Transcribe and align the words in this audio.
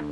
Good 0.00 0.06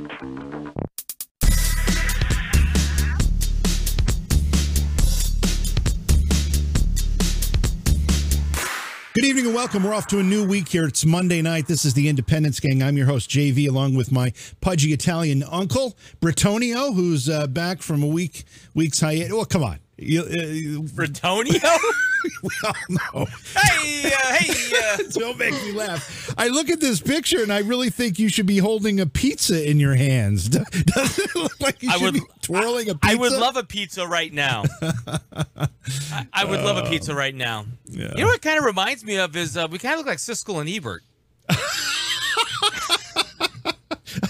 evening 9.23 9.47
and 9.47 9.55
welcome. 9.55 9.81
We're 9.81 9.95
off 9.95 10.05
to 10.07 10.19
a 10.19 10.23
new 10.23 10.47
week 10.47 10.67
here. 10.67 10.85
It's 10.85 11.03
Monday 11.05 11.41
night. 11.41 11.65
This 11.65 11.85
is 11.85 11.95
the 11.95 12.07
Independence 12.07 12.59
Gang. 12.59 12.83
I'm 12.83 12.97
your 12.97 13.07
host, 13.07 13.31
JV, 13.31 13.67
along 13.67 13.95
with 13.95 14.11
my 14.11 14.31
pudgy 14.61 14.93
Italian 14.93 15.41
uncle, 15.41 15.97
Bretonio, 16.21 16.93
who's 16.93 17.27
uh, 17.27 17.47
back 17.47 17.81
from 17.81 18.03
a 18.03 18.07
week 18.07 18.43
week's 18.75 18.99
hiatus. 18.99 19.31
Oh, 19.33 19.43
come 19.43 19.63
on. 19.63 19.79
You, 20.01 20.21
uh, 20.21 20.81
Bretonio? 20.93 21.59
we 22.43 22.49
all 22.65 22.73
know. 22.89 23.25
hey, 23.55 24.05
uh, 24.05 24.33
hey. 24.35 24.77
Uh. 24.93 24.97
Don't 25.11 25.37
make 25.37 25.53
me 25.53 25.73
laugh. 25.73 26.33
I 26.37 26.47
look 26.47 26.69
at 26.69 26.79
this 26.79 27.01
picture 27.01 27.41
and 27.43 27.51
I 27.51 27.59
really 27.59 27.89
think 27.89 28.17
you 28.17 28.29
should 28.29 28.45
be 28.45 28.59
holding 28.59 28.99
a 28.99 29.05
pizza 29.05 29.69
in 29.69 29.77
your 29.79 29.95
hands. 29.95 30.47
Does 30.49 31.19
it 31.19 31.35
look 31.35 31.59
like 31.59 31.83
you 31.83 31.89
I 31.89 31.93
should 31.93 32.01
would- 32.03 32.13
be 32.13 32.21
twirling 32.41 32.89
a 32.89 32.95
pizza? 32.95 33.11
I 33.11 33.15
would 33.15 33.33
love 33.33 33.57
a 33.57 33.63
pizza 33.63 34.07
right 34.07 34.31
now. 34.33 34.63
I, 34.81 36.27
I 36.33 36.45
would 36.45 36.61
love 36.61 36.77
a 36.77 36.89
pizza 36.89 37.13
right 37.13 37.35
now. 37.35 37.65
Yeah. 37.85 38.11
You 38.15 38.21
know 38.21 38.27
what 38.27 38.41
kind 38.41 38.57
of 38.57 38.63
reminds 38.65 39.03
me 39.03 39.17
of 39.17 39.35
is 39.35 39.57
uh, 39.57 39.67
we 39.69 39.79
kind 39.79 39.93
of 39.93 39.99
look 39.99 40.07
like 40.07 40.19
Siskel 40.19 40.59
and 40.61 40.69
Ebert. 40.69 41.01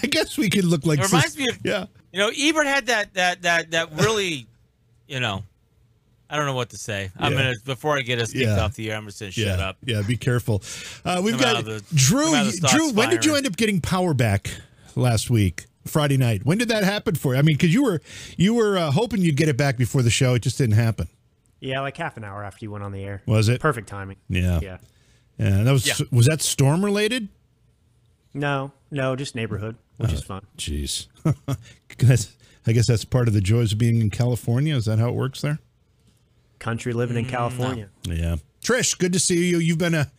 I 0.03 0.07
guess 0.07 0.37
we 0.37 0.49
could 0.49 0.65
look 0.65 0.85
like. 0.85 0.99
It 0.99 1.05
reminds 1.05 1.37
me 1.37 1.47
of 1.49 1.57
Yeah. 1.63 1.85
you 2.11 2.19
know 2.19 2.31
Ebert 2.37 2.65
had 2.65 2.87
that 2.87 3.13
that 3.13 3.41
that 3.43 3.71
that 3.71 3.91
really, 4.01 4.47
you 5.07 5.19
know, 5.19 5.43
I 6.29 6.37
don't 6.37 6.45
know 6.45 6.53
what 6.53 6.69
to 6.69 6.77
say. 6.77 7.09
I'm 7.17 7.33
Yeah. 7.33 7.37
gonna 7.39 7.53
before 7.65 7.97
I 7.97 8.01
get 8.01 8.19
us 8.19 8.31
kicked 8.31 8.45
Yeah. 8.45 8.59
off 8.63 8.75
the 8.75 8.91
air. 8.91 8.97
I'm 8.97 9.05
just 9.05 9.19
gonna 9.19 9.31
Yeah, 9.35 9.45
shut 9.45 9.59
up. 9.59 9.77
yeah. 9.85 10.01
Be 10.03 10.15
careful. 10.17 10.61
Uh, 11.03 11.21
we've 11.23 11.33
Come 11.33 11.41
got 11.41 11.65
the- 11.65 11.83
Drew. 11.93 12.25
come 12.25 12.33
out 12.35 12.41
of 12.41 12.51
the 12.51 12.57
stocks 12.57 12.73
Drew, 12.73 12.91
when 12.91 13.09
did 13.09 13.25
you 13.25 13.35
end 13.35 13.47
up 13.47 13.57
getting 13.57 13.81
power 13.81 14.13
back 14.13 14.51
last 14.95 15.29
week, 15.29 15.65
Friday 15.87 16.17
night? 16.17 16.45
When 16.45 16.57
did 16.59 16.67
that 16.67 16.83
happen 16.83 17.15
for 17.15 17.33
you? 17.33 17.39
I 17.39 17.41
mean, 17.41 17.55
because 17.57 17.73
you 17.73 17.83
were 17.83 18.01
you 18.37 18.53
were 18.53 18.77
uh, 18.77 18.91
hoping 18.91 19.21
you'd 19.21 19.37
get 19.37 19.49
it 19.49 19.57
back 19.57 19.77
before 19.77 20.01
the 20.03 20.11
show. 20.11 20.35
It 20.35 20.43
just 20.43 20.57
didn't 20.57 20.75
happen. 20.75 21.07
Yeah, 21.61 21.81
like 21.81 21.97
half 21.97 22.15
an 22.15 22.23
hour 22.23 22.43
after 22.43 22.63
you 22.63 22.71
went 22.71 22.83
on 22.83 22.91
the 22.91 23.03
air. 23.03 23.21
Was 23.25 23.49
it? 23.49 23.59
Perfect 23.59 23.89
timing. 23.89 24.17
Yeah. 24.29 24.59
Yeah. 24.61 24.77
Yeah. 25.39 25.63
That 25.63 25.71
was 25.71 25.85
Yeah. 25.87 26.05
was 26.11 26.27
that 26.27 26.41
storm 26.41 26.85
related? 26.85 27.27
No, 28.33 28.71
no, 28.91 29.15
just 29.15 29.33
neighborhood, 29.35 29.75
which 29.97 30.13
is 30.13 30.21
fun. 30.21 30.45
Jeez. 30.57 31.07
I 32.67 32.71
guess 32.73 32.85
that's 32.87 33.03
part 33.03 33.27
of 33.27 33.33
the 33.33 33.41
joys 33.41 33.71
of 33.71 33.79
being 33.79 33.99
in 34.01 34.09
California. 34.11 34.75
Is 34.75 34.85
that 34.85 34.99
how 34.99 35.09
it 35.09 35.15
works 35.15 35.41
there? 35.41 35.57
Country 36.59 36.93
living 36.93 37.17
in 37.17 37.25
California. 37.25 37.89
Yeah. 38.03 38.35
Trish, 38.63 38.97
good 38.97 39.13
to 39.13 39.19
see 39.19 39.49
you. 39.49 39.57
You've 39.59 39.77
been 39.77 39.95
a 39.95 40.11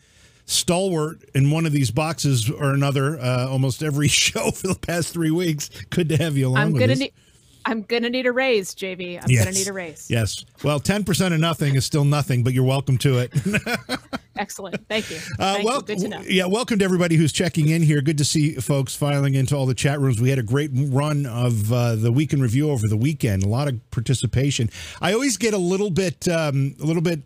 stalwart 0.46 1.22
in 1.34 1.50
one 1.50 1.66
of 1.66 1.72
these 1.72 1.90
boxes 1.90 2.50
or 2.50 2.72
another 2.72 3.18
uh, 3.20 3.46
almost 3.48 3.82
every 3.82 4.08
show 4.24 4.50
for 4.50 4.68
the 4.68 4.74
past 4.74 5.12
three 5.12 5.30
weeks. 5.30 5.68
Good 5.90 6.08
to 6.08 6.16
have 6.16 6.36
you 6.36 6.48
along 6.48 6.58
I'm 6.58 6.72
with 6.72 6.80
gonna 6.80 6.92
us. 6.94 6.98
need. 6.98 7.12
I'm 7.64 7.82
gonna 7.82 8.10
need 8.10 8.26
a 8.26 8.32
raise, 8.32 8.74
JV. 8.74 9.20
I'm 9.22 9.28
gonna 9.28 9.52
need 9.52 9.68
a 9.68 9.72
raise. 9.72 10.10
Yes. 10.10 10.44
Well, 10.62 10.80
10% 10.80 11.32
of 11.32 11.40
nothing 11.40 11.74
is 11.76 11.84
still 11.84 12.04
nothing, 12.04 12.42
but 12.42 12.52
you're 12.52 12.64
welcome 12.64 12.98
to 12.98 13.18
it. 13.18 13.32
Excellent. 14.36 14.88
Thank 14.88 15.10
you. 15.10 15.18
Uh, 15.38 15.54
Thank 15.54 15.66
well, 15.66 15.76
you. 15.76 15.82
Good 15.82 15.98
to 15.98 16.08
know. 16.08 16.22
Yeah, 16.26 16.46
welcome 16.46 16.78
to 16.78 16.84
everybody 16.84 17.16
who's 17.16 17.32
checking 17.32 17.68
in 17.68 17.82
here. 17.82 18.00
Good 18.00 18.18
to 18.18 18.24
see 18.24 18.54
folks 18.54 18.94
filing 18.94 19.34
into 19.34 19.54
all 19.54 19.66
the 19.66 19.74
chat 19.74 20.00
rooms. 20.00 20.20
We 20.20 20.30
had 20.30 20.38
a 20.38 20.42
great 20.42 20.70
run 20.72 21.26
of 21.26 21.70
uh, 21.70 21.96
the 21.96 22.10
week 22.10 22.32
in 22.32 22.40
review 22.40 22.70
over 22.70 22.88
the 22.88 22.96
weekend. 22.96 23.42
A 23.42 23.48
lot 23.48 23.68
of 23.68 23.90
participation. 23.90 24.70
I 25.02 25.12
always 25.12 25.36
get 25.36 25.52
a 25.52 25.58
little 25.58 25.90
bit, 25.90 26.26
um, 26.28 26.74
a 26.80 26.84
little 26.84 27.02
bit. 27.02 27.20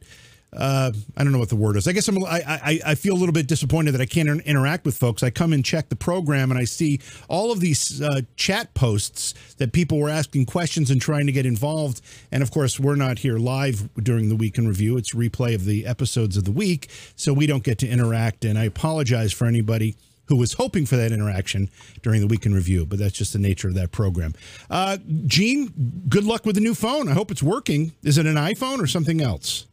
Uh, 0.56 0.92
I 1.16 1.24
don't 1.24 1.32
know 1.32 1.38
what 1.38 1.48
the 1.48 1.56
word 1.56 1.76
is. 1.76 1.88
I 1.88 1.92
guess 1.92 2.08
I'm, 2.08 2.22
I, 2.24 2.42
I, 2.46 2.80
I 2.86 2.94
feel 2.94 3.14
a 3.14 3.18
little 3.18 3.32
bit 3.32 3.46
disappointed 3.46 3.92
that 3.92 4.00
I 4.00 4.06
can't 4.06 4.28
in- 4.28 4.40
interact 4.40 4.84
with 4.84 4.96
folks. 4.96 5.22
I 5.22 5.30
come 5.30 5.52
and 5.52 5.64
check 5.64 5.88
the 5.88 5.96
program 5.96 6.50
and 6.50 6.58
I 6.58 6.64
see 6.64 7.00
all 7.28 7.50
of 7.50 7.60
these 7.60 8.00
uh, 8.00 8.22
chat 8.36 8.74
posts 8.74 9.34
that 9.58 9.72
people 9.72 9.98
were 9.98 10.10
asking 10.10 10.46
questions 10.46 10.90
and 10.90 11.00
trying 11.00 11.26
to 11.26 11.32
get 11.32 11.46
involved. 11.46 12.00
And 12.30 12.42
of 12.42 12.50
course, 12.50 12.78
we're 12.78 12.96
not 12.96 13.18
here 13.18 13.38
live 13.38 13.88
during 13.96 14.28
the 14.28 14.36
week 14.36 14.58
in 14.58 14.68
review. 14.68 14.96
It's 14.96 15.14
replay 15.14 15.54
of 15.54 15.64
the 15.64 15.86
episodes 15.86 16.36
of 16.36 16.44
the 16.44 16.52
week, 16.52 16.88
so 17.16 17.32
we 17.32 17.46
don't 17.46 17.64
get 17.64 17.78
to 17.78 17.88
interact. 17.88 18.44
And 18.44 18.58
I 18.58 18.64
apologize 18.64 19.32
for 19.32 19.46
anybody 19.46 19.96
who 20.26 20.36
was 20.36 20.54
hoping 20.54 20.86
for 20.86 20.96
that 20.96 21.12
interaction 21.12 21.68
during 22.02 22.20
the 22.20 22.26
week 22.26 22.46
in 22.46 22.54
review, 22.54 22.86
but 22.86 22.98
that's 22.98 23.12
just 23.12 23.32
the 23.32 23.38
nature 23.38 23.68
of 23.68 23.74
that 23.74 23.92
program. 23.92 24.34
Uh, 24.70 24.96
Gene, 25.26 26.04
good 26.08 26.24
luck 26.24 26.46
with 26.46 26.54
the 26.54 26.62
new 26.62 26.74
phone. 26.74 27.08
I 27.08 27.12
hope 27.12 27.30
it's 27.30 27.42
working. 27.42 27.92
Is 28.02 28.16
it 28.16 28.26
an 28.26 28.36
iPhone 28.36 28.80
or 28.80 28.86
something 28.86 29.20
else? 29.20 29.66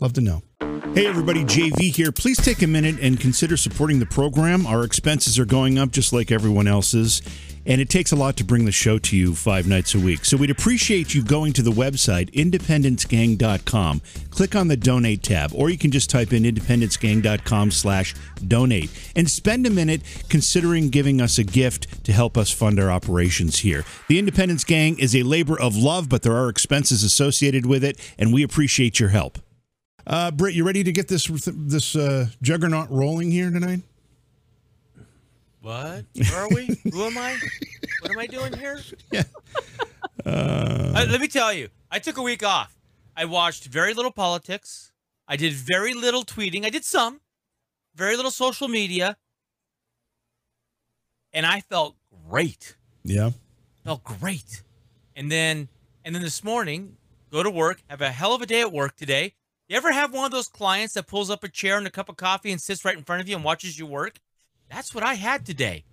Love 0.00 0.14
to 0.14 0.20
know. 0.20 0.42
Hey, 0.92 1.06
everybody, 1.06 1.44
JV 1.44 1.94
here. 1.94 2.10
Please 2.10 2.36
take 2.38 2.62
a 2.62 2.66
minute 2.66 2.96
and 3.00 3.20
consider 3.20 3.56
supporting 3.56 4.00
the 4.00 4.06
program. 4.06 4.66
Our 4.66 4.82
expenses 4.82 5.38
are 5.38 5.44
going 5.44 5.78
up 5.78 5.92
just 5.92 6.12
like 6.12 6.32
everyone 6.32 6.66
else's, 6.66 7.22
and 7.64 7.80
it 7.80 7.88
takes 7.88 8.10
a 8.10 8.16
lot 8.16 8.36
to 8.38 8.44
bring 8.44 8.64
the 8.64 8.72
show 8.72 8.98
to 8.98 9.16
you 9.16 9.36
five 9.36 9.68
nights 9.68 9.94
a 9.94 10.00
week. 10.00 10.24
So 10.24 10.36
we'd 10.36 10.50
appreciate 10.50 11.14
you 11.14 11.22
going 11.22 11.52
to 11.52 11.62
the 11.62 11.70
website, 11.70 12.32
independencegang.com. 12.32 14.02
Click 14.30 14.56
on 14.56 14.66
the 14.66 14.76
donate 14.76 15.22
tab, 15.22 15.52
or 15.54 15.70
you 15.70 15.78
can 15.78 15.92
just 15.92 16.10
type 16.10 16.32
in 16.32 16.42
independencegang.com 16.42 17.70
slash 17.70 18.16
donate 18.48 18.90
and 19.14 19.30
spend 19.30 19.66
a 19.66 19.70
minute 19.70 20.02
considering 20.28 20.88
giving 20.88 21.20
us 21.20 21.38
a 21.38 21.44
gift 21.44 22.04
to 22.04 22.12
help 22.12 22.36
us 22.36 22.50
fund 22.50 22.80
our 22.80 22.90
operations 22.90 23.60
here. 23.60 23.84
The 24.08 24.18
Independence 24.18 24.64
Gang 24.64 24.98
is 24.98 25.14
a 25.14 25.22
labor 25.22 25.60
of 25.60 25.76
love, 25.76 26.08
but 26.08 26.22
there 26.22 26.36
are 26.36 26.48
expenses 26.48 27.04
associated 27.04 27.64
with 27.64 27.84
it, 27.84 27.96
and 28.18 28.32
we 28.32 28.42
appreciate 28.42 28.98
your 28.98 29.10
help. 29.10 29.38
Uh, 30.10 30.28
Britt, 30.32 30.56
you 30.56 30.64
ready 30.66 30.82
to 30.82 30.90
get 30.90 31.06
this 31.06 31.30
this 31.54 31.94
uh, 31.94 32.26
juggernaut 32.42 32.90
rolling 32.90 33.30
here 33.30 33.48
tonight? 33.48 33.82
What? 35.60 36.04
Where 36.16 36.34
are 36.34 36.48
we? 36.48 36.76
Who 36.90 37.04
am 37.04 37.16
I? 37.16 37.38
What 38.00 38.10
am 38.10 38.18
I 38.18 38.26
doing 38.26 38.52
here? 38.58 38.80
Yeah. 39.12 39.22
Uh, 40.26 41.06
let 41.08 41.20
me 41.20 41.28
tell 41.28 41.52
you, 41.52 41.68
I 41.92 42.00
took 42.00 42.16
a 42.16 42.22
week 42.22 42.42
off. 42.42 42.76
I 43.16 43.24
watched 43.24 43.66
very 43.66 43.94
little 43.94 44.10
politics. 44.10 44.90
I 45.28 45.36
did 45.36 45.52
very 45.52 45.94
little 45.94 46.24
tweeting. 46.24 46.64
I 46.64 46.70
did 46.70 46.84
some, 46.84 47.20
very 47.94 48.16
little 48.16 48.32
social 48.32 48.66
media, 48.66 49.16
and 51.32 51.46
I 51.46 51.60
felt 51.60 51.94
great. 52.28 52.74
Yeah. 53.04 53.30
Felt 53.84 54.02
great. 54.02 54.62
And 55.14 55.30
then, 55.30 55.68
and 56.04 56.14
then 56.16 56.22
this 56.22 56.42
morning, 56.42 56.96
go 57.30 57.44
to 57.44 57.50
work. 57.50 57.80
Have 57.88 58.00
a 58.00 58.10
hell 58.10 58.34
of 58.34 58.42
a 58.42 58.46
day 58.46 58.60
at 58.60 58.72
work 58.72 58.96
today. 58.96 59.34
You 59.70 59.76
ever 59.76 59.92
have 59.92 60.12
one 60.12 60.24
of 60.24 60.32
those 60.32 60.48
clients 60.48 60.94
that 60.94 61.06
pulls 61.06 61.30
up 61.30 61.44
a 61.44 61.48
chair 61.48 61.78
and 61.78 61.86
a 61.86 61.90
cup 61.90 62.08
of 62.08 62.16
coffee 62.16 62.50
and 62.50 62.60
sits 62.60 62.84
right 62.84 62.98
in 62.98 63.04
front 63.04 63.22
of 63.22 63.28
you 63.28 63.36
and 63.36 63.44
watches 63.44 63.78
you 63.78 63.86
work? 63.86 64.18
That's 64.68 64.92
what 64.92 65.04
I 65.04 65.14
had 65.14 65.46
today. 65.46 65.84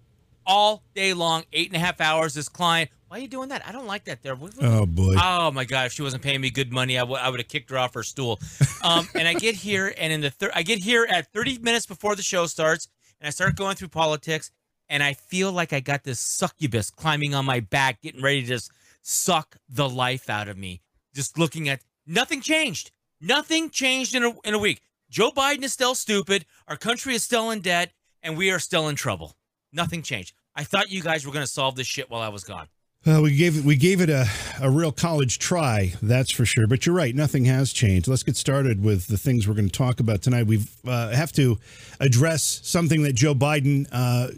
All 0.47 0.81
day 0.95 1.13
long, 1.13 1.43
eight 1.53 1.67
and 1.67 1.75
a 1.75 1.79
half 1.79 2.01
hours. 2.01 2.33
This 2.33 2.49
client, 2.49 2.89
why 3.07 3.17
are 3.17 3.19
you 3.19 3.27
doing 3.27 3.49
that? 3.49 3.61
I 3.67 3.71
don't 3.71 3.85
like 3.85 4.05
that 4.05 4.23
there. 4.23 4.35
Oh 4.61 4.87
boy. 4.87 5.13
Oh 5.21 5.51
my 5.51 5.63
god! 5.63 5.85
If 5.85 5.91
she 5.91 6.01
wasn't 6.01 6.23
paying 6.23 6.41
me 6.41 6.49
good 6.49 6.71
money, 6.71 6.97
I 6.97 7.03
would 7.03 7.19
I 7.19 7.29
would 7.29 7.39
have 7.39 7.49
kicked 7.49 7.69
her 7.69 7.77
off 7.77 7.93
her 7.93 8.01
stool. 8.01 8.39
Um, 8.83 9.07
and 9.13 9.27
I 9.27 9.35
get 9.35 9.53
here, 9.53 9.93
and 9.95 10.11
in 10.11 10.21
the 10.21 10.31
thir- 10.31 10.51
I 10.55 10.63
get 10.63 10.79
here 10.79 11.05
at 11.07 11.31
30 11.31 11.59
minutes 11.59 11.85
before 11.85 12.15
the 12.15 12.23
show 12.23 12.47
starts, 12.47 12.87
and 13.21 13.27
I 13.27 13.29
start 13.29 13.55
going 13.55 13.75
through 13.75 13.89
politics, 13.89 14.49
and 14.89 15.03
I 15.03 15.13
feel 15.13 15.51
like 15.51 15.71
I 15.71 15.81
got 15.81 16.03
this 16.03 16.19
succubus 16.19 16.89
climbing 16.89 17.35
on 17.35 17.45
my 17.45 17.59
back, 17.59 18.01
getting 18.01 18.23
ready 18.23 18.41
to 18.41 18.47
just 18.47 18.71
suck 19.03 19.57
the 19.69 19.87
life 19.87 20.31
out 20.31 20.47
of 20.47 20.57
me. 20.57 20.81
Just 21.13 21.37
looking 21.37 21.69
at 21.69 21.81
nothing 22.07 22.41
changed. 22.41 22.89
Nothing 23.19 23.69
changed 23.69 24.15
in 24.15 24.23
a 24.23 24.33
in 24.43 24.53
a 24.53 24.59
week. 24.59 24.81
Joe 25.09 25.31
Biden 25.31 25.63
is 25.63 25.73
still 25.73 25.95
stupid. 25.95 26.45
Our 26.67 26.77
country 26.77 27.15
is 27.15 27.23
still 27.23 27.51
in 27.51 27.61
debt, 27.61 27.91
and 28.21 28.37
we 28.37 28.51
are 28.51 28.59
still 28.59 28.89
in 28.89 28.95
trouble. 28.95 29.35
Nothing 29.71 30.01
changed. 30.01 30.33
I 30.55 30.63
thought 30.63 30.91
you 30.91 31.01
guys 31.01 31.25
were 31.25 31.31
going 31.31 31.45
to 31.45 31.51
solve 31.51 31.75
this 31.75 31.87
shit 31.87 32.09
while 32.09 32.21
I 32.21 32.29
was 32.29 32.43
gone. 32.43 32.67
We 33.05 33.37
gave 33.37 33.57
it 33.57 33.63
we 33.63 33.77
gave 33.77 34.01
it 34.01 34.09
a, 34.09 34.25
a 34.61 34.69
real 34.69 34.91
college 34.91 35.39
try, 35.39 35.93
that's 36.01 36.29
for 36.29 36.45
sure. 36.45 36.67
But 36.67 36.85
you're 36.85 36.95
right, 36.95 37.15
nothing 37.15 37.45
has 37.45 37.71
changed. 37.71 38.07
Let's 38.07 38.23
get 38.23 38.35
started 38.35 38.83
with 38.83 39.07
the 39.07 39.17
things 39.17 39.47
we're 39.47 39.53
going 39.53 39.69
to 39.69 39.77
talk 39.77 40.01
about 40.01 40.21
tonight. 40.21 40.45
We 40.45 40.65
uh, 40.85 41.11
have 41.11 41.31
to 41.33 41.57
address 42.01 42.59
something 42.63 43.03
that 43.03 43.13
Joe 43.13 43.33
Biden 43.33 43.87
uh, 43.93 44.29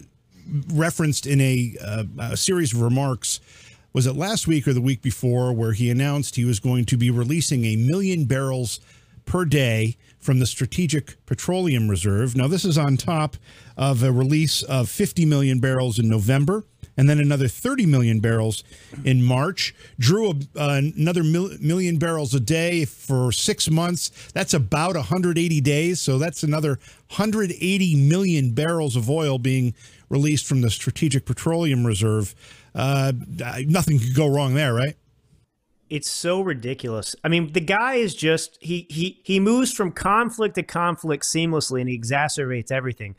referenced 0.72 1.26
in 1.26 1.42
a, 1.42 1.76
uh, 1.84 2.04
a 2.20 2.38
series 2.38 2.74
of 2.74 2.82
remarks. 2.82 3.40
Was 3.92 4.06
it 4.06 4.16
last 4.16 4.48
week 4.48 4.68
or 4.68 4.74
the 4.74 4.82
week 4.82 5.02
before, 5.02 5.52
where 5.52 5.74
he 5.74 5.90
announced 5.90 6.36
he 6.36 6.46
was 6.46 6.60
going 6.60 6.86
to 6.86 6.98
be 6.98 7.10
releasing 7.10 7.66
a 7.66 7.76
million 7.76 8.26
barrels 8.26 8.80
per 9.26 9.46
day 9.46 9.98
from 10.20 10.40
the 10.40 10.46
Strategic 10.46 11.24
Petroleum 11.26 11.90
Reserve? 11.90 12.36
Now, 12.36 12.48
this 12.48 12.66
is 12.66 12.78
on 12.78 12.98
top 12.98 13.38
of 13.76 14.04
a 14.04 14.12
release 14.12 14.62
of 14.62 14.90
50 14.90 15.26
million 15.26 15.60
barrels 15.60 15.98
in 15.98 16.08
November 16.08 16.66
and 17.00 17.10
then 17.10 17.18
another 17.18 17.48
30 17.48 17.86
million 17.86 18.20
barrels 18.20 18.62
in 19.06 19.24
March. 19.24 19.74
Drew 19.98 20.32
a, 20.32 20.34
uh, 20.60 20.82
another 20.98 21.24
mil- 21.24 21.58
million 21.62 21.98
barrels 21.98 22.34
a 22.34 22.42
day 22.42 22.84
for 22.84 23.32
six 23.32 23.70
months. 23.70 24.12
That's 24.34 24.54
about 24.54 24.96
180 24.96 25.62
days. 25.62 26.02
So 26.02 26.18
that's 26.18 26.44
another 26.44 26.78
180 27.16 27.96
million 27.96 28.52
barrels 28.52 28.98
of 28.98 29.10
oil 29.10 29.40
being 29.40 29.74
released 30.10 30.46
from 30.46 30.60
the 30.60 30.70
Strategic 30.70 31.26
Petroleum 31.26 31.88
Reserve. 31.88 32.36
Uh, 32.80 33.12
nothing 33.68 34.00
could 34.00 34.16
go 34.16 34.26
wrong 34.26 34.54
there, 34.54 34.74
right? 34.74 34.96
It's 35.90 36.10
so 36.10 36.40
ridiculous. 36.40 37.14
I 37.26 37.28
mean, 37.28 37.52
the 37.52 37.60
guy 37.60 37.96
is 37.96 38.16
just 38.16 38.58
he 38.62 38.88
he 38.90 39.20
he 39.26 39.40
moves 39.40 39.74
from 39.74 39.92
conflict 39.92 40.56
to 40.56 40.64
conflict 40.64 41.26
seamlessly 41.26 41.82
and 41.82 41.90
he 41.90 42.00
exacerbates 42.00 42.72
everything. 42.72 43.16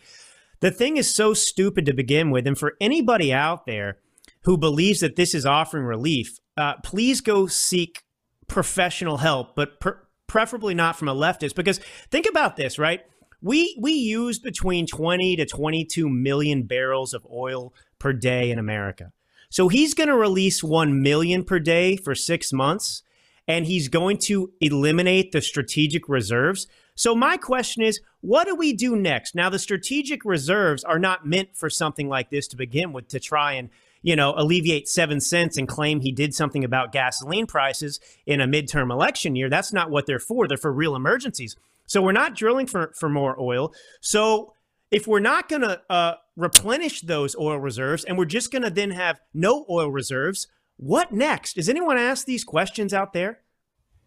The 0.61 0.71
thing 0.71 0.97
is 0.97 1.12
so 1.12 1.35
stupid 1.35 1.85
to 1.87 1.93
begin 1.93 2.31
with. 2.31 2.47
And 2.47 2.57
for 2.57 2.75
anybody 2.81 3.35
out 3.35 3.67
there 3.67 3.99
who 4.45 4.57
believes 4.57 5.01
that 5.01 5.17
this 5.17 5.35
is 5.35 5.45
offering 5.45 5.85
relief, 5.85 6.39
uh, 6.57 6.75
please 6.83 7.21
go 7.21 7.47
seek 7.47 8.03
professional 8.49 9.19
help, 9.19 9.57
but 9.57 9.79
per- 9.81 10.07
preferably 10.27 10.75
not 10.75 10.97
from 10.97 11.09
a 11.09 11.15
leftist. 11.15 11.55
Because 11.55 11.81
think 12.11 12.27
about 12.27 12.57
this, 12.57 12.79
right? 12.79 13.01
We 13.43 13.77
we 13.79 13.93
use 13.93 14.39
between 14.39 14.87
20 14.87 15.37
to 15.37 15.45
22 15.45 16.09
million 16.09 16.62
barrels 16.62 17.12
of 17.12 17.27
oil 17.31 17.75
per 17.99 18.15
day 18.15 18.51
in 18.51 18.59
America. 18.59 19.12
So 19.50 19.69
he's 19.69 19.94
going 19.94 20.08
to 20.08 20.17
release 20.17 20.62
1 20.62 21.02
million 21.02 21.44
per 21.44 21.58
day 21.58 21.97
for 21.97 22.14
6 22.14 22.52
months 22.52 23.02
and 23.47 23.67
he's 23.67 23.88
going 23.88 24.19
to 24.19 24.52
eliminate 24.61 25.32
the 25.32 25.43
strategic 25.43 26.08
reserves. 26.08 26.69
So 26.94 27.14
my 27.14 27.37
question 27.37 27.82
is, 27.82 28.00
what 28.20 28.47
do 28.47 28.55
we 28.55 28.73
do 28.73 28.94
next? 28.94 29.35
Now 29.35 29.50
the 29.50 29.58
strategic 29.58 30.25
reserves 30.25 30.85
are 30.85 30.99
not 30.99 31.26
meant 31.26 31.56
for 31.56 31.69
something 31.69 32.08
like 32.08 32.31
this 32.31 32.47
to 32.49 32.56
begin 32.56 32.93
with 32.93 33.08
to 33.08 33.19
try 33.19 33.55
and 33.55 33.70
you 34.02 34.17
know, 34.17 34.32
alleviate 34.37 34.88
seven 34.88 35.20
cents 35.20 35.56
and 35.56 35.69
claim 35.69 36.00
he 36.00 36.12
did 36.12 36.35
something 36.35 36.64
about 36.64 36.93
gasoline 36.93 37.47
prices 37.47 38.00
in 38.26 38.41
a 38.41 38.47
midterm 38.47 38.91
election 38.91 39.37
year. 39.37 39.50
That's 39.50 39.73
not 39.73 39.91
what 39.91 40.06
they're 40.06 40.19
for. 40.19 40.49
They're 40.49 40.56
for 40.56 40.73
real 40.73 40.97
emergencies. 40.97 41.56
So 41.87 42.00
we're 42.00 42.12
not 42.12 42.35
drilling 42.35 42.67
for, 42.67 42.93
for 42.99 43.08
more 43.08 43.38
oil. 43.38 43.75
So 44.00 44.55
if 44.90 45.06
we're 45.06 45.20
not 45.20 45.48
going 45.48 45.62
to 45.62 45.81
uh, 45.88 46.14
replenish 46.37 47.02
those 47.02 47.37
oil 47.37 47.58
reserves 47.58 48.04
and 48.04 48.19
we're 48.19 48.25
just 48.25 48.50
going 48.50 48.62
to 48.62 48.70
then 48.70 48.90
have 48.90 49.20
no 49.32 49.64
oil 49.70 49.90
reserves, 49.90 50.48
what 50.76 51.12
next? 51.12 51.54
Does 51.54 51.69
anyone 51.69 51.98
ask 51.98 52.26
these 52.26 52.44
questions 52.44 52.92
out 52.92 53.12
there? 53.12 53.40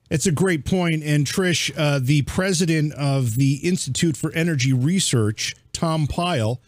It's 0.10 0.26
a 0.26 0.32
great 0.32 0.66
point. 0.66 1.04
And 1.04 1.26
Trish, 1.26 1.72
uh, 1.78 2.00
the 2.02 2.24
president 2.24 2.94
of 2.94 3.36
the 3.36 3.56
Institute 3.64 4.18
for 4.18 4.32
Energy 4.34 4.74
Research, 4.74 5.56
Tom 5.72 6.08
Pyle, 6.08 6.62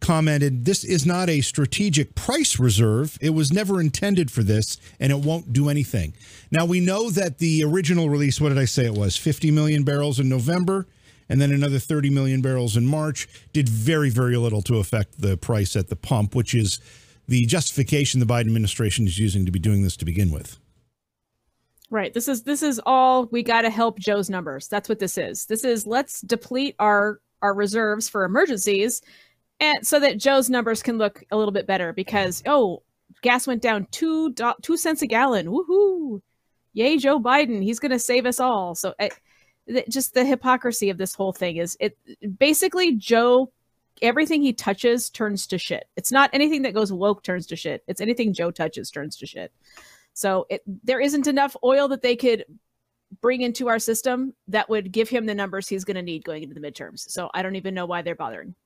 commented, 0.00 0.64
This 0.64 0.84
is 0.84 1.06
not 1.06 1.30
a 1.30 1.40
strategic 1.40 2.14
price 2.14 2.58
reserve. 2.58 3.18
It 3.20 3.30
was 3.30 3.52
never 3.52 3.80
intended 3.80 4.30
for 4.30 4.42
this, 4.42 4.78
and 5.00 5.10
it 5.10 5.20
won't 5.20 5.52
do 5.52 5.68
anything. 5.70 6.12
Now, 6.50 6.66
we 6.66 6.80
know 6.80 7.10
that 7.10 7.38
the 7.38 7.64
original 7.64 8.10
release, 8.10 8.40
what 8.40 8.50
did 8.50 8.58
I 8.58 8.66
say 8.66 8.84
it 8.84 8.94
was? 8.94 9.16
50 9.16 9.50
million 9.50 9.82
barrels 9.82 10.20
in 10.20 10.28
November, 10.28 10.86
and 11.28 11.40
then 11.40 11.52
another 11.52 11.78
30 11.78 12.10
million 12.10 12.42
barrels 12.42 12.76
in 12.76 12.86
March, 12.86 13.28
did 13.52 13.68
very, 13.68 14.10
very 14.10 14.36
little 14.36 14.62
to 14.62 14.78
affect 14.78 15.20
the 15.20 15.36
price 15.36 15.76
at 15.76 15.88
the 15.88 15.96
pump, 15.96 16.34
which 16.34 16.54
is 16.54 16.80
the 17.26 17.46
justification 17.46 18.20
the 18.20 18.26
Biden 18.26 18.46
administration 18.46 19.06
is 19.06 19.18
using 19.18 19.46
to 19.46 19.52
be 19.52 19.58
doing 19.58 19.82
this 19.82 19.96
to 19.96 20.04
begin 20.04 20.30
with. 20.30 20.58
Right. 21.90 22.12
This 22.12 22.28
is 22.28 22.42
this 22.42 22.62
is 22.62 22.80
all 22.86 23.26
we 23.26 23.42
got 23.42 23.62
to 23.62 23.70
help 23.70 23.98
Joe's 23.98 24.28
numbers. 24.28 24.68
That's 24.68 24.88
what 24.88 24.98
this 24.98 25.16
is. 25.16 25.46
This 25.46 25.64
is 25.64 25.86
let's 25.86 26.20
deplete 26.22 26.74
our 26.78 27.20
our 27.40 27.54
reserves 27.54 28.08
for 28.08 28.24
emergencies 28.24 29.02
and 29.60 29.86
so 29.86 30.00
that 30.00 30.18
Joe's 30.18 30.50
numbers 30.50 30.82
can 30.82 30.98
look 30.98 31.22
a 31.30 31.36
little 31.36 31.52
bit 31.52 31.66
better 31.66 31.92
because 31.92 32.42
oh, 32.46 32.82
gas 33.22 33.46
went 33.46 33.62
down 33.62 33.86
two 33.90 34.32
do- 34.32 34.54
two 34.62 34.76
cents 34.76 35.02
a 35.02 35.06
gallon. 35.06 35.46
Woohoo! 35.46 36.20
Yay, 36.72 36.96
Joe 36.98 37.20
Biden! 37.20 37.62
He's 37.62 37.78
going 37.78 37.92
to 37.92 37.98
save 37.98 38.26
us 38.26 38.40
all. 38.40 38.74
So 38.74 38.94
it, 38.98 39.12
just 39.88 40.14
the 40.14 40.24
hypocrisy 40.24 40.90
of 40.90 40.98
this 40.98 41.14
whole 41.14 41.32
thing 41.32 41.56
is 41.56 41.76
it 41.80 41.96
basically 42.38 42.94
Joe. 42.94 43.52
Everything 44.02 44.42
he 44.42 44.52
touches 44.52 45.08
turns 45.08 45.46
to 45.46 45.56
shit. 45.56 45.84
It's 45.96 46.10
not 46.10 46.28
anything 46.32 46.62
that 46.62 46.74
goes 46.74 46.92
woke 46.92 47.22
turns 47.22 47.46
to 47.46 47.56
shit. 47.56 47.84
It's 47.86 48.00
anything 48.00 48.34
Joe 48.34 48.50
touches 48.50 48.90
turns 48.90 49.16
to 49.18 49.26
shit. 49.26 49.52
So 50.14 50.46
it, 50.50 50.62
there 50.82 51.00
isn't 51.00 51.28
enough 51.28 51.56
oil 51.62 51.86
that 51.88 52.02
they 52.02 52.16
could 52.16 52.44
bring 53.20 53.42
into 53.42 53.68
our 53.68 53.78
system 53.78 54.34
that 54.48 54.68
would 54.68 54.90
give 54.90 55.08
him 55.08 55.26
the 55.26 55.34
numbers 55.34 55.68
he's 55.68 55.84
going 55.84 55.94
to 55.96 56.02
need 56.02 56.24
going 56.24 56.42
into 56.42 56.54
the 56.54 56.60
midterms. 56.60 57.08
So 57.08 57.30
I 57.32 57.42
don't 57.42 57.56
even 57.56 57.74
know 57.74 57.86
why 57.86 58.02
they're 58.02 58.14
bothering. 58.16 58.56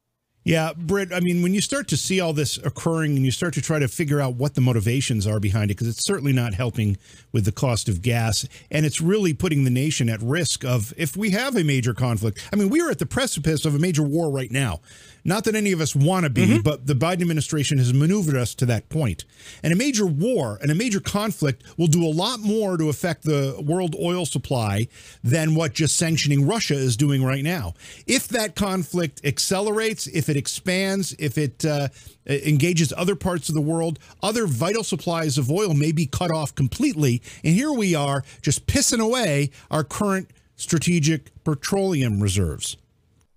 Yeah, 0.48 0.72
Britt, 0.74 1.12
I 1.12 1.20
mean, 1.20 1.42
when 1.42 1.52
you 1.52 1.60
start 1.60 1.88
to 1.88 1.96
see 1.98 2.20
all 2.20 2.32
this 2.32 2.56
occurring 2.56 3.16
and 3.16 3.22
you 3.22 3.30
start 3.30 3.52
to 3.52 3.60
try 3.60 3.78
to 3.78 3.86
figure 3.86 4.18
out 4.18 4.36
what 4.36 4.54
the 4.54 4.62
motivations 4.62 5.26
are 5.26 5.38
behind 5.38 5.70
it, 5.70 5.74
because 5.74 5.88
it's 5.88 6.06
certainly 6.06 6.32
not 6.32 6.54
helping 6.54 6.96
with 7.32 7.44
the 7.44 7.52
cost 7.52 7.86
of 7.86 8.00
gas, 8.00 8.48
and 8.70 8.86
it's 8.86 8.98
really 8.98 9.34
putting 9.34 9.64
the 9.64 9.70
nation 9.70 10.08
at 10.08 10.22
risk 10.22 10.64
of 10.64 10.94
if 10.96 11.18
we 11.18 11.32
have 11.32 11.54
a 11.54 11.62
major 11.62 11.92
conflict. 11.92 12.48
I 12.50 12.56
mean, 12.56 12.70
we 12.70 12.80
are 12.80 12.88
at 12.88 12.98
the 12.98 13.04
precipice 13.04 13.66
of 13.66 13.74
a 13.74 13.78
major 13.78 14.02
war 14.02 14.30
right 14.30 14.50
now. 14.50 14.80
Not 15.22 15.44
that 15.44 15.54
any 15.54 15.72
of 15.72 15.82
us 15.82 15.94
want 15.94 16.24
to 16.24 16.30
be, 16.30 16.46
mm-hmm. 16.46 16.62
but 16.62 16.86
the 16.86 16.94
Biden 16.94 17.20
administration 17.20 17.76
has 17.76 17.92
maneuvered 17.92 18.36
us 18.36 18.54
to 18.54 18.66
that 18.66 18.88
point. 18.88 19.26
And 19.62 19.74
a 19.74 19.76
major 19.76 20.06
war 20.06 20.58
and 20.62 20.70
a 20.70 20.74
major 20.74 21.00
conflict 21.00 21.64
will 21.76 21.88
do 21.88 22.02
a 22.02 22.08
lot 22.08 22.40
more 22.40 22.78
to 22.78 22.88
affect 22.88 23.24
the 23.24 23.62
world 23.62 23.94
oil 24.00 24.24
supply 24.24 24.88
than 25.22 25.54
what 25.54 25.74
just 25.74 25.98
sanctioning 25.98 26.46
Russia 26.46 26.74
is 26.74 26.96
doing 26.96 27.22
right 27.22 27.44
now. 27.44 27.74
If 28.06 28.28
that 28.28 28.56
conflict 28.56 29.20
accelerates, 29.22 30.06
if 30.06 30.30
it 30.30 30.37
expands, 30.38 31.14
if 31.18 31.36
it 31.36 31.64
uh, 31.64 31.88
engages 32.26 32.92
other 32.96 33.14
parts 33.16 33.48
of 33.48 33.54
the 33.54 33.60
world, 33.60 33.98
other 34.22 34.46
vital 34.46 34.84
supplies 34.84 35.36
of 35.36 35.50
oil 35.50 35.74
may 35.74 35.92
be 35.92 36.06
cut 36.06 36.30
off 36.30 36.54
completely. 36.54 37.20
And 37.44 37.54
here 37.54 37.72
we 37.72 37.94
are 37.94 38.22
just 38.40 38.66
pissing 38.66 39.00
away 39.00 39.50
our 39.70 39.84
current 39.84 40.30
strategic 40.56 41.32
petroleum 41.44 42.20
reserves. 42.20 42.76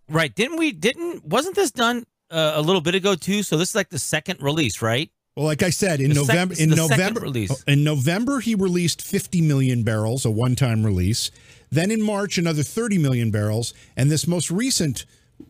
Right? 0.10 0.34
Didn't 0.34 0.58
we? 0.58 0.72
Didn't 0.72 1.26
wasn't 1.26 1.56
this 1.56 1.72
done 1.72 2.06
uh, 2.30 2.54
a 2.56 2.62
little 2.62 2.82
bit 2.82 2.96
ago 2.96 3.16
too? 3.16 3.44
So 3.44 3.58
this 3.58 3.70
is 3.70 3.76
like 3.76 3.90
the 3.90 4.00
second 4.00 4.42
release, 4.42 4.82
right? 4.82 5.10
Well, 5.36 5.46
like 5.46 5.64
I 5.64 5.70
said, 5.70 6.02
in 6.02 6.10
the 6.10 6.16
November, 6.16 6.56
sec- 6.56 6.64
in 6.64 6.76
November, 6.76 7.22
release. 7.22 7.64
in 7.64 7.86
November, 7.86 8.42
he 8.42 8.54
released 8.54 9.02
50 9.02 9.42
million 9.42 9.84
barrels, 9.84 10.26
a 10.26 10.32
one-time 10.32 10.86
release. 10.86 11.32
Then 11.70 11.90
in 11.90 12.02
March, 12.02 12.38
another 12.38 12.64
30 12.64 12.98
million 12.98 13.32
barrels, 13.32 13.74
and 13.96 14.12
this 14.12 14.28
most 14.28 14.52
recent 14.52 15.06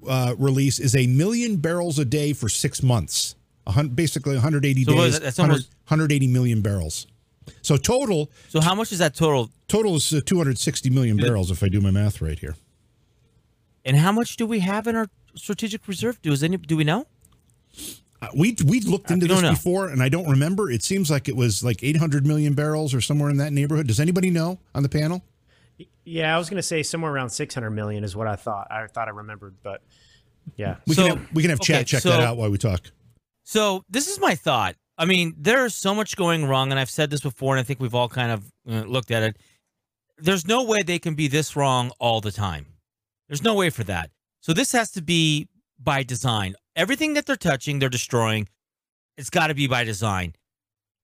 uh, 0.08 0.36
release 0.38 0.80
is 0.80 0.96
a 0.96 1.08
million 1.08 1.58
barrels 1.58 2.00
a 2.00 2.06
day 2.06 2.34
for 2.34 2.50
six 2.50 2.82
months, 2.84 3.36
basically 3.94 4.34
180 4.34 4.84
so 4.84 4.94
days. 4.94 5.20
That's 5.20 5.40
almost 5.40 5.70
180 5.88 6.28
million 6.28 6.62
barrels. 6.62 7.08
So 7.62 7.78
total. 7.78 8.30
So 8.50 8.62
how 8.62 8.76
much 8.76 8.92
is 8.92 9.00
that 9.00 9.16
total? 9.16 9.50
Total 9.68 9.96
is 9.96 10.14
uh, 10.14 10.22
260 10.26 10.90
million 10.90 11.18
barrels, 11.18 11.52
if 11.52 11.64
I 11.64 11.70
do 11.70 11.82
my 11.82 11.92
math 11.92 12.22
right 12.22 12.38
here. 12.38 12.56
And 13.84 13.98
how 13.98 14.12
much 14.12 14.38
do 14.38 14.46
we 14.46 14.60
have 14.60 14.88
in 14.88 14.96
our 14.96 15.08
strategic 15.36 15.88
reserve? 15.88 16.22
Do 16.22 16.36
any 16.44 16.58
do 16.58 16.78
we 16.78 16.84
know? 16.84 17.08
Uh, 18.22 18.28
we 18.36 18.56
we 18.66 18.80
looked 18.82 19.10
into 19.10 19.28
this 19.28 19.42
know. 19.42 19.50
before, 19.50 19.90
and 19.90 20.04
I 20.04 20.10
don't 20.10 20.30
remember. 20.30 20.70
It 20.70 20.84
seems 20.84 21.10
like 21.10 21.28
it 21.28 21.36
was 21.36 21.64
like 21.64 21.84
800 21.84 22.26
million 22.26 22.54
barrels 22.54 22.94
or 22.94 23.02
somewhere 23.02 23.30
in 23.30 23.38
that 23.38 23.52
neighborhood. 23.52 23.88
Does 23.88 24.00
anybody 24.00 24.30
know 24.30 24.60
on 24.76 24.84
the 24.84 24.90
panel? 24.90 25.24
Yeah, 26.06 26.36
I 26.36 26.38
was 26.38 26.50
going 26.50 26.58
to 26.58 26.64
say 26.64 26.84
somewhere 26.84 27.12
around 27.12 27.30
600 27.30 27.70
million 27.72 28.04
is 28.04 28.16
what 28.16 28.28
I 28.28 28.36
thought. 28.36 28.68
I 28.72 28.88
thought 28.88 29.08
I 29.08 29.12
remembered, 29.12 29.56
but 29.64 29.82
yeah, 30.56 30.78
we 30.88 30.96
so, 30.96 31.08
can 31.08 31.18
have, 31.18 31.34
we 31.34 31.42
can 31.42 31.50
have 31.50 31.60
okay, 31.60 31.74
chat 31.74 31.88
check 31.88 32.02
so, 32.02 32.10
that 32.10 32.22
out 32.22 32.38
while 32.38 32.50
we 32.50 32.58
talk. 32.58 32.82
So 33.44 33.84
this 33.90 34.08
is 34.08 34.20
my 34.20 34.36
thought. 34.36 34.76
I 34.98 35.06
mean, 35.06 35.34
there's 35.38 35.74
so 35.74 35.96
much 35.96 36.16
going 36.16 36.46
wrong, 36.46 36.72
and 36.72 36.80
I've 36.80 36.90
said 36.90 37.10
this 37.10 37.22
before, 37.22 37.56
and 37.56 37.60
I 37.60 37.64
think 37.64 37.80
we've 37.80 37.96
all 37.96 38.10
kind 38.10 38.32
of 38.32 38.52
uh, 38.70 38.88
looked 38.88 39.12
at 39.12 39.24
it. 39.24 39.38
There's 40.18 40.48
no 40.48 40.64
way 40.64 40.84
they 40.84 41.00
can 41.00 41.16
be 41.16 41.28
this 41.28 41.56
wrong 41.56 41.92
all 42.00 42.22
the 42.22 42.32
time. 42.32 42.68
There's 43.28 43.42
no 43.42 43.56
way 43.56 43.70
for 43.70 43.84
that. 43.86 44.12
So 44.42 44.54
this 44.54 44.72
has 44.74 44.92
to 44.92 45.02
be 45.02 45.48
by 45.80 46.04
design. 46.04 46.56
Everything 46.76 47.14
that 47.14 47.26
they're 47.26 47.36
touching, 47.36 47.80
they're 47.80 47.90
destroying. 47.90 48.48
It's 49.18 49.30
got 49.30 49.48
to 49.48 49.56
be 49.56 49.68
by 49.68 49.84
design. 49.84 50.36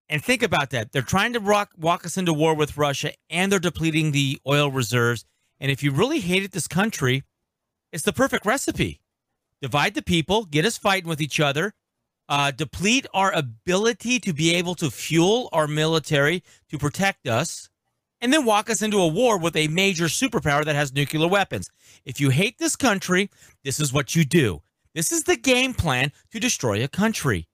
And 0.10 0.24
think 0.24 0.42
about 0.42 0.70
that. 0.70 0.92
They're 0.92 1.02
trying 1.02 1.34
to 1.34 1.40
rock, 1.40 1.72
walk 1.78 2.06
us 2.06 2.18
into 2.18 2.34
war 2.34 2.54
with 2.54 2.78
Russia 2.78 3.12
and 3.30 3.52
they're 3.52 3.60
depleting 3.60 4.12
the 4.12 4.40
oil 4.48 4.72
reserves. 4.72 5.26
And 5.60 5.72
if 5.72 5.84
you 5.84 5.92
really 5.92 6.20
hated 6.20 6.52
this 6.52 6.68
country, 6.68 7.24
it's 7.92 8.04
the 8.04 8.14
perfect 8.14 8.46
recipe. 8.46 9.02
Divide 9.62 9.96
the 9.96 10.02
people, 10.02 10.46
get 10.46 10.66
us 10.66 10.78
fighting 10.78 11.10
with 11.10 11.20
each 11.20 11.40
other, 11.40 11.74
uh, 12.30 12.52
deplete 12.52 13.08
our 13.14 13.34
ability 13.34 14.20
to 14.20 14.34
be 14.34 14.54
able 14.54 14.76
to 14.76 14.92
fuel 14.92 15.50
our 15.52 15.68
military 15.68 16.44
to 16.70 16.78
protect 16.78 17.28
us, 17.28 17.70
and 18.22 18.34
then 18.34 18.46
walk 18.46 18.70
us 18.70 18.82
into 18.82 19.00
a 19.00 19.08
war 19.08 19.38
with 19.38 19.56
a 19.56 19.68
major 19.68 20.06
superpower 20.06 20.64
that 20.66 20.76
has 20.76 20.94
nuclear 20.94 21.28
weapons. 21.28 21.70
If 22.06 22.20
you 22.20 22.30
hate 22.30 22.58
this 22.58 22.76
country, 22.76 23.30
this 23.64 23.80
is 23.80 23.94
what 23.94 24.16
you 24.16 24.26
do. 24.26 24.62
This 24.94 25.12
is 25.12 25.24
the 25.24 25.38
game 25.38 25.74
plan 25.74 26.12
to 26.32 26.40
destroy 26.40 26.84
a 26.84 26.88
country. 26.88 27.48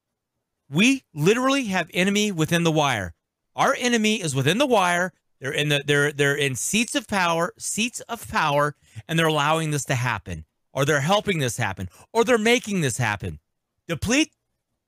We 0.73 1.03
literally 1.13 1.65
have 1.65 1.91
enemy 1.93 2.31
within 2.31 2.63
the 2.63 2.71
wire. 2.71 3.13
Our 3.55 3.75
enemy 3.77 4.21
is 4.21 4.33
within 4.33 4.57
the 4.57 4.65
wire. 4.65 5.13
They're 5.39 5.51
in 5.51 5.69
the 5.69 5.83
they're 5.85 6.11
they're 6.11 6.35
in 6.35 6.55
seats 6.55 6.95
of 6.95 7.07
power, 7.07 7.53
seats 7.59 7.99
of 8.01 8.27
power, 8.27 8.75
and 9.07 9.19
they're 9.19 9.27
allowing 9.27 9.69
this 9.69 9.85
to 9.85 9.95
happen. 9.95 10.45
Or 10.73 10.85
they're 10.85 11.01
helping 11.01 11.37
this 11.37 11.57
happen, 11.57 11.87
or 12.11 12.23
they're 12.23 12.39
making 12.39 12.81
this 12.81 12.97
happen. 12.97 13.39
Deplete, 13.87 14.31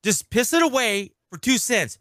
just 0.04 0.32
piss 0.32 0.52
it 0.54 0.64
away 0.64 1.12
for 1.30 1.38
two 1.38 1.60
cents. 1.60 2.00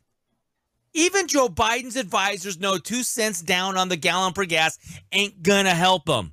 Even 0.94 1.26
Joe 1.26 1.48
Biden's 1.48 1.96
advisors 1.96 2.58
know 2.58 2.78
two 2.78 3.02
cents 3.02 3.42
down 3.42 3.76
on 3.76 3.90
the 3.90 3.96
gallon 3.96 4.32
per 4.32 4.46
gas 4.46 4.78
ain't 5.12 5.42
gonna 5.42 5.74
help 5.74 6.06
them. 6.06 6.32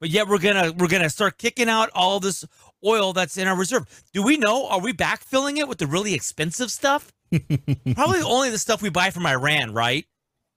But 0.00 0.08
yet 0.10 0.26
we're 0.26 0.38
gonna 0.38 0.72
we're 0.72 0.88
gonna 0.88 1.10
start 1.10 1.38
kicking 1.38 1.68
out 1.68 1.90
all 1.94 2.18
this 2.18 2.44
oil 2.84 3.12
that's 3.12 3.36
in 3.36 3.48
our 3.48 3.56
reserve. 3.56 4.04
Do 4.12 4.22
we 4.22 4.36
know? 4.36 4.66
Are 4.68 4.80
we 4.80 4.92
backfilling 4.92 5.58
it 5.58 5.68
with 5.68 5.78
the 5.78 5.86
really 5.86 6.14
expensive 6.14 6.70
stuff? 6.70 7.12
Probably 7.94 8.20
only 8.22 8.50
the 8.50 8.58
stuff 8.58 8.82
we 8.82 8.90
buy 8.90 9.10
from 9.10 9.26
Iran, 9.26 9.72
right? 9.72 10.06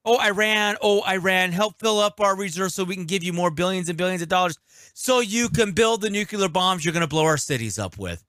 Oh, 0.06 0.20
Iran, 0.20 0.75
oh, 0.82 1.01
Iran, 1.08 1.53
help 1.53 1.80
fill 1.80 2.00
up 2.00 2.20
our 2.20 2.36
reserves 2.36 2.75
so 2.75 2.84
we 2.84 2.96
can 2.96 3.06
give 3.06 3.24
you 3.24 3.32
more 3.32 3.51
billions 3.51 3.88
and 3.88 3.98
billions 3.98 4.22
of 4.22 4.27
dollars 4.27 4.58
so 4.94 5.22
you 5.22 5.48
can 5.48 5.72
build 5.72 6.01
the 6.01 6.10
nuclear 6.10 6.50
bombs 6.50 6.84
you're 6.84 6.94
going 6.94 7.01
to 7.01 7.08
blow 7.08 7.24
our 7.24 7.38
cities 7.38 7.80
up 7.80 7.98
with. 7.98 8.24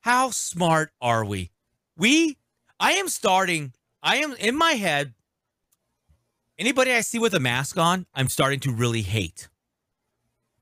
How 0.00 0.30
smart 0.30 0.90
are 1.00 1.24
we? 1.24 1.50
We, 1.96 2.36
I 2.80 2.92
am 2.92 3.08
starting, 3.08 3.74
I 4.02 4.16
am 4.16 4.34
in 4.34 4.56
my 4.56 4.72
head. 4.72 5.14
Anybody 6.58 6.92
I 6.92 7.00
see 7.00 7.18
with 7.18 7.34
a 7.34 7.40
mask 7.40 7.78
on, 7.78 8.06
I'm 8.12 8.28
starting 8.28 8.60
to 8.60 8.72
really 8.72 9.02
hate 9.02 9.48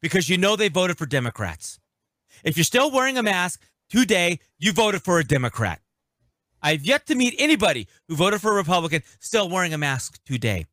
because 0.00 0.28
you 0.28 0.38
know 0.38 0.54
they 0.54 0.68
voted 0.68 0.98
for 0.98 1.06
Democrats. 1.06 1.80
If 2.44 2.56
you're 2.56 2.64
still 2.64 2.90
wearing 2.90 3.18
a 3.18 3.22
mask 3.22 3.66
today, 3.88 4.40
you 4.58 4.72
voted 4.72 5.02
for 5.02 5.18
a 5.18 5.24
Democrat. 5.24 5.80
I've 6.60 6.84
yet 6.84 7.06
to 7.06 7.14
meet 7.14 7.34
anybody 7.38 7.86
who 8.08 8.16
voted 8.16 8.40
for 8.40 8.52
a 8.52 8.56
Republican 8.56 9.02
still 9.20 9.48
wearing 9.48 9.74
a 9.74 9.78
mask 9.78 10.18
today. 10.24 10.66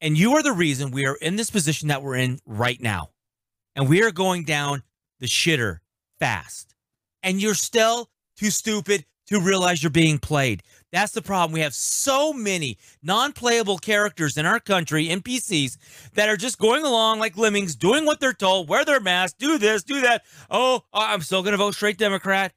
And 0.00 0.16
you 0.16 0.32
are 0.34 0.42
the 0.42 0.52
reason 0.52 0.90
we 0.90 1.06
are 1.06 1.16
in 1.16 1.36
this 1.36 1.50
position 1.50 1.88
that 1.88 2.02
we're 2.02 2.16
in 2.16 2.40
right 2.46 2.80
now. 2.80 3.10
And 3.76 3.88
we 3.88 4.02
are 4.02 4.10
going 4.10 4.44
down 4.44 4.82
the 5.18 5.26
shitter 5.26 5.78
fast. 6.18 6.74
And 7.22 7.40
you're 7.40 7.54
still 7.54 8.10
too 8.36 8.50
stupid 8.50 9.04
to 9.26 9.40
realize 9.40 9.82
you're 9.82 9.90
being 9.90 10.18
played. 10.18 10.62
That's 10.92 11.12
the 11.12 11.22
problem. 11.22 11.52
We 11.52 11.60
have 11.60 11.74
so 11.74 12.32
many 12.32 12.78
non 13.02 13.32
playable 13.32 13.78
characters 13.78 14.36
in 14.36 14.46
our 14.46 14.58
country, 14.58 15.06
NPCs, 15.08 15.76
that 16.14 16.28
are 16.28 16.36
just 16.36 16.58
going 16.58 16.84
along 16.84 17.20
like 17.20 17.36
lemmings, 17.36 17.76
doing 17.76 18.06
what 18.06 18.20
they're 18.20 18.32
told, 18.32 18.68
wear 18.68 18.84
their 18.84 19.00
mask, 19.00 19.36
do 19.38 19.58
this, 19.58 19.82
do 19.82 20.00
that. 20.00 20.22
Oh, 20.50 20.82
uh, 20.92 21.06
I'm 21.08 21.22
still 21.22 21.42
going 21.42 21.52
to 21.52 21.58
vote 21.58 21.74
straight 21.74 21.98
Democrat. 21.98 22.52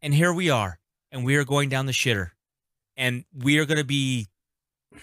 And 0.00 0.14
here 0.14 0.32
we 0.32 0.50
are. 0.50 0.78
And 1.12 1.24
we 1.24 1.36
are 1.36 1.44
going 1.44 1.68
down 1.68 1.86
the 1.86 1.92
shitter. 1.92 2.30
And 2.96 3.24
we 3.34 3.58
are 3.58 3.66
going 3.66 3.78
to 3.78 3.84
be 3.84 4.28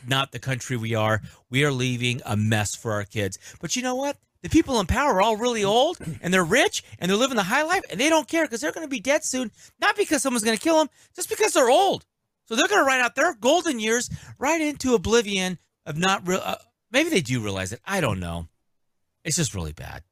not 0.08 0.32
the 0.32 0.40
country 0.40 0.78
we 0.78 0.96
are. 0.96 1.22
We 1.50 1.64
are 1.66 1.72
leaving 1.72 2.22
a 2.26 2.36
mess 2.36 2.76
for 2.76 2.94
our 2.94 3.04
kids. 3.04 3.38
But 3.62 3.76
you 3.76 3.84
know 3.84 3.96
what? 3.96 4.18
The 4.42 4.50
people 4.50 4.80
in 4.80 4.88
power 4.88 5.14
are 5.14 5.22
all 5.22 5.38
really 5.38 5.64
old 5.64 6.00
and 6.22 6.34
they're 6.34 6.44
rich 6.44 6.84
and 7.00 7.10
they're 7.10 7.18
living 7.18 7.38
the 7.38 7.44
high 7.44 7.64
life 7.64 7.84
and 7.90 8.00
they 8.00 8.10
don't 8.10 8.28
care 8.28 8.44
because 8.44 8.60
they're 8.60 8.74
going 8.74 8.86
to 8.86 8.92
be 8.92 9.00
dead 9.00 9.24
soon. 9.24 9.52
Not 9.80 9.96
because 9.96 10.22
someone's 10.22 10.44
going 10.44 10.58
to 10.58 10.64
kill 10.64 10.80
them, 10.80 10.90
just 11.16 11.30
because 11.30 11.54
they're 11.54 11.70
old. 11.70 12.06
So 12.46 12.56
they're 12.56 12.68
going 12.68 12.82
to 12.82 12.86
write 12.86 13.02
out 13.02 13.16
their 13.16 13.34
golden 13.36 13.80
years 13.80 14.10
right 14.38 14.60
into 14.60 14.96
oblivion 14.96 15.58
of 15.86 15.98
not 15.98 16.28
real. 16.28 16.42
Uh, 16.44 16.56
maybe 16.92 17.10
they 17.10 17.22
do 17.22 17.42
realize 17.42 17.72
it. 17.72 17.80
I 17.86 18.02
don't 18.02 18.20
know. 18.20 18.48
It's 19.24 19.38
just 19.38 19.56
really 19.56 19.74
bad. 19.74 20.04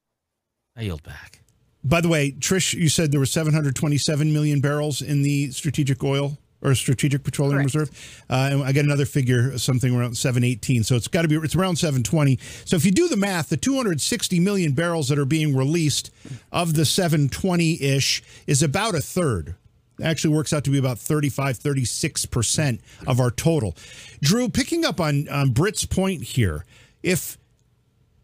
I 0.75 0.83
yield 0.83 1.03
back. 1.03 1.41
By 1.83 2.01
the 2.01 2.07
way, 2.07 2.31
Trish, 2.31 2.73
you 2.73 2.89
said 2.89 3.11
there 3.11 3.19
were 3.19 3.25
727 3.25 4.31
million 4.31 4.61
barrels 4.61 5.01
in 5.01 5.23
the 5.23 5.51
strategic 5.51 6.03
oil 6.03 6.37
or 6.61 6.75
strategic 6.75 7.23
petroleum 7.23 7.57
Correct. 7.57 7.73
reserve. 7.73 8.23
Uh, 8.29 8.49
and 8.51 8.63
I 8.63 8.71
got 8.71 8.85
another 8.85 9.05
figure, 9.05 9.57
something 9.57 9.95
around 9.95 10.15
718. 10.15 10.83
So 10.83 10.95
it's 10.95 11.07
got 11.07 11.23
to 11.23 11.27
be, 11.27 11.35
it's 11.35 11.55
around 11.55 11.77
720. 11.77 12.37
So 12.65 12.75
if 12.75 12.85
you 12.85 12.91
do 12.91 13.07
the 13.07 13.17
math, 13.17 13.49
the 13.49 13.57
260 13.57 14.39
million 14.39 14.73
barrels 14.73 15.09
that 15.09 15.17
are 15.17 15.25
being 15.25 15.55
released 15.55 16.11
of 16.51 16.75
the 16.75 16.85
720 16.85 17.81
ish 17.81 18.21
is 18.45 18.61
about 18.61 18.95
a 18.95 19.01
third. 19.01 19.55
Actually 20.01 20.35
works 20.35 20.53
out 20.53 20.63
to 20.65 20.69
be 20.69 20.77
about 20.77 20.99
35, 20.99 21.59
36% 21.59 22.79
of 23.07 23.19
our 23.19 23.31
total. 23.31 23.75
Drew, 24.21 24.49
picking 24.49 24.85
up 24.85 24.99
on, 24.99 25.27
on 25.29 25.51
Britt's 25.51 25.85
point 25.85 26.23
here, 26.23 26.65
if 27.03 27.37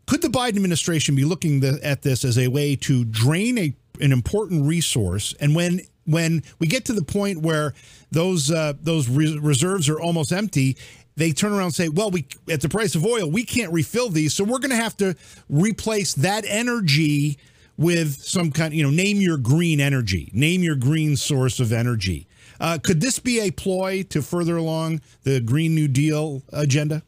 could 0.06 0.22
the 0.22 0.30
Biden 0.30 0.56
administration 0.56 1.16
be 1.16 1.26
looking 1.26 1.60
the, 1.60 1.80
at 1.84 2.02
this 2.02 2.24
as 2.24 2.38
a 2.38 2.48
way 2.48 2.76
to 2.78 3.04
drain 3.06 3.58
a 3.58 3.76
an 4.00 4.12
important 4.12 4.66
resource, 4.66 5.34
and 5.40 5.56
when 5.56 5.82
when 6.06 6.44
we 6.60 6.68
get 6.68 6.86
to 6.86 6.94
the 6.94 7.04
point 7.04 7.42
where 7.42 7.74
those 8.12 8.52
uh, 8.52 8.74
those 8.82 9.10
re- 9.10 9.38
reserves 9.40 9.90
are 9.90 10.00
almost 10.00 10.32
empty, 10.32 10.78
they 11.16 11.32
turn 11.32 11.52
around 11.52 11.66
and 11.66 11.76
say, 11.76 11.90
"Well, 11.90 12.12
we 12.12 12.26
at 12.50 12.62
the 12.62 12.70
price 12.70 12.96
of 12.96 13.06
oil, 13.06 13.30
we 13.30 13.44
can't 13.44 13.72
refill 13.72 14.10
these, 14.10 14.34
so 14.34 14.44
we're 14.44 14.60
going 14.60 14.72
to 14.72 14.78
have 14.78 14.96
to 14.98 15.16
replace 15.50 16.14
that 16.16 16.46
energy 16.48 17.38
with 17.78 18.16
some 18.16 18.52
kind, 18.52 18.74
you 18.74 18.84
know, 18.84 18.90
name 18.90 19.18
your 19.18 19.38
green 19.38 19.80
energy, 19.80 20.32
name 20.34 20.64
your 20.64 20.76
green 20.76 21.16
source 21.16 21.60
of 21.60 21.72
energy." 21.72 22.28
Uh, 22.60 22.78
could 22.82 23.02
this 23.02 23.20
be 23.20 23.40
a 23.40 23.52
ploy 23.52 24.04
to 24.04 24.22
further 24.22 24.58
along 24.58 25.02
the 25.24 25.40
Green 25.40 25.76
New 25.76 25.88
Deal 25.88 26.44
agenda? 26.52 27.04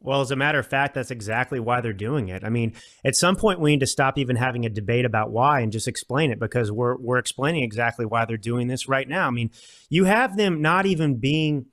Well, 0.00 0.20
as 0.20 0.30
a 0.30 0.36
matter 0.36 0.60
of 0.60 0.66
fact, 0.66 0.94
that's 0.94 1.10
exactly 1.10 1.58
why 1.58 1.80
they're 1.80 1.92
doing 1.92 2.28
it. 2.28 2.44
I 2.44 2.48
mean, 2.48 2.74
at 3.04 3.16
some 3.16 3.34
point, 3.34 3.58
we 3.58 3.72
need 3.72 3.80
to 3.80 3.88
stop 3.88 4.18
even 4.18 4.36
having 4.36 4.64
a 4.64 4.68
debate 4.68 5.04
about 5.04 5.32
why 5.32 5.60
and 5.60 5.72
just 5.72 5.88
explain 5.88 6.30
it 6.30 6.38
because 6.38 6.70
we're 6.70 6.96
we're 6.96 7.18
explaining 7.18 7.64
exactly 7.64 8.06
why 8.06 8.24
they're 8.24 8.36
doing 8.36 8.68
this 8.68 8.88
right 8.88 9.08
now. 9.08 9.26
I 9.26 9.30
mean, 9.30 9.50
you 9.88 10.04
have 10.04 10.36
them 10.36 10.62
not 10.62 10.86
even 10.86 11.16
being 11.16 11.66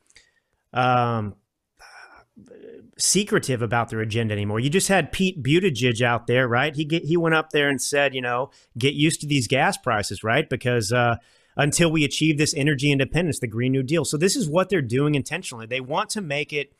um, 0.73 1.35
secretive 3.03 3.61
about 3.61 3.89
their 3.89 3.99
agenda 3.99 4.33
anymore. 4.33 4.61
You 4.61 4.69
just 4.69 4.87
had 4.87 5.11
Pete 5.11 5.43
Buttigieg 5.43 6.01
out 6.01 6.25
there, 6.25 6.47
right? 6.47 6.73
He 6.73 6.85
get, 6.85 7.03
he 7.03 7.17
went 7.17 7.35
up 7.35 7.49
there 7.49 7.67
and 7.67 7.81
said, 7.81 8.15
you 8.15 8.21
know, 8.21 8.49
get 8.77 8.93
used 8.93 9.19
to 9.21 9.27
these 9.27 9.45
gas 9.45 9.77
prices, 9.77 10.23
right? 10.23 10.49
Because 10.49 10.93
uh, 10.93 11.17
until 11.57 11.91
we 11.91 12.05
achieve 12.05 12.37
this 12.37 12.53
energy 12.55 12.93
independence, 12.93 13.39
the 13.39 13.47
Green 13.47 13.73
New 13.73 13.83
Deal. 13.83 14.05
So 14.05 14.15
this 14.15 14.37
is 14.37 14.47
what 14.47 14.69
they're 14.69 14.81
doing 14.81 15.15
intentionally. 15.15 15.65
They 15.65 15.81
want 15.81 16.11
to 16.11 16.21
make 16.21 16.53
it 16.53 16.71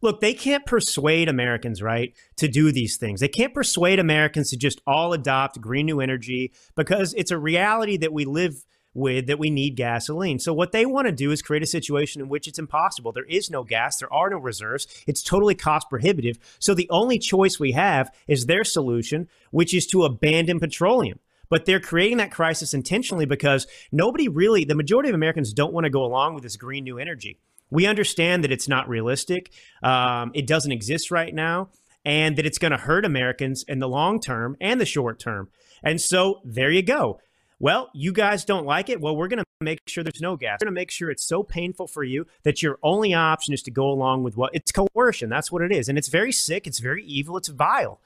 look, 0.00 0.20
they 0.20 0.34
can't 0.34 0.64
persuade 0.64 1.28
Americans, 1.28 1.82
right, 1.82 2.14
to 2.36 2.46
do 2.46 2.70
these 2.70 2.96
things. 2.96 3.20
They 3.20 3.28
can't 3.28 3.54
persuade 3.54 3.98
Americans 3.98 4.50
to 4.50 4.56
just 4.56 4.80
all 4.86 5.12
adopt 5.12 5.60
green 5.60 5.86
new 5.86 6.00
energy 6.00 6.52
because 6.76 7.14
it's 7.14 7.30
a 7.30 7.38
reality 7.38 7.96
that 7.96 8.12
we 8.12 8.26
live 8.26 8.64
with 8.94 9.26
that 9.26 9.38
we 9.38 9.50
need 9.50 9.76
gasoline. 9.76 10.38
So 10.38 10.54
what 10.54 10.72
they 10.72 10.86
want 10.86 11.06
to 11.06 11.12
do 11.12 11.30
is 11.32 11.42
create 11.42 11.62
a 11.62 11.66
situation 11.66 12.22
in 12.22 12.28
which 12.28 12.48
it's 12.48 12.58
impossible. 12.58 13.12
There 13.12 13.24
is 13.24 13.50
no 13.50 13.64
gas, 13.64 13.98
there 13.98 14.12
are 14.12 14.30
no 14.30 14.38
reserves. 14.38 14.86
It's 15.06 15.22
totally 15.22 15.54
cost 15.54 15.90
prohibitive. 15.90 16.38
So 16.58 16.72
the 16.74 16.88
only 16.90 17.18
choice 17.18 17.58
we 17.58 17.72
have 17.72 18.14
is 18.28 18.46
their 18.46 18.64
solution, 18.64 19.28
which 19.50 19.74
is 19.74 19.86
to 19.88 20.04
abandon 20.04 20.60
petroleum. 20.60 21.18
But 21.50 21.66
they're 21.66 21.80
creating 21.80 22.16
that 22.18 22.32
crisis 22.32 22.72
intentionally 22.72 23.26
because 23.26 23.66
nobody 23.92 24.28
really, 24.28 24.64
the 24.64 24.74
majority 24.74 25.10
of 25.10 25.14
Americans 25.14 25.52
don't 25.52 25.72
want 25.72 25.84
to 25.84 25.90
go 25.90 26.04
along 26.04 26.34
with 26.34 26.42
this 26.42 26.56
green 26.56 26.84
new 26.84 26.98
energy. 26.98 27.38
We 27.70 27.86
understand 27.86 28.44
that 28.44 28.52
it's 28.52 28.68
not 28.68 28.88
realistic. 28.88 29.52
Um, 29.82 30.30
it 30.34 30.46
doesn't 30.46 30.72
exist 30.72 31.10
right 31.10 31.34
now, 31.34 31.70
and 32.04 32.36
that 32.36 32.46
it's 32.46 32.58
going 32.58 32.70
to 32.70 32.76
hurt 32.76 33.04
Americans 33.04 33.64
in 33.66 33.78
the 33.78 33.88
long 33.88 34.20
term 34.20 34.56
and 34.60 34.80
the 34.80 34.86
short 34.86 35.18
term. 35.18 35.48
And 35.82 36.00
so 36.00 36.40
there 36.44 36.70
you 36.70 36.82
go. 36.82 37.20
Well, 37.64 37.88
you 37.94 38.12
guys 38.12 38.44
don't 38.44 38.66
like 38.66 38.90
it. 38.90 39.00
Well, 39.00 39.16
we're 39.16 39.28
going 39.28 39.38
to 39.38 39.44
make 39.62 39.80
sure 39.86 40.04
there's 40.04 40.20
no 40.20 40.36
gas. 40.36 40.58
We're 40.60 40.66
going 40.66 40.74
to 40.74 40.80
make 40.80 40.90
sure 40.90 41.08
it's 41.08 41.24
so 41.24 41.42
painful 41.42 41.86
for 41.86 42.04
you 42.04 42.26
that 42.42 42.62
your 42.62 42.78
only 42.82 43.14
option 43.14 43.54
is 43.54 43.62
to 43.62 43.70
go 43.70 43.86
along 43.88 44.22
with 44.22 44.36
what 44.36 44.50
it's 44.52 44.70
coercion. 44.70 45.30
That's 45.30 45.50
what 45.50 45.62
it 45.62 45.72
is. 45.72 45.88
And 45.88 45.96
it's 45.96 46.08
very 46.08 46.30
sick. 46.30 46.66
It's 46.66 46.78
very 46.78 47.02
evil. 47.06 47.38
It's 47.38 47.48
vile. 47.48 48.02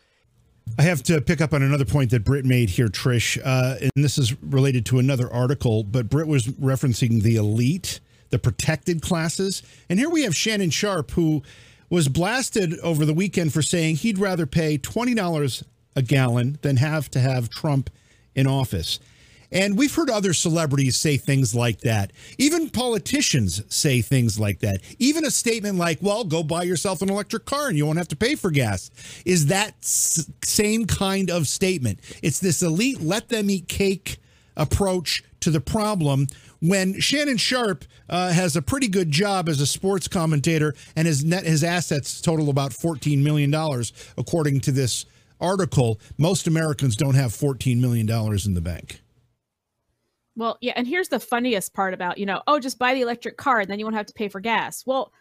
I 0.78 0.82
have 0.82 1.02
to 1.02 1.20
pick 1.20 1.40
up 1.40 1.52
on 1.52 1.64
another 1.64 1.84
point 1.84 2.12
that 2.12 2.22
Britt 2.22 2.44
made 2.44 2.70
here, 2.70 2.86
Trish, 2.86 3.36
uh, 3.44 3.78
and 3.80 3.90
this 3.96 4.16
is 4.16 4.40
related 4.44 4.86
to 4.86 5.00
another 5.00 5.28
article, 5.28 5.82
but 5.82 6.08
Britt 6.08 6.28
was 6.28 6.46
referencing 6.46 7.22
the 7.22 7.34
elite 7.34 7.98
the 8.30 8.38
protected 8.38 9.02
classes. 9.02 9.64
And 9.88 9.98
here 9.98 10.08
we 10.08 10.22
have 10.22 10.36
Shannon 10.36 10.70
Sharpe, 10.70 11.10
who 11.12 11.42
was 11.90 12.06
blasted 12.06 12.78
over 12.78 13.04
the 13.04 13.14
weekend 13.14 13.52
for 13.52 13.62
saying 13.62 13.96
he'd 13.96 14.18
rather 14.18 14.46
pay 14.46 14.78
$20 14.78 15.64
a 15.96 16.02
gallon 16.02 16.58
than 16.62 16.76
have 16.76 17.10
to 17.10 17.18
have 17.18 17.50
Trump 17.50 17.90
in 18.36 18.46
office. 18.46 19.00
And 19.50 19.78
we've 19.78 19.94
heard 19.94 20.10
other 20.10 20.32
celebrities 20.34 20.96
say 20.96 21.16
things 21.16 21.54
like 21.54 21.80
that. 21.80 22.12
Even 22.36 22.68
politicians 22.68 23.62
say 23.74 24.02
things 24.02 24.38
like 24.38 24.60
that. 24.60 24.80
Even 24.98 25.24
a 25.24 25.30
statement 25.30 25.78
like, 25.78 25.98
well, 26.02 26.24
go 26.24 26.42
buy 26.42 26.64
yourself 26.64 27.00
an 27.02 27.10
electric 27.10 27.46
car 27.46 27.68
and 27.68 27.76
you 27.76 27.86
won't 27.86 27.98
have 27.98 28.08
to 28.08 28.16
pay 28.16 28.34
for 28.34 28.50
gas 28.50 28.90
is 29.24 29.46
that 29.46 29.74
s- 29.82 30.30
same 30.44 30.84
kind 30.84 31.30
of 31.30 31.48
statement. 31.48 32.00
It's 32.22 32.40
this 32.40 32.62
elite, 32.62 33.00
let 33.00 33.28
them 33.28 33.48
eat 33.48 33.68
cake 33.68 34.18
approach 34.56 35.22
to 35.40 35.50
the 35.50 35.60
problem 35.60 36.26
when 36.60 36.98
Shannon 37.00 37.36
Sharpe 37.36 37.84
uh, 38.08 38.32
has 38.32 38.56
a 38.56 38.62
pretty 38.62 38.88
good 38.88 39.10
job 39.10 39.48
as 39.48 39.60
a 39.60 39.66
sports 39.66 40.08
commentator 40.08 40.74
and 40.96 41.06
his 41.06 41.24
net 41.24 41.44
his 41.44 41.62
assets 41.62 42.20
total 42.20 42.50
about 42.50 42.72
14 42.72 43.22
million 43.22 43.50
dollars 43.50 43.92
according 44.16 44.58
to 44.60 44.72
this 44.72 45.06
article 45.40 46.00
most 46.16 46.48
Americans 46.48 46.96
don't 46.96 47.14
have 47.14 47.32
14 47.32 47.80
million 47.80 48.06
dollars 48.06 48.46
in 48.46 48.54
the 48.54 48.60
bank 48.60 49.00
well 50.38 50.56
yeah 50.62 50.72
and 50.76 50.86
here's 50.86 51.08
the 51.08 51.20
funniest 51.20 51.74
part 51.74 51.92
about 51.92 52.16
you 52.16 52.24
know 52.24 52.40
oh 52.46 52.58
just 52.58 52.78
buy 52.78 52.94
the 52.94 53.02
electric 53.02 53.36
car 53.36 53.60
and 53.60 53.70
then 53.70 53.78
you 53.78 53.84
won't 53.84 53.96
have 53.96 54.06
to 54.06 54.14
pay 54.14 54.28
for 54.28 54.40
gas 54.40 54.84
well 54.86 55.12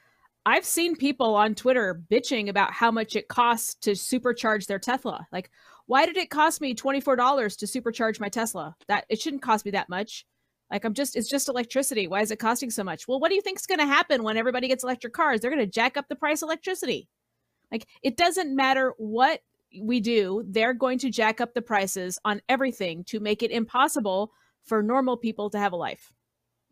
I've 0.46 0.64
seen 0.64 0.96
people 0.96 1.36
on 1.36 1.56
Twitter 1.56 2.02
bitching 2.10 2.48
about 2.48 2.72
how 2.72 2.90
much 2.90 3.18
it 3.18 3.28
costs 3.28 3.76
to 3.82 3.92
supercharge 3.92 4.66
their 4.66 4.80
Tesla. 4.80 5.28
Like, 5.30 5.52
why 5.88 6.06
did 6.06 6.16
it 6.16 6.30
cost 6.30 6.62
me 6.62 6.74
$24 6.74 7.58
to 7.58 7.66
supercharge 7.66 8.22
my 8.22 8.30
Tesla? 8.30 8.74
That 8.88 9.04
it 9.10 9.20
shouldn't 9.20 9.42
cost 9.42 9.66
me 9.66 9.72
that 9.72 9.90
much. 9.90 10.26
Like 10.72 10.86
I'm 10.86 10.94
just 10.94 11.18
it's 11.18 11.28
just 11.28 11.50
electricity. 11.50 12.08
Why 12.08 12.22
is 12.22 12.32
it 12.32 12.40
costing 12.40 12.70
so 12.70 12.84
much? 12.84 13.10
Well, 13.10 13.20
what 13.20 13.28
do 13.28 13.36
you 13.36 13.42
think 13.42 13.60
is 13.60 13.66
going 13.66 13.80
to 13.80 13.86
happen 13.86 14.24
when 14.24 14.38
everybody 14.38 14.70
gets 14.70 14.86
electric 14.86 15.12
cars? 15.12 15.42
They're 15.42 15.52
going 15.52 15.66
to 15.66 15.72
jack 15.72 15.98
up 15.98 16.08
the 16.08 16.16
price 16.16 16.42
of 16.42 16.48
electricity. 16.48 17.10
Like 17.70 17.86
it 18.02 18.16
doesn't 18.16 18.56
matter 18.56 18.94
what 18.98 19.42
we 19.82 20.00
do, 20.00 20.44
they're 20.48 20.74
going 20.74 20.98
to 21.00 21.10
jack 21.10 21.42
up 21.42 21.54
the 21.54 21.62
prices 21.62 22.18
on 22.24 22.42
everything 22.48 23.04
to 23.06 23.20
make 23.20 23.44
it 23.44 23.52
impossible 23.52 24.32
for 24.68 24.84
normal 24.84 25.18
people 25.18 25.50
to 25.50 25.60
have 25.60 25.74
a 25.74 25.78
life. 25.78 26.14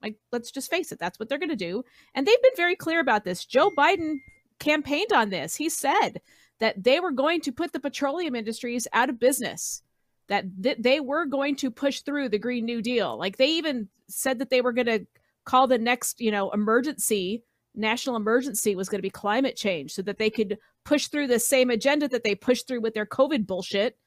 Like 0.04 0.18
let's 0.32 0.52
just 0.52 0.70
face 0.70 0.92
it, 0.92 1.00
that's 1.00 1.20
what 1.20 1.30
they're 1.30 1.40
going 1.40 1.50
to 1.50 1.56
do. 1.56 1.84
And 2.14 2.28
they've 2.28 2.42
been 2.42 2.52
very 2.56 2.76
clear 2.76 3.00
about 3.00 3.24
this. 3.24 3.46
Joe 3.46 3.72
Biden 3.72 4.20
campaigned 4.60 5.14
on 5.14 5.30
this. 5.30 5.56
He 5.56 5.70
said 5.70 6.22
that 6.60 6.84
they 6.84 7.00
were 7.00 7.12
going 7.12 7.42
to 7.42 7.52
put 7.52 7.74
the 7.74 7.80
petroleum 7.80 8.36
industries 8.36 8.88
out 8.94 9.10
of 9.10 9.20
business 9.20 9.82
that 10.28 10.46
th- 10.62 10.78
they 10.80 11.00
were 11.00 11.26
going 11.26 11.56
to 11.58 11.72
push 11.72 12.02
through 12.02 12.30
the 12.30 12.40
Green 12.40 12.66
New 12.66 12.82
Deal. 12.82 13.18
Like 13.18 13.38
they 13.38 13.50
even 13.50 13.90
said 14.08 14.40
that 14.40 14.50
they 14.50 14.62
were 14.62 14.72
going 14.72 14.88
to 14.88 15.06
call 15.44 15.68
the 15.68 15.78
next, 15.78 16.20
you 16.20 16.32
know, 16.32 16.52
emergency, 16.52 17.44
national 17.76 18.16
emergency 18.16 18.76
was 18.76 18.90
going 18.90 19.00
to 19.00 19.04
be 19.04 19.10
climate 19.10 19.56
change 19.56 19.94
so 19.94 20.02
that 20.02 20.18
they 20.18 20.30
could 20.30 20.58
push 20.84 21.08
through 21.08 21.28
the 21.28 21.40
same 21.40 21.70
agenda 21.70 22.08
that 22.08 22.24
they 22.24 22.36
pushed 22.36 22.68
through 22.68 22.82
with 22.82 22.94
their 22.94 23.06
COVID 23.06 23.46
bullshit, 23.46 23.98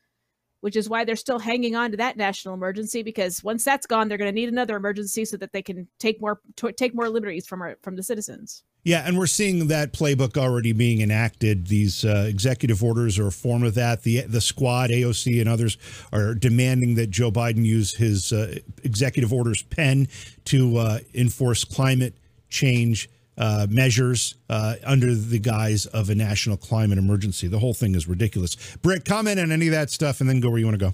which 0.61 0.77
is 0.77 0.89
why 0.89 1.05
they're 1.05 1.17
still 1.17 1.39
hanging 1.39 1.77
on 1.77 1.91
to 1.91 1.97
that 1.97 2.17
national 2.17 2.55
emergency 2.55 3.03
because 3.03 3.43
once 3.45 3.65
that's 3.65 3.87
gone, 3.87 4.09
they're 4.09 4.19
going 4.19 4.33
to 4.33 4.35
need 4.35 4.49
another 4.49 4.77
emergency 4.77 5.25
so 5.25 5.37
that 5.37 5.53
they 5.53 5.63
can 5.63 5.87
take 5.99 6.21
more 6.21 6.41
t- 6.57 6.73
take 6.73 6.95
more 6.95 7.09
liberties 7.09 7.47
from 7.47 7.63
our, 7.63 7.77
from 7.83 7.97
the 7.97 8.03
citizens. 8.03 8.65
Yeah, 8.85 9.03
and 9.07 9.19
we're 9.19 9.27
seeing 9.27 9.69
that 9.69 9.93
playbook 9.93 10.37
already 10.37 10.73
being 10.73 11.01
enacted. 11.01 11.67
These 11.67 12.05
uh, 12.05 12.27
executive 12.29 12.83
orders 12.83 13.19
are 13.19 13.27
a 13.27 13.33
form 13.33 13.63
of 13.63 13.75
that. 13.75 14.03
The 14.03 14.23
the 14.23 14.41
squad, 14.41 14.91
AOC, 14.91 15.41
and 15.41 15.49
others 15.49 15.77
are 16.13 16.35
demanding 16.35 16.95
that 16.95 17.11
Joe 17.11 17.31
Biden 17.31 17.65
use 17.65 17.95
his 17.95 18.33
uh, 18.33 18.59
executive 18.83 19.33
orders 19.33 19.63
pen 19.63 20.09
to 20.47 20.79
uh, 20.79 20.99
enforce 21.15 21.65
climate 21.65 22.15
change 22.49 23.09
uh, 23.39 23.67
measures 23.71 24.35
uh, 24.51 24.75
under 24.85 25.15
the 25.15 25.39
guise 25.39 25.87
of 25.87 26.11
a 26.11 26.15
national 26.15 26.57
climate 26.57 26.99
emergency. 26.99 27.47
The 27.47 27.61
whole 27.61 27.75
thing 27.75 27.95
is 27.95 28.09
ridiculous. 28.09 28.57
Britt, 28.83 29.05
comment 29.05 29.39
on 29.39 29.53
any 29.53 29.69
of 29.69 29.73
that 29.73 29.91
stuff, 29.91 30.21
and 30.21 30.29
then 30.29 30.41
go 30.41 30.51
where 30.51 30.59
you 30.59 30.67
want 30.67 30.79
to 30.79 30.93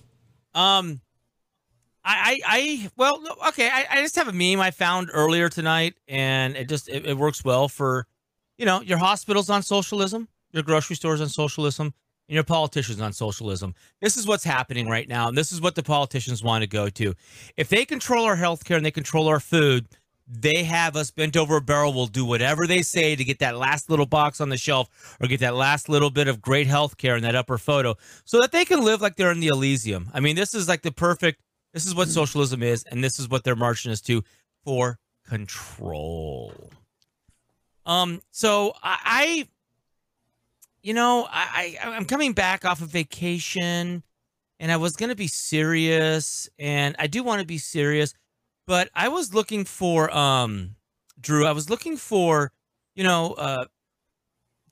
go. 0.55 0.61
Um, 0.61 1.01
I, 2.05 2.41
I, 2.47 2.91
well, 2.97 3.23
okay. 3.49 3.69
I, 3.69 3.87
I 3.91 4.03
just 4.03 4.17
have 4.17 4.29
a 4.29 4.33
meme 4.33 4.61
I 4.61 4.71
found 4.71 5.09
earlier 5.13 5.49
tonight, 5.49 5.95
and 6.07 6.55
it 6.55 6.69
just 6.69 6.89
it, 6.89 7.07
it 7.07 7.17
works 7.17 7.43
well 7.43 7.67
for, 7.67 8.07
you 8.59 8.67
know, 8.67 8.83
your 8.83 8.99
hospitals 8.99 9.49
on 9.49 9.63
socialism, 9.63 10.29
your 10.53 10.63
grocery 10.63 10.97
stores 10.97 11.23
on 11.23 11.31
socialism, 11.31 11.95
and 12.29 12.35
your 12.35 12.45
politicians 12.45 13.01
on 13.01 13.15
socialism. 13.15 13.75
This 14.03 14.19
is 14.19 14.27
what's 14.27 14.45
happening 14.45 14.87
right 14.87 15.09
now, 15.09 15.29
and 15.29 15.37
this 15.37 15.51
is 15.51 15.63
what 15.63 15.77
the 15.77 15.83
politicians 15.83 16.43
want 16.45 16.61
to 16.63 16.69
go 16.69 16.91
to. 16.91 17.15
If 17.57 17.71
they 17.71 17.87
control 17.87 18.27
our 18.27 18.37
healthcare 18.37 18.77
and 18.77 18.85
they 18.85 18.91
control 18.91 19.27
our 19.29 19.41
food, 19.41 19.87
they 20.27 20.65
have 20.65 20.97
us 20.97 21.11
bent 21.11 21.37
over 21.37 21.57
a 21.57 21.61
barrel. 21.61 21.93
We'll 21.93 22.07
do 22.07 22.25
whatever 22.25 22.67
they 22.67 22.83
say 22.83 23.15
to 23.15 23.25
get 23.25 23.41
that 23.41 23.57
last 23.57 23.91
little 23.91 24.07
box 24.07 24.41
on 24.41 24.49
the 24.49 24.57
shelf 24.57 25.17
or 25.21 25.29
get 25.29 25.41
that 25.41 25.55
last 25.55 25.89
little 25.89 26.11
bit 26.11 26.29
of 26.29 26.41
great 26.41 26.67
health 26.67 26.97
care 26.97 27.17
in 27.17 27.23
that 27.23 27.35
upper 27.35 27.59
photo 27.59 27.95
so 28.25 28.41
that 28.41 28.53
they 28.53 28.65
can 28.65 28.83
live 28.83 29.01
like 29.01 29.17
they're 29.17 29.33
in 29.33 29.41
the 29.41 29.49
Elysium. 29.49 30.09
I 30.15 30.21
mean, 30.21 30.37
this 30.37 30.55
is 30.55 30.69
like 30.69 30.83
the 30.83 30.93
perfect 30.93 31.41
this 31.75 31.87
is 31.87 31.95
what 31.95 32.09
socialism 32.09 32.63
is, 32.63 32.85
and 32.85 33.03
this 33.03 33.19
is 33.19 33.29
what 33.29 33.43
they're 33.43 33.57
marching 33.57 33.91
us 33.91 34.01
to 34.03 34.23
for 34.63 35.01
control. 35.29 36.71
Um, 37.85 38.23
so 38.31 38.75
I, 38.81 39.49
you 40.83 40.95
know, 40.95 41.27
I, 41.29 41.77
I 41.83 41.89
I'm 41.91 42.05
coming 42.05 42.33
back 42.33 42.65
off 42.65 42.81
of 42.81 42.89
vacation, 42.89 44.05
and 44.61 44.73
I 44.73 44.77
was 44.77 44.95
gonna 44.95 45.17
be 45.17 45.27
serious, 45.27 46.49
and 46.61 46.95
I 47.01 47.09
do 47.09 47.25
want 47.25 47.41
to 47.41 47.47
be 47.47 47.59
serious, 47.59 48.15
but 48.67 48.89
I 48.95 49.09
was 49.09 49.35
looking 49.35 49.65
for 49.65 50.15
um, 50.15 50.77
Drew. 51.21 51.47
I 51.47 51.53
was 51.53 51.71
looking 51.71 51.97
for, 51.97 52.53
you 52.95 53.05
know, 53.05 53.33
uh, 53.33 53.67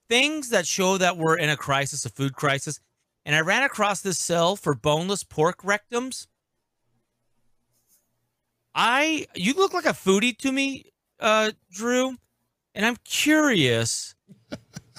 things 0.09 0.51
that 0.51 0.67
show 0.67 0.99
that 0.99 1.17
we're 1.17 1.37
in 1.37 1.49
a 1.49 1.57
crisis, 1.57 2.05
a 2.05 2.11
food 2.11 2.35
crisis, 2.35 2.81
and 3.25 3.35
I 3.35 3.41
ran 3.41 3.63
across 3.63 4.01
this 4.01 4.19
cell 4.19 4.57
for 4.57 4.75
boneless 4.75 5.25
pork 5.25 5.63
rectums 5.63 6.27
I 8.75 9.27
you 9.35 9.55
look 9.55 9.75
like 9.75 9.85
a 9.85 9.91
foodie 9.91 10.37
to 10.39 10.53
me, 10.53 10.93
uh, 11.21 11.53
Drew, 11.71 12.17
and 12.75 12.87
I'm 12.87 12.97
curious 13.05 14.15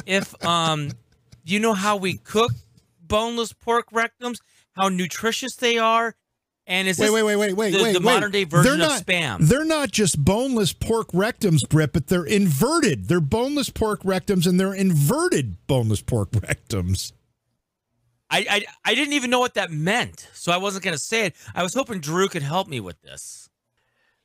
if 0.05 0.33
um 0.45 0.91
you 1.43 1.59
know 1.59 1.73
how 1.73 1.97
we 1.97 2.17
cook 2.17 2.51
boneless 3.01 3.53
pork 3.53 3.89
rectums, 3.91 4.37
how 4.73 4.89
nutritious 4.89 5.55
they 5.55 5.77
are, 5.77 6.15
and 6.65 6.87
is 6.87 6.97
wait, 6.97 7.11
wait, 7.11 7.23
wait, 7.23 7.35
wait, 7.35 7.53
wait, 7.53 7.71
the, 7.71 7.83
wait, 7.83 7.93
the 7.93 7.99
modern 7.99 8.31
day 8.31 8.45
version 8.45 8.79
not, 8.79 9.01
of 9.01 9.05
spam? 9.05 9.39
They're 9.41 9.65
not 9.65 9.91
just 9.91 10.23
boneless 10.23 10.71
pork 10.71 11.11
rectums, 11.11 11.67
Britt, 11.67 11.93
but 11.93 12.07
they're 12.07 12.25
inverted. 12.25 13.07
They're 13.09 13.19
boneless 13.19 13.69
pork 13.69 14.03
rectums, 14.03 14.47
and 14.47 14.59
they're 14.59 14.73
inverted 14.73 15.67
boneless 15.67 16.01
pork 16.01 16.31
rectums. 16.31 17.11
I, 18.29 18.45
I 18.49 18.65
I 18.85 18.95
didn't 18.95 19.13
even 19.13 19.29
know 19.29 19.39
what 19.39 19.53
that 19.55 19.71
meant, 19.71 20.27
so 20.33 20.51
I 20.51 20.57
wasn't 20.57 20.83
going 20.83 20.95
to 20.95 21.01
say 21.01 21.27
it. 21.27 21.35
I 21.53 21.61
was 21.63 21.73
hoping 21.73 21.99
Drew 21.99 22.27
could 22.29 22.41
help 22.41 22.67
me 22.67 22.79
with 22.79 23.01
this. 23.01 23.49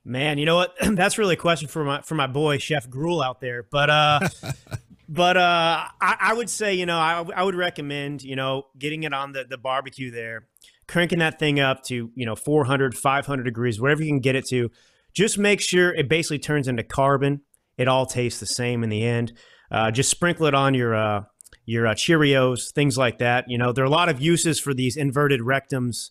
Man, 0.04 0.38
you 0.38 0.46
know 0.46 0.56
what? 0.56 0.74
That's 0.80 1.18
really 1.18 1.34
a 1.34 1.36
question 1.38 1.68
for 1.68 1.84
my 1.84 2.00
for 2.00 2.14
my 2.14 2.26
boy 2.26 2.58
Chef 2.58 2.88
Gruel 2.88 3.20
out 3.20 3.40
there. 3.40 3.64
But 3.64 3.90
uh, 3.90 4.20
but 5.08 5.36
uh, 5.36 5.84
I, 6.00 6.16
I, 6.20 6.34
would 6.34 6.48
say 6.48 6.74
you 6.74 6.86
know 6.86 6.98
I, 6.98 7.22
I 7.36 7.42
would 7.42 7.54
recommend 7.54 8.22
you 8.22 8.36
know 8.36 8.66
getting 8.78 9.02
it 9.02 9.12
on 9.12 9.32
the 9.32 9.44
the 9.44 9.58
barbecue 9.58 10.10
there, 10.10 10.46
cranking 10.88 11.20
that 11.20 11.38
thing 11.38 11.60
up 11.60 11.84
to 11.84 12.10
you 12.14 12.26
know 12.26 12.34
400, 12.34 12.96
500 12.96 13.42
degrees, 13.44 13.80
wherever 13.80 14.02
you 14.02 14.08
can 14.08 14.20
get 14.20 14.34
it 14.34 14.46
to. 14.46 14.70
Just 15.14 15.38
make 15.38 15.60
sure 15.60 15.94
it 15.94 16.08
basically 16.08 16.38
turns 16.38 16.68
into 16.68 16.82
carbon. 16.82 17.42
It 17.76 17.88
all 17.88 18.06
tastes 18.06 18.40
the 18.40 18.46
same 18.46 18.82
in 18.82 18.90
the 18.90 19.04
end. 19.04 19.32
Uh, 19.70 19.90
just 19.90 20.10
sprinkle 20.10 20.46
it 20.46 20.54
on 20.54 20.74
your 20.74 20.94
uh, 20.94 21.24
your 21.64 21.86
uh, 21.86 21.94
Cheerios, 21.94 22.72
things 22.72 22.98
like 22.98 23.18
that. 23.18 23.44
You 23.48 23.58
know, 23.58 23.72
there 23.72 23.84
are 23.84 23.86
a 23.86 23.90
lot 23.90 24.08
of 24.08 24.20
uses 24.20 24.58
for 24.58 24.74
these 24.74 24.96
inverted 24.96 25.40
rectums. 25.40 26.10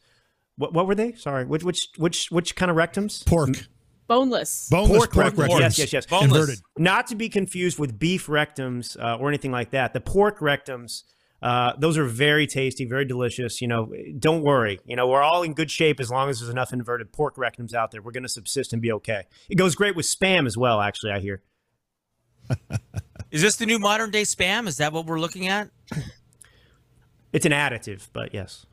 What, 0.56 0.74
what 0.74 0.88
were 0.88 0.96
they? 0.96 1.14
Sorry, 1.14 1.46
which 1.46 1.64
which 1.64 1.90
which 1.98 2.32
which 2.32 2.56
kind 2.56 2.72
of 2.72 2.78
rectums? 2.78 3.26
Pork. 3.26 3.50
Boneless. 4.08 4.70
Boneless 4.70 5.08
pork, 5.08 5.12
pork 5.12 5.34
rectums. 5.34 5.60
Yes, 5.60 5.80
yes, 5.80 5.94
yes. 5.94 6.06
Boneless. 6.06 6.32
Inverted. 6.32 6.60
Not 6.78 7.08
to 7.08 7.16
be 7.16 7.28
confused 7.28 7.78
with 7.78 8.00
beef 8.00 8.28
rectums 8.28 8.98
uh, 8.98 9.18
or 9.18 9.28
anything 9.28 9.52
like 9.52 9.72
that. 9.72 9.94
The 9.94 10.00
pork 10.00 10.40
rectums, 10.40 11.04
uh, 11.42 11.74
those 11.78 11.98
are 11.98 12.06
very 12.06 12.48
tasty, 12.48 12.86
very 12.86 13.06
delicious. 13.06 13.62
You 13.62 13.68
know, 13.68 13.92
don't 14.18 14.42
worry. 14.42 14.80
You 14.86 14.96
know, 14.96 15.08
we're 15.08 15.22
all 15.22 15.44
in 15.44 15.54
good 15.54 15.70
shape 15.70 16.00
as 16.00 16.10
long 16.10 16.30
as 16.30 16.40
there's 16.40 16.50
enough 16.50 16.74
inverted 16.74 17.12
pork 17.12 17.36
rectums 17.36 17.74
out 17.74 17.92
there. 17.92 18.02
We're 18.02 18.12
going 18.12 18.24
to 18.24 18.30
subsist 18.30 18.74
and 18.74 18.82
be 18.82 18.92
okay. 18.94 19.24
It 19.50 19.56
goes 19.56 19.76
great 19.76 19.96
with 19.96 20.06
spam 20.06 20.48
as 20.48 20.58
well, 20.58 20.82
actually, 20.82 21.12
I 21.12 21.20
hear. 21.20 21.44
Is 23.32 23.42
this 23.42 23.58
the 23.58 23.66
new 23.66 23.78
modern 23.78 24.10
day 24.10 24.24
spam? 24.24 24.68
Is 24.68 24.78
that 24.78 24.94
what 24.94 25.06
we're 25.06 25.20
looking 25.20 25.48
at? 25.48 25.70
It's 27.34 27.46
an 27.46 27.52
additive, 27.52 28.08
but 28.14 28.34
yes. 28.34 28.66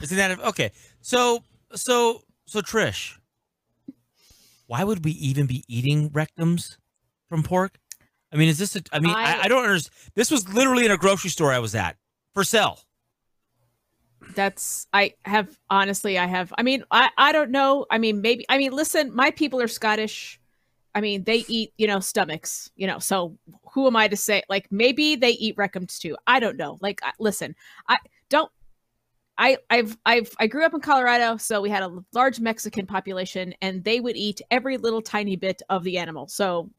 It's 0.00 0.10
an 0.10 0.18
additive. 0.18 0.44
Okay. 0.44 0.72
So, 1.02 1.44
so, 1.74 2.22
so 2.46 2.60
Trish, 2.62 3.18
why 4.66 4.82
would 4.82 5.04
we 5.04 5.12
even 5.12 5.46
be 5.46 5.62
eating 5.68 6.10
rectums 6.10 6.78
from 7.28 7.42
pork? 7.42 7.78
I 8.34 8.36
mean, 8.36 8.48
is 8.48 8.58
this? 8.58 8.74
A, 8.74 8.82
I 8.92 8.98
mean, 8.98 9.14
I, 9.14 9.42
I, 9.42 9.48
don't 9.48 9.62
understand. 9.62 9.94
This 10.16 10.30
was 10.30 10.52
literally 10.52 10.84
in 10.84 10.90
a 10.90 10.96
grocery 10.96 11.30
store 11.30 11.52
I 11.52 11.60
was 11.60 11.74
at 11.76 11.96
for 12.34 12.42
sale. 12.42 12.80
That's 14.34 14.88
I 14.92 15.14
have 15.24 15.56
honestly 15.70 16.18
I 16.18 16.26
have 16.26 16.52
I 16.58 16.62
mean 16.62 16.82
I 16.90 17.10
I 17.16 17.30
don't 17.30 17.50
know 17.50 17.86
I 17.90 17.98
mean 17.98 18.22
maybe 18.22 18.44
I 18.48 18.58
mean 18.58 18.72
listen 18.72 19.14
my 19.14 19.30
people 19.30 19.60
are 19.60 19.68
Scottish 19.68 20.40
I 20.94 21.02
mean 21.02 21.24
they 21.24 21.44
eat 21.46 21.72
you 21.76 21.86
know 21.86 22.00
stomachs 22.00 22.70
you 22.74 22.86
know 22.86 22.98
so 22.98 23.36
who 23.72 23.86
am 23.86 23.96
I 23.96 24.08
to 24.08 24.16
say 24.16 24.42
like 24.48 24.66
maybe 24.72 25.14
they 25.14 25.32
eat 25.32 25.56
rectums 25.56 25.98
too 25.98 26.16
I 26.26 26.40
don't 26.40 26.56
know 26.56 26.78
like 26.80 27.00
listen 27.20 27.54
I 27.86 27.98
don't 28.30 28.50
I 29.36 29.58
I've 29.68 29.96
I've 30.06 30.30
I 30.38 30.46
grew 30.46 30.64
up 30.64 30.74
in 30.74 30.80
Colorado, 30.80 31.36
so 31.36 31.60
we 31.60 31.70
had 31.70 31.82
a 31.82 31.92
large 32.12 32.40
Mexican 32.40 32.86
population, 32.86 33.52
and 33.60 33.82
they 33.82 34.00
would 34.00 34.16
eat 34.16 34.40
every 34.50 34.76
little 34.76 35.02
tiny 35.02 35.36
bit 35.36 35.60
of 35.68 35.82
the 35.82 35.98
animal. 35.98 36.28
So 36.28 36.70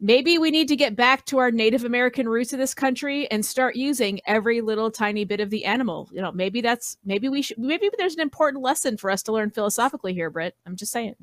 maybe 0.00 0.38
we 0.38 0.50
need 0.50 0.68
to 0.68 0.76
get 0.76 0.96
back 0.96 1.24
to 1.26 1.38
our 1.38 1.50
Native 1.50 1.84
American 1.84 2.28
roots 2.28 2.52
of 2.52 2.58
this 2.58 2.74
country 2.74 3.30
and 3.30 3.44
start 3.44 3.76
using 3.76 4.20
every 4.26 4.60
little 4.60 4.90
tiny 4.90 5.24
bit 5.24 5.40
of 5.40 5.50
the 5.50 5.64
animal. 5.64 6.08
You 6.12 6.22
know, 6.22 6.32
maybe 6.32 6.60
that's 6.60 6.96
maybe 7.04 7.28
we 7.28 7.42
should 7.42 7.58
maybe 7.58 7.90
there's 7.98 8.14
an 8.14 8.20
important 8.20 8.62
lesson 8.62 8.96
for 8.96 9.10
us 9.10 9.22
to 9.24 9.32
learn 9.32 9.50
philosophically 9.50 10.14
here, 10.14 10.30
Britt. 10.30 10.54
I'm 10.66 10.76
just 10.76 10.92
saying. 10.92 11.16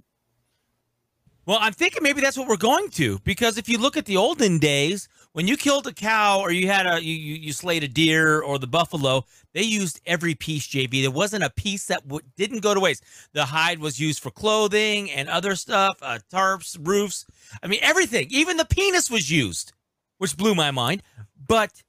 Well, 1.45 1.59
I'm 1.61 1.73
thinking 1.73 2.01
maybe 2.01 2.21
that's 2.21 2.37
what 2.37 2.47
we're 2.47 2.57
going 2.57 2.89
to 2.91 3.19
because 3.19 3.57
if 3.57 3.69
you 3.69 3.77
look 3.77 3.97
at 3.97 4.05
the 4.05 4.17
olden 4.17 4.57
days, 4.57 5.07
when 5.35 5.49
you 5.49 5.57
killed 5.57 5.85
a 5.85 5.91
cow 5.91 6.39
or 6.39 6.49
you 6.49 6.67
had 6.67 6.87
a 6.87 7.03
you 7.03 7.13
you 7.13 7.51
slayed 7.51 7.83
a 7.83 7.89
deer 7.89 8.39
or 8.39 8.57
the 8.57 8.67
buffalo, 8.67 9.25
they 9.53 9.63
used 9.63 9.99
every 10.05 10.33
piece. 10.33 10.65
JV, 10.65 11.01
there 11.01 11.11
wasn't 11.11 11.43
a 11.43 11.49
piece 11.49 11.87
that 11.87 12.07
w- 12.07 12.25
didn't 12.37 12.61
go 12.61 12.73
to 12.73 12.79
waste. 12.79 13.03
The 13.33 13.43
hide 13.43 13.79
was 13.79 13.99
used 13.99 14.23
for 14.23 14.31
clothing 14.31 15.11
and 15.11 15.27
other 15.27 15.57
stuff, 15.57 15.97
uh, 16.01 16.19
tarps, 16.31 16.77
roofs. 16.81 17.25
I 17.61 17.67
mean, 17.67 17.81
everything. 17.81 18.27
Even 18.29 18.55
the 18.55 18.63
penis 18.63 19.11
was 19.11 19.29
used, 19.29 19.73
which 20.19 20.37
blew 20.37 20.55
my 20.55 20.71
mind. 20.71 21.03
But 21.45 21.83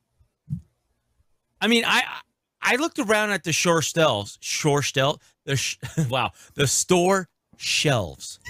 I 1.60 1.68
mean, 1.68 1.84
I 1.86 2.02
I 2.60 2.74
looked 2.74 2.98
around 2.98 3.30
at 3.30 3.44
the 3.44 3.52
shore 3.52 3.80
shelves, 3.80 4.38
shore 4.40 4.82
shelf, 4.82 5.20
the 5.44 5.54
sh- 5.54 5.78
wow, 6.10 6.32
the 6.54 6.66
store 6.66 7.28
shelves 7.56 8.40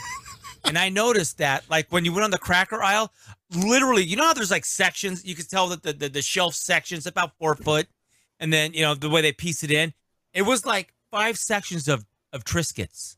and 0.67 0.77
I 0.77 0.89
noticed 0.89 1.39
that, 1.39 1.65
like, 1.71 1.91
when 1.91 2.05
you 2.05 2.13
went 2.13 2.25
on 2.25 2.31
the 2.31 2.39
cracker 2.39 2.83
aisle, 2.83 3.13
literally, 3.55 4.05
you 4.05 4.17
know 4.17 4.25
how 4.25 4.35
there's 4.35 4.51
like 4.51 4.65
sections? 4.65 5.25
You 5.25 5.35
could 5.35 5.49
tell 5.49 5.69
that 5.69 5.83
the, 5.83 5.93
the, 5.93 6.09
the 6.09 6.23
shelf 6.23 6.55
section's 6.55 7.07
about 7.07 7.37
four 7.39 7.55
foot. 7.55 7.87
And 8.39 8.53
then, 8.53 8.75
you 8.75 8.83
know, 8.83 8.95
the 8.95 9.09
way 9.09 9.23
they 9.23 9.33
piece 9.33 9.63
it 9.63 9.71
in, 9.71 9.95
it 10.35 10.43
was 10.43 10.67
like 10.67 10.93
five 11.11 11.39
sections 11.39 11.89
of, 11.89 12.05
of 12.33 12.45
Triscuits. 12.45 13.17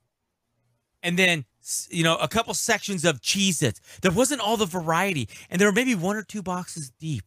And 1.02 1.18
then, 1.18 1.44
you 1.90 2.04
know, 2.04 2.16
a 2.16 2.28
couple 2.28 2.54
sections 2.54 3.04
of 3.04 3.20
Cheez 3.20 3.62
Its. 3.62 3.80
There 4.02 4.12
wasn't 4.12 4.40
all 4.40 4.56
the 4.56 4.66
variety. 4.66 5.28
And 5.50 5.60
there 5.60 5.68
were 5.68 5.72
maybe 5.72 5.94
one 5.94 6.16
or 6.16 6.22
two 6.22 6.42
boxes 6.42 6.92
deep. 7.00 7.24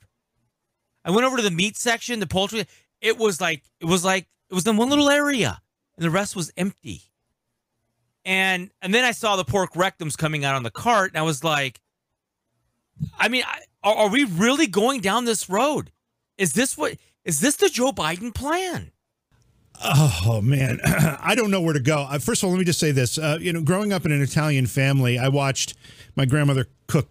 I 1.04 1.12
went 1.12 1.26
over 1.26 1.38
to 1.38 1.44
the 1.44 1.52
meat 1.52 1.78
section, 1.78 2.20
the 2.20 2.28
poultry. 2.28 2.66
It 3.02 3.18
was 3.18 3.42
like, 3.42 3.64
it 3.80 3.86
was 3.86 4.06
like, 4.06 4.28
it 4.50 4.54
was 4.54 4.68
in 4.68 4.76
one 4.76 4.90
little 4.90 5.10
area, 5.10 5.62
and 5.96 6.06
the 6.06 6.10
rest 6.10 6.36
was 6.36 6.52
empty. 6.58 7.04
And 8.26 8.70
and 8.82 8.94
then 8.94 9.06
I 9.06 9.12
saw 9.12 9.38
the 9.38 9.46
pork 9.46 9.74
rectums 9.74 10.18
coming 10.18 10.44
out 10.44 10.56
on 10.56 10.64
the 10.64 10.70
cart, 10.70 11.12
and 11.12 11.18
I 11.18 11.22
was 11.22 11.44
like, 11.44 11.80
I 13.18 13.28
mean, 13.28 13.44
are, 13.84 13.96
are 13.96 14.10
we 14.10 14.24
really 14.24 14.68
going 14.68 15.02
down 15.02 15.26
this 15.26 15.50
road? 15.50 15.92
Is 16.38 16.54
this 16.54 16.78
what 16.78 16.98
is 17.24 17.40
this 17.40 17.56
the 17.56 17.70
Joe 17.70 17.92
Biden 17.92 18.34
plan? 18.34 18.92
Oh 19.84 20.42
man, 20.44 20.80
I 20.86 21.34
don't 21.36 21.52
know 21.52 21.62
where 21.62 21.74
to 21.74 21.80
go. 21.80 22.06
Uh, 22.10 22.20
first 22.20 22.44
of 22.44 22.48
all, 22.48 22.52
let 22.52 22.60
me 22.60 22.66
just 22.66 22.80
say 22.80 22.92
this. 22.92 23.18
Uh, 23.18 23.38
you 23.40 23.52
know, 23.54 23.62
growing 23.62 23.94
up 23.94 24.06
in 24.06 24.12
an 24.12 24.22
Italian 24.22 24.68
family, 24.68 25.18
I 25.18 25.30
watched 25.30 25.76
my 26.16 26.26
grandmother 26.26 26.68
cook 26.88 27.10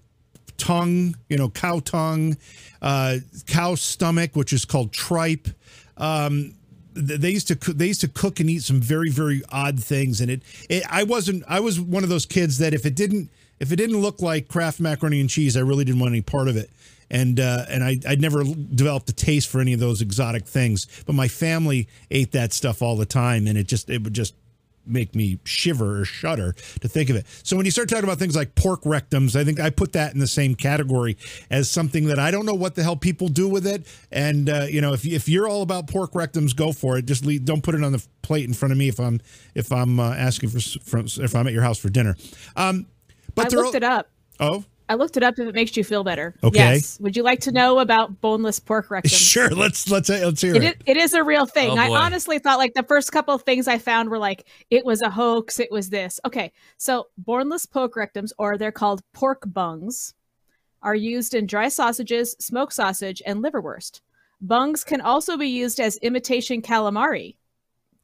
tongue, 0.57 1.17
you 1.29 1.37
know, 1.37 1.49
cow 1.49 1.81
tongue, 1.81 2.37
uh, 2.83 3.17
cow 3.47 3.75
stomach, 3.75 4.37
which 4.37 4.53
is 4.53 4.65
called 4.65 4.93
tripe. 4.93 5.49
Um, 5.97 6.55
they 6.93 7.31
used 7.31 7.49
to 7.49 7.55
they 7.73 7.87
used 7.87 8.01
to 8.03 8.09
cook 8.09 8.41
and 8.41 8.51
eat 8.51 8.63
some 8.63 8.81
very 8.81 9.11
very 9.11 9.43
odd 9.51 9.83
things, 9.83 10.21
and 10.21 10.31
it, 10.31 10.43
it 10.69 10.85
I 10.89 11.05
wasn't 11.05 11.45
I 11.49 11.61
was 11.61 11.81
one 11.81 12.03
of 12.03 12.09
those 12.09 12.27
kids 12.27 12.59
that 12.59 12.75
if 12.75 12.87
it 12.87 12.95
didn't 12.95 13.31
if 13.61 13.71
it 13.71 13.77
didn't 13.77 13.99
look 13.99 14.21
like 14.21 14.49
Kraft 14.49 14.81
macaroni 14.81 15.21
and 15.21 15.31
cheese, 15.31 15.57
I 15.57 15.61
really 15.61 15.85
didn't 15.85 16.01
want 16.01 16.13
any 16.13 16.23
part 16.23 16.49
of 16.49 16.57
it. 16.57 16.71
And 17.11 17.41
uh, 17.41 17.67
and 17.69 17.83
I 17.83 17.99
I'd 18.09 18.21
never 18.21 18.45
developed 18.45 19.11
a 19.11 19.13
taste 19.13 19.49
for 19.49 19.61
any 19.61 19.73
of 19.73 19.81
those 19.81 20.01
exotic 20.01 20.47
things, 20.47 20.87
but 21.07 21.15
my 21.15 21.27
family 21.27 21.89
ate 22.11 22.33
that 22.33 22.53
stuff 22.53 22.83
all 22.83 22.97
the 22.97 23.07
time, 23.07 23.49
and 23.49 23.59
it 23.59 23.67
just 23.67 23.91
it 23.91 24.05
would 24.05 24.15
just 24.15 24.35
make 24.87 25.15
me 25.15 25.39
shiver 25.45 26.01
or 26.01 26.05
shudder 26.05 26.55
to 26.81 26.89
think 26.89 27.11
of 27.11 27.17
it. 27.17 27.27
So 27.43 27.57
when 27.57 27.65
you 27.65 27.73
start 27.73 27.89
talking 27.89 28.05
about 28.05 28.19
things 28.19 28.37
like 28.37 28.55
pork 28.55 28.83
rectums, 28.83 29.37
I 29.37 29.45
think 29.45 29.61
I 29.61 29.71
put 29.71 29.93
that 29.93 30.15
in 30.15 30.21
the 30.21 30.27
same 30.27 30.55
category 30.55 31.17
as 31.51 31.71
something 31.71 32.07
that 32.07 32.19
I 32.19 32.31
don't 32.31 32.47
know 32.47 32.55
what 32.55 32.75
the 32.75 32.83
hell 32.83 32.97
people 32.97 33.29
do 33.29 33.49
with 33.49 33.67
it. 33.67 33.87
And 34.11 34.49
uh, 34.49 34.67
you 34.69 34.81
know, 34.81 34.93
if 34.93 35.05
if 35.05 35.29
you're 35.29 35.49
all 35.49 35.63
about 35.63 35.89
pork 35.89 36.13
rectums, 36.13 36.55
go 36.55 36.73
for 36.73 36.97
it. 36.97 37.07
Just 37.07 37.25
leave, 37.25 37.45
don't 37.45 37.63
put 37.63 37.75
it 37.75 37.83
on 37.83 37.93
the 37.93 38.05
plate 38.23 38.47
in 38.47 38.55
front 38.55 38.73
of 38.73 38.79
me 38.79 38.89
if 38.89 39.01
I'm 39.01 39.21
if 39.55 39.73
I'm 39.73 39.99
uh, 39.99 40.15
asking 40.15 40.51
for, 40.51 40.61
for 40.61 40.99
if 40.99 41.35
I'm 41.35 41.47
at 41.47 41.53
your 41.53 41.63
house 41.63 41.79
for 41.79 41.89
dinner. 41.89 42.17
Um, 42.57 42.87
but 43.35 43.53
I 43.53 43.57
looked 43.57 43.75
it 43.75 43.85
up. 43.85 44.11
Oh. 44.39 44.65
I 44.89 44.95
looked 44.95 45.17
it 45.17 45.23
up 45.23 45.39
if 45.39 45.47
it 45.47 45.55
makes 45.55 45.77
you 45.77 45.85
feel 45.85 46.03
better. 46.03 46.35
Okay. 46.43 46.59
Yes. 46.59 46.99
Would 46.99 47.17
you 47.17 47.23
like 47.23 47.43
to 47.43 47.53
know 47.53 47.79
about 47.79 48.21
boneless 48.21 48.59
pork 48.59 48.91
rectum? 48.91 49.11
Sure. 49.11 49.49
Let's 49.49 49.89
let's 49.89 50.11
uh, 50.11 50.21
let's 50.25 50.41
hear 50.41 50.57
it. 50.57 50.63
It 50.65 50.65
is, 50.65 50.75
it 50.87 50.97
is 50.97 51.15
a 51.15 51.23
real 51.23 51.47
thing. 51.47 51.71
Oh, 51.71 51.77
I 51.77 51.89
honestly 51.91 52.41
thought 52.41 52.59
like 52.59 52.75
the 52.75 52.83
first 52.83 53.13
couple 53.13 53.33
of 53.33 53.43
things 53.43 53.69
I 53.69 53.79
found 53.79 54.11
were 54.11 54.19
like 54.19 54.49
it 54.69 54.85
was 54.85 55.01
a 55.01 55.11
hoax. 55.11 55.61
It 55.61 55.71
was 55.71 55.91
this. 55.91 56.19
Okay. 56.27 56.51
So 56.77 57.07
boneless 57.17 57.67
pork 57.67 57.95
rectums, 57.95 58.33
or 58.37 58.59
they're 58.59 58.73
called 58.73 59.03
pork 59.13 59.43
bungs, 59.47 60.15
are 60.83 60.97
used 60.97 61.35
in 61.35 61.47
dry 61.47 61.69
sausages, 61.69 62.35
smoked 62.41 62.73
sausage, 62.73 63.23
and 63.25 63.45
liverwurst. 63.45 64.01
Bungs 64.41 64.83
can 64.83 65.01
also 65.01 65.37
be 65.37 65.47
used 65.47 65.79
as 65.79 65.99
imitation 65.99 66.63
calamari. 66.63 67.37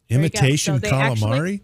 There 0.09 0.21
you 0.21 0.29
go. 0.29 0.39
Imitation 0.39 0.75
So 0.75 0.79
they 0.79 0.91
actually- 0.91 1.31
calamari. 1.31 1.61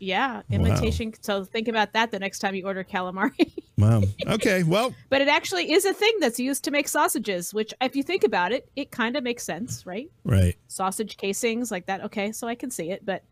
Yeah, 0.00 0.42
imitation. 0.50 1.12
So 1.20 1.44
think 1.44 1.68
about 1.68 1.92
that 1.92 2.10
the 2.10 2.18
next 2.18 2.38
time 2.38 2.54
you 2.54 2.66
order 2.66 2.82
calamari. 2.82 3.52
Wow. 3.78 4.02
Okay. 4.26 4.62
Well, 4.62 4.94
but 5.08 5.20
it 5.20 5.28
actually 5.28 5.72
is 5.72 5.84
a 5.84 5.92
thing 5.92 6.12
that's 6.20 6.38
used 6.40 6.64
to 6.64 6.70
make 6.70 6.88
sausages, 6.88 7.52
which, 7.52 7.72
if 7.80 7.94
you 7.94 8.02
think 8.02 8.24
about 8.24 8.52
it, 8.52 8.70
it 8.76 8.90
kind 8.90 9.16
of 9.16 9.22
makes 9.24 9.42
sense, 9.42 9.84
right? 9.86 10.10
right. 10.24 10.56
Sausage 10.68 11.16
casings 11.16 11.70
like 11.70 11.86
that. 11.86 12.04
Okay, 12.04 12.32
so 12.32 12.48
I 12.48 12.54
can 12.54 12.70
see 12.70 12.90
it, 12.90 13.04
but 13.04 13.24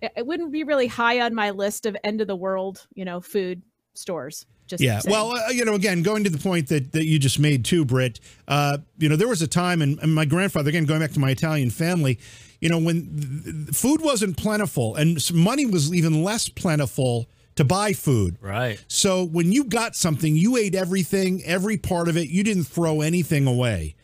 it, 0.00 0.12
it 0.16 0.26
wouldn't 0.26 0.52
be 0.52 0.64
really 0.64 0.86
high 0.86 1.20
on 1.20 1.34
my 1.34 1.50
list 1.50 1.86
of 1.86 1.96
end 2.04 2.20
of 2.20 2.26
the 2.26 2.36
world, 2.36 2.86
you 2.94 3.04
know, 3.04 3.20
food 3.20 3.62
stores. 3.94 4.46
Just 4.66 4.82
Yeah. 4.82 4.98
saying. 4.98 5.12
Well, 5.12 5.32
uh, 5.32 5.48
you 5.50 5.64
know, 5.64 5.74
again, 5.74 6.02
going 6.02 6.24
to 6.24 6.30
the 6.30 6.38
point 6.38 6.68
that, 6.68 6.92
that 6.92 7.06
you 7.06 7.18
just 7.18 7.38
made 7.38 7.64
too, 7.64 7.84
Britt, 7.84 8.20
uh, 8.46 8.78
you 8.98 9.08
know, 9.08 9.16
there 9.16 9.28
was 9.28 9.42
a 9.42 9.48
time, 9.48 9.80
and, 9.80 9.98
and 10.00 10.14
my 10.14 10.24
grandfather, 10.26 10.68
again, 10.68 10.84
going 10.84 11.00
back 11.00 11.12
to 11.12 11.20
my 11.20 11.30
Italian 11.30 11.70
family, 11.70 12.18
you 12.60 12.68
know, 12.68 12.78
when 12.78 13.66
food 13.72 14.00
wasn't 14.00 14.36
plentiful 14.36 14.96
and 14.96 15.18
money 15.32 15.66
was 15.66 15.94
even 15.94 16.22
less 16.24 16.48
plentiful 16.48 17.28
to 17.56 17.64
buy 17.64 17.92
food. 17.92 18.36
Right. 18.40 18.82
So 18.88 19.24
when 19.24 19.52
you 19.52 19.64
got 19.64 19.96
something, 19.96 20.36
you 20.36 20.56
ate 20.56 20.74
everything, 20.74 21.42
every 21.44 21.76
part 21.76 22.08
of 22.08 22.16
it. 22.16 22.28
You 22.28 22.42
didn't 22.44 22.64
throw 22.64 23.00
anything 23.00 23.46
away. 23.46 23.94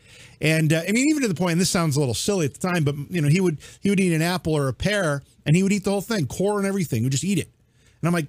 And 0.41 0.73
uh, 0.73 0.81
I 0.87 0.91
mean, 0.91 1.07
even 1.09 1.21
to 1.21 1.27
the 1.29 1.33
point, 1.35 1.53
and 1.53 1.61
this 1.61 1.69
sounds 1.69 1.95
a 1.95 1.99
little 1.99 2.13
silly 2.13 2.45
at 2.45 2.53
the 2.53 2.59
time, 2.67 2.83
but 2.83 2.95
you 3.09 3.21
know, 3.21 3.29
he 3.29 3.39
would 3.39 3.57
he 3.81 3.89
would 3.89 3.99
eat 3.99 4.13
an 4.13 4.21
apple 4.21 4.53
or 4.53 4.67
a 4.67 4.73
pear, 4.73 5.23
and 5.45 5.55
he 5.55 5.63
would 5.63 5.71
eat 5.71 5.85
the 5.85 5.91
whole 5.91 6.01
thing, 6.01 6.27
core 6.27 6.57
and 6.57 6.67
everything. 6.67 6.99
He 6.99 7.05
would 7.05 7.11
just 7.13 7.23
eat 7.23 7.37
it. 7.39 7.49
And 8.01 8.07
I'm 8.07 8.13
like, 8.13 8.27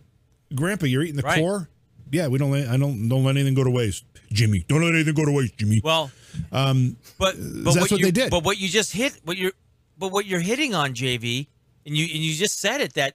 Grandpa, 0.55 0.87
you're 0.87 1.03
eating 1.03 1.17
the 1.17 1.23
Right. 1.23 1.41
core? 1.41 1.69
Yeah, 2.13 2.29
we 2.29 2.39
don't. 2.39 2.53
Let, 2.53 2.69
I 2.69 2.77
don't 2.77 3.09
don't 3.09 3.25
let 3.25 3.35
anything 3.35 3.55
go 3.55 3.65
to 3.65 3.71
waste, 3.71 4.05
Jimmy. 4.31 4.65
Don't 4.69 4.83
let 4.83 4.95
anything 4.95 5.15
go 5.15 5.25
to 5.25 5.33
waste, 5.33 5.57
Jimmy. 5.57 5.81
Well, 5.83 6.13
um, 6.53 6.97
but 7.19 7.35
but 7.37 7.75
that's 7.75 7.91
what 7.91 7.99
you, 7.99 8.07
they 8.07 8.13
did. 8.13 8.31
But 8.31 8.45
what 8.45 8.59
you 8.59 8.69
just 8.69 8.93
hit, 8.93 9.19
what 9.25 9.37
you're, 9.37 9.53
but 9.97 10.13
what 10.13 10.27
you're 10.27 10.41
hitting 10.41 10.75
on, 10.75 10.95
JV, 10.95 11.49
and 11.85 11.97
you 11.97 12.05
and 12.05 12.23
you 12.23 12.35
just 12.35 12.61
said 12.61 12.81
it 12.81 12.95
that 12.95 13.15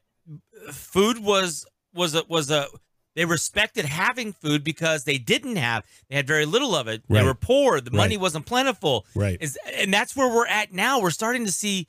food 0.72 1.20
was 1.20 1.66
was 1.94 2.16
a 2.16 2.24
was 2.28 2.50
a 2.52 2.68
they 3.16 3.26
respected 3.26 3.86
having 3.86 4.32
food 4.32 4.64
because 4.64 5.04
they 5.04 5.18
didn't 5.18 5.58
have 5.58 5.84
they 6.10 6.16
had 6.16 6.28
very 6.28 6.46
little 6.46 6.76
of 6.76 6.88
it. 6.88 7.04
They 7.10 7.26
were 7.26 7.34
poor. 7.34 7.82
The 7.82 7.92
money 7.92 8.16
wasn't 8.18 8.46
plentiful. 8.46 9.06
Right. 9.16 9.38
Is 9.42 9.58
and 9.74 9.94
that's 9.94 10.16
where 10.16 10.34
we're 10.34 10.48
at 10.48 10.72
now. 10.72 11.02
We're 11.02 11.10
starting 11.12 11.46
to 11.46 11.52
see 11.52 11.88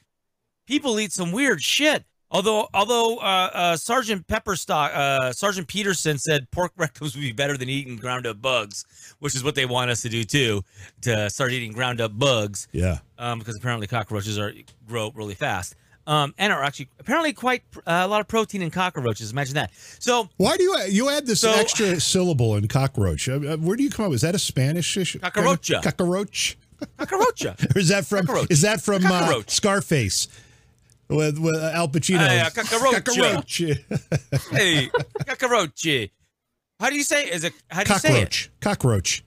people 0.66 0.98
eat 0.98 1.12
some 1.12 1.33
weird 1.33 1.62
shit. 1.62 2.05
Although, 2.33 2.66
although 2.73 3.18
uh, 3.18 3.51
uh, 3.53 3.77
Sergeant 3.77 4.27
Pepperstock, 4.27 4.90
uh, 4.95 5.33
Sergeant 5.33 5.68
Peterson 5.68 6.16
said 6.18 6.51
pork 6.51 6.75
rectums 6.79 7.14
would 7.14 7.21
be 7.21 7.33
better 7.33 7.59
than 7.59 7.68
eating 7.68 7.97
ground 7.97 8.27
up 8.27 8.40
bugs, 8.40 8.87
which 9.18 9.35
is 9.35 9.45
what 9.45 9.55
they 9.55 9.66
want 9.66 9.90
us 9.90 10.01
to 10.03 10.09
do 10.09 10.25
too, 10.25 10.64
to 11.03 11.29
start 11.29 11.53
eating 11.53 11.73
ground 11.73 12.01
up 12.01 12.18
bugs, 12.18 12.68
yeah. 12.73 12.99
um, 13.18 13.38
because 13.38 13.55
apparently 13.55 13.87
cockroaches 13.87 14.38
are 14.38 14.53
grow 14.88 15.12
really 15.14 15.35
fast, 15.35 15.75
um, 16.07 16.35
and 16.38 16.55
are 16.55 16.64
actually 16.64 16.88
apparently 16.99 17.35
quite 17.35 17.62
uh, 17.87 18.01
a 18.05 18.09
lot 18.09 18.23
of 18.23 18.29
protein 18.29 18.62
in 18.62 18.71
cockroaches. 18.71 19.31
Imagine 19.31 19.55
that. 19.57 19.71
So 19.99 20.31
Why 20.38 20.57
do 20.57 20.62
you 20.62 20.79
you 20.88 21.11
add 21.11 21.27
this 21.27 21.40
So- 21.40 21.53
extra 21.53 22.01
syllable 22.01 22.57
in 22.57 22.66
cockroach? 22.66 23.29
Uh, 23.29 23.35
uh, 23.35 23.57
where 23.59 23.77
do 23.77 23.83
you 23.83 23.90
come 23.90 24.07
up? 24.07 24.12
Is 24.12 24.23
that 24.23 24.35
a 24.35 24.38
Spanish 24.38 24.97
issue? 24.97 25.18
Cucaracha. 25.18 25.83
Cockroach. 25.83 26.57
cockroacha. 26.99 27.77
Is 27.77 27.88
that 27.88 28.07
from 28.07 28.27
Cockroach. 28.27 28.51
is 28.51 28.62
that 28.62 28.81
from 28.81 29.05
uh, 29.07 29.09
Cockroach. 29.11 29.51
Scarface 29.51 30.27
with 31.14 31.38
with 31.38 31.57
uh, 31.57 31.70
Al 31.75 31.88
Pacino. 31.88 32.18
Hey, 32.18 32.40
uh, 32.40 32.51
cockroach. 32.51 33.05
Cockroach. 33.05 33.62
hey, 34.51 34.90
cockroach. 35.27 36.11
How 36.81 36.90
do 36.90 36.96
you 36.96 37.05
say? 37.05 37.25
Is 37.25 37.44
it 37.44 37.53
how 37.68 37.83
do 37.83 37.88
cockroach. 37.88 38.11
you 38.11 38.16
say 38.16 38.22
it? 38.22 38.48
Cockroach. 38.61 39.25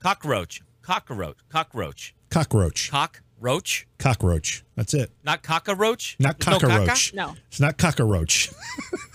Cockroach. 0.00 0.62
Cockroach. 0.82 1.48
Cockroach. 1.48 2.14
Cockroach. 2.30 2.90
Cockroach. 2.90 2.90
Cockroach. 2.90 3.86
Cockroach. 3.98 4.64
That's 4.76 4.94
it. 4.94 5.10
Not 5.24 5.42
cockroach. 5.42 6.16
Not 6.18 6.38
cockroach. 6.38 7.14
No, 7.14 7.28
no. 7.28 7.34
It's 7.48 7.60
not 7.60 7.78
cockroach. 7.78 8.50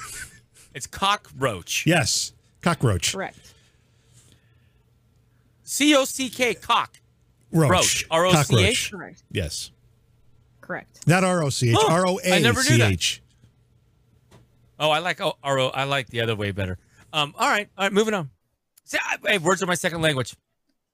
it's 0.73 0.88
cockroach. 0.88 1.86
Yes, 1.86 2.34
cockroach. 2.62 3.13
Correct. 3.13 3.54
C 5.63 5.95
O 5.95 6.06
C 6.06 6.30
K 6.30 6.54
cock. 6.54 6.99
Roach. 7.51 8.06
R 8.10 8.25
O 8.25 8.34
C 8.43 8.63
H. 8.63 8.93
Yes. 9.32 9.71
Correct. 10.71 11.05
Not 11.05 11.25
R 11.25 11.43
O 11.43 11.49
C 11.49 11.71
H. 11.71 11.75
Huh. 11.79 11.93
R 11.93 12.07
O 12.07 12.19
I 12.23 12.38
A 12.38 12.39
never 12.39 12.60
knew 12.60 12.63
C 12.63 12.77
that. 12.77 12.91
H. 12.91 13.21
Oh, 14.79 14.89
I 14.89 14.99
like 14.99 15.19
oh, 15.19 15.34
R 15.43 15.60
O. 15.60 15.67
I 15.67 15.84
like 15.84 16.07
the 16.07 16.21
other 16.21 16.34
way 16.36 16.51
better. 16.51 16.77
Um. 17.12 17.34
All 17.38 17.49
right. 17.49 17.67
All 17.77 17.86
right. 17.86 17.91
Moving 17.91 18.13
on. 18.13 18.29
See, 18.86 18.97
I, 19.03 19.17
hey, 19.25 19.38
words 19.38 19.62
are 19.62 19.65
my 19.65 19.75
second 19.75 20.01
language. 20.01 20.34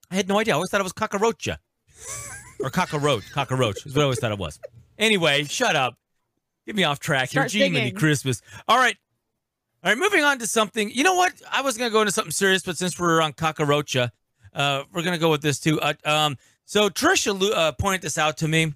I 0.10 0.16
had 0.16 0.28
no 0.28 0.40
idea. 0.40 0.54
I 0.54 0.56
always 0.56 0.72
thought 0.72 0.82
it 0.82 0.84
was 0.84 0.94
cockroacha 0.94 1.58
or 2.60 2.72
cockroach. 2.72 3.32
Cockroach 3.32 3.86
is 3.86 3.94
what 3.94 4.02
I 4.02 4.04
always 4.06 4.20
thought 4.20 4.32
it 4.32 4.40
was. 4.40 4.60
Anyway, 4.98 5.44
shut 5.44 5.76
up. 5.76 5.96
Get 6.66 6.76
me 6.76 6.84
off 6.84 7.00
track 7.00 7.30
here. 7.30 7.42
Start 7.42 7.52
Gee, 7.52 7.70
many. 7.70 7.92
Christmas. 7.92 8.42
All 8.68 8.78
right. 8.78 8.98
All 9.84 9.92
right. 9.92 9.98
Moving 9.98 10.24
on 10.24 10.40
to 10.40 10.48
something. 10.48 10.90
You 10.90 11.04
know 11.04 11.16
what? 11.16 11.34
I 11.52 11.62
was 11.62 11.78
gonna 11.78 11.92
go 11.92 12.02
into 12.02 12.12
something 12.12 12.32
serious, 12.32 12.64
but 12.64 12.78
since 12.78 13.00
we're 13.00 13.22
on 13.22 13.34
cockroacha, 13.34 14.10
uh, 14.56 14.84
we're 14.92 15.04
gonna 15.04 15.20
go 15.20 15.30
with 15.30 15.44
this 15.44 15.60
too. 15.60 15.80
Uh, 15.80 15.94
um. 16.04 16.36
So 16.66 16.90
Trisha 16.90 17.38
Lu- 17.40 17.54
uh, 17.54 17.74
pointed 17.74 18.02
this 18.02 18.18
out 18.18 18.38
to 18.38 18.48
me. 18.48 18.74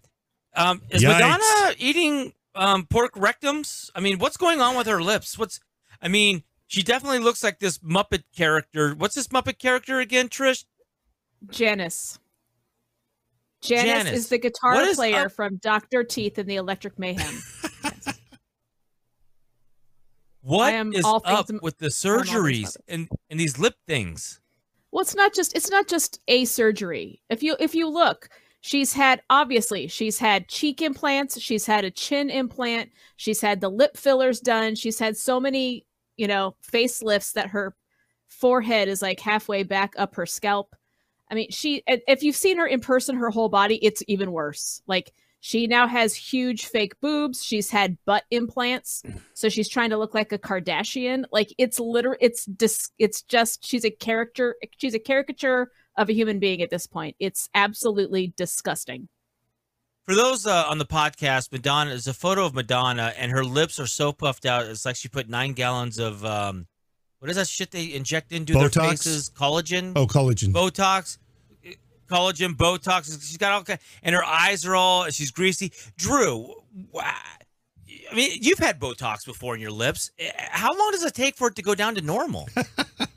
Um, 0.55 0.81
is 0.89 1.03
Yikes. 1.03 1.19
Madonna 1.19 1.75
eating 1.77 2.33
um 2.55 2.85
pork 2.85 3.13
rectums? 3.15 3.89
I 3.95 3.99
mean, 4.01 4.19
what's 4.19 4.37
going 4.37 4.59
on 4.61 4.75
with 4.75 4.87
her 4.87 5.01
lips? 5.01 5.37
What's 5.37 5.59
I 6.01 6.07
mean, 6.07 6.43
she 6.67 6.83
definitely 6.83 7.19
looks 7.19 7.43
like 7.43 7.59
this 7.59 7.77
Muppet 7.79 8.23
character. 8.35 8.93
What's 8.95 9.15
this 9.15 9.27
Muppet 9.27 9.59
character 9.59 9.99
again, 9.99 10.29
Trish? 10.29 10.65
Janice. 11.49 12.19
Janice, 13.61 13.83
Janice. 13.85 14.13
is 14.13 14.29
the 14.29 14.39
guitar 14.39 14.73
What 14.73 14.87
is 14.87 14.97
player 14.97 15.25
up- 15.27 15.31
from 15.33 15.57
Doctor 15.57 16.03
Teeth 16.03 16.37
and 16.39 16.49
the 16.49 16.55
Electric 16.55 16.97
Mayhem. 16.97 17.41
What 20.43 20.73
I 20.73 20.83
all 21.03 21.21
up 21.23 21.49
m- 21.49 21.59
with 21.61 21.77
the 21.77 21.85
I'm 21.85 22.17
all 22.17 22.23
things 22.23 22.29
surgeries 22.29 22.77
and 22.87 23.07
and 23.29 23.39
these 23.39 23.59
lip 23.59 23.75
things? 23.87 24.39
Well, 24.91 25.01
it's 25.01 25.15
not 25.15 25.33
just 25.35 25.55
it's 25.55 25.69
not 25.69 25.87
just 25.87 26.19
a 26.27 26.45
surgery. 26.45 27.21
If 27.29 27.43
you 27.43 27.55
if 27.59 27.75
you 27.75 27.87
look, 27.87 28.27
she's 28.61 28.93
had 28.93 29.21
obviously 29.29 29.87
she's 29.87 30.19
had 30.19 30.47
cheek 30.47 30.81
implants, 30.81 31.39
she's 31.39 31.65
had 31.65 31.83
a 31.83 31.91
chin 31.91 32.29
implant, 32.29 32.91
she's 33.17 33.41
had 33.41 33.59
the 33.59 33.69
lip 33.69 33.97
fillers 33.97 34.39
done, 34.39 34.75
she's 34.75 34.99
had 34.99 35.17
so 35.17 35.39
many, 35.39 35.85
you 36.15 36.27
know, 36.27 36.55
facelifts 36.71 37.33
that 37.33 37.49
her 37.49 37.75
forehead 38.27 38.87
is 38.87 39.01
like 39.01 39.19
halfway 39.19 39.63
back 39.63 39.93
up 39.97 40.15
her 40.15 40.25
scalp. 40.25 40.75
I 41.29 41.35
mean, 41.35 41.49
she 41.49 41.83
if 41.87 42.23
you've 42.23 42.35
seen 42.35 42.57
her 42.57 42.67
in 42.67 42.79
person 42.79 43.15
her 43.17 43.29
whole 43.29 43.49
body, 43.49 43.75
it's 43.83 44.03
even 44.07 44.31
worse. 44.31 44.81
Like 44.87 45.11
She 45.43 45.65
now 45.65 45.87
has 45.87 46.13
huge 46.15 46.65
fake 46.65 46.99
boobs. 47.01 47.43
She's 47.43 47.71
had 47.71 47.97
butt 48.05 48.25
implants, 48.29 49.01
so 49.33 49.49
she's 49.49 49.67
trying 49.67 49.89
to 49.89 49.97
look 49.97 50.13
like 50.13 50.31
a 50.31 50.37
Kardashian. 50.37 51.23
Like 51.31 51.51
it's 51.57 51.79
literally, 51.79 52.19
it's 52.21 52.45
dis- 52.45 52.91
it's 52.99 53.23
just 53.23 53.65
she's 53.65 53.83
a 53.83 53.89
character. 53.89 54.55
She's 54.77 54.93
a 54.93 54.99
caricature 54.99 55.71
of 55.97 56.09
a 56.09 56.13
human 56.13 56.39
being 56.39 56.61
at 56.61 56.69
this 56.69 56.87
point. 56.87 57.15
It's 57.19 57.49
absolutely 57.53 58.33
disgusting. 58.37 59.09
For 60.03 60.15
those 60.15 60.47
uh, 60.47 60.65
on 60.67 60.77
the 60.79 60.85
podcast, 60.85 61.51
Madonna 61.51 61.91
is 61.91 62.07
a 62.07 62.13
photo 62.13 62.45
of 62.45 62.53
Madonna, 62.55 63.13
and 63.17 63.31
her 63.31 63.43
lips 63.45 63.79
are 63.79 63.85
so 63.87 64.11
puffed 64.11 64.45
out. 64.45 64.65
It's 64.65 64.83
like 64.85 64.95
she 64.95 65.07
put 65.09 65.29
nine 65.29 65.53
gallons 65.53 65.99
of 65.99 66.25
um, 66.25 66.65
what 67.19 67.29
is 67.29 67.37
that 67.37 67.47
shit 67.47 67.69
they 67.71 67.93
inject 67.93 68.31
into 68.31 68.53
Botox? 68.53 68.73
their 68.73 68.89
faces? 68.89 69.29
Collagen. 69.29 69.93
Oh, 69.95 70.07
collagen. 70.07 70.51
Botox, 70.53 71.19
collagen, 72.09 72.55
Botox. 72.55 73.05
She's 73.21 73.37
got 73.37 73.51
all 73.51 73.63
kind, 73.63 73.79
and 74.01 74.15
her 74.15 74.25
eyes 74.25 74.65
are 74.65 74.75
all. 74.75 75.07
She's 75.11 75.29
greasy. 75.29 75.71
Drew, 75.97 76.55
wow. 76.91 77.13
I 78.11 78.15
mean, 78.15 78.39
you've 78.41 78.59
had 78.59 78.79
Botox 78.79 79.23
before 79.25 79.53
in 79.55 79.61
your 79.61 79.71
lips. 79.71 80.11
Eh, 80.17 80.29
How 80.49 80.69
long 80.77 80.91
does 80.91 81.03
it 81.03 81.13
take 81.13 81.37
for 81.37 81.47
it 81.49 81.55
to 81.57 81.61
go 81.61 81.75
down 81.75 81.95
to 81.95 82.01
normal? 82.01 82.49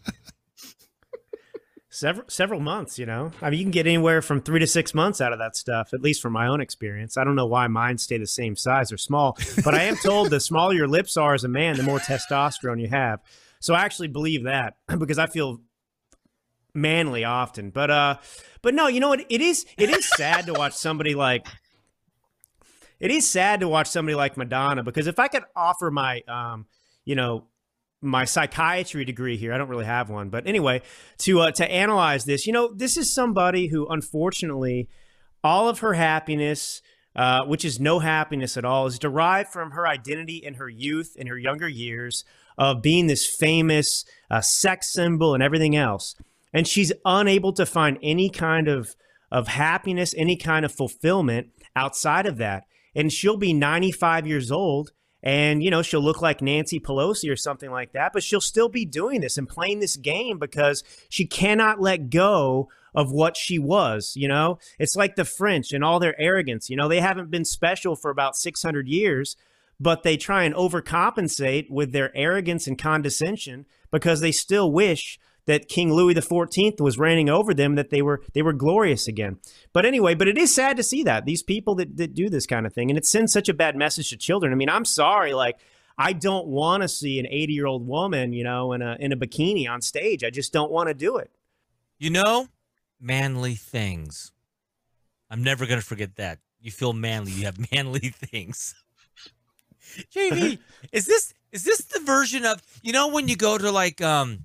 Several 1.94 2.28
several 2.28 2.58
months, 2.58 2.98
you 2.98 3.06
know. 3.06 3.30
I 3.40 3.50
mean, 3.50 3.60
you 3.60 3.64
can 3.64 3.70
get 3.70 3.86
anywhere 3.86 4.20
from 4.20 4.40
three 4.40 4.58
to 4.58 4.66
six 4.66 4.94
months 4.94 5.20
out 5.20 5.32
of 5.32 5.38
that 5.38 5.54
stuff. 5.54 5.94
At 5.94 6.02
least 6.02 6.20
from 6.20 6.32
my 6.32 6.48
own 6.48 6.60
experience. 6.60 7.16
I 7.16 7.22
don't 7.22 7.36
know 7.36 7.46
why 7.46 7.68
mine 7.68 7.98
stay 7.98 8.18
the 8.18 8.26
same 8.26 8.56
size 8.56 8.90
or 8.90 8.96
small, 8.96 9.38
but 9.64 9.76
I 9.76 9.84
am 9.84 9.94
told 9.94 10.30
the 10.30 10.40
smaller 10.40 10.74
your 10.74 10.88
lips 10.88 11.16
are 11.16 11.34
as 11.34 11.44
a 11.44 11.48
man, 11.48 11.76
the 11.76 11.84
more 11.84 12.00
testosterone 12.00 12.80
you 12.80 12.88
have. 12.88 13.20
So 13.60 13.74
I 13.74 13.84
actually 13.84 14.08
believe 14.08 14.42
that 14.42 14.74
because 14.98 15.20
I 15.20 15.28
feel 15.28 15.60
manly 16.74 17.22
often. 17.22 17.70
But 17.70 17.92
uh, 17.92 18.16
but 18.60 18.74
no, 18.74 18.88
you 18.88 18.98
know 18.98 19.10
what? 19.10 19.24
It 19.28 19.40
is 19.40 19.64
it 19.78 19.88
is 19.88 20.10
sad 20.16 20.46
to 20.46 20.52
watch 20.52 20.72
somebody 20.72 21.14
like. 21.14 21.46
It 22.98 23.12
is 23.12 23.28
sad 23.28 23.60
to 23.60 23.68
watch 23.68 23.86
somebody 23.86 24.16
like 24.16 24.36
Madonna 24.36 24.82
because 24.82 25.06
if 25.06 25.20
I 25.20 25.28
could 25.28 25.44
offer 25.54 25.92
my 25.92 26.22
um, 26.26 26.66
you 27.04 27.14
know, 27.14 27.44
my 28.04 28.24
psychiatry 28.24 29.04
degree 29.04 29.36
here. 29.36 29.52
I 29.52 29.58
don't 29.58 29.68
really 29.68 29.84
have 29.84 30.10
one, 30.10 30.28
but 30.28 30.46
anyway, 30.46 30.82
to 31.18 31.40
uh, 31.40 31.50
to 31.52 31.70
analyze 31.70 32.24
this, 32.24 32.46
you 32.46 32.52
know, 32.52 32.72
this 32.72 32.96
is 32.96 33.12
somebody 33.12 33.68
who, 33.68 33.86
unfortunately, 33.88 34.88
all 35.42 35.68
of 35.68 35.80
her 35.80 35.94
happiness, 35.94 36.82
uh, 37.16 37.44
which 37.44 37.64
is 37.64 37.80
no 37.80 37.98
happiness 37.98 38.56
at 38.56 38.64
all, 38.64 38.86
is 38.86 38.98
derived 38.98 39.50
from 39.50 39.72
her 39.72 39.86
identity 39.86 40.36
in 40.36 40.54
her 40.54 40.68
youth, 40.68 41.16
in 41.16 41.26
her 41.26 41.38
younger 41.38 41.68
years, 41.68 42.24
of 42.56 42.82
being 42.82 43.06
this 43.06 43.26
famous 43.26 44.04
uh, 44.30 44.40
sex 44.40 44.92
symbol 44.92 45.34
and 45.34 45.42
everything 45.42 45.74
else, 45.74 46.14
and 46.52 46.68
she's 46.68 46.92
unable 47.04 47.52
to 47.52 47.66
find 47.66 47.98
any 48.02 48.30
kind 48.30 48.68
of 48.68 48.94
of 49.32 49.48
happiness, 49.48 50.14
any 50.16 50.36
kind 50.36 50.64
of 50.64 50.72
fulfillment 50.72 51.48
outside 51.74 52.26
of 52.26 52.36
that, 52.36 52.64
and 52.94 53.12
she'll 53.12 53.36
be 53.36 53.52
95 53.52 54.26
years 54.26 54.52
old 54.52 54.92
and 55.24 55.62
you 55.64 55.70
know 55.70 55.82
she'll 55.82 56.02
look 56.02 56.22
like 56.22 56.42
Nancy 56.42 56.78
Pelosi 56.78 57.32
or 57.32 57.36
something 57.36 57.70
like 57.70 57.92
that, 57.92 58.12
but 58.12 58.22
she'll 58.22 58.40
still 58.40 58.68
be 58.68 58.84
doing 58.84 59.22
this 59.22 59.38
and 59.38 59.48
playing 59.48 59.80
this 59.80 59.96
game 59.96 60.38
because 60.38 60.84
she 61.08 61.26
cannot 61.26 61.80
let 61.80 62.10
go 62.10 62.68
of 62.94 63.10
what 63.10 63.36
she 63.36 63.58
was. 63.58 64.12
You 64.14 64.28
know, 64.28 64.58
it's 64.78 64.94
like 64.94 65.16
the 65.16 65.24
French 65.24 65.72
and 65.72 65.82
all 65.82 65.98
their 65.98 66.20
arrogance. 66.20 66.70
You 66.70 66.76
know, 66.76 66.86
they 66.86 67.00
haven't 67.00 67.30
been 67.30 67.46
special 67.46 67.96
for 67.96 68.10
about 68.10 68.36
600 68.36 68.86
years, 68.86 69.36
but 69.80 70.02
they 70.02 70.16
try 70.16 70.44
and 70.44 70.54
overcompensate 70.54 71.70
with 71.70 71.92
their 71.92 72.14
arrogance 72.14 72.66
and 72.66 72.78
condescension 72.78 73.64
because 73.90 74.20
they 74.20 74.30
still 74.30 74.70
wish 74.70 75.18
that 75.46 75.68
King 75.68 75.92
Louis 75.92 76.14
XIV 76.14 76.80
was 76.80 76.98
reigning 76.98 77.28
over 77.28 77.52
them, 77.52 77.74
that 77.74 77.90
they 77.90 78.02
were 78.02 78.22
they 78.32 78.42
were 78.42 78.52
glorious 78.52 79.06
again. 79.08 79.38
But 79.72 79.84
anyway, 79.84 80.14
but 80.14 80.28
it 80.28 80.38
is 80.38 80.54
sad 80.54 80.76
to 80.76 80.82
see 80.82 81.02
that 81.04 81.24
these 81.24 81.42
people 81.42 81.74
that, 81.76 81.96
that 81.96 82.14
do 82.14 82.28
this 82.28 82.46
kind 82.46 82.66
of 82.66 82.72
thing, 82.72 82.90
and 82.90 82.98
it 82.98 83.06
sends 83.06 83.32
such 83.32 83.48
a 83.48 83.54
bad 83.54 83.76
message 83.76 84.10
to 84.10 84.16
children. 84.16 84.52
I 84.52 84.56
mean, 84.56 84.70
I'm 84.70 84.84
sorry, 84.84 85.34
like 85.34 85.58
I 85.96 86.12
don't 86.12 86.46
want 86.46 86.82
to 86.82 86.88
see 86.88 87.18
an 87.18 87.26
80 87.26 87.52
year 87.52 87.66
old 87.66 87.86
woman, 87.86 88.32
you 88.32 88.44
know, 88.44 88.72
in 88.72 88.82
a 88.82 88.96
in 88.98 89.12
a 89.12 89.16
bikini 89.16 89.68
on 89.68 89.80
stage. 89.80 90.24
I 90.24 90.30
just 90.30 90.52
don't 90.52 90.70
want 90.70 90.88
to 90.88 90.94
do 90.94 91.16
it. 91.16 91.30
You 91.98 92.10
know, 92.10 92.48
manly 93.00 93.54
things. 93.54 94.32
I'm 95.30 95.42
never 95.42 95.66
gonna 95.66 95.80
forget 95.80 96.16
that. 96.16 96.40
You 96.60 96.70
feel 96.70 96.92
manly. 96.92 97.32
You 97.32 97.44
have 97.44 97.58
manly 97.72 98.08
things. 98.10 98.74
JV, 100.14 100.58
is 100.92 101.06
this 101.06 101.34
is 101.52 101.64
this 101.64 101.78
the 101.78 102.00
version 102.00 102.44
of 102.44 102.62
you 102.82 102.92
know 102.92 103.08
when 103.08 103.28
you 103.28 103.36
go 103.36 103.56
to 103.56 103.70
like 103.70 104.00
um 104.00 104.40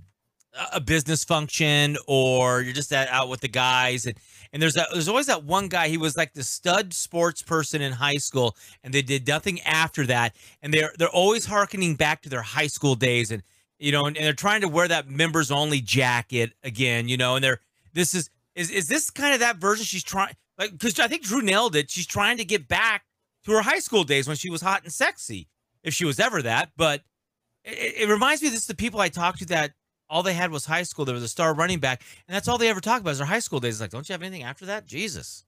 a- 0.72 0.82
business 0.82 1.24
function 1.24 1.98
or 2.08 2.62
you're 2.62 2.74
just 2.74 2.92
out 2.92 3.30
with 3.30 3.42
the 3.42 3.48
guys 3.48 4.06
and 4.06 4.16
and 4.52 4.62
there's 4.62 4.74
there's 4.74 5.08
always 5.08 5.28
that 5.28 5.44
one 5.44 5.68
guy 5.68 5.88
he 5.88 5.98
was 5.98 6.18
like 6.18 6.34
the 6.34 6.44
stud 6.44 6.94
sports 6.94 7.42
person 7.42 7.82
in 7.82 7.92
high 7.92 8.18
school 8.18 8.56
and 8.84 8.94
they 8.94 9.02
did 9.02 9.28
nothing 9.28 9.62
after 9.62 10.06
that 10.06 10.36
and 10.62 10.74
they're 10.74 10.92
they're 10.98 11.10
always 11.10 11.46
harkening 11.46 11.96
back 11.96 12.22
to 12.22 12.30
their 12.30 12.42
high 12.42 12.68
school 12.68 12.96
days 12.96 13.32
and 13.32 13.44
you 13.78 13.92
know 13.92 14.06
and, 14.06 14.18
and 14.18 14.26
they're 14.26 14.34
trying 14.34 14.62
to 14.62 14.68
wear 14.68 14.88
that 14.88 15.08
members 15.08 15.52
only 15.52 15.82
jacket 15.82 16.54
again 16.64 17.08
you 17.08 17.18
know 17.18 17.36
and 17.36 17.44
they're 17.44 17.60
this 17.94 18.14
is 18.14 18.30
is 18.56 18.72
is 18.72 18.88
this 18.88 19.10
kind 19.10 19.34
of 19.34 19.40
that 19.40 19.58
version 19.58 19.86
she's 19.86 20.04
trying 20.04 20.34
like 20.58 20.72
because 20.72 21.00
I 21.00 21.08
think 21.08 21.24
Drew 21.24 21.42
nailed 21.42 21.76
it 21.76 21.92
she's 21.92 22.08
trying 22.08 22.38
to 22.38 22.46
get 22.46 22.68
back 22.68 23.04
to 23.46 23.52
her 23.52 23.62
high 23.62 23.80
school 23.80 24.04
days 24.04 24.28
when 24.28 24.38
she 24.38 24.50
was 24.50 24.62
hot 24.62 24.84
and 24.84 24.92
sexy 24.92 25.48
if 25.84 25.94
she 25.94 26.06
was 26.06 26.20
ever 26.20 26.42
that 26.42 26.72
but 26.76 27.02
it, 27.64 28.04
it 28.04 28.10
reminds 28.10 28.42
me 28.42 28.48
of 28.48 28.54
this 28.54 28.66
the 28.66 28.76
people 28.76 29.00
I 29.00 29.10
talked 29.10 29.40
to 29.40 29.46
that 29.48 29.74
all 30.10 30.24
they 30.24 30.34
had 30.34 30.52
was 30.52 30.65
high 30.65 30.84
school. 30.84 31.06
There 31.06 31.15
was 31.15 31.24
a 31.24 31.28
star 31.28 31.54
running 31.54 31.80
back, 31.80 32.02
and 32.28 32.36
that's 32.36 32.48
all 32.48 32.58
they 32.58 32.69
ever 32.69 32.82
talk 32.82 33.02
about 33.02 33.12
is 33.12 33.17
their 33.19 33.28
high 33.28 33.39
school 33.39 33.60
days. 33.60 33.76
It's 33.76 33.82
like, 33.82 33.91
don't 33.91 34.08
you 34.08 34.13
have 34.13 34.22
anything 34.22 34.43
after 34.43 34.65
that? 34.65 34.86
Jesus. 34.86 35.45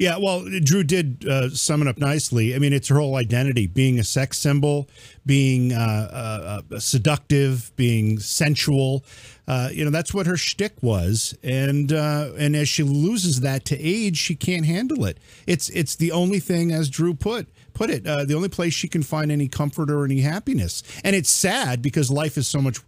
Yeah, 0.00 0.16
well, 0.16 0.46
Drew 0.64 0.82
did 0.82 1.28
uh, 1.28 1.50
sum 1.50 1.82
it 1.82 1.88
up 1.88 1.98
nicely. 1.98 2.54
I 2.54 2.58
mean, 2.58 2.72
it's 2.72 2.88
her 2.88 2.98
whole 2.98 3.16
identity 3.16 3.66
being 3.66 3.98
a 3.98 4.04
sex 4.04 4.38
symbol, 4.38 4.88
being 5.26 5.74
uh, 5.74 6.62
uh, 6.72 6.78
seductive, 6.78 7.70
being 7.76 8.18
sensual. 8.18 9.04
Uh, 9.46 9.68
you 9.70 9.84
know, 9.84 9.90
that's 9.90 10.14
what 10.14 10.24
her 10.24 10.38
shtick 10.38 10.72
was. 10.80 11.36
And 11.42 11.92
uh, 11.92 12.30
and 12.38 12.56
as 12.56 12.66
she 12.66 12.82
loses 12.82 13.40
that 13.40 13.66
to 13.66 13.78
age, 13.78 14.16
she 14.16 14.34
can't 14.34 14.64
handle 14.64 15.04
it. 15.04 15.18
It's 15.46 15.68
it's 15.68 15.96
the 15.96 16.12
only 16.12 16.40
thing, 16.40 16.72
as 16.72 16.88
Drew 16.88 17.12
put 17.12 17.48
put 17.80 17.88
it, 17.88 18.06
uh, 18.06 18.26
the 18.26 18.34
only 18.34 18.50
place 18.50 18.74
she 18.74 18.88
can 18.88 19.02
find 19.02 19.32
any 19.32 19.48
comfort 19.48 19.90
or 19.90 20.04
any 20.04 20.20
happiness. 20.20 20.82
And 21.02 21.16
it's 21.16 21.30
sad 21.30 21.80
because 21.80 22.10
life 22.10 22.36
is 22.36 22.46
so 22.46 22.60
much 22.60 22.78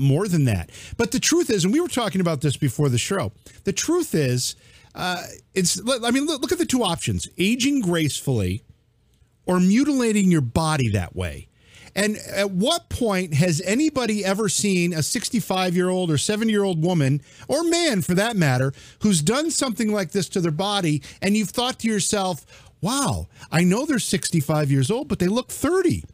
more 0.00 0.28
than 0.28 0.46
that. 0.46 0.70
But 0.96 1.10
the 1.10 1.20
truth 1.20 1.50
is, 1.50 1.64
and 1.64 1.74
we 1.74 1.80
were 1.80 1.88
talking 1.88 2.22
about 2.22 2.40
this 2.40 2.56
before 2.56 2.88
the 2.88 2.96
show. 2.96 3.32
The 3.64 3.74
truth 3.74 4.14
is 4.14 4.56
uh, 4.94 5.24
it's 5.52 5.78
I 6.02 6.10
mean 6.10 6.24
look, 6.24 6.40
look 6.40 6.52
at 6.52 6.58
the 6.58 6.64
two 6.64 6.82
options: 6.82 7.28
aging 7.36 7.82
gracefully 7.82 8.62
or 9.44 9.60
mutilating 9.60 10.30
your 10.30 10.40
body 10.40 10.88
that 10.88 11.14
way. 11.14 11.48
And 11.94 12.16
at 12.18 12.50
what 12.52 12.88
point 12.88 13.34
has 13.34 13.60
anybody 13.62 14.24
ever 14.24 14.48
seen 14.48 14.92
a 14.92 15.02
65 15.02 15.74
year 15.74 15.88
old 15.88 16.10
or 16.10 16.18
70 16.18 16.50
year 16.50 16.62
old 16.62 16.82
woman, 16.82 17.20
or 17.46 17.64
man 17.64 18.00
for 18.00 18.14
that 18.14 18.36
matter, 18.36 18.72
who's 19.00 19.20
done 19.20 19.50
something 19.50 19.92
like 19.92 20.12
this 20.12 20.28
to 20.30 20.40
their 20.40 20.52
body, 20.52 21.02
and 21.20 21.36
you've 21.36 21.50
thought 21.50 21.80
to 21.80 21.88
yourself, 21.88 22.46
wow, 22.80 23.26
I 23.50 23.64
know 23.64 23.86
they're 23.86 23.98
65 23.98 24.70
years 24.70 24.90
old, 24.90 25.08
but 25.08 25.18
they 25.18 25.28
look 25.28 25.48
30? 25.48 26.04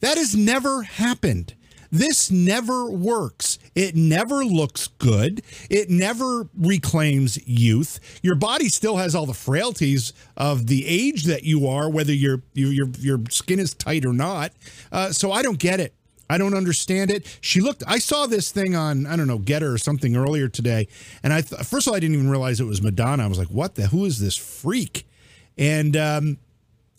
That 0.00 0.16
has 0.18 0.34
never 0.34 0.82
happened. 0.82 1.54
This 1.90 2.30
never 2.30 2.90
works. 2.90 3.58
It 3.74 3.96
never 3.96 4.44
looks 4.44 4.88
good. 4.88 5.42
It 5.70 5.88
never 5.88 6.48
reclaims 6.54 7.38
youth. 7.48 7.98
Your 8.22 8.34
body 8.34 8.68
still 8.68 8.98
has 8.98 9.14
all 9.14 9.24
the 9.26 9.32
frailties 9.32 10.12
of 10.36 10.66
the 10.66 10.86
age 10.86 11.24
that 11.24 11.44
you 11.44 11.66
are, 11.66 11.88
whether 11.88 12.12
your 12.12 12.42
your 12.52 12.88
your 12.98 13.20
skin 13.30 13.58
is 13.58 13.72
tight 13.72 14.04
or 14.04 14.12
not. 14.12 14.52
Uh, 14.92 15.12
so 15.12 15.32
I 15.32 15.42
don't 15.42 15.58
get 15.58 15.80
it. 15.80 15.94
I 16.30 16.36
don't 16.36 16.54
understand 16.54 17.10
it. 17.10 17.38
She 17.40 17.62
looked. 17.62 17.82
I 17.86 17.98
saw 17.98 18.26
this 18.26 18.50
thing 18.50 18.76
on 18.76 19.06
I 19.06 19.16
don't 19.16 19.26
know 19.26 19.38
GETTR 19.38 19.72
or 19.72 19.78
something 19.78 20.14
earlier 20.14 20.48
today, 20.48 20.88
and 21.22 21.32
I 21.32 21.40
first 21.40 21.86
of 21.86 21.92
all 21.92 21.96
I 21.96 22.00
didn't 22.00 22.16
even 22.16 22.28
realize 22.28 22.60
it 22.60 22.64
was 22.64 22.82
Madonna. 22.82 23.24
I 23.24 23.28
was 23.28 23.38
like, 23.38 23.48
what 23.48 23.76
the? 23.76 23.86
Who 23.86 24.04
is 24.04 24.20
this 24.20 24.36
freak? 24.36 25.06
And 25.58 25.96
um, 25.96 26.38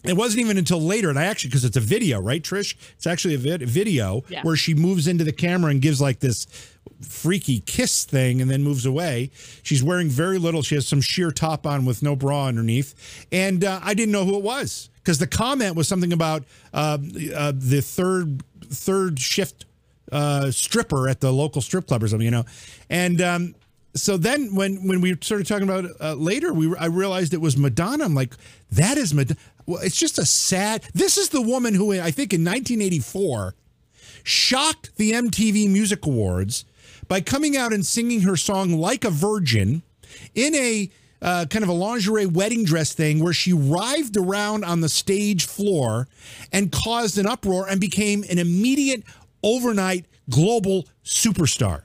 it 0.04 0.16
wasn't 0.16 0.42
even 0.42 0.58
until 0.58 0.82
later, 0.82 1.10
and 1.10 1.18
I 1.18 1.26
actually, 1.26 1.50
because 1.50 1.66
it's 1.66 1.78
a 1.78 1.82
video, 1.82 2.20
right, 2.20 2.42
Trish? 2.42 2.76
It's 2.96 3.08
actually 3.08 3.36
a 3.36 3.38
vid- 3.38 3.64
video 3.64 4.24
Yeah. 4.30 4.44
where 4.44 4.56
she 4.56 4.74
moves 4.74 5.08
into 5.08 5.24
the 5.24 5.32
camera 5.32 5.72
and 5.72 5.82
gives 5.82 6.00
like 6.02 6.20
this 6.20 6.46
freaky 7.02 7.62
kiss 7.62 8.04
thing 8.04 8.42
and 8.42 8.52
then 8.52 8.62
moves 8.64 8.86
away. 8.86 9.32
She's 9.64 9.82
wearing 9.82 10.10
very 10.10 10.38
little. 10.38 10.62
She 10.62 10.76
has 10.76 10.86
some 10.88 11.00
sheer 11.02 11.32
top 11.32 11.66
on 11.66 11.86
with 11.86 12.04
no 12.04 12.16
bra 12.16 12.48
underneath. 12.48 13.26
And 13.32 13.64
uh, 13.64 13.80
I 13.82 13.94
didn't 13.94 14.12
know 14.12 14.26
who 14.26 14.36
it 14.36 14.44
was 14.44 14.90
because 14.96 15.18
the 15.18 15.28
comment 15.28 15.76
was 15.76 15.88
something 15.88 16.12
about 16.12 16.44
uh, 16.74 16.98
uh, 17.36 17.54
the 17.56 17.82
third 17.82 18.44
third 18.66 19.18
shift 19.20 19.66
uh, 20.12 20.52
stripper 20.52 21.08
at 21.08 21.22
the 21.22 21.32
local 21.32 21.62
strip 21.62 21.88
club 21.88 22.04
or 22.04 22.08
something, 22.10 22.26
you 22.26 22.32
know. 22.32 22.46
And 22.90 23.22
um, 23.22 23.56
so 24.00 24.18
then 24.18 24.56
when 24.56 24.88
when 24.88 25.02
we 25.02 25.16
started 25.22 25.48
talking 25.48 25.70
about 25.70 25.86
uh, 26.00 26.14
later, 26.14 26.54
we 26.54 26.76
I 26.78 26.86
realized 26.86 27.34
it 27.34 27.42
was 27.42 27.58
Madonna. 27.58 28.06
I'm 28.06 28.16
like, 28.16 28.34
that 28.72 28.98
is 28.98 29.14
Madonna. 29.14 29.40
Well, 29.66 29.82
it's 29.82 29.98
just 29.98 30.18
a 30.18 30.26
sad. 30.26 30.84
This 30.94 31.18
is 31.18 31.30
the 31.30 31.42
woman 31.42 31.74
who 31.74 31.94
I 31.94 32.12
think 32.12 32.34
in 32.34 32.44
1984 32.44 33.56
shocked 34.24 34.96
the 34.98 35.12
MTV 35.12 35.70
Music 35.70 36.06
Awards 36.06 36.66
by 37.08 37.22
coming 37.22 37.58
out 37.58 37.74
and 37.74 37.86
singing 37.86 38.22
her 38.22 38.36
song 38.36 38.74
"Like 38.74 39.04
a 39.04 39.10
Virgin" 39.10 39.84
in 40.34 40.56
a 40.56 40.90
uh, 41.22 41.46
kind 41.50 41.64
of 41.64 41.70
a 41.70 41.74
lingerie 41.74 42.26
wedding 42.26 42.64
dress 42.64 42.94
thing 42.94 43.22
where 43.22 43.34
she 43.34 43.52
writhed 43.52 44.16
around 44.18 44.64
on 44.64 44.82
the 44.82 44.90
stage 44.90 45.46
floor 45.46 46.08
and 46.54 46.72
caused 46.72 47.18
an 47.18 47.28
uproar 47.28 47.68
and 47.68 47.82
became 47.82 48.24
an 48.30 48.40
immediate 48.40 49.04
overnight 49.44 50.06
global 50.30 50.88
superstar. 51.04 51.84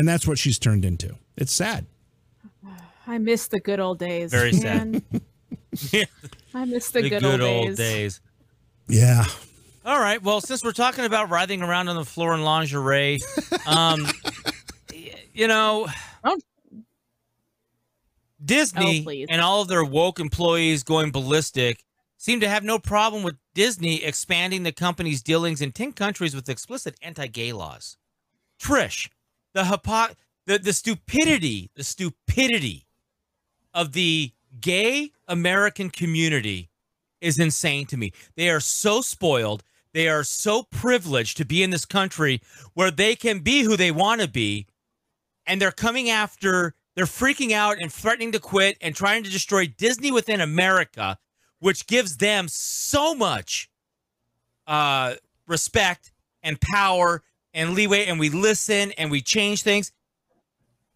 And 0.00 0.08
that's 0.08 0.26
what 0.26 0.38
she's 0.38 0.58
turned 0.58 0.86
into. 0.86 1.16
It's 1.36 1.52
sad. 1.52 1.84
I 3.06 3.18
miss 3.18 3.48
the 3.48 3.60
good 3.60 3.80
old 3.80 3.98
days. 3.98 4.30
Very 4.30 4.54
sad. 4.54 5.02
I 6.54 6.64
miss 6.64 6.90
the, 6.90 7.02
the 7.02 7.10
good, 7.10 7.20
good, 7.20 7.40
old, 7.42 7.66
old 7.66 7.66
days. 7.66 7.76
days. 7.76 8.20
Yeah. 8.88 9.26
All 9.84 10.00
right. 10.00 10.22
Well, 10.22 10.40
since 10.40 10.64
we're 10.64 10.72
talking 10.72 11.04
about 11.04 11.28
writhing 11.28 11.60
around 11.60 11.88
on 11.88 11.96
the 11.96 12.06
floor 12.06 12.32
in 12.34 12.40
lingerie, 12.40 13.20
um, 13.66 14.06
you 15.34 15.46
know, 15.46 15.86
Don't- 16.24 16.44
Disney 18.42 19.04
Oh, 19.06 19.26
and 19.28 19.42
all 19.42 19.60
of 19.60 19.68
their 19.68 19.84
woke 19.84 20.18
employees 20.18 20.82
going 20.82 21.12
ballistic 21.12 21.84
seem 22.16 22.40
to 22.40 22.48
have 22.48 22.64
no 22.64 22.78
problem 22.78 23.22
with 23.22 23.36
Disney 23.52 24.02
expanding 24.02 24.62
the 24.62 24.72
company's 24.72 25.22
dealings 25.22 25.60
in 25.60 25.72
10 25.72 25.92
countries 25.92 26.34
with 26.34 26.48
explicit 26.48 26.94
anti-gay 27.02 27.52
laws. 27.52 27.98
Trish, 28.58 29.10
the 29.52 29.64
hypo- 29.64 30.14
the 30.46 30.58
the 30.58 30.72
stupidity, 30.72 31.70
the 31.74 31.84
stupidity 31.84 32.86
of 33.72 33.92
the 33.92 34.32
gay 34.60 35.12
American 35.28 35.90
community 35.90 36.70
is 37.20 37.38
insane 37.38 37.86
to 37.86 37.96
me. 37.96 38.12
They 38.36 38.50
are 38.50 38.60
so 38.60 39.00
spoiled. 39.00 39.62
They 39.92 40.08
are 40.08 40.24
so 40.24 40.62
privileged 40.62 41.36
to 41.38 41.44
be 41.44 41.62
in 41.62 41.70
this 41.70 41.84
country 41.84 42.40
where 42.74 42.90
they 42.90 43.16
can 43.16 43.40
be 43.40 43.62
who 43.62 43.76
they 43.76 43.90
want 43.90 44.20
to 44.20 44.28
be. 44.28 44.66
And 45.46 45.60
they're 45.60 45.72
coming 45.72 46.08
after, 46.08 46.74
they're 46.94 47.06
freaking 47.06 47.52
out 47.52 47.78
and 47.80 47.92
threatening 47.92 48.32
to 48.32 48.38
quit 48.38 48.76
and 48.80 48.94
trying 48.94 49.24
to 49.24 49.30
destroy 49.30 49.66
Disney 49.66 50.12
within 50.12 50.40
America, 50.40 51.18
which 51.58 51.86
gives 51.86 52.18
them 52.18 52.46
so 52.48 53.14
much 53.14 53.68
uh, 54.66 55.14
respect 55.46 56.12
and 56.42 56.60
power 56.60 57.22
and 57.54 57.74
leeway. 57.74 58.06
And 58.06 58.18
we 58.18 58.30
listen 58.30 58.92
and 58.92 59.10
we 59.10 59.20
change 59.20 59.62
things, 59.62 59.92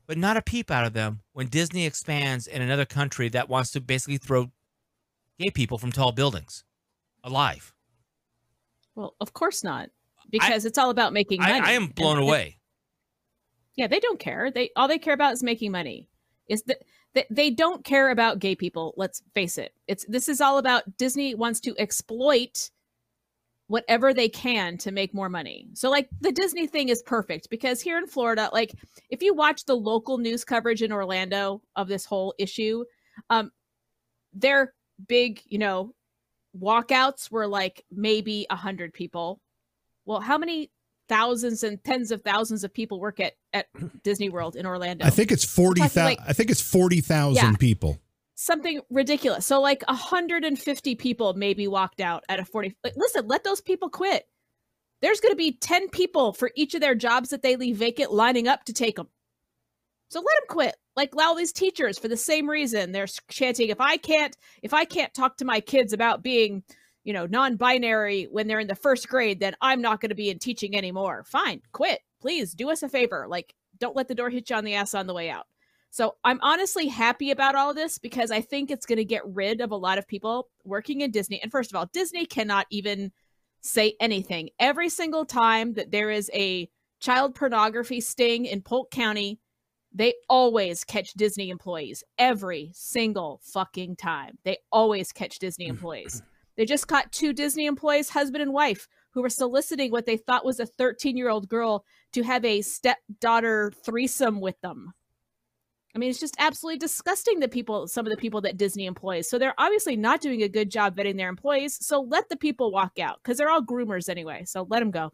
but 0.07 0.19
not 0.19 0.37
a 0.37 0.43
peep 0.43 0.71
out 0.71 0.87
of 0.87 0.93
them 0.93 1.21
when 1.33 1.49
Disney 1.49 1.87
expands 1.87 2.47
in 2.47 2.63
another 2.63 2.85
country 2.85 3.29
that 3.31 3.49
wants 3.49 3.71
to 3.73 3.81
basically 3.81 4.19
throw 4.19 4.51
gay 5.39 5.51
people 5.51 5.79
from 5.79 5.93
tall 5.93 6.13
buildings 6.13 6.65
alive. 7.23 7.73
Well, 8.95 9.15
of 9.21 9.33
course 9.33 9.65
not, 9.65 9.91
because 10.31 10.65
it's 10.65 10.79
all 10.79 10.91
about 10.91 11.13
making 11.13 11.41
money. 11.41 11.61
I, 11.61 11.71
I 11.71 11.73
am 11.73 11.89
blown 11.89 12.19
away. 12.19 12.59
Yeah, 13.77 13.89
they 13.89 13.99
don't 13.99 14.21
care. 14.21 14.53
They 14.53 14.71
all 14.77 14.87
they 14.87 14.99
care 14.99 15.15
about 15.15 15.33
is 15.33 15.43
making 15.43 15.73
money. 15.73 16.09
Is 16.49 16.63
that 16.65 16.83
they, 17.15 17.25
they 17.31 17.51
don't 17.51 17.85
care 17.85 18.11
about 18.11 18.39
gay 18.39 18.55
people? 18.55 18.95
Let's 18.97 19.23
face 19.35 19.59
it. 19.59 19.75
It's 19.89 20.05
this 20.07 20.29
is 20.29 20.41
all 20.41 20.59
about 20.59 20.97
Disney 20.97 21.35
wants 21.35 21.59
to 21.61 21.75
exploit 21.79 22.71
whatever 23.67 24.13
they 24.13 24.29
can 24.29 24.77
to 24.79 24.91
make 24.93 25.15
more 25.15 25.29
money. 25.29 25.69
So 25.75 25.91
like 25.91 26.09
the 26.21 26.33
Disney 26.33 26.67
thing 26.67 26.91
is 26.91 27.03
perfect 27.03 27.49
because 27.51 27.81
here 27.81 27.97
in 27.99 28.07
Florida, 28.07 28.51
like 28.53 28.73
if 29.11 29.23
you 29.23 29.35
watch 29.35 29.65
the 29.65 29.75
local 29.77 30.19
news 30.19 30.45
coverage 30.45 30.83
in 30.83 30.93
Orlando 30.93 31.63
of 31.75 31.89
this 31.89 32.05
whole 32.05 32.35
issue, 32.39 32.85
um 33.31 33.51
their 34.35 34.75
big, 35.09 35.41
you 35.47 35.59
know, 35.59 35.95
walkouts 36.59 37.31
were 37.31 37.47
like 37.47 37.85
maybe 37.91 38.47
a 38.51 38.57
hundred 38.57 38.93
people. 38.93 39.41
Well, 40.05 40.21
how 40.21 40.37
many 40.39 40.71
thousands 41.09 41.63
and 41.63 41.83
tens 41.85 42.11
of 42.11 42.23
thousands 42.23 42.65
of 42.65 42.73
people 42.73 43.01
work 43.01 43.19
at 43.21 43.33
at 43.53 43.67
Disney 44.03 44.29
World 44.29 44.57
in 44.57 44.67
Orlando? 44.67 45.07
I 45.07 45.11
think 45.11 45.33
it's 45.33 45.45
40,000 45.45 46.05
like- 46.05 46.19
I 46.27 46.33
think 46.33 46.51
it's 46.51 46.61
40,000 46.61 47.35
Yeah. 47.37 47.57
people. 47.57 47.99
Something 48.35 48.81
ridiculous. 48.91 49.47
So 49.47 49.61
like 49.61 49.83
150 49.89 50.95
people 50.97 51.35
maybe 51.35 51.69
walked 51.69 52.01
out 52.01 52.25
at 52.29 52.41
a 52.41 52.45
40. 52.45 52.77
Like, 52.83 52.95
listen, 52.97 53.27
let 53.27 53.45
those 53.45 53.61
people 53.61 53.89
quit. 53.89 54.25
There's 55.01 55.21
going 55.21 55.33
to 55.33 55.37
be 55.37 55.53
10 55.53 55.91
people 55.91 56.33
for 56.33 56.51
each 56.55 56.75
of 56.75 56.81
their 56.81 56.95
jobs 56.95 57.31
that 57.31 57.43
they 57.43 57.57
leave 57.57 57.77
vacant 57.77 58.13
lining 58.13 58.49
up 58.49 58.65
to 58.65 58.73
take 58.73 58.97
them. 58.97 59.09
So 60.09 60.21
let 60.21 60.37
them 60.41 60.47
quit. 60.49 60.77
Like 60.97 61.15
all 61.17 61.35
these 61.35 61.53
teachers 61.53 61.99
for 61.99 62.09
the 62.09 62.17
same 62.17 62.49
reason 62.49 62.93
they're 62.93 63.09
chanting 63.29 63.69
if 63.69 63.81
I 63.81 63.97
can't 63.97 64.37
if 64.63 64.73
I 64.73 64.85
can't 64.85 65.13
talk 65.13 65.37
to 65.39 65.45
my 65.45 65.61
kids 65.61 65.93
about 65.93 66.23
being, 66.23 66.63
you 67.03 67.13
know, 67.13 67.27
non-binary 67.27 68.29
when 68.31 68.47
they're 68.47 68.61
in 68.61 68.69
the 68.69 68.77
first 68.77 69.09
grade, 69.09 69.41
then 69.41 69.57
I'm 69.61 69.83
not 69.83 70.01
going 70.01 70.11
to 70.11 70.15
be 70.15 70.31
in 70.31 70.39
teaching 70.39 70.77
anymore. 70.77 71.25
Fine, 71.27 71.63
quit. 71.73 72.01
Please 72.21 72.55
do 72.55 72.71
us 72.71 72.83
a 72.83 72.89
favor. 72.89 73.27
Like 73.29 73.55
don't 73.79 73.97
let 73.97 74.07
the 74.09 74.15
door 74.15 74.31
hit 74.31 74.51
you 74.51 74.57
on 74.57 74.65
the 74.65 74.75
ass 74.75 74.95
on 74.95 75.07
the 75.07 75.15
way 75.15 75.31
out. 75.31 75.47
So 75.95 76.17
I'm 76.25 76.41
honestly 76.43 76.89
happy 76.89 77.31
about 77.31 77.55
all 77.55 77.73
this 77.73 77.99
because 77.99 78.33
I 78.33 78.41
think 78.41 78.69
it's 78.69 78.85
going 78.85 78.97
to 78.97 79.05
get 79.05 79.23
rid 79.25 79.61
of 79.61 79.71
a 79.71 79.77
lot 79.77 79.97
of 79.97 80.09
people 80.09 80.49
working 80.65 81.03
in 81.03 81.13
Disney. 81.13 81.41
And 81.41 81.53
first 81.53 81.71
of 81.71 81.77
all, 81.77 81.89
Disney 81.93 82.27
cannot 82.27 82.67
even 82.69 83.13
say 83.61 83.95
anything. 84.01 84.51
Every 84.59 84.89
single 84.89 85.25
time 85.25 85.75
that 85.75 85.93
there 85.93 86.11
is 86.11 86.33
a 86.35 86.69
child 86.99 87.37
pornography 87.37 88.01
sting 88.01 88.45
in 88.45 88.61
Polk 88.61 88.91
County, 88.91 89.39
they 89.93 90.15
always 90.29 90.83
catch 90.83 91.13
Disney 91.13 91.49
employees. 91.49 92.03
Every 92.19 92.73
single 92.75 93.41
fucking 93.45 93.95
time. 93.95 94.37
They 94.45 94.59
always 94.73 95.13
catch 95.13 95.39
Disney 95.39 95.67
mm. 95.67 95.71
employees. 95.71 96.23
They 96.57 96.65
just 96.65 96.89
caught 96.89 97.13
two 97.13 97.33
Disney 97.33 97.67
employees, 97.67 98.09
husband 98.09 98.43
and 98.43 98.53
wife, 98.53 98.89
who 99.13 99.23
were 99.23 99.31
soliciting 99.31 99.93
what 99.93 100.07
they 100.07 100.17
thought 100.17 100.45
was 100.45 100.59
a 100.59 100.67
13 100.67 101.17
year 101.17 101.29
old 101.29 101.49
girl 101.49 101.85
to 102.15 102.25
have 102.25 102.45
a 102.45 102.63
stepdaughter 102.63 103.73
threesome 103.85 104.41
with 104.41 104.61
them. 104.61 104.93
I 105.95 105.99
mean, 105.99 106.11
it's 106.11 106.19
just 106.19 106.35
absolutely 106.39 106.79
disgusting 106.79 107.41
that 107.41 107.53
people, 107.53 107.87
some 107.87 108.05
of 108.05 108.11
the 108.11 108.17
people 108.17 108.41
that 108.41 108.57
Disney 108.57 108.87
employs. 108.87 109.29
So 109.29 109.39
they're 109.39 109.55
obviously 109.59 109.97
not 109.97 110.21
doing 110.21 110.43
a 110.43 110.49
good 110.49 110.71
job 110.71 110.97
vetting 110.97 111.17
their 111.17 111.29
employees. 111.29 111.79
So 111.85 112.01
let 112.01 112.29
the 112.29 112.37
people 112.37 112.73
walk 112.73 112.99
out 112.99 113.21
because 113.23 113.39
they're 113.39 113.51
all 113.51 113.63
groomers 113.63 114.09
anyway. 114.09 114.45
So 114.45 114.67
let 114.69 114.81
them 114.81 114.91
go. 114.91 115.13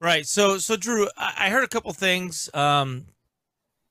Right. 0.00 0.26
So, 0.26 0.58
so 0.58 0.76
Drew, 0.76 1.08
I, 1.16 1.34
I 1.38 1.50
heard 1.50 1.62
a 1.62 1.68
couple 1.68 1.92
things. 1.92 2.50
Um, 2.52 3.06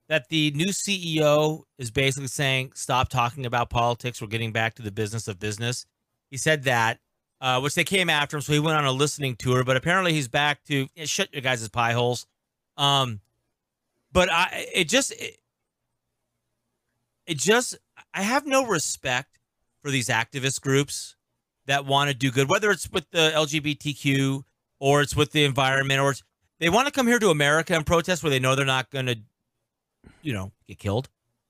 that 0.09 0.27
the 0.29 0.51
new 0.51 0.69
CEO 0.69 1.63
is 1.77 1.91
basically 1.91 2.27
saying, 2.27 2.71
"Stop 2.73 3.09
talking 3.09 3.45
about 3.45 3.69
politics. 3.69 4.19
We're 4.19 4.27
getting 4.27 4.51
back 4.51 4.73
to 4.75 4.81
the 4.81 4.91
business 4.91 5.27
of 5.27 5.39
business." 5.39 5.85
He 6.31 6.37
said 6.37 6.63
that, 6.63 6.99
uh, 7.39 7.61
which 7.61 7.75
they 7.75 7.83
came 7.83 8.09
after 8.09 8.35
him, 8.35 8.41
so 8.41 8.51
he 8.51 8.59
went 8.59 8.77
on 8.77 8.85
a 8.85 8.91
listening 8.91 9.35
tour. 9.35 9.63
But 9.63 9.77
apparently, 9.77 10.11
he's 10.13 10.27
back 10.27 10.63
to 10.65 10.87
yeah, 10.95 11.05
shut 11.05 11.31
your 11.31 11.43
guys' 11.43 11.69
pie 11.69 11.93
holes. 11.93 12.25
Um, 12.75 13.21
but 14.11 14.31
I, 14.31 14.67
it 14.73 14.89
just, 14.89 15.11
it, 15.11 15.37
it 17.29 17.37
just, 17.37 17.77
I 18.13 18.23
have 18.23 18.47
no 18.47 18.65
respect 18.65 19.37
for 19.83 19.91
these 19.91 20.09
activist 20.09 20.61
groups 20.61 21.15
that 21.67 21.85
want 21.85 22.09
to 22.09 22.15
do 22.15 22.31
good, 22.31 22.49
whether 22.49 22.71
it's 22.71 22.89
with 22.91 23.09
the 23.11 23.31
LGBTQ 23.35 24.41
or 24.79 25.01
it's 25.01 25.15
with 25.15 25.31
the 25.31 25.45
environment 25.45 26.01
or 26.01 26.15
they 26.59 26.69
want 26.69 26.87
to 26.87 26.91
come 26.91 27.05
here 27.05 27.19
to 27.19 27.29
America 27.29 27.75
and 27.75 27.85
protest 27.85 28.23
where 28.23 28.31
they 28.31 28.39
know 28.39 28.55
they're 28.55 28.65
not 28.65 28.89
going 28.89 29.05
to, 29.05 29.19
you 30.23 30.33
know, 30.33 30.51
get 30.67 30.79
killed 30.79 31.07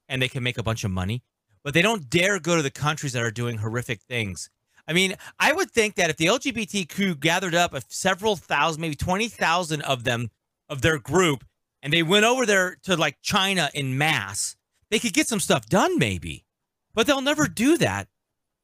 and 0.09 0.21
they 0.21 0.27
can 0.27 0.43
make 0.43 0.57
a 0.57 0.63
bunch 0.63 0.83
of 0.83 0.91
money, 0.91 1.23
but 1.63 1.73
they 1.73 1.81
don't 1.81 2.09
dare 2.09 2.39
go 2.39 2.57
to 2.57 2.61
the 2.61 2.69
countries 2.69 3.13
that 3.13 3.23
are 3.23 3.31
doing 3.31 3.59
horrific 3.59 4.01
things. 4.01 4.49
I 4.85 4.91
mean, 4.91 5.15
I 5.39 5.53
would 5.53 5.71
think 5.71 5.95
that 5.95 6.09
if 6.09 6.17
the 6.17 6.25
LGBTQ 6.25 7.21
gathered 7.21 7.55
up 7.55 7.73
several 7.87 8.35
thousand, 8.35 8.81
maybe 8.81 8.95
20,000 8.95 9.81
of 9.83 10.03
them, 10.03 10.29
of 10.67 10.81
their 10.81 10.99
group, 10.99 11.45
and 11.81 11.93
they 11.93 12.03
went 12.03 12.25
over 12.25 12.45
there 12.45 12.75
to 12.83 12.97
like 12.97 13.21
China 13.21 13.69
in 13.73 13.97
mass, 13.97 14.57
they 14.89 14.99
could 14.99 15.13
get 15.13 15.27
some 15.27 15.39
stuff 15.39 15.65
done 15.67 15.97
maybe. 15.97 16.45
But 16.93 17.07
they'll 17.07 17.21
never 17.21 17.47
do 17.47 17.77
that 17.77 18.07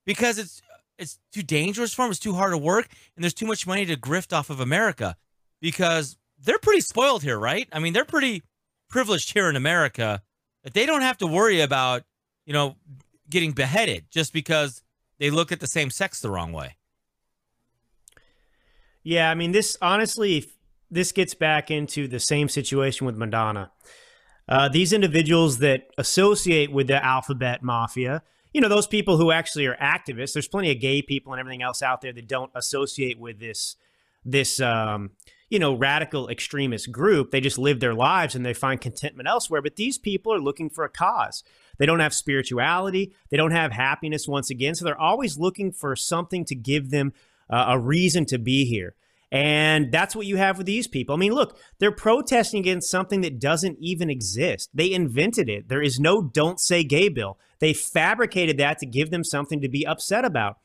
because 0.06 0.38
it's 0.38 0.62
it's 0.98 1.20
too 1.34 1.44
dangerous 1.44 1.94
for 1.94 2.04
them, 2.04 2.12
it's 2.12 2.20
too 2.20 2.34
hard 2.34 2.54
to 2.54 2.58
work, 2.58 2.88
and 3.16 3.24
there's 3.24 3.34
too 3.34 3.46
much 3.46 3.68
money 3.68 3.86
to 3.86 3.98
grift 3.98 4.32
off 4.32 4.50
of 4.50 4.60
America 4.60 5.16
because 5.60 6.18
they're 6.40 6.60
pretty 6.60 6.82
spoiled 6.82 7.24
here, 7.24 7.38
right? 7.38 7.68
I 7.72 7.80
mean, 7.80 7.94
they're 7.94 8.06
pretty 8.06 8.44
privileged 8.90 9.34
here 9.34 9.50
in 9.50 9.56
America 9.56 10.22
that 10.64 10.74
they 10.74 10.86
don't 10.86 11.02
have 11.02 11.18
to 11.18 11.28
worry 11.28 11.62
about, 11.62 12.04
you 12.46 12.54
know, 12.54 12.76
getting 13.30 13.52
beheaded 13.52 14.06
just 14.10 14.32
because 14.32 14.82
they 15.20 15.30
look 15.30 15.52
at 15.52 15.60
the 15.60 15.68
same 15.68 15.90
sex 15.90 16.22
the 16.22 16.30
wrong 16.30 16.52
way. 16.52 16.78
Yeah, 19.04 19.30
I 19.30 19.36
mean, 19.36 19.52
this 19.52 19.78
honestly, 19.82 20.50
this 20.90 21.12
gets 21.12 21.34
back 21.34 21.70
into 21.70 22.08
the 22.08 22.20
same 22.20 22.50
situation 22.50 23.06
with 23.06 23.16
Madonna. 23.18 23.72
Uh, 24.48 24.70
these 24.70 24.94
individuals 24.94 25.60
that 25.60 25.88
associate 25.98 26.72
with 26.72 26.88
the 26.88 27.04
alphabet 27.04 27.64
mafia, 27.64 28.22
you 28.54 28.62
know, 28.62 28.70
those 28.70 28.88
people 28.88 29.18
who 29.18 29.32
actually 29.32 29.66
are 29.66 29.76
activists. 29.78 30.34
There's 30.34 30.48
plenty 30.48 30.72
of 30.72 30.80
gay 30.80 31.02
people 31.02 31.34
and 31.34 31.40
everything 31.40 31.62
else 31.62 31.82
out 31.82 32.02
there 32.02 32.14
that 32.14 32.28
don't 32.28 32.52
associate 32.56 33.20
with 33.20 33.40
this, 33.40 33.76
this, 34.24 34.62
um, 34.62 35.12
you 35.50 35.60
know, 35.60 35.74
radical 35.74 36.30
extremist 36.30 36.92
group. 36.92 37.32
They 37.32 37.42
just 37.42 37.58
live 37.58 37.80
their 37.80 37.94
lives 37.94 38.36
and 38.36 38.46
they 38.46 38.54
find 38.54 38.80
contentment 38.80 39.28
elsewhere. 39.28 39.62
But 39.62 39.76
these 39.76 39.98
people 39.98 40.34
are 40.34 40.40
looking 40.40 40.70
for 40.70 40.86
a 40.86 40.90
cause. 40.90 41.44
They 41.78 41.86
don't 41.86 42.00
have 42.00 42.14
spirituality. 42.14 43.14
They 43.30 43.38
don't 43.38 43.52
have 43.52 43.72
happiness 43.72 44.28
once 44.28 44.50
again. 44.50 44.76
So 44.76 44.86
they're 44.86 45.00
always 45.00 45.38
looking 45.38 45.72
for 45.72 45.96
something 45.96 46.46
to 46.46 46.56
give 46.56 46.92
them 46.92 47.14
uh, 47.50 47.66
a 47.70 47.80
reason 47.80 48.26
to 48.28 48.38
be 48.38 48.66
here. 48.66 48.96
And 49.32 49.92
that's 49.92 50.16
what 50.16 50.28
you 50.28 50.38
have 50.38 50.58
with 50.58 50.68
these 50.68 50.88
people. 50.88 51.16
I 51.16 51.18
mean, 51.18 51.34
look, 51.34 51.58
they're 51.80 51.92
protesting 51.92 52.60
against 52.60 52.90
something 52.90 53.22
that 53.22 53.40
doesn't 53.40 53.78
even 53.80 54.10
exist. 54.10 54.70
They 54.74 54.92
invented 54.92 55.50
it. 55.50 55.68
There 55.68 55.82
is 55.82 56.00
no 56.00 56.22
don't 56.22 56.60
say 56.60 56.84
gay 56.84 57.10
bill. 57.10 57.38
They 57.60 57.74
fabricated 57.74 58.58
that 58.58 58.80
to 58.80 58.86
give 58.86 59.10
them 59.10 59.24
something 59.24 59.62
to 59.62 59.70
be 59.70 59.86
upset 59.86 60.26
about. 60.26 60.58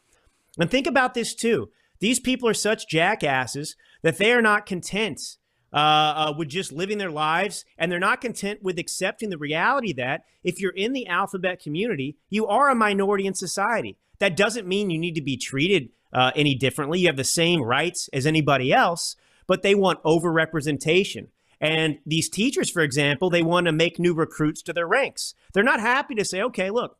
And 0.58 0.70
think 0.70 0.86
about 0.86 1.14
this 1.14 1.34
too. 1.34 1.70
These 2.00 2.20
people 2.20 2.48
are 2.48 2.54
such 2.54 2.88
jackasses 2.88 3.76
that 4.02 4.18
they 4.18 4.32
are 4.32 4.42
not 4.42 4.66
content 4.66 5.20
uh, 5.72 5.76
uh, 5.76 6.34
with 6.36 6.48
just 6.48 6.72
living 6.72 6.98
their 6.98 7.10
lives, 7.10 7.64
and 7.78 7.92
they're 7.92 7.98
not 8.00 8.20
content 8.20 8.62
with 8.62 8.78
accepting 8.78 9.30
the 9.30 9.38
reality 9.38 9.92
that 9.92 10.24
if 10.42 10.60
you're 10.60 10.72
in 10.72 10.92
the 10.92 11.06
alphabet 11.06 11.62
community, 11.62 12.16
you 12.28 12.46
are 12.46 12.70
a 12.70 12.74
minority 12.74 13.26
in 13.26 13.34
society. 13.34 13.96
That 14.18 14.36
doesn't 14.36 14.66
mean 14.66 14.90
you 14.90 14.98
need 14.98 15.14
to 15.14 15.22
be 15.22 15.36
treated 15.36 15.90
uh, 16.12 16.32
any 16.34 16.54
differently. 16.54 17.00
You 17.00 17.06
have 17.08 17.16
the 17.16 17.24
same 17.24 17.62
rights 17.62 18.08
as 18.12 18.26
anybody 18.26 18.72
else, 18.72 19.16
but 19.46 19.62
they 19.62 19.74
want 19.74 20.02
overrepresentation. 20.02 21.28
And 21.60 21.98
these 22.06 22.28
teachers, 22.28 22.70
for 22.70 22.80
example, 22.80 23.28
they 23.28 23.42
want 23.42 23.66
to 23.66 23.72
make 23.72 23.98
new 23.98 24.14
recruits 24.14 24.62
to 24.62 24.72
their 24.72 24.86
ranks. 24.86 25.34
They're 25.52 25.62
not 25.62 25.80
happy 25.80 26.14
to 26.14 26.24
say, 26.24 26.40
okay, 26.42 26.70
look, 26.70 26.96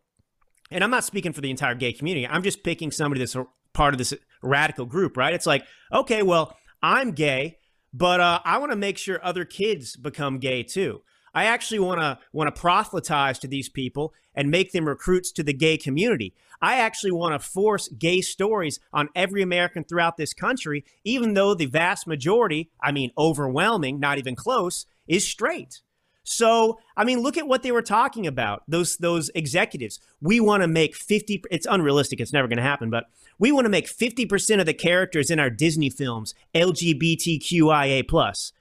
and 0.71 0.85
I'm 0.85 0.91
not 0.91 1.05
speaking 1.05 1.33
for 1.33 1.41
the 1.41 1.51
entire 1.51 1.75
gay 1.75 1.93
community. 1.93 2.27
I'm 2.27 2.43
just 2.43 2.63
picking 2.63 2.91
somebody 2.91 3.21
that's 3.21 3.37
part 3.73 3.95
of 3.95 3.99
this 3.99 4.15
radical 4.43 4.87
group, 4.87 5.17
right? 5.17 5.35
It's 5.35 5.47
like, 5.47 5.65
okay, 5.93 6.23
well, 6.23 6.57
I'm 6.83 7.13
gay, 7.13 7.59
but 7.93 8.21
uh, 8.21 8.41
I 8.45 8.59
want 8.59 8.73
to 8.73 8.77
make 8.77 8.99
sure 8.99 9.19
other 9.23 9.45
kids 9.45 9.97
become 9.97 10.39
gay 10.39 10.63
too. 10.63 11.03
I 11.35 11.45
actually 11.45 11.81
want 11.81 12.01
to 12.01 12.19
want 12.33 12.55
to 12.55 12.61
proselytize 12.61 13.39
to 13.41 13.49
these 13.49 13.69
people 13.69 14.13
and 14.35 14.51
make 14.51 14.73
them 14.73 14.87
recruits 14.87 15.33
to 15.33 15.43
the 15.43 15.53
gay 15.53 15.77
community. 15.77 16.35
I 16.63 16.77
actually 16.77 17.13
want 17.13 17.35
to 17.35 17.47
force 17.47 17.89
gay 17.89 18.21
stories 18.21 18.81
on 18.93 19.09
every 19.15 19.43
American 19.43 19.85
throughout 19.85 20.17
this 20.17 20.35
country, 20.35 20.85
even 21.05 21.35
though 21.35 21.55
the 21.55 21.67
vast 21.67 22.07
majority, 22.07 22.71
I 22.83 22.93
mean 22.93 23.11
overwhelming, 23.17 23.99
not 23.99 24.19
even 24.19 24.37
close, 24.37 24.87
is 25.09 25.27
straight. 25.27 25.81
So, 26.23 26.79
I 26.97 27.05
mean, 27.05 27.21
look 27.21 27.37
at 27.39 27.49
what 27.49 27.63
they 27.63 27.73
were 27.73 27.83
talking 27.83 28.27
about. 28.27 28.63
Those 28.69 28.97
those 28.99 29.31
executives. 29.35 29.99
We 30.21 30.39
want 30.39 30.63
to 30.63 30.69
make 30.69 30.95
50 30.95 31.45
it's 31.51 31.67
unrealistic, 31.69 32.21
it's 32.21 32.33
never 32.33 32.47
going 32.47 32.59
to 32.59 32.63
happen, 32.63 32.91
but 32.91 33.07
we 33.39 33.53
want 33.53 33.65
to 33.65 33.71
make 33.71 33.87
50% 33.87 34.61
of 34.61 34.67
the 34.67 34.75
characters 34.75 35.31
in 35.31 35.41
our 35.41 35.49
Disney 35.49 35.89
films 35.89 36.35
LGBTQIA+. 36.55 38.05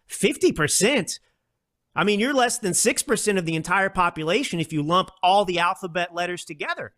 50%? 0.09 1.19
I 1.99 2.05
mean, 2.05 2.21
you're 2.21 2.33
less 2.33 2.59
than 2.59 2.71
6% 2.71 3.37
of 3.37 3.45
the 3.45 3.57
entire 3.57 3.89
population 3.89 4.61
if 4.61 4.71
you 4.71 4.81
lump 4.81 5.11
all 5.21 5.43
the 5.43 5.59
alphabet 5.59 6.15
letters 6.15 6.45
together. 6.45 6.93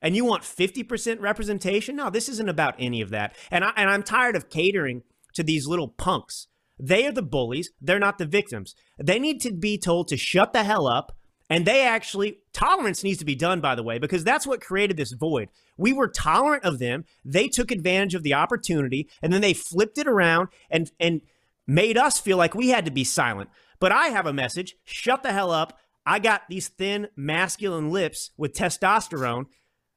And 0.00 0.14
you 0.14 0.24
want 0.24 0.44
50% 0.44 1.20
representation? 1.20 1.96
No, 1.96 2.10
this 2.10 2.28
isn't 2.28 2.48
about 2.48 2.76
any 2.78 3.00
of 3.00 3.10
that. 3.10 3.34
And, 3.50 3.64
I, 3.64 3.72
and 3.76 3.90
I'm 3.90 4.04
tired 4.04 4.36
of 4.36 4.48
catering 4.48 5.02
to 5.34 5.42
these 5.42 5.66
little 5.66 5.88
punks. 5.88 6.46
They 6.78 7.08
are 7.08 7.12
the 7.12 7.22
bullies, 7.22 7.72
they're 7.80 7.98
not 7.98 8.18
the 8.18 8.24
victims. 8.24 8.76
They 9.02 9.18
need 9.18 9.40
to 9.40 9.52
be 9.52 9.78
told 9.78 10.06
to 10.08 10.16
shut 10.16 10.52
the 10.52 10.62
hell 10.62 10.86
up. 10.86 11.16
And 11.50 11.66
they 11.66 11.84
actually, 11.84 12.38
tolerance 12.52 13.02
needs 13.02 13.18
to 13.18 13.24
be 13.24 13.34
done, 13.34 13.60
by 13.60 13.74
the 13.74 13.82
way, 13.82 13.98
because 13.98 14.22
that's 14.22 14.46
what 14.46 14.60
created 14.60 14.96
this 14.96 15.10
void. 15.10 15.48
We 15.76 15.92
were 15.92 16.06
tolerant 16.06 16.62
of 16.62 16.78
them. 16.78 17.04
They 17.24 17.48
took 17.48 17.72
advantage 17.72 18.14
of 18.14 18.22
the 18.22 18.34
opportunity 18.34 19.08
and 19.20 19.32
then 19.32 19.40
they 19.40 19.54
flipped 19.54 19.98
it 19.98 20.06
around 20.06 20.50
and, 20.70 20.92
and 21.00 21.22
made 21.66 21.98
us 21.98 22.20
feel 22.20 22.36
like 22.36 22.54
we 22.54 22.68
had 22.68 22.84
to 22.84 22.92
be 22.92 23.02
silent. 23.02 23.50
But 23.78 23.92
I 23.92 24.08
have 24.08 24.26
a 24.26 24.32
message 24.32 24.76
shut 24.84 25.22
the 25.22 25.32
hell 25.32 25.50
up. 25.50 25.78
I 26.04 26.18
got 26.18 26.42
these 26.48 26.68
thin, 26.68 27.08
masculine 27.16 27.90
lips 27.90 28.30
with 28.36 28.52
testosterone, 28.54 29.46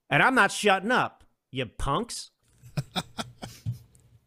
and 0.10 0.24
I'm 0.24 0.34
not 0.36 0.52
shutting 0.52 0.92
up, 0.92 1.24
you 1.52 1.66
punks. 1.68 2.32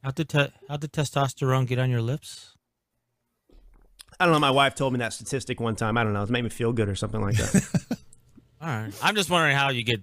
how 0.04 0.10
did 0.12 0.28
te- 0.28 0.52
how 0.68 0.76
did 0.76 0.92
testosterone 0.92 1.66
get 1.66 1.78
on 1.78 1.90
your 1.90 2.02
lips? 2.02 2.54
I 4.20 4.24
don't 4.26 4.32
know. 4.32 4.38
My 4.38 4.50
wife 4.52 4.76
told 4.76 4.92
me 4.92 5.00
that 5.00 5.12
statistic 5.12 5.58
one 5.58 5.74
time. 5.74 5.98
I 5.98 6.04
don't 6.04 6.12
know. 6.12 6.22
It 6.22 6.30
made 6.30 6.44
me 6.44 6.50
feel 6.50 6.72
good 6.72 6.88
or 6.88 6.94
something 6.94 7.20
like 7.20 7.34
that. 7.36 7.98
All 8.60 8.68
right. 8.68 8.92
I'm 9.02 9.16
just 9.16 9.30
wondering 9.30 9.56
how 9.56 9.70
you 9.70 9.82
get 9.82 10.00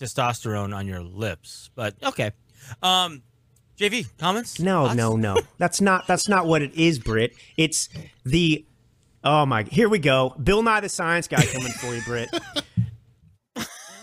testosterone 0.00 0.74
on 0.76 0.86
your 0.86 1.02
lips, 1.02 1.70
but 1.74 1.96
okay. 2.04 2.30
Um, 2.82 3.22
JV, 3.76 4.06
comments? 4.18 4.60
No, 4.60 4.84
Thoughts? 4.86 4.96
no, 4.96 5.16
no. 5.16 5.36
That's 5.58 5.80
not 5.80 6.06
that's 6.06 6.28
not 6.28 6.46
what 6.46 6.62
it 6.62 6.74
is, 6.74 7.00
Brit. 7.00 7.34
It's 7.56 7.88
the 8.24 8.64
Oh 9.24 9.44
my! 9.46 9.64
Here 9.64 9.88
we 9.88 9.98
go. 9.98 10.34
Bill 10.42 10.62
Nye 10.62 10.80
the 10.80 10.88
Science 10.88 11.28
Guy 11.28 11.44
coming 11.44 11.72
for 11.72 11.94
you, 11.94 12.02
Britt. 12.02 12.30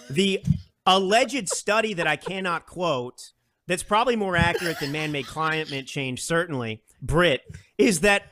the 0.10 0.42
alleged 0.86 1.50
study 1.50 1.94
that 1.94 2.08
I 2.08 2.16
cannot 2.16 2.66
quote, 2.66 3.32
that's 3.68 3.84
probably 3.84 4.16
more 4.16 4.36
accurate 4.36 4.80
than 4.80 4.92
man-made 4.92 5.26
climate 5.28 5.88
change, 5.88 6.22
certainly, 6.22 6.84
Britt, 7.02 7.42
is 7.78 8.02
that 8.02 8.24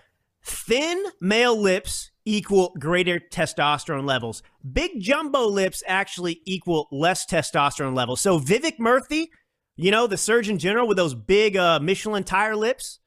thin 0.43 1.03
male 1.21 1.59
lips 1.59 2.11
equal 2.25 2.75
greater 2.79 3.19
testosterone 3.19 4.05
levels. 4.05 4.43
Big 4.71 4.99
jumbo 4.99 5.45
lips 5.47 5.84
actually 5.88 6.41
equal 6.45 6.88
less 6.91 7.25
testosterone 7.25 7.95
levels. 7.95 8.21
So 8.21 8.39
Vivek 8.39 8.77
Murthy, 8.77 9.27
you 9.75 9.91
know, 9.91 10.07
the 10.07 10.17
Surgeon 10.17 10.57
General 10.57 10.88
with 10.88 10.97
those 10.97 11.15
big 11.15 11.57
uh, 11.57 11.79
Michelin 11.79 12.23
tire 12.23 12.55
lips, 12.55 12.99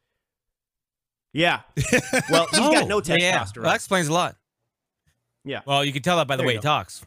yeah. 1.36 1.60
Well, 2.30 2.46
he's 2.50 2.60
oh, 2.60 2.72
got 2.72 2.88
no 2.88 3.00
testosterone. 3.00 3.20
Yeah. 3.20 3.46
Well, 3.56 3.64
that 3.64 3.74
explains 3.76 4.08
a 4.08 4.12
lot. 4.12 4.36
Yeah. 5.44 5.60
Well, 5.64 5.84
you 5.84 5.92
can 5.92 6.02
tell 6.02 6.16
that 6.16 6.26
by 6.26 6.36
the 6.36 6.42
there 6.42 6.48
way 6.48 6.54
he 6.54 6.60
talks. 6.60 7.04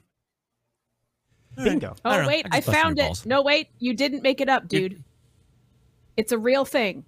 Bingo. 1.57 1.95
Oh, 2.05 2.27
wait. 2.27 2.45
I, 2.51 2.57
I 2.57 2.61
found 2.61 2.99
it. 2.99 3.25
No, 3.25 3.41
wait. 3.41 3.67
You 3.79 3.93
didn't 3.93 4.23
make 4.23 4.39
it 4.39 4.47
up, 4.47 4.67
dude. 4.67 5.03
It's 6.15 6.31
a 6.31 6.37
real 6.37 6.63
thing. 6.63 7.03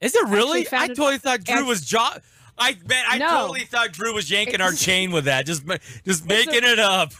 Is 0.00 0.14
it 0.14 0.28
really? 0.28 0.66
I, 0.70 0.82
I 0.82 0.86
totally 0.88 1.18
thought 1.18 1.44
Drew 1.44 1.64
was 1.64 1.80
jaw. 1.80 2.18
I 2.58 2.76
man, 2.86 3.04
I 3.08 3.18
no. 3.18 3.28
totally 3.28 3.64
thought 3.64 3.92
Drew 3.92 4.14
was 4.14 4.30
yanking 4.30 4.60
our 4.60 4.72
chain 4.86 5.12
with 5.12 5.24
that. 5.24 5.46
Just, 5.46 5.64
just 6.04 6.26
making 6.26 6.64
a, 6.64 6.68
it 6.68 6.78
up. 6.78 7.12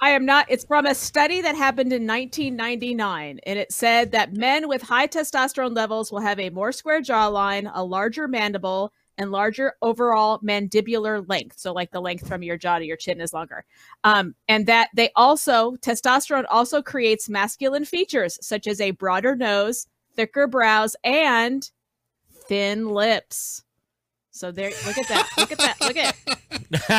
I 0.00 0.10
am 0.10 0.24
not. 0.24 0.46
It's 0.48 0.64
from 0.64 0.86
a 0.86 0.94
study 0.94 1.40
that 1.40 1.56
happened 1.56 1.92
in 1.92 2.06
1999, 2.06 3.40
and 3.44 3.58
it 3.58 3.72
said 3.72 4.12
that 4.12 4.34
men 4.34 4.68
with 4.68 4.82
high 4.82 5.06
testosterone 5.06 5.74
levels 5.74 6.12
will 6.12 6.20
have 6.20 6.38
a 6.38 6.50
more 6.50 6.72
square 6.72 7.00
jawline, 7.00 7.70
a 7.74 7.84
larger 7.84 8.28
mandible, 8.28 8.92
and 9.18 9.32
larger 9.32 9.74
overall 9.82 10.38
mandibular 10.40 11.26
length. 11.28 11.58
So, 11.58 11.72
like 11.72 11.90
the 11.90 12.00
length 12.00 12.28
from 12.28 12.42
your 12.42 12.56
jaw 12.56 12.78
to 12.78 12.84
your 12.84 12.96
chin 12.96 13.20
is 13.20 13.32
longer. 13.32 13.64
Um, 14.04 14.34
and 14.48 14.66
that 14.66 14.90
they 14.94 15.10
also, 15.16 15.76
testosterone 15.76 16.44
also 16.50 16.82
creates 16.82 17.28
masculine 17.28 17.84
features 17.84 18.38
such 18.42 18.66
as 18.66 18.80
a 18.80 18.92
broader 18.92 19.34
nose, 19.34 19.86
thicker 20.14 20.46
brows, 20.46 20.96
and 21.04 21.70
thin 22.48 22.88
lips. 22.88 23.64
So 24.36 24.52
there, 24.52 24.70
look 24.84 24.98
at 24.98 25.08
that. 25.08 25.30
Look 25.38 25.50
at 25.50 25.58
that. 25.58 25.80
Look 25.80 25.96
at 25.96 26.14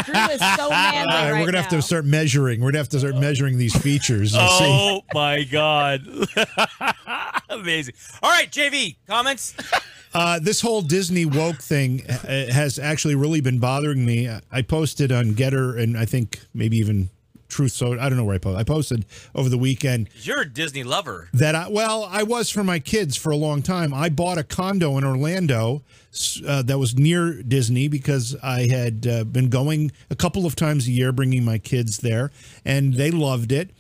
Drew 0.06 0.34
is 0.34 0.58
so 0.58 0.70
manly 0.72 1.14
right, 1.14 1.34
We're 1.34 1.40
gonna 1.42 1.52
now. 1.52 1.62
have 1.62 1.70
to 1.70 1.84
start 1.84 2.04
measuring. 2.04 2.62
We're 2.62 2.72
gonna 2.72 2.80
have 2.80 2.90
to 2.90 3.00
start 3.00 3.16
measuring 3.18 3.60
these 3.60 3.76
features. 3.76 4.34
oh 4.36 5.04
my 5.14 5.44
god, 5.44 6.02
amazing! 7.52 7.94
All 8.24 8.32
right, 8.32 8.50
JV, 8.52 8.96
comments. 9.06 9.54
Uh, 10.16 10.40
this 10.40 10.62
whole 10.62 10.82
Disney 10.82 11.26
woke 11.26 11.62
thing 11.62 12.02
uh, 12.10 12.52
has 12.52 12.80
actually 12.80 13.14
really 13.14 13.42
been 13.42 13.60
bothering 13.60 14.04
me. 14.04 14.28
I 14.52 14.62
posted 14.64 15.12
on 15.12 15.34
GETTR 15.36 15.80
and 15.80 15.96
I 15.96 16.06
think 16.06 16.40
maybe 16.56 16.78
even 16.78 17.12
Truth 17.48 17.72
So 17.72 17.94
I 17.94 18.10
don't 18.10 18.18
know 18.18 18.26
where 18.26 18.36
I 18.36 18.40
posted. 18.40 18.60
I 18.60 18.64
posted 18.64 19.06
over 19.34 19.50
the 19.50 19.58
weekend. 19.58 20.10
You're 20.16 20.42
a 20.42 20.50
Disney 20.50 20.84
lover. 20.84 21.30
That 21.34 21.56
I 21.56 21.68
well, 21.70 22.04
I 22.10 22.24
was 22.24 22.50
for 22.50 22.64
my 22.64 22.80
kids 22.80 23.16
for 23.16 23.32
a 23.32 23.36
long 23.36 23.62
time. 23.62 23.94
I 23.94 24.10
bought 24.10 24.38
a 24.38 24.44
condo 24.44 24.98
in 24.98 25.04
Orlando 25.04 25.84
uh, 26.46 26.62
that 26.64 26.78
was 26.78 26.98
near 26.98 27.42
Disney 27.44 27.88
because 27.88 28.36
I 28.44 28.68
had 28.68 29.08
uh, 29.08 29.24
been 29.24 29.50
going 29.50 29.92
a 30.10 30.16
couple 30.16 30.46
of 30.46 30.56
times 30.56 30.88
a 30.88 30.92
year, 30.92 31.12
bringing 31.12 31.46
my 31.46 31.58
kids 31.58 32.00
there, 32.00 32.32
and 32.66 32.96
they 32.96 33.12
loved 33.12 33.52
it. 33.52 33.72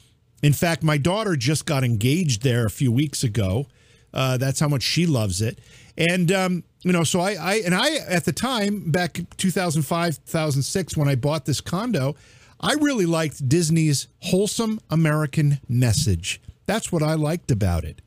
In 0.43 0.53
fact, 0.53 0.84
my 0.84 0.97
daughter 0.97 1.36
just 1.36 1.65
got 1.65 1.84
engaged 1.84 2.43
there 2.43 2.65
a 2.65 2.70
few 2.70 2.91
weeks 2.91 3.24
ago. 3.24 3.68
Uh, 4.13 4.38
that's 4.38 4.59
how 4.59 4.68
much 4.68 4.84
she 4.84 5.05
loves 5.05 5.41
it. 5.41 5.59
And 5.97 6.32
um, 6.32 6.63
you 6.84 6.91
know, 6.91 7.03
so 7.03 7.20
I, 7.20 7.34
I 7.34 7.53
and 7.65 7.74
I 7.74 7.95
at 7.95 8.26
the 8.26 8.32
time 8.32 8.91
back 8.91 9.20
2005, 9.38 10.26
2006 10.26 10.95
when 10.95 11.07
I 11.07 11.15
bought 11.15 11.45
this 11.45 11.59
condo, 11.59 12.15
I 12.59 12.73
really 12.73 13.05
liked 13.05 13.47
Disney's 13.47 14.07
wholesome 14.23 14.79
American 14.89 15.59
message. 15.69 16.41
That's 16.65 16.91
what 16.91 17.03
I 17.03 17.13
liked 17.13 17.51
about 17.51 17.83
it. 17.83 18.01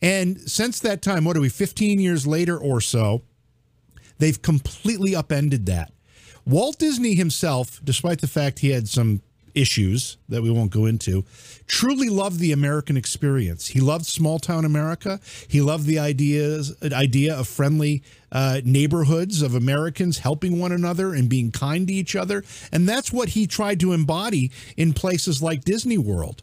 And 0.00 0.40
since 0.40 0.78
that 0.80 1.02
time, 1.02 1.24
what 1.24 1.36
are 1.36 1.40
we, 1.40 1.48
15 1.48 1.98
years 1.98 2.26
later 2.26 2.56
or 2.56 2.80
so, 2.80 3.22
they've 4.18 4.40
completely 4.40 5.16
upended 5.16 5.66
that. 5.66 5.92
Walt 6.46 6.78
Disney 6.78 7.14
himself, 7.14 7.80
despite 7.82 8.20
the 8.20 8.26
fact 8.26 8.60
he 8.60 8.70
had 8.70 8.88
some 8.88 9.22
issues 9.60 10.16
that 10.28 10.42
we 10.42 10.50
won't 10.50 10.70
go 10.70 10.86
into, 10.86 11.24
truly 11.66 12.08
loved 12.08 12.38
the 12.38 12.52
American 12.52 12.96
experience. 12.96 13.68
He 13.68 13.80
loved 13.80 14.06
small 14.06 14.38
town 14.38 14.64
America. 14.64 15.20
He 15.48 15.60
loved 15.60 15.86
the 15.86 15.98
ideas 15.98 16.74
idea 16.92 17.34
of 17.34 17.48
friendly 17.48 18.02
uh, 18.30 18.60
neighborhoods 18.64 19.42
of 19.42 19.54
Americans 19.54 20.18
helping 20.18 20.58
one 20.58 20.72
another 20.72 21.14
and 21.14 21.28
being 21.28 21.50
kind 21.50 21.88
to 21.88 21.94
each 21.94 22.14
other, 22.14 22.44
and 22.72 22.88
that's 22.88 23.12
what 23.12 23.30
he 23.30 23.46
tried 23.46 23.80
to 23.80 23.92
embody 23.92 24.50
in 24.76 24.92
places 24.92 25.42
like 25.42 25.64
Disney 25.64 25.98
World. 25.98 26.42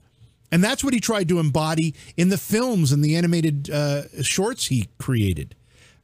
And 0.52 0.64
that's 0.64 0.84
what 0.84 0.94
he 0.94 1.00
tried 1.00 1.28
to 1.30 1.40
embody 1.40 1.96
in 2.16 2.30
the 2.30 2.38
films 2.38 2.92
and 2.92 3.04
the 3.04 3.16
animated 3.16 3.70
uh, 3.70 4.04
shorts 4.22 4.68
he 4.68 4.88
created. 5.00 5.56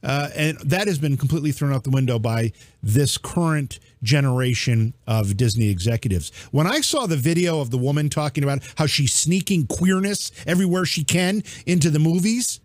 Uh, 0.02 0.30
and 0.34 0.58
that 0.58 0.88
has 0.88 0.98
been 0.98 1.16
completely 1.16 1.52
thrown 1.52 1.72
out 1.72 1.84
the 1.84 1.90
window 1.90 2.18
by 2.18 2.52
this 2.82 3.16
current 3.18 3.78
generation 4.02 4.94
of 5.06 5.36
Disney 5.36 5.68
executives. 5.68 6.30
When 6.50 6.66
I 6.66 6.80
saw 6.80 7.06
the 7.06 7.16
video 7.16 7.60
of 7.60 7.70
the 7.70 7.78
woman 7.78 8.08
talking 8.08 8.44
about 8.44 8.62
how 8.76 8.86
she's 8.86 9.12
sneaking 9.12 9.66
queerness 9.66 10.32
everywhere 10.46 10.84
she 10.84 11.04
can 11.04 11.42
into 11.66 11.90
the 11.90 11.98
movies, 11.98 12.60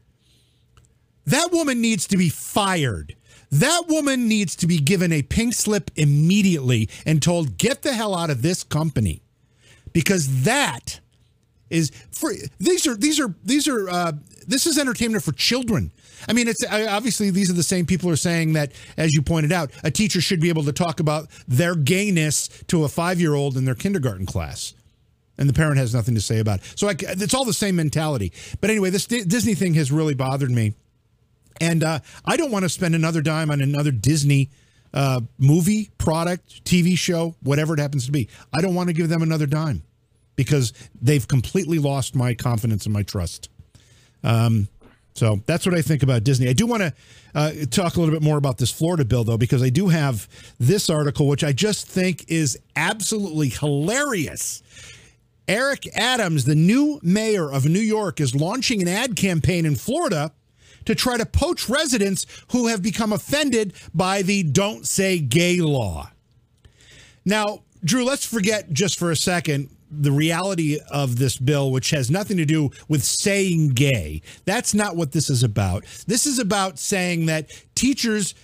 that 1.25 1.51
woman 1.51 1.81
needs 1.81 2.07
to 2.07 2.17
be 2.17 2.29
fired. 2.29 3.15
That 3.51 3.83
woman 3.87 4.27
needs 4.27 4.55
to 4.57 4.67
be 4.67 4.77
given 4.77 5.11
a 5.11 5.21
pink 5.21 5.53
slip 5.53 5.91
immediately 5.95 6.89
and 7.05 7.21
told, 7.21 7.57
get 7.57 7.81
the 7.81 7.93
hell 7.93 8.15
out 8.15 8.29
of 8.29 8.41
this 8.41 8.63
company. 8.63 9.21
Because 9.93 10.43
that 10.43 10.99
is 11.69 11.91
for 12.11 12.31
these 12.59 12.87
are 12.87 12.95
these 12.95 13.19
are 13.19 13.33
these 13.43 13.67
are 13.67 13.89
uh, 13.89 14.11
this 14.47 14.65
is 14.65 14.77
entertainment 14.77 15.23
for 15.23 15.31
children. 15.33 15.91
I 16.27 16.33
mean, 16.33 16.47
it's 16.47 16.65
obviously 16.65 17.29
these 17.29 17.49
are 17.49 17.53
the 17.53 17.63
same 17.63 17.85
people 17.85 18.09
who 18.09 18.13
are 18.13 18.17
saying 18.17 18.53
that, 18.53 18.71
as 18.97 19.13
you 19.13 19.21
pointed 19.21 19.51
out, 19.51 19.71
a 19.83 19.91
teacher 19.91 20.21
should 20.21 20.39
be 20.39 20.49
able 20.49 20.63
to 20.63 20.73
talk 20.73 20.99
about 20.99 21.27
their 21.47 21.75
gayness 21.75 22.47
to 22.67 22.83
a 22.83 22.87
five 22.87 23.19
year 23.19 23.33
old 23.33 23.57
in 23.57 23.65
their 23.65 23.75
kindergarten 23.75 24.25
class. 24.25 24.73
And 25.37 25.47
the 25.47 25.53
parent 25.53 25.77
has 25.77 25.93
nothing 25.93 26.15
to 26.15 26.21
say 26.21 26.39
about 26.39 26.59
it. 26.59 26.73
So 26.75 26.87
I, 26.89 26.95
it's 26.99 27.33
all 27.33 27.45
the 27.45 27.53
same 27.53 27.75
mentality. 27.75 28.33
But 28.59 28.69
anyway, 28.69 28.89
this 28.89 29.05
Disney 29.05 29.53
thing 29.53 29.75
has 29.75 29.91
really 29.91 30.15
bothered 30.15 30.49
me. 30.49 30.73
And 31.59 31.83
uh, 31.83 31.99
I 32.25 32.37
don't 32.37 32.51
want 32.51 32.63
to 32.63 32.69
spend 32.69 32.95
another 32.95 33.21
dime 33.21 33.51
on 33.51 33.61
another 33.61 33.91
Disney 33.91 34.49
uh, 34.93 35.21
movie, 35.37 35.91
product, 35.97 36.63
TV 36.63 36.97
show, 36.97 37.35
whatever 37.43 37.73
it 37.73 37.79
happens 37.79 38.05
to 38.05 38.11
be. 38.11 38.29
I 38.55 38.61
don't 38.61 38.75
want 38.75 38.89
to 38.89 38.93
give 38.93 39.09
them 39.09 39.21
another 39.21 39.45
dime 39.45 39.83
because 40.35 40.73
they've 41.01 41.27
completely 41.27 41.79
lost 41.79 42.15
my 42.15 42.33
confidence 42.33 42.85
and 42.85 42.93
my 42.93 43.03
trust. 43.03 43.49
Um, 44.23 44.67
so 45.17 45.41
that's 45.47 45.65
what 45.65 45.73
I 45.73 45.81
think 45.81 46.03
about 46.03 46.23
Disney. 46.23 46.47
I 46.47 46.53
do 46.53 46.67
want 46.67 46.83
to 46.83 46.93
uh, 47.33 47.51
talk 47.71 47.95
a 47.95 47.99
little 47.99 48.13
bit 48.13 48.21
more 48.21 48.37
about 48.37 48.59
this 48.59 48.69
Florida 48.69 49.03
bill, 49.03 49.23
though, 49.23 49.37
because 49.37 49.63
I 49.63 49.69
do 49.69 49.87
have 49.87 50.27
this 50.59 50.91
article, 50.91 51.27
which 51.27 51.43
I 51.43 51.53
just 51.53 51.87
think 51.87 52.25
is 52.27 52.55
absolutely 52.75 53.49
hilarious. 53.49 54.61
Eric 55.47 55.87
Adams, 55.95 56.45
the 56.45 56.53
new 56.53 56.99
mayor 57.01 57.51
of 57.51 57.65
New 57.65 57.79
York, 57.79 58.19
is 58.19 58.35
launching 58.35 58.79
an 58.83 58.87
ad 58.87 59.15
campaign 59.15 59.65
in 59.65 59.75
Florida 59.75 60.33
to 60.85 60.93
try 60.93 61.17
to 61.17 61.25
poach 61.25 61.67
residents 61.67 62.27
who 62.51 62.67
have 62.67 62.83
become 62.83 63.11
offended 63.11 63.73
by 63.95 64.21
the 64.21 64.43
Don't 64.43 64.85
Say 64.85 65.17
Gay 65.17 65.57
law. 65.61 66.11
Now, 67.25 67.63
Drew, 67.83 68.05
let's 68.05 68.25
forget 68.25 68.71
just 68.71 68.99
for 68.99 69.09
a 69.09 69.15
second 69.15 69.69
the 69.89 70.11
reality 70.11 70.79
of 70.91 71.17
this 71.17 71.37
bill, 71.37 71.71
which 71.71 71.91
has 71.91 72.11
nothing 72.11 72.37
to 72.37 72.45
do 72.45 72.71
with 72.87 73.03
saying 73.03 73.69
gay. 73.69 74.21
That's 74.45 74.73
not 74.73 74.95
what 74.95 75.11
this 75.11 75.29
is 75.29 75.43
about. 75.43 75.85
This 76.07 76.25
is 76.25 76.39
about 76.39 76.79
saying 76.79 77.27
that 77.27 77.49
teachers 77.75 78.35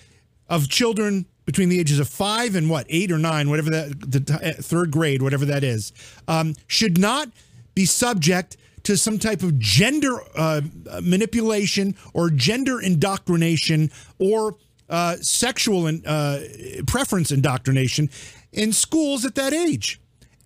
of 0.48 0.68
children 0.68 1.26
between 1.44 1.68
the 1.68 1.78
ages 1.78 1.98
of 1.98 2.08
five 2.08 2.54
and 2.54 2.70
what 2.70 2.86
eight 2.88 3.12
or 3.12 3.18
nine, 3.18 3.50
whatever 3.50 3.70
that 3.70 4.00
the 4.00 4.40
uh, 4.42 4.62
third 4.62 4.90
grade, 4.90 5.22
whatever 5.22 5.44
that 5.44 5.62
is, 5.62 5.92
um, 6.26 6.54
should 6.66 6.98
not 6.98 7.28
be 7.74 7.84
subject 7.84 8.56
to 8.84 8.96
some 8.96 9.18
type 9.18 9.42
of 9.42 9.58
gender 9.58 10.18
uh, 10.36 10.60
manipulation 11.02 11.96
or 12.12 12.30
gender 12.30 12.80
indoctrination 12.80 13.90
or 14.18 14.56
uh, 14.88 15.16
sexual 15.20 15.86
and 15.86 16.06
uh, 16.06 16.38
preference 16.86 17.32
indoctrination 17.32 18.08
in 18.52 18.72
schools 18.72 19.24
at 19.24 19.34
that 19.34 19.52
age 19.52 20.00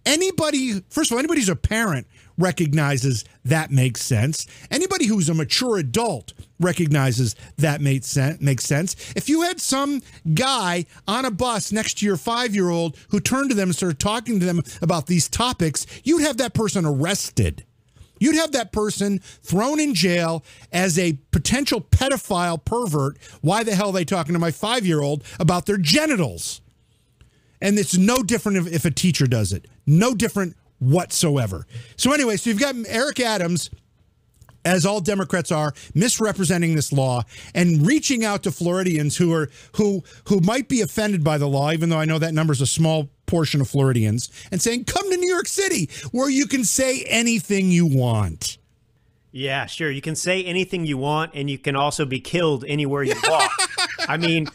anybody, 0.08 0.80
first 0.88 1.10
of 1.10 1.14
all, 1.14 1.18
anybody 1.18 1.40
who's 1.40 1.48
a 1.48 1.56
parent 1.56 2.06
recognizes 2.38 3.24
that 3.44 3.70
makes 3.70 4.00
sense. 4.00 4.46
Anybody 4.70 5.06
who's 5.06 5.28
a 5.28 5.34
mature 5.34 5.76
adult 5.78 6.32
recognizes 6.60 7.34
that 7.56 7.80
makes 7.80 8.06
sense. 8.06 8.40
Makes 8.40 8.64
sense. 8.64 8.96
If 9.14 9.28
you 9.28 9.42
had 9.42 9.60
some 9.60 10.02
guy 10.34 10.86
on 11.06 11.24
a 11.24 11.30
bus 11.30 11.72
next 11.72 11.98
to 11.98 12.06
your 12.06 12.16
five-year-old 12.16 12.96
who 13.08 13.20
turned 13.20 13.50
to 13.50 13.56
them 13.56 13.68
and 13.68 13.76
started 13.76 13.98
talking 13.98 14.40
to 14.40 14.46
them 14.46 14.62
about 14.80 15.06
these 15.06 15.28
topics, 15.28 15.86
you'd 16.04 16.22
have 16.22 16.36
that 16.38 16.54
person 16.54 16.84
arrested. 16.84 17.64
You'd 18.20 18.36
have 18.36 18.52
that 18.52 18.72
person 18.72 19.18
thrown 19.18 19.78
in 19.78 19.94
jail 19.94 20.44
as 20.72 20.98
a 20.98 21.18
potential 21.30 21.80
pedophile 21.80 22.64
pervert. 22.64 23.18
Why 23.42 23.62
the 23.62 23.74
hell 23.74 23.88
are 23.88 23.92
they 23.92 24.04
talking 24.04 24.32
to 24.32 24.40
my 24.40 24.50
five-year-old 24.52 25.24
about 25.38 25.66
their 25.66 25.76
genitals? 25.76 26.60
And 27.60 27.76
it's 27.78 27.96
no 27.96 28.22
different 28.22 28.58
if, 28.58 28.72
if 28.72 28.84
a 28.84 28.90
teacher 28.92 29.26
does 29.26 29.52
it. 29.52 29.66
No 29.88 30.14
different 30.14 30.54
whatsoever. 30.78 31.66
So, 31.96 32.12
anyway, 32.12 32.36
so 32.36 32.50
you've 32.50 32.60
got 32.60 32.74
Eric 32.86 33.20
Adams 33.20 33.70
as 34.64 34.84
all 34.84 35.00
Democrats 35.00 35.50
are, 35.50 35.72
misrepresenting 35.94 36.74
this 36.74 36.92
law 36.92 37.22
and 37.54 37.86
reaching 37.86 38.22
out 38.22 38.42
to 38.42 38.52
Floridians 38.52 39.16
who 39.16 39.32
are 39.32 39.48
who 39.76 40.02
who 40.24 40.40
might 40.40 40.68
be 40.68 40.82
offended 40.82 41.24
by 41.24 41.38
the 41.38 41.48
law, 41.48 41.72
even 41.72 41.88
though 41.88 41.98
I 41.98 42.04
know 42.04 42.18
that 42.18 42.34
number 42.34 42.52
is 42.52 42.60
a 42.60 42.66
small 42.66 43.08
portion 43.24 43.62
of 43.62 43.68
Floridians, 43.68 44.30
and 44.50 44.60
saying, 44.60 44.84
"Come 44.84 45.10
to 45.10 45.16
New 45.16 45.28
York 45.30 45.48
City, 45.48 45.88
where 46.12 46.28
you 46.28 46.46
can 46.46 46.64
say 46.64 47.02
anything 47.04 47.70
you 47.70 47.86
want." 47.86 48.58
Yeah, 49.32 49.66
sure. 49.66 49.90
You 49.90 50.00
can 50.02 50.16
say 50.16 50.44
anything 50.44 50.84
you 50.84 50.98
want, 50.98 51.32
and 51.34 51.48
you 51.48 51.58
can 51.58 51.76
also 51.76 52.04
be 52.04 52.20
killed 52.20 52.64
anywhere 52.68 53.02
you 53.02 53.14
walk. 53.26 53.52
I 54.08 54.16
mean, 54.16 54.48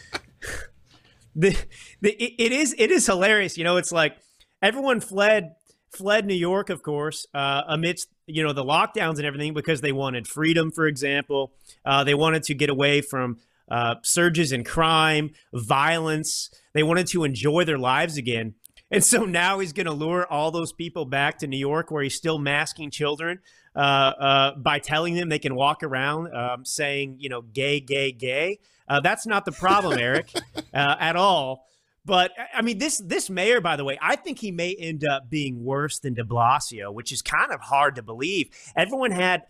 the, 1.36 1.58
the 2.02 2.12
it 2.12 2.52
is 2.52 2.76
it 2.78 2.92
is 2.92 3.06
hilarious. 3.08 3.58
You 3.58 3.64
know, 3.64 3.78
it's 3.78 3.92
like 3.92 4.18
everyone 4.64 5.00
fled 5.00 5.56
fled 5.92 6.26
New 6.26 6.34
York, 6.34 6.72
of 6.72 6.82
course, 6.82 7.28
uh, 7.36 7.62
amidst 7.68 8.08
you 8.26 8.42
know 8.42 8.54
the 8.54 8.64
lockdowns 8.64 9.18
and 9.18 9.26
everything 9.26 9.54
because 9.54 9.82
they 9.82 9.92
wanted 9.92 10.28
freedom. 10.28 10.72
For 10.72 10.88
example, 10.88 11.52
uh, 11.86 12.04
they 12.04 12.16
wanted 12.16 12.42
to 12.44 12.56
get 12.56 12.70
away 12.72 13.02
from 13.02 13.38
uh, 13.70 13.96
surges 14.02 14.52
in 14.52 14.64
crime, 14.64 15.32
violence. 15.54 16.50
They 16.74 16.84
wanted 16.84 17.08
to 17.08 17.24
enjoy 17.24 17.66
their 17.66 17.78
lives 17.78 18.18
again. 18.18 18.56
And 18.90 19.04
so 19.04 19.26
now 19.26 19.60
he's 19.60 19.74
going 19.74 19.88
to 19.88 19.92
lure 19.94 20.26
all 20.28 20.52
those 20.52 20.72
people 20.72 21.06
back 21.06 21.40
to 21.40 21.48
New 21.48 21.58
York, 21.58 21.92
where 21.92 22.04
he's 22.04 22.16
still 22.16 22.38
masking 22.38 22.92
children 22.92 23.40
uh, 23.76 23.80
uh, 23.80 24.56
by 24.56 24.80
telling 24.80 25.16
them 25.16 25.30
they 25.30 25.40
can 25.40 25.56
walk 25.56 25.84
around 25.84 26.34
um, 26.36 26.64
saying, 26.66 27.18
you 27.20 27.30
know, 27.30 27.42
gay, 27.42 27.80
gay, 27.80 28.12
gay. 28.12 28.60
Uh, 28.88 29.00
that's 29.00 29.26
not 29.26 29.46
the 29.46 29.52
problem, 29.52 29.98
Eric, 29.98 30.32
uh, 30.74 30.96
at 31.00 31.16
all. 31.16 31.66
But 32.06 32.32
I 32.54 32.62
mean, 32.62 32.80
this 32.80 32.98
this 32.98 33.30
mayor, 33.30 33.62
by 33.62 33.78
the 33.78 33.86
way, 33.86 33.98
I 34.02 34.18
think 34.18 34.40
he 34.40 34.52
may 34.52 34.76
end 34.76 35.06
up 35.06 35.30
being 35.30 35.64
worse 35.64 36.00
than 36.00 36.14
De 36.14 36.24
Blasio, 36.24 36.94
which 36.94 37.12
is 37.12 37.22
kind 37.22 37.52
of 37.52 37.62
hard 37.62 37.96
to 37.96 38.04
believe. 38.04 38.50
Everyone 38.76 39.12
had, 39.12 39.44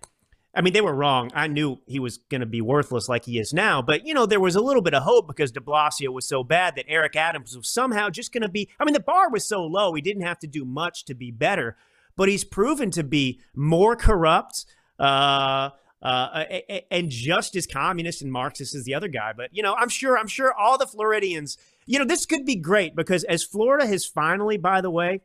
I 0.53 0.61
mean, 0.61 0.73
they 0.73 0.81
were 0.81 0.93
wrong. 0.93 1.31
I 1.33 1.47
knew 1.47 1.79
he 1.87 1.97
was 1.97 2.17
going 2.17 2.41
to 2.41 2.47
be 2.47 2.61
worthless 2.61 3.09
like 3.09 3.25
he 3.25 3.39
is 3.39 3.53
now, 3.53 3.81
but 3.81 4.05
you 4.05 4.13
know, 4.13 4.27
there 4.27 4.39
was 4.39 4.55
a 4.55 4.61
little 4.61 4.83
bit 4.83 4.93
of 4.93 5.01
hope 5.01 5.27
because 5.27 5.51
De 5.51 5.61
Blasio 5.61 6.09
was 6.09 6.27
so 6.27 6.43
bad 6.43 6.75
that 6.75 6.85
Eric 6.87 7.15
Adams 7.15 7.57
was 7.57 7.67
somehow 7.73 8.09
just 8.09 8.31
going 8.31 8.43
to 8.43 8.49
be. 8.49 8.69
I 8.79 8.85
mean, 8.85 8.93
the 8.93 8.99
bar 8.99 9.31
was 9.31 9.47
so 9.47 9.65
low, 9.65 9.95
he 9.95 10.01
didn't 10.01 10.23
have 10.23 10.39
to 10.39 10.47
do 10.47 10.63
much 10.63 11.05
to 11.05 11.15
be 11.15 11.31
better, 11.31 11.75
but 12.15 12.29
he's 12.29 12.43
proven 12.43 12.91
to 12.91 13.03
be 13.03 13.39
more 13.55 13.95
corrupt. 13.95 14.65
Uh, 14.99 15.71
uh, 16.03 16.43
and 16.91 17.09
just 17.09 17.55
as 17.55 17.65
communist 17.65 18.21
and 18.21 18.31
Marxist 18.31 18.75
as 18.75 18.83
the 18.83 18.93
other 18.93 19.07
guy. 19.07 19.31
But 19.35 19.55
you 19.55 19.63
know, 19.63 19.73
I'm 19.73 19.87
sure 19.87 20.17
I'm 20.17 20.27
sure 20.27 20.53
all 20.53 20.77
the 20.77 20.85
Floridians, 20.85 21.57
you 21.85 21.99
know, 21.99 22.05
this 22.05 22.25
could 22.25 22.45
be 22.45 22.55
great 22.55 22.95
because 22.95 23.23
as 23.25 23.43
Florida 23.43 23.85
has 23.87 24.05
finally, 24.05 24.57
by 24.57 24.81
the 24.81 24.91
way, 24.91 25.21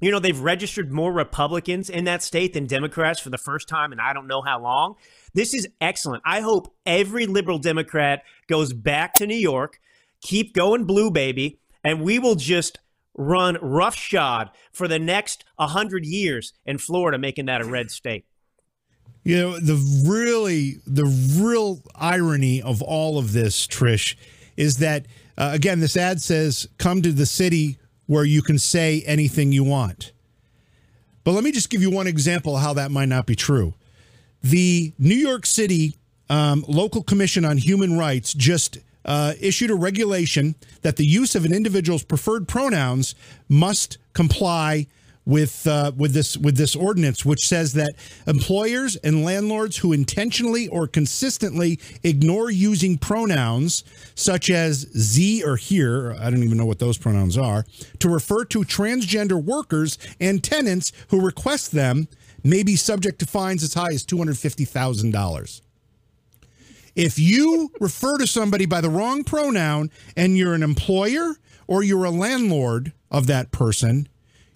you 0.00 0.10
know, 0.10 0.18
they've 0.18 0.38
registered 0.38 0.92
more 0.92 1.12
Republicans 1.12 1.88
in 1.88 2.04
that 2.04 2.22
state 2.22 2.54
than 2.54 2.66
Democrats 2.66 3.20
for 3.20 3.30
the 3.30 3.38
first 3.38 3.68
time 3.68 3.92
and 3.92 4.00
I 4.00 4.12
don't 4.12 4.26
know 4.26 4.42
how 4.42 4.60
long. 4.60 4.96
This 5.32 5.54
is 5.54 5.68
excellent. 5.80 6.22
I 6.26 6.40
hope 6.40 6.74
every 6.84 7.26
liberal 7.26 7.58
Democrat 7.58 8.24
goes 8.48 8.72
back 8.72 9.14
to 9.14 9.26
New 9.26 9.36
York, 9.36 9.78
keep 10.20 10.54
going 10.54 10.84
blue, 10.84 11.10
baby, 11.10 11.60
and 11.84 12.02
we 12.02 12.18
will 12.18 12.34
just 12.34 12.78
run 13.14 13.58
roughshod 13.60 14.50
for 14.72 14.88
the 14.88 14.98
next 14.98 15.44
100 15.56 16.04
years 16.04 16.52
in 16.64 16.78
Florida, 16.78 17.18
making 17.18 17.46
that 17.46 17.60
a 17.60 17.64
red 17.64 17.90
state. 17.90 18.24
You 19.24 19.36
know, 19.36 19.60
the 19.60 19.76
really, 20.04 20.78
the 20.86 21.04
real 21.04 21.82
irony 21.94 22.60
of 22.60 22.82
all 22.82 23.18
of 23.18 23.32
this, 23.32 23.66
Trish, 23.66 24.16
is 24.56 24.78
that, 24.78 25.06
uh, 25.36 25.50
again, 25.52 25.80
this 25.80 25.96
ad 25.96 26.20
says, 26.20 26.68
come 26.78 27.02
to 27.02 27.12
the 27.12 27.26
city 27.26 27.78
where 28.06 28.24
you 28.24 28.42
can 28.42 28.58
say 28.58 29.02
anything 29.06 29.52
you 29.52 29.64
want. 29.64 30.12
But 31.24 31.32
let 31.32 31.44
me 31.44 31.52
just 31.52 31.70
give 31.70 31.82
you 31.82 31.90
one 31.90 32.06
example 32.06 32.56
how 32.56 32.74
that 32.74 32.90
might 32.90 33.08
not 33.08 33.26
be 33.26 33.36
true. 33.36 33.74
The 34.42 34.92
New 34.98 35.14
York 35.14 35.46
City 35.46 35.96
um, 36.28 36.64
Local 36.66 37.02
Commission 37.02 37.44
on 37.44 37.58
Human 37.58 37.96
Rights 37.96 38.34
just 38.34 38.78
uh, 39.04 39.34
issued 39.40 39.70
a 39.70 39.74
regulation 39.74 40.54
that 40.82 40.96
the 40.96 41.06
use 41.06 41.34
of 41.34 41.44
an 41.44 41.52
individual's 41.52 42.04
preferred 42.04 42.48
pronouns 42.48 43.14
must 43.48 43.98
comply 44.12 44.86
with 45.24 45.66
uh, 45.66 45.92
with 45.96 46.12
this 46.12 46.36
with 46.36 46.56
this 46.56 46.74
ordinance, 46.74 47.24
which 47.24 47.40
says 47.40 47.74
that 47.74 47.94
employers 48.26 48.96
and 48.96 49.24
landlords 49.24 49.76
who 49.76 49.92
intentionally 49.92 50.66
or 50.68 50.88
consistently 50.88 51.78
ignore 52.02 52.50
using 52.50 52.98
pronouns 52.98 53.84
such 54.14 54.50
as 54.50 54.88
ze 54.96 55.42
or 55.44 55.56
hir, 55.56 56.14
I 56.14 56.30
don't 56.30 56.42
even 56.42 56.58
know 56.58 56.66
what 56.66 56.80
those 56.80 56.98
pronouns 56.98 57.38
are, 57.38 57.64
to 58.00 58.08
refer 58.08 58.44
to 58.46 58.60
transgender 58.60 59.42
workers 59.42 59.96
and 60.20 60.42
tenants 60.42 60.92
who 61.08 61.24
request 61.24 61.70
them 61.70 62.08
may 62.42 62.64
be 62.64 62.74
subject 62.74 63.20
to 63.20 63.26
fines 63.26 63.62
as 63.62 63.74
high 63.74 63.92
as 63.92 64.04
two 64.04 64.18
hundred 64.18 64.38
fifty 64.38 64.64
thousand 64.64 65.12
dollars. 65.12 65.62
If 66.94 67.18
you 67.18 67.70
refer 67.80 68.18
to 68.18 68.26
somebody 68.26 68.66
by 68.66 68.80
the 68.80 68.90
wrong 68.90 69.24
pronoun 69.24 69.90
and 70.16 70.36
you're 70.36 70.54
an 70.54 70.62
employer 70.62 71.36
or 71.66 71.82
you're 71.82 72.04
a 72.04 72.10
landlord 72.10 72.92
of 73.10 73.28
that 73.28 73.50
person, 73.50 74.08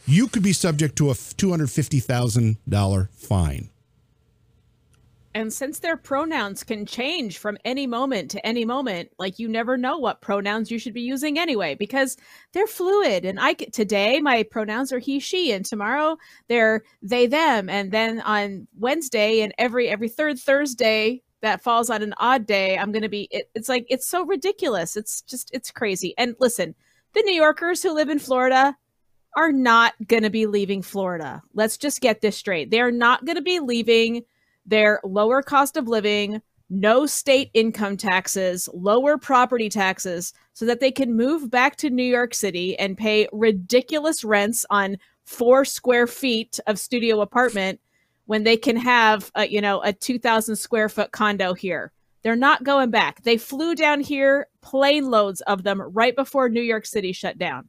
you 0.07 0.29
could 0.29 0.43
be 0.43 0.53
subject 0.53 0.97
to 0.97 1.11
a 1.11 1.15
$250,000 1.15 3.09
fine. 3.13 3.71
And 5.37 5.53
since 5.53 5.81
their 5.81 5.99
pronouns 5.99 6.65
can 6.65 6.87
change 6.87 7.37
from 7.37 7.59
any 7.63 7.87
moment 7.87 8.31
to 8.31 8.47
any 8.47 8.65
moment, 8.65 9.11
like 9.19 9.39
you 9.39 9.49
never 9.49 9.77
know 9.77 9.99
what 9.99 10.23
pronouns 10.23 10.71
you 10.71 10.79
should 10.79 10.95
be 10.95 11.03
using 11.03 11.39
anyway, 11.39 11.75
because 11.75 12.17
they're 12.53 12.67
fluid. 12.67 13.27
And 13.27 13.39
I 13.39 13.53
today 13.53 14.19
my 14.21 14.45
pronouns 14.45 14.95
are 14.95 14.99
he, 14.99 15.21
she, 15.21 15.53
and 15.53 15.63
tomorrow 15.63 16.17
they're 16.49 16.85
they, 17.03 17.27
them, 17.27 17.69
and 17.69 17.93
then 17.93 18.23
on 18.23 18.67
Wednesday 18.79 19.43
and 19.43 19.53
every 19.59 19.91
every 19.91 20.09
third 20.09 20.39
Thursday 20.39 21.23
that 21.43 21.63
falls 21.63 21.91
on 21.91 22.01
an 22.03 22.15
odd 22.17 22.47
day, 22.47 22.79
I'm 22.79 22.91
going 22.91 23.03
to 23.03 23.11
be. 23.11 23.29
It, 23.31 23.51
it's 23.55 23.69
like 23.69 23.85
it's 23.91 24.09
so 24.09 24.25
ridiculous. 24.25 24.97
It's 24.97 25.21
just 25.21 25.51
it's 25.53 25.71
crazy. 25.71 26.15
And 26.17 26.35
listen, 26.41 26.75
the 27.13 27.23
New 27.23 27.35
Yorkers 27.35 27.83
who 27.83 27.93
live 27.93 28.09
in 28.09 28.19
Florida 28.19 28.75
are 29.37 29.53
not 29.53 29.95
going 30.07 30.23
to 30.23 30.31
be 30.31 30.47
leaving 30.47 30.83
Florida. 30.83 31.43
Let's 31.55 31.77
just 31.77 32.01
get 32.01 32.23
this 32.23 32.37
straight. 32.37 32.71
They're 32.71 32.91
not 32.91 33.25
going 33.25 33.37
to 33.37 33.43
be 33.43 33.61
leaving 33.61 34.23
their 34.65 35.01
lower 35.05 35.43
cost 35.43 35.77
of 35.77 35.87
living, 35.87 36.41
no 36.71 37.07
state 37.07 37.51
income 37.55 37.97
taxes, 37.97 38.69
lower 38.73 39.19
property 39.19 39.69
taxes, 39.69 40.33
so 40.55 40.65
that 40.65 40.81
they 40.81 40.91
can 40.91 41.15
move 41.15 41.51
back 41.51 41.77
to 41.77 41.91
New 41.91 42.03
York 42.03 42.35
City 42.35 42.77
and 42.79 42.99
pay 42.99 43.29
ridiculous 43.33 44.25
rents 44.25 44.65
on 44.71 44.97
four 45.25 45.65
square 45.65 46.07
feet 46.07 46.59
of 46.67 46.79
studio 46.79 47.21
apartment 47.21 47.81
when 48.25 48.43
they 48.43 48.57
can 48.57 48.77
have, 48.77 49.31
a, 49.35 49.47
you 49.47 49.61
know, 49.61 49.83
a 49.83 49.93
2,000 49.93 50.57
square 50.57 50.89
foot 50.89 51.13
condo 51.13 51.55
here. 51.55 51.93
They're 52.23 52.35
not 52.35 52.65
going 52.65 52.91
back. 52.91 53.23
They 53.23 53.37
flew 53.37 53.77
down 53.77 54.01
here, 54.01 54.49
plane 54.61 55.11
loads 55.11 55.43
of 55.43 55.63
them, 55.63 55.81
right 55.81 56.17
before 56.17 56.49
New 56.49 56.63
York 56.63 56.87
City 56.87 57.13
shut 57.13 57.39
down. 57.39 57.69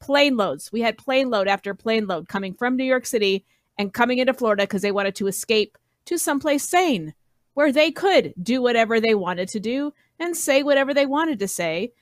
Plane 0.00 0.36
loads. 0.36 0.70
We 0.72 0.82
had 0.82 0.98
plane 0.98 1.30
load 1.30 1.48
after 1.48 1.74
plane 1.74 2.06
load 2.06 2.28
coming 2.28 2.54
from 2.54 2.76
New 2.76 2.84
York 2.84 3.06
City 3.06 3.44
and 3.78 3.92
coming 3.92 4.18
into 4.18 4.34
Florida 4.34 4.64
because 4.64 4.82
they 4.82 4.92
wanted 4.92 5.14
to 5.16 5.26
escape 5.26 5.78
to 6.06 6.18
someplace 6.18 6.68
sane 6.68 7.14
where 7.54 7.72
they 7.72 7.90
could 7.90 8.34
do 8.42 8.60
whatever 8.60 9.00
they 9.00 9.14
wanted 9.14 9.48
to 9.48 9.60
do 9.60 9.92
and 10.18 10.36
say 10.36 10.62
whatever 10.62 10.92
they 10.92 11.06
wanted 11.06 11.38
to 11.38 11.48
say. 11.48 11.92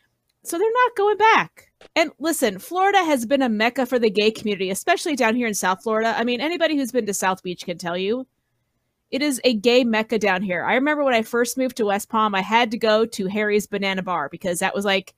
So 0.42 0.59
they're 0.59 0.68
not 0.72 0.97
going 0.97 1.16
back. 1.16 1.70
And 1.97 2.11
listen, 2.18 2.59
Florida 2.59 2.99
has 3.05 3.24
been 3.24 3.42
a 3.42 3.49
mecca 3.49 3.86
for 3.86 3.99
the 3.99 4.11
gay 4.11 4.30
community, 4.30 4.70
especially 4.70 5.16
down 5.16 5.36
here 5.36 5.47
in 5.47 5.55
South 5.55 5.82
Florida. 5.82 6.14
I 6.16 6.24
mean, 6.24 6.40
anybody 6.40 6.76
who's 6.76 6.92
been 6.92 7.07
to 7.07 7.14
South 7.14 7.42
Beach 7.42 7.64
can 7.64 7.78
tell 7.78 7.97
you 7.97 8.26
it 9.11 9.22
is 9.22 9.40
a 9.45 9.55
gay 9.55 9.84
mecca 9.84 10.18
down 10.18 10.42
here. 10.42 10.64
I 10.64 10.74
remember 10.74 11.05
when 11.05 11.14
I 11.14 11.22
first 11.22 11.57
moved 11.57 11.76
to 11.76 11.86
West 11.86 12.09
Palm, 12.09 12.34
I 12.34 12.40
had 12.40 12.72
to 12.72 12.78
go 12.78 13.07
to 13.07 13.26
Harry's 13.28 13.66
Banana 13.66 14.03
Bar 14.03 14.28
because 14.28 14.59
that 14.59 14.74
was 14.74 14.84
like 14.84 15.14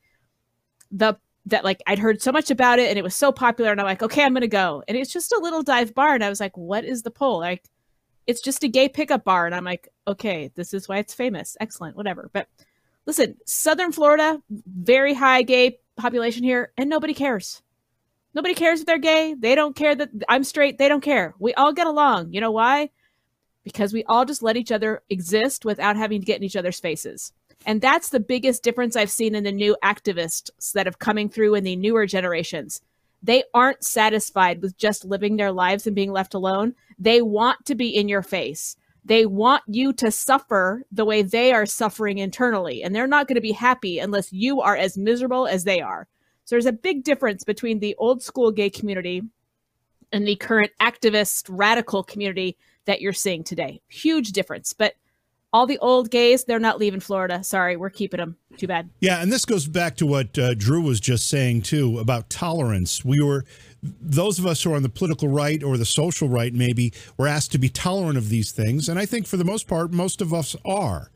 the 0.91 1.15
that 1.47 1.65
like 1.65 1.83
I'd 1.87 1.99
heard 1.99 2.21
so 2.21 2.33
much 2.33 2.51
about 2.51 2.79
it 2.79 2.89
and 2.89 2.99
it 2.99 3.03
was 3.03 3.15
so 3.15 3.33
popular 3.33 3.71
and 3.71 3.81
I'm 3.81 3.87
like, 3.87 4.03
okay, 4.03 4.23
I'm 4.23 4.35
gonna 4.35 4.49
go. 4.49 4.83
And 4.87 4.97
it's 4.97 5.13
just 5.13 5.33
a 5.33 5.41
little 5.41 5.63
dive 5.63 5.95
bar. 5.95 6.15
And 6.15 6.25
I 6.25 6.29
was 6.29 6.41
like, 6.41 6.57
what 6.57 6.85
is 6.85 7.03
the 7.03 7.11
pull? 7.11 7.39
Like 7.39 7.71
it's 8.27 8.41
just 8.41 8.65
a 8.65 8.69
gay 8.69 8.89
pickup 8.89 9.25
bar. 9.25 9.47
And 9.47 9.55
I'm 9.55 9.65
like, 9.65 9.89
okay, 10.07 10.51
this 10.55 10.75
is 10.75 10.89
why 10.89 10.99
it's 10.99 11.15
famous. 11.15 11.57
Excellent, 11.61 11.97
whatever. 11.97 12.31
But 12.33 12.49
listen, 13.07 13.37
Southern 13.47 13.93
Florida, 13.93 14.43
very 14.51 15.15
high 15.15 15.43
gay 15.43 15.79
population 15.97 16.43
here, 16.43 16.73
and 16.77 16.91
nobody 16.91 17.15
cares. 17.15 17.63
Nobody 18.35 18.55
cares 18.55 18.81
if 18.81 18.87
they're 18.87 18.99
gay. 18.99 19.35
They 19.35 19.55
don't 19.55 19.75
care 19.75 19.95
that 19.95 20.11
I'm 20.29 20.45
straight. 20.45 20.77
They 20.77 20.89
don't 20.89 21.01
care. 21.01 21.35
We 21.39 21.55
all 21.55 21.73
get 21.73 21.87
along. 21.87 22.33
You 22.35 22.41
know 22.41 22.51
why? 22.51 22.91
Because 23.65 23.93
we 23.93 24.05
all 24.05 24.25
just 24.25 24.43
let 24.43 24.57
each 24.57 24.71
other 24.71 25.03
exist 25.09 25.65
without 25.65 25.97
having 25.97 26.21
to 26.21 26.27
get 26.27 26.37
in 26.37 26.45
each 26.45 26.57
other's 26.57 26.79
faces. 26.79 27.33
And 27.67 27.81
that's 27.81 28.11
the 28.11 28.21
biggest 28.21 28.63
difference 28.63 28.95
I've 28.95 29.11
seen 29.11 29.35
in 29.35 29.43
the 29.43 29.53
new 29.53 29.77
activists 29.83 30.73
that 30.73 30.87
have 30.87 31.01
coming 31.01 31.29
through 31.29 31.57
in 31.57 31.65
the 31.65 31.75
newer 31.75 32.07
generations. 32.07 32.81
They 33.23 33.43
aren't 33.53 33.85
satisfied 33.85 34.63
with 34.63 34.79
just 34.79 35.05
living 35.05 35.37
their 35.37 35.51
lives 35.51 35.85
and 35.85 35.97
being 35.97 36.13
left 36.13 36.33
alone. 36.33 36.75
They 36.97 37.23
want 37.23 37.67
to 37.67 37.75
be 37.75 37.89
in 37.89 38.09
your 38.09 38.23
face. 38.23 38.77
They 39.05 39.27
want 39.27 39.65
you 39.67 39.93
to 39.95 40.13
suffer 40.13 40.85
the 40.93 41.05
way 41.05 41.23
they 41.23 41.53
are 41.53 41.67
suffering 41.67 42.19
internally. 42.19 42.85
And 42.85 42.95
they're 42.95 43.09
not 43.09 43.27
going 43.27 43.35
to 43.35 43.41
be 43.41 43.53
happy 43.53 43.99
unless 43.99 44.33
you 44.33 44.61
are 44.61 44.77
as 44.77 44.97
miserable 44.97 45.49
as 45.49 45.65
they 45.65 45.81
are. 45.81 46.07
So 46.45 46.55
there's 46.55 46.67
a 46.67 46.73
big 46.73 47.03
difference 47.03 47.43
between 47.43 47.81
the 47.81 47.97
old 47.99 48.23
school 48.23 48.53
gay 48.53 48.71
community 48.71 49.23
and 50.13 50.27
the 50.27 50.37
current 50.37 50.71
activist 50.81 51.47
radical 51.49 52.05
community 52.05 52.57
that 52.85 53.01
you're 53.01 53.13
seeing 53.13 53.43
today. 53.43 53.81
Huge 53.89 54.31
difference. 54.31 54.73
But 54.73 54.95
all 55.53 55.67
the 55.67 55.79
old 55.79 56.11
gays, 56.11 56.45
they're 56.45 56.59
not 56.59 56.79
leaving 56.79 57.01
Florida. 57.01 57.43
Sorry, 57.43 57.77
we're 57.77 57.91
keeping 57.91 58.19
them. 58.19 58.37
Too 58.57 58.67
bad. 58.67 58.91
Yeah, 59.01 59.23
and 59.23 59.33
this 59.33 59.45
goes 59.45 59.67
back 59.67 59.97
to 59.97 60.07
what 60.07 60.39
uh, 60.39 60.55
Drew 60.55 60.83
was 60.83 61.01
just 61.01 61.29
saying 61.29 61.63
too 61.63 61.99
about 61.99 62.29
tolerance. 62.31 63.05
We 63.05 63.23
were 63.23 63.45
those 63.83 64.39
of 64.39 64.47
us 64.47 64.63
who 64.63 64.73
are 64.73 64.77
on 64.77 64.83
the 64.83 64.89
political 64.89 65.29
right 65.29 65.63
or 65.63 65.77
the 65.77 65.85
social 65.85 66.29
right 66.29 66.53
maybe 66.53 66.93
were 67.17 67.29
asked 67.29 67.53
to 67.53 67.59
be 67.59 67.69
tolerant 67.69 68.19
of 68.19 68.29
these 68.29 68.51
things, 68.51 68.89
and 68.89 68.99
I 68.99 69.07
think 69.07 69.27
for 69.27 69.37
the 69.37 69.45
most 69.45 69.69
part 69.69 69.93
most 69.93 70.21
of 70.21 70.35
us 70.35 70.57
are. 70.65 71.11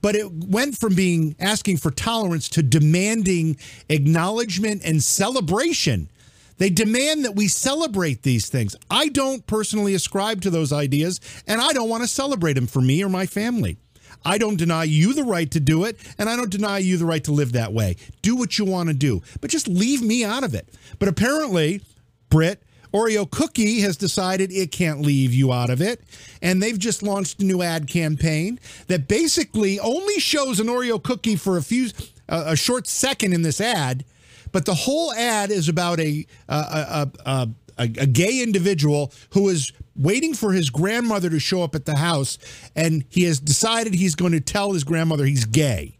But 0.00 0.14
it 0.14 0.30
went 0.30 0.76
from 0.78 0.94
being 0.94 1.34
asking 1.40 1.78
for 1.78 1.90
tolerance 1.90 2.48
to 2.50 2.62
demanding 2.62 3.56
acknowledgement 3.88 4.82
and 4.84 5.02
celebration. 5.02 6.10
They 6.58 6.70
demand 6.70 7.24
that 7.24 7.36
we 7.36 7.48
celebrate 7.48 8.22
these 8.22 8.48
things. 8.48 8.76
I 8.90 9.08
don't 9.08 9.46
personally 9.46 9.94
ascribe 9.94 10.42
to 10.42 10.50
those 10.50 10.72
ideas, 10.72 11.20
and 11.46 11.60
I 11.60 11.72
don't 11.72 11.88
want 11.88 12.02
to 12.02 12.08
celebrate 12.08 12.54
them 12.54 12.66
for 12.66 12.80
me 12.80 13.02
or 13.02 13.08
my 13.08 13.26
family. 13.26 13.78
I 14.24 14.38
don't 14.38 14.56
deny 14.56 14.84
you 14.84 15.14
the 15.14 15.24
right 15.24 15.50
to 15.52 15.60
do 15.60 15.84
it, 15.84 15.98
and 16.18 16.28
I 16.28 16.36
don't 16.36 16.50
deny 16.50 16.78
you 16.78 16.96
the 16.96 17.06
right 17.06 17.22
to 17.24 17.32
live 17.32 17.52
that 17.52 17.72
way. 17.72 17.96
Do 18.22 18.36
what 18.36 18.58
you 18.58 18.64
want 18.64 18.88
to 18.88 18.94
do, 18.94 19.22
but 19.40 19.50
just 19.50 19.68
leave 19.68 20.02
me 20.02 20.24
out 20.24 20.44
of 20.44 20.54
it. 20.54 20.68
But 20.98 21.08
apparently, 21.08 21.82
Britt, 22.28 22.62
Oreo 22.92 23.30
Cookie 23.30 23.80
has 23.80 23.96
decided 23.96 24.50
it 24.50 24.72
can't 24.72 25.00
leave 25.00 25.34
you 25.34 25.52
out 25.52 25.70
of 25.70 25.80
it. 25.80 26.02
And 26.40 26.62
they've 26.62 26.78
just 26.78 27.02
launched 27.02 27.40
a 27.40 27.44
new 27.44 27.62
ad 27.62 27.86
campaign 27.86 28.58
that 28.86 29.08
basically 29.08 29.78
only 29.78 30.18
shows 30.18 30.58
an 30.58 30.68
Oreo 30.68 31.02
cookie 31.02 31.36
for 31.36 31.56
a 31.56 31.62
few, 31.62 31.90
a 32.28 32.56
short 32.56 32.86
second 32.86 33.34
in 33.34 33.42
this 33.42 33.60
ad. 33.60 34.04
But 34.52 34.64
the 34.64 34.74
whole 34.74 35.12
ad 35.12 35.50
is 35.50 35.68
about 35.68 36.00
a, 36.00 36.26
a, 36.48 37.08
a, 37.26 37.48
a, 37.76 37.86
gay 37.86 38.42
individual 38.42 39.12
who 39.30 39.48
is 39.48 39.72
waiting 39.94 40.34
for 40.34 40.52
his 40.52 40.70
grandmother 40.70 41.30
to 41.30 41.38
show 41.38 41.62
up 41.62 41.74
at 41.74 41.84
the 41.84 41.96
house. 41.96 42.38
And 42.74 43.04
he 43.08 43.24
has 43.24 43.40
decided 43.40 43.94
he's 43.94 44.14
going 44.14 44.32
to 44.32 44.40
tell 44.40 44.72
his 44.72 44.84
grandmother 44.84 45.24
he's 45.24 45.44
gay. 45.44 45.98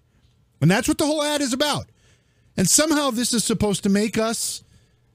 And 0.60 0.70
that's 0.70 0.88
what 0.88 0.98
the 0.98 1.06
whole 1.06 1.22
ad 1.22 1.40
is 1.40 1.52
about. 1.52 1.86
And 2.56 2.68
somehow 2.68 3.10
this 3.10 3.32
is 3.32 3.44
supposed 3.44 3.84
to 3.84 3.88
make 3.88 4.18
us 4.18 4.64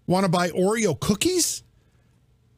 want 0.07 0.25
to 0.25 0.29
buy 0.29 0.49
Oreo 0.49 0.99
cookies? 0.99 1.63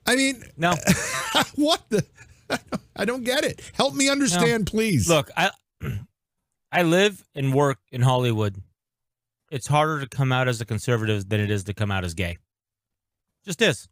I 0.05 0.15
mean, 0.15 0.43
no. 0.57 0.73
what 1.55 1.81
the? 1.89 2.05
I 2.95 3.05
don't 3.05 3.23
get 3.23 3.43
it. 3.43 3.61
Help 3.73 3.95
me 3.95 4.09
understand, 4.09 4.65
no. 4.65 4.71
please. 4.71 5.09
Look, 5.09 5.31
I 5.35 5.51
I 6.71 6.83
live 6.83 7.23
and 7.33 7.53
work 7.53 7.79
in 7.91 8.01
Hollywood. 8.01 8.55
It's 9.51 9.67
harder 9.67 9.99
to 10.01 10.07
come 10.07 10.31
out 10.31 10.47
as 10.47 10.59
a 10.61 10.65
conservative 10.65 11.29
than 11.29 11.39
it 11.39 11.51
is 11.51 11.63
to 11.65 11.73
come 11.73 11.91
out 11.91 12.03
as 12.03 12.13
gay. 12.13 12.37
Just 13.45 13.61
is. 13.61 13.87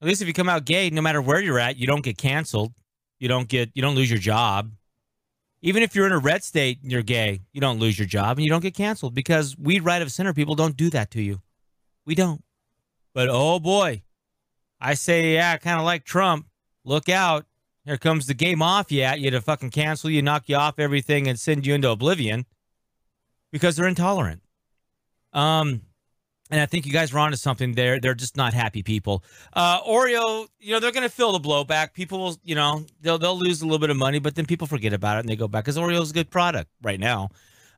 At 0.00 0.08
least 0.08 0.22
if 0.22 0.28
you 0.28 0.34
come 0.34 0.48
out 0.48 0.64
gay, 0.64 0.88
no 0.88 1.02
matter 1.02 1.20
where 1.20 1.40
you're 1.40 1.58
at, 1.58 1.76
you 1.76 1.86
don't 1.86 2.02
get 2.02 2.16
canceled. 2.16 2.72
You 3.18 3.28
don't 3.28 3.48
get 3.48 3.70
you 3.74 3.82
don't 3.82 3.94
lose 3.94 4.10
your 4.10 4.18
job. 4.18 4.72
Even 5.62 5.82
if 5.82 5.94
you're 5.94 6.06
in 6.06 6.12
a 6.12 6.18
red 6.18 6.42
state 6.42 6.78
and 6.82 6.90
you're 6.90 7.02
gay, 7.02 7.42
you 7.52 7.60
don't 7.60 7.78
lose 7.78 7.98
your 7.98 8.08
job 8.08 8.38
and 8.38 8.44
you 8.44 8.50
don't 8.50 8.62
get 8.62 8.74
canceled 8.74 9.14
because 9.14 9.56
we 9.58 9.78
right 9.78 10.00
of 10.00 10.10
center 10.10 10.32
people 10.32 10.54
don't 10.54 10.76
do 10.76 10.88
that 10.88 11.10
to 11.10 11.22
you. 11.22 11.42
We 12.06 12.14
don't. 12.14 12.42
But 13.12 13.28
oh 13.30 13.60
boy, 13.60 14.02
I 14.80 14.94
say, 14.94 15.34
yeah, 15.34 15.58
kind 15.58 15.78
of 15.78 15.84
like 15.84 16.04
Trump. 16.04 16.46
Look 16.84 17.10
out. 17.10 17.44
Here 17.84 17.98
comes 17.98 18.26
the 18.26 18.34
gay 18.34 18.54
mafia 18.54 19.04
at 19.04 19.20
you 19.20 19.30
to 19.30 19.40
fucking 19.40 19.70
cancel 19.70 20.08
you, 20.08 20.22
knock 20.22 20.48
you 20.48 20.56
off 20.56 20.78
everything, 20.78 21.28
and 21.28 21.38
send 21.38 21.66
you 21.66 21.74
into 21.74 21.90
oblivion 21.90 22.46
because 23.52 23.76
they're 23.76 23.86
intolerant. 23.86 24.42
Um, 25.32 25.82
and 26.50 26.60
I 26.60 26.66
think 26.66 26.84
you 26.84 26.92
guys 26.92 27.12
are 27.14 27.18
onto 27.18 27.36
something 27.36 27.72
there. 27.74 28.00
They're 28.00 28.14
just 28.14 28.36
not 28.36 28.52
happy 28.52 28.82
people. 28.82 29.22
Uh, 29.52 29.80
Oreo, 29.82 30.48
you 30.58 30.72
know, 30.72 30.80
they're 30.80 30.90
going 30.90 31.04
to 31.04 31.14
feel 31.14 31.32
the 31.32 31.40
blowback. 31.40 31.94
People 31.94 32.18
will, 32.18 32.36
you 32.42 32.56
know, 32.56 32.84
they'll 33.00 33.18
they'll 33.18 33.38
lose 33.38 33.62
a 33.62 33.64
little 33.64 33.78
bit 33.78 33.90
of 33.90 33.96
money, 33.96 34.18
but 34.18 34.34
then 34.34 34.46
people 34.46 34.66
forget 34.66 34.92
about 34.92 35.16
it 35.16 35.20
and 35.20 35.28
they 35.28 35.36
go 35.36 35.46
back 35.46 35.64
because 35.64 35.76
Oreo's 35.76 36.10
a 36.10 36.14
good 36.14 36.30
product 36.30 36.68
right 36.82 36.98
now. 36.98 37.28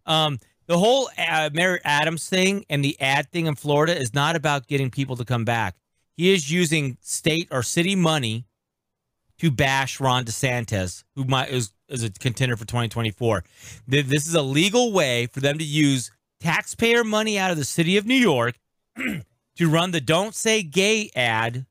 Um, 0.07 0.39
the 0.67 0.79
whole 0.79 1.11
uh, 1.19 1.51
Merritt 1.53 1.83
Adams 1.85 2.29
thing 2.29 2.65
and 2.71 2.85
the 2.85 2.99
ad 3.01 3.31
thing 3.31 3.47
in 3.47 3.57
Florida 3.57 3.97
is 3.97 4.15
not 4.15 4.37
about 4.37 4.69
getting 4.69 4.91
people 4.91 5.17
to 5.17 5.25
come 5.25 5.45
back. 5.45 5.77
He 6.17 6.33
is 6.33 6.51
using 6.51 6.97
state 7.01 7.49
or 7.51 7.63
city 7.63 7.97
money 7.97 8.47
to 9.39 9.51
bash 9.51 9.99
Ron 9.99 10.25
DeSantis, 10.25 11.05
who 11.17 11.25
might, 11.25 11.51
is, 11.51 11.73
is 11.89 12.05
a 12.05 12.11
contender 12.11 12.57
for 12.57 12.65
2024. 12.65 13.43
This 13.89 14.27
is 14.27 14.35
a 14.35 14.43
legal 14.43 14.93
way 14.93 15.27
for 15.27 15.41
them 15.41 15.59
to 15.59 15.65
use 15.65 16.13
taxpayer 16.43 17.05
money 17.05 17.39
out 17.39 17.51
of 17.51 17.57
the 17.57 17.65
city 17.65 17.97
of 17.97 18.07
New 18.07 18.15
York 18.15 18.59
to 18.97 19.69
run 19.69 19.91
the 19.91 20.01
Don't 20.01 20.35
Say 20.35 20.63
Gay 20.63 21.11
ad 21.15 21.67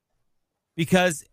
because 0.75 1.23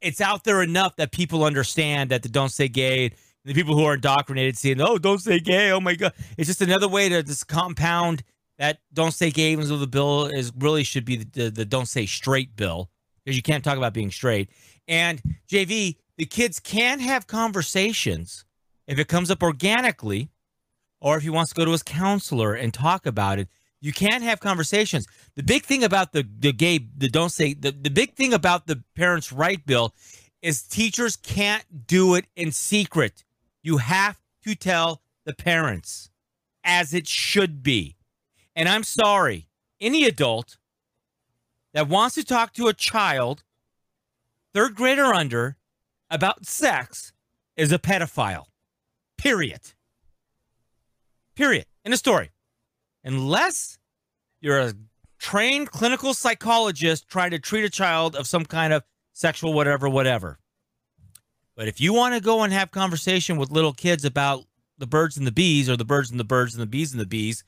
it's 0.00 0.20
out 0.20 0.44
there 0.44 0.62
enough 0.62 0.96
that 0.96 1.12
people 1.12 1.44
understand 1.44 2.10
that 2.10 2.22
the 2.22 2.28
Don't 2.28 2.50
Say 2.50 2.68
Gay 2.68 3.12
the 3.44 3.54
people 3.54 3.76
who 3.76 3.84
are 3.84 3.94
indoctrinated 3.94 4.56
seeing, 4.56 4.80
oh, 4.80 4.98
don't 4.98 5.20
say 5.20 5.38
gay. 5.38 5.70
Oh 5.70 5.80
my 5.80 5.94
god, 5.94 6.12
it's 6.36 6.48
just 6.48 6.62
another 6.62 6.88
way 6.88 7.08
to 7.08 7.22
just 7.22 7.46
compound 7.46 8.22
that 8.58 8.78
don't 8.92 9.12
say 9.12 9.30
gay 9.30 9.54
of 9.54 9.80
the 9.80 9.86
bill 9.86 10.26
is 10.26 10.52
really 10.56 10.84
should 10.84 11.04
be 11.04 11.16
the, 11.16 11.26
the, 11.32 11.50
the 11.50 11.64
don't 11.64 11.88
say 11.88 12.06
straight 12.06 12.56
bill 12.56 12.88
because 13.24 13.36
you 13.36 13.42
can't 13.42 13.64
talk 13.64 13.76
about 13.76 13.92
being 13.92 14.10
straight. 14.10 14.48
And 14.86 15.20
JV, 15.50 15.96
the 16.16 16.26
kids 16.26 16.60
can 16.60 17.00
have 17.00 17.26
conversations 17.26 18.44
if 18.86 18.98
it 18.98 19.08
comes 19.08 19.30
up 19.30 19.42
organically, 19.42 20.30
or 21.04 21.18
if 21.18 21.22
he 21.22 21.28
wants 21.28 21.52
to 21.52 21.54
go 21.54 21.66
to 21.66 21.70
his 21.70 21.82
counselor 21.82 22.54
and 22.54 22.72
talk 22.72 23.04
about 23.04 23.38
it. 23.38 23.46
You 23.82 23.92
can't 23.92 24.24
have 24.24 24.40
conversations. 24.40 25.06
The 25.34 25.42
big 25.42 25.62
thing 25.62 25.84
about 25.84 26.12
the 26.12 26.26
the 26.38 26.50
gay 26.50 26.80
the 26.96 27.08
don't 27.08 27.28
say 27.28 27.52
the, 27.52 27.70
the 27.70 27.90
big 27.90 28.14
thing 28.14 28.32
about 28.32 28.66
the 28.66 28.82
parents' 28.96 29.30
right 29.30 29.64
bill 29.64 29.94
is 30.40 30.62
teachers 30.62 31.14
can't 31.16 31.86
do 31.86 32.14
it 32.14 32.24
in 32.34 32.50
secret. 32.52 33.22
You 33.62 33.76
have 33.76 34.18
to 34.44 34.54
tell 34.54 35.02
the 35.26 35.34
parents 35.34 36.10
as 36.64 36.94
it 36.94 37.06
should 37.06 37.62
be. 37.62 37.96
And 38.56 38.66
I'm 38.66 38.84
sorry, 38.84 39.48
any 39.82 40.04
adult 40.04 40.56
that 41.74 41.86
wants 41.88 42.14
to 42.14 42.24
talk 42.24 42.54
to 42.54 42.68
a 42.68 42.72
child, 42.72 43.42
third 44.54 44.74
grade 44.74 44.98
or 44.98 45.12
under, 45.12 45.56
about 46.08 46.46
sex 46.46 47.12
is 47.56 47.72
a 47.72 47.78
pedophile. 47.78 48.46
Period. 49.18 49.60
Period. 51.34 51.66
In 51.84 51.92
a 51.92 51.96
story. 51.96 52.30
Unless 53.02 53.78
you're 54.40 54.58
a 54.58 54.74
trained 55.18 55.70
clinical 55.70 56.14
psychologist 56.14 57.08
trying 57.08 57.30
to 57.30 57.38
treat 57.38 57.64
a 57.64 57.70
child 57.70 58.14
of 58.16 58.26
some 58.26 58.44
kind 58.44 58.72
of 58.72 58.82
sexual 59.12 59.52
whatever, 59.52 59.88
whatever. 59.88 60.38
But 61.56 61.68
if 61.68 61.80
you 61.80 61.92
want 61.92 62.14
to 62.14 62.20
go 62.20 62.42
and 62.42 62.52
have 62.52 62.70
conversation 62.70 63.36
with 63.36 63.50
little 63.50 63.72
kids 63.72 64.04
about 64.04 64.44
the 64.78 64.86
birds 64.86 65.16
and 65.16 65.26
the 65.26 65.32
bees 65.32 65.70
or 65.70 65.76
the 65.76 65.84
birds 65.84 66.10
and 66.10 66.18
the 66.18 66.24
birds 66.24 66.54
and 66.54 66.62
the 66.62 66.66
bees 66.66 66.92
and 66.92 67.00
the 67.00 67.06
bees, 67.06 67.44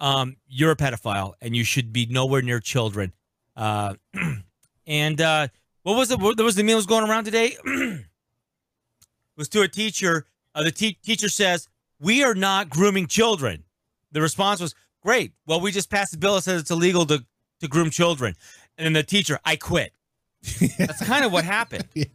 um, 0.00 0.36
you're 0.48 0.70
a 0.70 0.76
pedophile 0.76 1.34
and 1.40 1.54
you 1.54 1.62
should 1.62 1.92
be 1.92 2.06
nowhere 2.06 2.42
near 2.42 2.58
children. 2.58 3.12
Uh, 3.56 3.94
and 4.86 5.20
uh, 5.20 5.48
what 5.82 5.96
was 5.96 6.10
it? 6.10 6.18
There 6.36 6.44
was 6.44 6.54
the 6.56 6.62
meal 6.62 6.76
was 6.76 6.86
going 6.86 7.08
around 7.08 7.24
today. 7.24 7.56
was 9.36 9.48
to 9.50 9.62
a 9.62 9.68
teacher. 9.68 10.26
Uh, 10.54 10.62
the 10.62 10.70
te- 10.70 10.98
teacher 11.02 11.28
says, 11.28 11.68
"We 12.00 12.24
are 12.24 12.34
not 12.34 12.70
grooming 12.70 13.06
children." 13.06 13.64
The 14.12 14.20
response 14.20 14.60
was, 14.60 14.74
"Great. 15.02 15.32
Well, 15.46 15.60
we 15.60 15.70
just 15.70 15.90
passed 15.90 16.14
a 16.14 16.18
bill 16.18 16.34
that 16.34 16.42
says 16.42 16.62
it's 16.62 16.70
illegal 16.70 17.06
to 17.06 17.24
to 17.60 17.68
groom 17.68 17.90
children." 17.90 18.34
And 18.76 18.86
then 18.86 18.92
the 18.94 19.02
teacher, 19.02 19.38
"I 19.44 19.56
quit." 19.56 19.92
That's 20.78 21.04
kind 21.04 21.24
of 21.24 21.32
what 21.32 21.44
happened. 21.44 21.88
Yeah. 21.94 22.06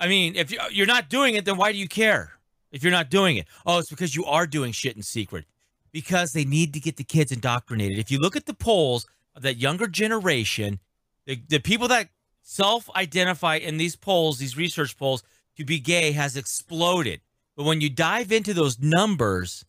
I 0.00 0.08
mean, 0.08 0.34
if 0.34 0.52
you're 0.72 0.86
not 0.86 1.08
doing 1.08 1.36
it, 1.36 1.44
then 1.44 1.56
why 1.56 1.70
do 1.70 1.78
you 1.78 1.86
care? 1.86 2.32
If 2.72 2.82
you're 2.82 2.90
not 2.90 3.08
doing 3.08 3.36
it, 3.36 3.46
oh, 3.64 3.78
it's 3.78 3.88
because 3.88 4.16
you 4.16 4.24
are 4.24 4.48
doing 4.48 4.72
shit 4.72 4.96
in 4.96 5.02
secret. 5.02 5.44
Because 5.92 6.32
they 6.32 6.44
need 6.44 6.74
to 6.74 6.80
get 6.80 6.96
the 6.96 7.04
kids 7.04 7.30
indoctrinated. 7.30 8.00
If 8.00 8.10
you 8.10 8.18
look 8.18 8.34
at 8.34 8.46
the 8.46 8.54
polls 8.54 9.06
of 9.36 9.42
that 9.42 9.58
younger 9.58 9.86
generation, 9.86 10.80
the, 11.26 11.40
the 11.48 11.60
people 11.60 11.86
that 11.86 12.08
self-identify 12.42 13.56
in 13.56 13.76
these 13.76 13.94
polls, 13.94 14.38
these 14.38 14.56
research 14.56 14.96
polls, 14.96 15.22
to 15.56 15.64
be 15.64 15.78
gay 15.78 16.10
has 16.10 16.36
exploded. 16.36 17.20
But 17.56 17.64
when 17.64 17.80
you 17.80 17.90
dive 17.90 18.32
into 18.32 18.54
those 18.54 18.78
numbers, 18.78 19.64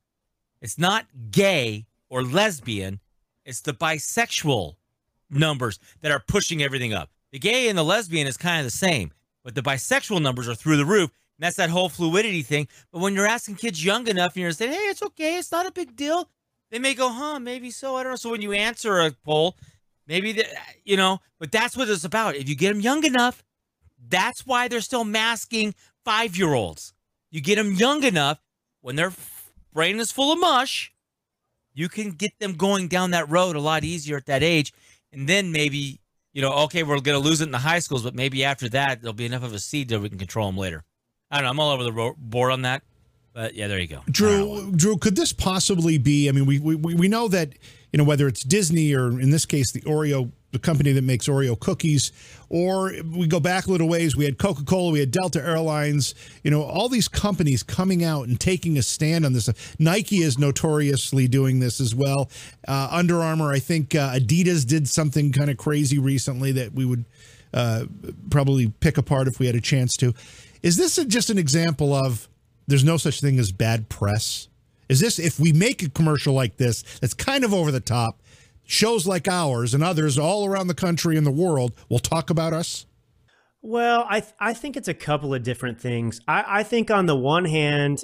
it's 0.61 0.77
not 0.77 1.05
gay 1.31 1.85
or 2.09 2.23
lesbian, 2.23 2.99
it's 3.45 3.61
the 3.61 3.73
bisexual 3.73 4.75
numbers 5.29 5.79
that 6.01 6.11
are 6.11 6.23
pushing 6.25 6.63
everything 6.63 6.93
up. 6.93 7.09
The 7.31 7.39
gay 7.39 7.67
and 7.67 7.77
the 7.77 7.83
lesbian 7.83 8.27
is 8.27 8.37
kind 8.37 8.59
of 8.59 8.65
the 8.65 8.77
same, 8.77 9.11
but 9.43 9.55
the 9.55 9.61
bisexual 9.61 10.21
numbers 10.21 10.47
are 10.47 10.55
through 10.55 10.77
the 10.77 10.85
roof. 10.85 11.09
And 11.37 11.43
that's 11.43 11.57
that 11.57 11.71
whole 11.71 11.89
fluidity 11.89 12.43
thing. 12.43 12.67
But 12.91 13.01
when 13.01 13.15
you're 13.15 13.25
asking 13.25 13.55
kids 13.55 13.83
young 13.83 14.07
enough 14.07 14.35
and 14.35 14.43
you're 14.43 14.51
saying, 14.51 14.71
hey, 14.71 14.77
it's 14.77 15.01
okay, 15.01 15.37
it's 15.37 15.51
not 15.51 15.65
a 15.65 15.71
big 15.71 15.95
deal, 15.95 16.29
they 16.69 16.79
may 16.79 16.93
go, 16.93 17.09
huh, 17.09 17.39
maybe 17.39 17.71
so. 17.71 17.95
I 17.95 18.03
don't 18.03 18.13
know. 18.13 18.15
So 18.17 18.29
when 18.29 18.41
you 18.41 18.53
answer 18.53 18.99
a 18.99 19.11
poll, 19.25 19.57
maybe, 20.07 20.31
the, 20.31 20.45
you 20.83 20.95
know, 20.95 21.19
but 21.39 21.51
that's 21.51 21.75
what 21.75 21.89
it's 21.89 22.03
about. 22.03 22.35
If 22.35 22.47
you 22.47 22.55
get 22.55 22.73
them 22.73 22.81
young 22.81 23.03
enough, 23.03 23.43
that's 24.07 24.45
why 24.45 24.67
they're 24.67 24.81
still 24.81 25.03
masking 25.03 25.75
five 26.05 26.37
year 26.37 26.53
olds. 26.53 26.93
You 27.33 27.41
get 27.41 27.55
them 27.55 27.73
young 27.73 28.03
enough 28.03 28.37
when 28.81 28.95
their 28.95 29.11
brain 29.73 29.99
is 29.99 30.11
full 30.11 30.31
of 30.31 30.39
mush, 30.39 30.93
you 31.73 31.89
can 31.89 32.11
get 32.11 32.37
them 32.37 32.53
going 32.53 32.87
down 32.87 33.09
that 33.09 33.27
road 33.27 33.55
a 33.55 33.59
lot 33.59 33.83
easier 33.83 34.17
at 34.17 34.27
that 34.27 34.43
age. 34.43 34.71
And 35.11 35.27
then 35.27 35.51
maybe, 35.51 35.99
you 36.31 36.43
know, 36.43 36.53
okay, 36.65 36.83
we're 36.83 36.99
going 36.99 37.19
to 37.19 37.27
lose 37.27 37.41
it 37.41 37.45
in 37.45 37.51
the 37.51 37.57
high 37.57 37.79
schools, 37.79 38.03
but 38.03 38.13
maybe 38.13 38.45
after 38.45 38.69
that, 38.69 39.01
there'll 39.01 39.13
be 39.13 39.25
enough 39.25 39.41
of 39.41 39.51
a 39.51 39.57
seed 39.57 39.89
that 39.89 39.99
we 39.99 40.09
can 40.09 40.19
control 40.19 40.45
them 40.45 40.57
later. 40.57 40.83
I 41.31 41.37
don't 41.37 41.45
know. 41.45 41.49
I'm 41.49 41.59
all 41.59 41.71
over 41.71 41.83
the 41.83 42.13
board 42.19 42.51
on 42.51 42.61
that. 42.61 42.83
But 43.33 43.55
yeah, 43.55 43.67
there 43.67 43.79
you 43.79 43.87
go. 43.87 44.01
Drew, 44.11 44.71
Drew, 44.75 44.97
could 44.97 45.15
this 45.15 45.33
possibly 45.33 45.97
be? 45.97 46.29
I 46.29 46.33
mean, 46.33 46.45
we, 46.45 46.59
we 46.59 46.75
we 46.75 47.07
know 47.07 47.27
that 47.29 47.53
you 47.91 47.97
know 47.97 48.03
whether 48.03 48.27
it's 48.27 48.43
Disney 48.43 48.93
or 48.93 49.19
in 49.19 49.31
this 49.31 49.47
case 49.47 49.71
the 49.71 49.81
Oreo, 49.81 50.31
the 50.53 50.59
company 50.59 50.93
that 50.93 51.03
makes 51.03 51.27
Oreo 51.27 51.59
cookies, 51.59 52.13
or 52.47 52.93
we 53.11 53.27
go 53.27 53.41
back 53.41 53.67
a 53.67 53.71
little 53.71 53.89
ways. 53.89 54.15
We 54.15 54.23
had 54.23 54.37
Coca 54.37 54.63
Cola, 54.63 54.93
we 54.93 55.01
had 55.01 55.11
Delta 55.11 55.43
Airlines. 55.43 56.15
You 56.43 56.51
know, 56.51 56.63
all 56.63 56.87
these 56.87 57.09
companies 57.09 57.61
coming 57.61 58.03
out 58.03 58.27
and 58.27 58.39
taking 58.39 58.77
a 58.77 58.81
stand 58.81 59.25
on 59.25 59.33
this. 59.33 59.49
Nike 59.79 60.19
is 60.19 60.39
notoriously 60.39 61.27
doing 61.27 61.59
this 61.59 61.81
as 61.81 61.93
well. 61.93 62.29
Uh, 62.67 62.87
Under 62.91 63.21
Armour, 63.21 63.51
I 63.51 63.59
think 63.59 63.93
uh, 63.93 64.13
Adidas 64.13 64.65
did 64.65 64.87
something 64.87 65.33
kind 65.33 65.49
of 65.49 65.57
crazy 65.57 65.99
recently 65.99 66.53
that 66.53 66.73
we 66.73 66.85
would 66.85 67.03
uh, 67.53 67.85
probably 68.29 68.69
pick 68.79 68.97
apart 68.97 69.27
if 69.27 69.39
we 69.39 69.47
had 69.47 69.55
a 69.55 69.61
chance 69.61 69.95
to. 69.97 70.13
Is 70.61 70.77
this 70.77 70.95
just 71.07 71.29
an 71.29 71.37
example 71.37 71.93
of? 71.93 72.29
there's 72.67 72.83
no 72.83 72.97
such 72.97 73.21
thing 73.21 73.39
as 73.39 73.51
bad 73.51 73.89
press? 73.89 74.47
Is 74.89 74.99
this 74.99 75.19
if 75.19 75.39
we 75.39 75.53
make 75.53 75.81
a 75.81 75.89
commercial 75.89 76.33
like 76.33 76.57
this 76.57 76.83
that's 76.99 77.13
kind 77.13 77.43
of 77.43 77.53
over 77.53 77.71
the 77.71 77.79
top, 77.79 78.21
shows 78.65 79.05
like 79.05 79.27
ours 79.27 79.73
and 79.73 79.83
others 79.83 80.17
all 80.17 80.45
around 80.45 80.67
the 80.67 80.73
country 80.73 81.17
and 81.17 81.25
the 81.25 81.31
world 81.31 81.73
will 81.89 81.99
talk 81.99 82.29
about 82.29 82.53
us? 82.53 82.85
Well, 83.61 84.05
I 84.09 84.19
th- 84.19 84.33
I 84.39 84.53
think 84.53 84.75
it's 84.75 84.89
a 84.89 84.93
couple 84.93 85.33
of 85.33 85.41
different 85.43 85.79
things. 85.79 86.19
I, 86.27 86.43
I 86.59 86.63
think 86.63 86.91
on 86.91 87.05
the 87.05 87.15
one 87.15 87.45
hand, 87.45 88.03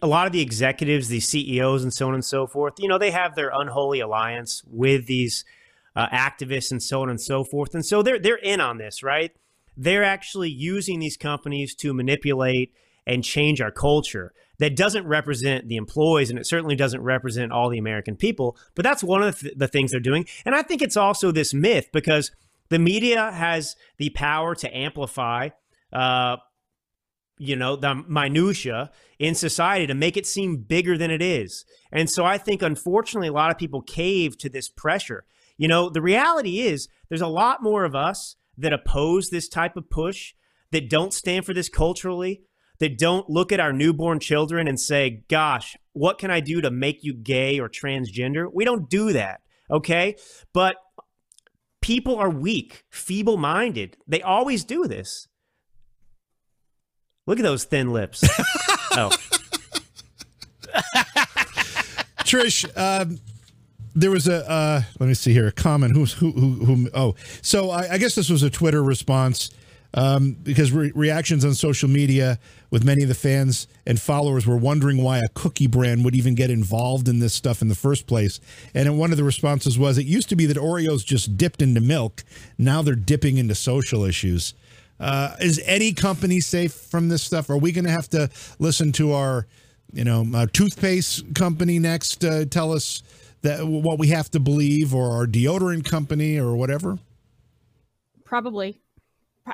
a 0.00 0.06
lot 0.06 0.26
of 0.26 0.32
the 0.32 0.40
executives, 0.40 1.08
the 1.08 1.20
CEOs, 1.20 1.82
and 1.82 1.92
so 1.92 2.08
on 2.08 2.14
and 2.14 2.24
so 2.24 2.46
forth, 2.46 2.74
you 2.78 2.88
know, 2.88 2.98
they 2.98 3.10
have 3.10 3.34
their 3.34 3.50
unholy 3.52 4.00
alliance 4.00 4.62
with 4.66 5.06
these 5.06 5.44
uh, 5.94 6.08
activists 6.08 6.70
and 6.70 6.82
so 6.82 7.02
on 7.02 7.10
and 7.10 7.20
so 7.20 7.44
forth, 7.44 7.74
and 7.74 7.84
so 7.84 8.02
they're 8.02 8.18
they're 8.18 8.36
in 8.36 8.60
on 8.60 8.78
this, 8.78 9.02
right? 9.02 9.32
They're 9.76 10.04
actually 10.04 10.50
using 10.50 10.98
these 10.98 11.16
companies 11.16 11.74
to 11.76 11.92
manipulate 11.92 12.72
and 13.06 13.24
change 13.24 13.60
our 13.60 13.70
culture 13.70 14.32
that 14.60 14.76
doesn't 14.76 15.06
represent 15.06 15.68
the 15.68 15.76
employees 15.76 16.28
and 16.28 16.38
it 16.38 16.46
certainly 16.46 16.76
doesn't 16.76 17.00
represent 17.00 17.50
all 17.50 17.70
the 17.70 17.78
American 17.78 18.14
people. 18.14 18.56
But 18.74 18.84
that's 18.84 19.02
one 19.02 19.22
of 19.22 19.34
the, 19.34 19.40
th- 19.40 19.58
the 19.58 19.68
things 19.68 19.90
they're 19.90 20.00
doing. 20.00 20.26
And 20.44 20.54
I 20.54 20.62
think 20.62 20.82
it's 20.82 20.98
also 20.98 21.32
this 21.32 21.54
myth 21.54 21.88
because 21.92 22.30
the 22.68 22.78
media 22.78 23.32
has 23.32 23.74
the 23.96 24.10
power 24.10 24.54
to 24.56 24.76
amplify, 24.76 25.48
uh, 25.94 26.36
you 27.38 27.56
know, 27.56 27.74
the 27.74 28.04
minutia 28.06 28.90
in 29.18 29.34
society 29.34 29.86
to 29.86 29.94
make 29.94 30.18
it 30.18 30.26
seem 30.26 30.58
bigger 30.58 30.98
than 30.98 31.10
it 31.10 31.22
is. 31.22 31.64
And 31.90 32.10
so 32.10 32.26
I 32.26 32.36
think, 32.36 32.60
unfortunately, 32.60 33.28
a 33.28 33.32
lot 33.32 33.50
of 33.50 33.56
people 33.56 33.80
cave 33.80 34.36
to 34.38 34.50
this 34.50 34.68
pressure. 34.68 35.24
You 35.56 35.68
know, 35.68 35.88
the 35.88 36.02
reality 36.02 36.60
is 36.60 36.86
there's 37.08 37.22
a 37.22 37.26
lot 37.26 37.62
more 37.62 37.84
of 37.84 37.94
us 37.94 38.36
that 38.58 38.74
oppose 38.74 39.30
this 39.30 39.48
type 39.48 39.78
of 39.78 39.88
push, 39.88 40.34
that 40.70 40.90
don't 40.90 41.14
stand 41.14 41.46
for 41.46 41.54
this 41.54 41.70
culturally, 41.70 42.42
that 42.80 42.98
don't 42.98 43.30
look 43.30 43.52
at 43.52 43.60
our 43.60 43.72
newborn 43.72 44.18
children 44.18 44.66
and 44.66 44.80
say, 44.80 45.22
gosh, 45.28 45.76
what 45.92 46.18
can 46.18 46.30
I 46.30 46.40
do 46.40 46.60
to 46.60 46.70
make 46.70 47.04
you 47.04 47.14
gay 47.14 47.60
or 47.60 47.68
transgender? 47.68 48.46
We 48.52 48.64
don't 48.64 48.88
do 48.90 49.12
that. 49.12 49.40
Okay. 49.70 50.16
But 50.52 50.76
people 51.80 52.16
are 52.16 52.30
weak, 52.30 52.84
feeble 52.90 53.36
minded. 53.36 53.96
They 54.08 54.22
always 54.22 54.64
do 54.64 54.86
this. 54.88 55.28
Look 57.26 57.38
at 57.38 57.42
those 57.42 57.64
thin 57.64 57.92
lips. 57.92 58.24
oh. 58.92 59.10
Trish, 62.24 62.64
um, 62.76 63.18
there 63.94 64.10
was 64.10 64.28
a 64.28 64.48
uh, 64.48 64.82
let 64.98 65.06
me 65.06 65.14
see 65.14 65.32
here 65.32 65.48
a 65.48 65.52
comment. 65.52 65.94
Who's 65.94 66.12
who? 66.12 66.30
Who? 66.32 66.64
who 66.64 66.90
oh, 66.94 67.14
so 67.42 67.70
I, 67.70 67.94
I, 67.94 67.98
guess 67.98 68.14
this 68.14 68.30
was 68.30 68.44
a 68.44 68.50
Twitter 68.50 68.82
response 68.84 69.50
um, 69.94 70.36
because 70.42 70.72
re- 70.72 70.92
reactions 70.94 71.44
on 71.44 71.54
social 71.54 71.88
media 71.88 72.38
with 72.70 72.84
many 72.84 73.02
of 73.02 73.08
the 73.08 73.14
fans 73.14 73.66
and 73.86 74.00
followers 74.00 74.46
were 74.46 74.56
wondering 74.56 75.02
why 75.02 75.18
a 75.18 75.28
cookie 75.34 75.66
brand 75.66 76.04
would 76.04 76.14
even 76.14 76.34
get 76.34 76.50
involved 76.50 77.08
in 77.08 77.18
this 77.18 77.34
stuff 77.34 77.60
in 77.62 77.68
the 77.68 77.74
first 77.74 78.06
place. 78.06 78.40
And 78.74 78.98
one 78.98 79.10
of 79.10 79.16
the 79.16 79.24
responses 79.24 79.78
was, 79.78 79.98
"It 79.98 80.06
used 80.06 80.28
to 80.28 80.36
be 80.36 80.46
that 80.46 80.56
Oreos 80.56 81.04
just 81.04 81.36
dipped 81.36 81.62
into 81.62 81.80
milk. 81.80 82.22
Now 82.56 82.82
they're 82.82 82.94
dipping 82.94 83.38
into 83.38 83.54
social 83.54 84.04
issues." 84.04 84.54
Uh, 85.00 85.34
is 85.40 85.60
any 85.64 85.94
company 85.94 86.40
safe 86.40 86.72
from 86.72 87.08
this 87.08 87.22
stuff? 87.22 87.48
Are 87.48 87.56
we 87.56 87.72
going 87.72 87.86
to 87.86 87.90
have 87.90 88.08
to 88.10 88.28
listen 88.58 88.92
to 88.92 89.12
our, 89.12 89.46
you 89.94 90.04
know, 90.04 90.26
uh, 90.34 90.46
toothpaste 90.52 91.34
company 91.34 91.78
next 91.78 92.22
uh, 92.22 92.44
tell 92.44 92.72
us 92.72 93.02
that 93.40 93.66
what 93.66 93.98
we 93.98 94.08
have 94.08 94.30
to 94.32 94.40
believe, 94.40 94.94
or 94.94 95.12
our 95.12 95.26
deodorant 95.26 95.88
company, 95.88 96.38
or 96.38 96.54
whatever? 96.54 96.98
Probably. 98.26 98.78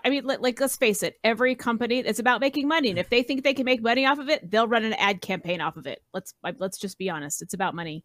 I 0.04 0.10
mean, 0.10 0.24
like 0.24 0.60
let's 0.60 0.76
face 0.76 1.02
it, 1.02 1.18
every 1.22 1.54
company 1.54 2.00
it's 2.00 2.18
about 2.18 2.40
making 2.40 2.68
money, 2.68 2.90
and 2.90 2.98
if 2.98 3.08
they 3.08 3.22
think 3.22 3.44
they 3.44 3.54
can 3.54 3.64
make 3.64 3.82
money 3.82 4.04
off 4.04 4.18
of 4.18 4.28
it, 4.28 4.50
they'll 4.50 4.68
run 4.68 4.84
an 4.84 4.92
ad 4.94 5.20
campaign 5.20 5.60
off 5.60 5.76
of 5.76 5.86
it. 5.86 6.02
Let's 6.12 6.34
let's 6.58 6.78
just 6.78 6.98
be 6.98 7.08
honest, 7.08 7.42
it's 7.42 7.54
about 7.54 7.74
money. 7.74 8.04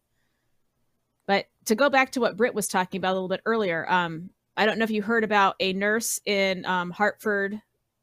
But 1.26 1.46
to 1.66 1.74
go 1.74 1.90
back 1.90 2.12
to 2.12 2.20
what 2.20 2.36
Britt 2.36 2.54
was 2.54 2.68
talking 2.68 2.98
about 2.98 3.12
a 3.12 3.14
little 3.14 3.28
bit 3.28 3.42
earlier, 3.46 3.90
um, 3.90 4.30
I 4.56 4.66
don't 4.66 4.78
know 4.78 4.84
if 4.84 4.90
you 4.90 5.02
heard 5.02 5.24
about 5.24 5.56
a 5.60 5.72
nurse 5.72 6.20
in 6.24 6.64
um, 6.66 6.90
Hartford 6.90 7.60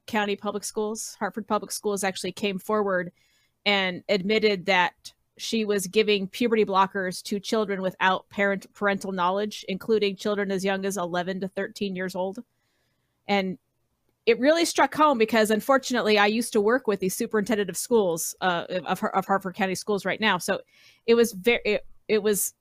County 0.08 0.36
Public 0.36 0.64
Schools. 0.64 1.16
Hartford 1.20 1.48
Public 1.48 1.72
Schools 1.72 2.04
actually 2.04 2.32
came 2.32 2.60
forward 2.60 3.12
and 3.66 4.04
admitted 4.10 4.66
that 4.66 5.14
she 5.38 5.64
was 5.64 5.88
giving 5.88 6.28
puberty 6.28 6.66
blockers 6.66 7.22
to 7.24 7.40
children 7.40 7.82
without 7.82 8.30
parent 8.30 8.72
parental 8.74 9.12
knowledge, 9.12 9.64
including 9.70 10.16
children 10.16 10.52
as 10.52 10.66
young 10.66 10.86
as 10.86 10.98
11 10.98 11.42
to 11.42 11.48
13 11.48 11.96
years 11.96 12.16
old. 12.16 12.40
And 13.28 13.58
it 14.30 14.40
really 14.40 14.64
struck 14.64 14.94
home 14.94 15.18
because 15.18 15.50
unfortunately 15.50 16.20
I 16.20 16.28
used 16.28 16.54
to 16.54 16.62
work 16.62 16.86
with 16.86 17.00
the 17.00 17.10
superintendent 17.10 17.68
of 17.68 17.76
schools 17.76 18.36
uh, 18.42 18.66
of, 18.86 19.04
of 19.04 19.26
Hartford 19.26 19.56
County 19.56 19.74
schools 19.74 20.06
right 20.06 20.22
now. 20.22 20.38
So 20.38 20.60
it 21.08 21.16
was 21.16 21.32
very, 21.32 21.62
it, 21.66 21.88
it 22.08 22.22
was, 22.22 22.54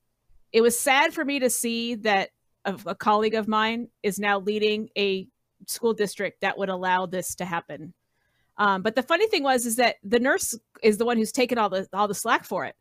it 0.51 0.61
was 0.61 0.77
sad 0.77 1.13
for 1.13 1.23
me 1.23 1.37
to 1.37 1.47
see 1.47 1.93
that 1.93 2.31
a, 2.65 2.75
a 2.87 2.95
colleague 2.95 3.35
of 3.35 3.47
mine 3.47 3.87
is 4.01 4.17
now 4.17 4.39
leading 4.39 4.89
a 4.97 5.27
school 5.67 5.93
district 5.93 6.41
that 6.41 6.57
would 6.57 6.69
allow 6.69 7.05
this 7.05 7.35
to 7.35 7.45
happen. 7.45 7.93
Um, 8.57 8.81
but 8.81 8.95
the 8.95 9.03
funny 9.03 9.27
thing 9.27 9.43
was 9.43 9.67
is 9.67 9.75
that 9.75 9.97
the 10.03 10.19
nurse 10.19 10.57
is 10.81 10.97
the 10.97 11.05
one 11.05 11.17
who's 11.17 11.31
taken 11.31 11.59
all 11.59 11.69
the 11.69 11.87
all 11.93 12.07
the 12.07 12.15
slack 12.15 12.45
for 12.45 12.65
it. 12.65 12.75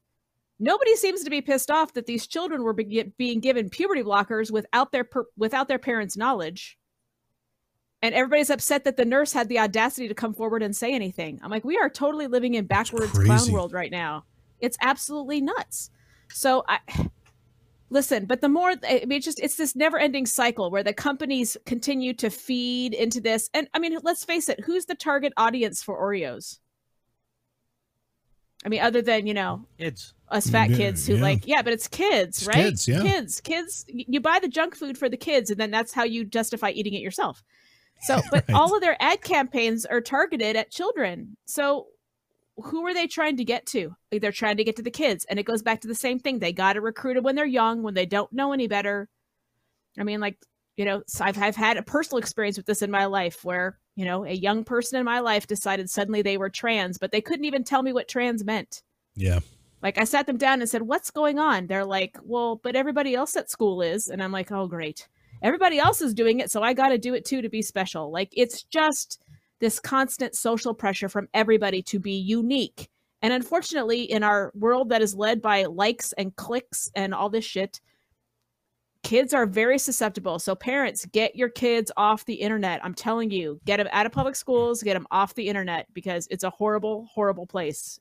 Nobody 0.59 0.97
seems 0.97 1.23
to 1.25 1.31
be 1.31 1.43
pissed 1.43 1.71
off 1.71 1.93
that 1.93 2.07
these 2.07 2.27
children 2.27 2.63
were 2.63 2.73
be- 2.73 3.13
being 3.19 3.41
given 3.41 3.69
puberty 3.69 4.03
blockers 4.03 4.51
without 4.51 4.93
their 4.93 5.05
per- 5.05 5.27
without 5.37 5.69
their 5.69 5.79
parents' 5.79 6.17
knowledge. 6.17 6.78
And 8.01 8.15
everybody's 8.15 8.51
upset 8.51 8.85
that 8.85 8.97
the 8.97 9.05
nurse 9.05 9.33
had 9.33 9.49
the 9.49 9.59
audacity 9.59 10.07
to 10.07 10.15
come 10.15 10.33
forward 10.33 10.63
and 10.63 10.77
say 10.77 10.95
anything. 10.95 11.41
I'm 11.43 11.51
like, 11.51 11.65
we 11.65 11.77
are 11.79 11.91
totally 11.91 12.29
living 12.29 12.55
in 12.55 12.67
backwards 12.67 13.11
clown 13.11 13.51
world 13.51 13.73
right 13.73 13.91
now. 13.91 14.25
It's 14.61 14.77
absolutely 14.81 15.41
nuts. 15.41 15.91
So 16.33 16.65
I 16.69 16.79
listen 17.91 18.27
but 18.27 18.43
the 18.43 18.49
more 18.49 18.75
i 18.87 19.03
mean 19.07 19.13
it's 19.13 19.25
just 19.25 19.41
it's 19.41 19.57
this 19.57 19.75
never 19.75 19.99
ending 19.99 20.27
cycle 20.27 20.71
where 20.71 20.83
the 20.83 20.93
companies 20.93 21.57
continue 21.65 22.13
to 22.13 22.29
feed 22.29 22.93
into 22.93 23.21
this 23.21 23.49
and 23.55 23.67
i 23.73 23.79
mean 23.79 23.97
let's 24.03 24.25
face 24.25 24.49
it 24.49 24.61
who's 24.61 24.85
the 24.85 24.95
target 24.95 25.33
audience 25.37 25.83
for 25.83 25.99
oreos 25.99 26.59
i 28.65 28.69
mean 28.69 28.83
other 28.83 29.01
than 29.01 29.27
you 29.27 29.33
know 29.33 29.65
kids 29.79 30.13
us 30.29 30.51
fat 30.51 30.69
kids 30.69 31.07
who 31.07 31.15
yeah. 31.15 31.23
like 31.23 31.47
yeah 31.47 31.63
but 31.63 31.73
it's 31.73 31.89
kids 31.89 32.39
it's 32.41 32.47
right 32.47 32.57
kids 32.57 32.87
yeah. 32.87 33.01
kids 33.01 33.41
kids 33.41 33.87
you 33.89 34.21
buy 34.21 34.39
the 34.39 34.49
junk 34.49 34.77
food 34.77 34.99
for 34.99 35.09
the 35.09 35.17
kids 35.17 35.49
and 35.51 35.59
then 35.59 35.71
that's 35.71 35.95
how 35.95 36.05
you 36.05 36.25
justify 36.27 36.69
eating 36.69 36.93
it 36.93 37.01
yourself 37.01 37.43
so 38.01 38.21
but 38.31 38.45
right. 38.49 38.57
all 38.57 38.75
of 38.75 38.81
their 38.81 38.97
ad 39.01 39.23
campaigns 39.23 39.85
are 39.85 40.01
targeted 40.01 40.57
at 40.57 40.71
children 40.71 41.37
so 41.47 41.87
who 42.63 42.85
are 42.87 42.95
they 42.95 43.07
trying 43.07 43.37
to 43.37 43.45
get 43.45 43.67
to? 43.67 43.95
They're 44.11 44.33
trying 44.33 44.57
to 44.57 44.65
get 44.65 44.77
to 44.77 44.83
the 44.83 44.91
kids. 44.91 45.25
And 45.29 45.39
it 45.39 45.45
goes 45.45 45.63
back 45.63 45.81
to 45.83 45.89
the 45.89 45.95
same 45.95 46.19
thing. 46.19 46.39
They 46.39 46.53
got 46.53 46.75
to 46.75 46.81
recruit 46.81 47.15
them 47.15 47.25
when 47.25 47.37
they're 47.37 47.47
young, 47.47 47.83
when 47.83 47.95
they 47.95 48.07
don't 48.07 48.33
know 48.33 48.53
any 48.53 48.67
better. 48.67 49.09
I 49.99 50.03
mean, 50.03 50.21
like, 50.21 50.39
you 50.77 50.85
know, 50.85 51.03
I've, 51.21 51.39
I've 51.39 51.57
had 51.57 51.77
a 51.77 51.83
personal 51.83 52.19
experience 52.19 52.57
with 52.57 52.67
this 52.67 52.83
in 52.83 52.91
my 52.91 53.07
life 53.07 53.45
where, 53.45 53.79
you 53.97 54.05
know, 54.05 54.25
a 54.25 54.33
young 54.33 54.65
person 54.65 54.99
in 54.99 55.05
my 55.05 55.21
life 55.21 55.47
decided 55.47 55.91
suddenly 55.91 56.23
they 56.23 56.37
were 56.37 56.51
trans, 56.51 56.99
but 56.99 57.13
they 57.13 57.21
couldn't 57.21 57.45
even 57.45 57.65
tell 57.65 57.83
me 57.83 57.93
what 57.93 58.09
trans 58.09 58.45
meant. 58.45 58.83
Yeah. 59.15 59.41
Like 59.83 59.99
I 59.99 60.05
sat 60.05 60.27
them 60.27 60.37
down 60.37 60.61
and 60.61 60.69
said, 60.69 60.83
What's 60.83 61.11
going 61.11 61.39
on? 61.39 61.67
They're 61.67 61.85
like, 61.85 62.17
Well, 62.23 62.61
but 62.63 62.77
everybody 62.77 63.15
else 63.15 63.37
at 63.37 63.51
school 63.51 63.83
is. 63.83 64.09
And 64.09 64.23
I'm 64.23 64.33
like, 64.33 64.51
Oh, 64.51 64.67
great. 64.67 65.09
Everybody 65.43 65.79
else 65.79 66.01
is 66.01 66.15
doing 66.15 66.41
it. 66.41 66.51
So 66.51 66.63
I 66.63 66.73
got 66.73 66.89
to 66.89 66.99
do 66.99 67.15
it 67.15 67.25
too 67.25 67.43
to 67.43 67.49
be 67.49 67.63
special. 67.63 68.11
Like, 68.11 68.31
it's 68.33 68.63
just 68.65 69.21
this 69.61 69.81
constant 69.81 70.35
social 70.35 70.75
pressure 70.75 71.09
from 71.09 71.29
everybody 71.35 71.83
to 71.83 71.99
be 71.99 72.13
unique. 72.13 72.89
And 73.23 73.33
unfortunately, 73.33 74.03
in 74.03 74.23
our 74.23 74.53
world 74.55 74.91
that 74.91 75.03
is 75.03 75.15
led 75.15 75.43
by 75.43 75.65
likes 75.65 76.13
and 76.13 76.35
clicks 76.37 76.91
and 76.95 77.13
all 77.13 77.29
this 77.29 77.45
shit, 77.45 77.81
kids 79.03 79.35
are 79.35 79.47
very 79.47 79.79
susceptible. 79.79 80.39
So, 80.39 80.55
parents, 80.55 81.05
get 81.07 81.35
your 81.35 81.49
kids 81.49 81.91
off 81.97 82.25
the 82.27 82.35
internet. 82.35 82.81
I'm 82.85 82.95
telling 82.95 83.31
you, 83.31 83.61
get 83.65 83.79
them 83.79 83.89
out 83.91 84.07
of 84.07 84.13
public 84.13 84.37
schools, 84.37 84.83
get 84.83 84.95
them 84.95 85.07
off 85.11 85.35
the 85.35 85.49
internet 85.49 85.87
because 85.93 86.29
it's 86.31 86.45
a 86.45 86.51
horrible, 86.51 87.09
horrible 87.13 87.47
place. 87.47 87.99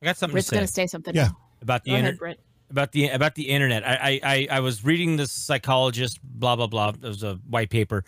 I 0.00 0.06
got 0.06 0.16
something 0.16 0.32
Britt's 0.32 0.48
to 0.48 0.50
say. 0.50 0.56
going 0.56 0.66
to 0.66 0.72
say 0.72 0.86
something 0.86 1.14
yeah. 1.14 1.30
about 1.60 1.84
the 1.84 1.92
internet. 1.92 2.38
About 2.70 2.92
the 2.92 3.08
about 3.08 3.34
the 3.34 3.50
internet, 3.50 3.86
I, 3.86 4.20
I 4.22 4.48
I 4.50 4.60
was 4.60 4.84
reading 4.84 5.16
this 5.16 5.30
psychologist, 5.30 6.18
blah 6.22 6.56
blah 6.56 6.66
blah. 6.66 6.90
It 6.90 7.02
was 7.02 7.22
a 7.22 7.34
white 7.48 7.70
paper, 7.70 8.04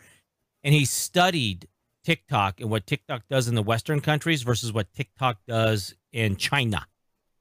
and 0.65 0.75
he 0.75 0.85
studied 0.85 1.69
TikTok 2.05 2.61
and 2.61 2.71
what 2.71 2.87
TikTok 2.87 3.23
does 3.29 3.49
in 3.49 3.55
the 3.55 3.63
Western 3.63 4.01
countries 4.01 4.43
versus 4.43 4.73
what 4.73 4.93
TikTok 4.93 5.39
does 5.47 5.95
in 6.13 6.37
China 6.37 6.87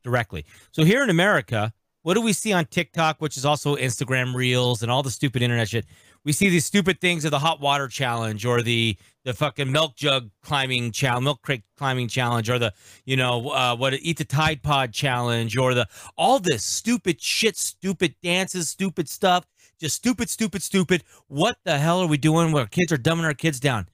directly. 0.04 0.46
So 0.72 0.84
here 0.84 1.04
in 1.04 1.10
America, 1.10 1.74
what 2.02 2.16
do 2.16 2.22
we 2.22 2.34
see 2.34 2.54
on 2.54 2.66
TikTok, 2.66 3.22
which 3.22 3.38
is 3.38 3.46
also 3.46 3.76
Instagram 3.76 4.36
Reels 4.36 4.84
and 4.84 4.92
all 4.92 5.02
the 5.02 5.12
stupid 5.12 5.42
internet 5.42 5.70
shit? 5.70 5.86
We 6.24 6.34
see 6.34 6.50
these 6.50 6.66
stupid 6.66 7.00
things 7.00 7.26
of 7.26 7.32
the 7.32 7.40
hot 7.40 7.62
water 7.62 7.88
challenge 7.88 8.46
or 8.46 8.62
the 8.62 8.98
the 9.26 9.34
fucking 9.34 9.72
milk 9.72 9.96
jug 9.96 10.30
climbing 10.42 10.92
challenge, 10.92 11.24
milk 11.26 11.42
crate 11.42 11.64
climbing 11.76 12.08
challenge, 12.08 12.50
or 12.50 12.58
the 12.58 12.74
you 13.04 13.18
know 13.18 13.50
uh, 13.50 13.76
what 13.76 13.94
eat 13.96 14.18
the 14.18 14.24
Tide 14.24 14.64
Pod 14.64 14.94
challenge, 14.94 15.58
or 15.58 15.74
the 15.74 15.88
all 16.18 16.40
this 16.40 16.64
stupid 16.64 17.20
shit, 17.20 17.58
stupid 17.58 18.16
dances, 18.24 18.70
stupid 18.70 19.10
stuff, 19.10 19.46
just 19.80 19.96
stupid, 19.96 20.30
stupid, 20.30 20.62
stupid. 20.62 21.04
What 21.28 21.58
the 21.66 21.80
hell 21.80 22.00
are 22.00 22.08
we 22.08 22.18
doing? 22.18 22.54
Where 22.54 22.68
kids 22.68 22.94
are 22.94 22.98
dumbing 22.98 23.26
our 23.26 23.34
kids 23.34 23.60
down? 23.60 23.90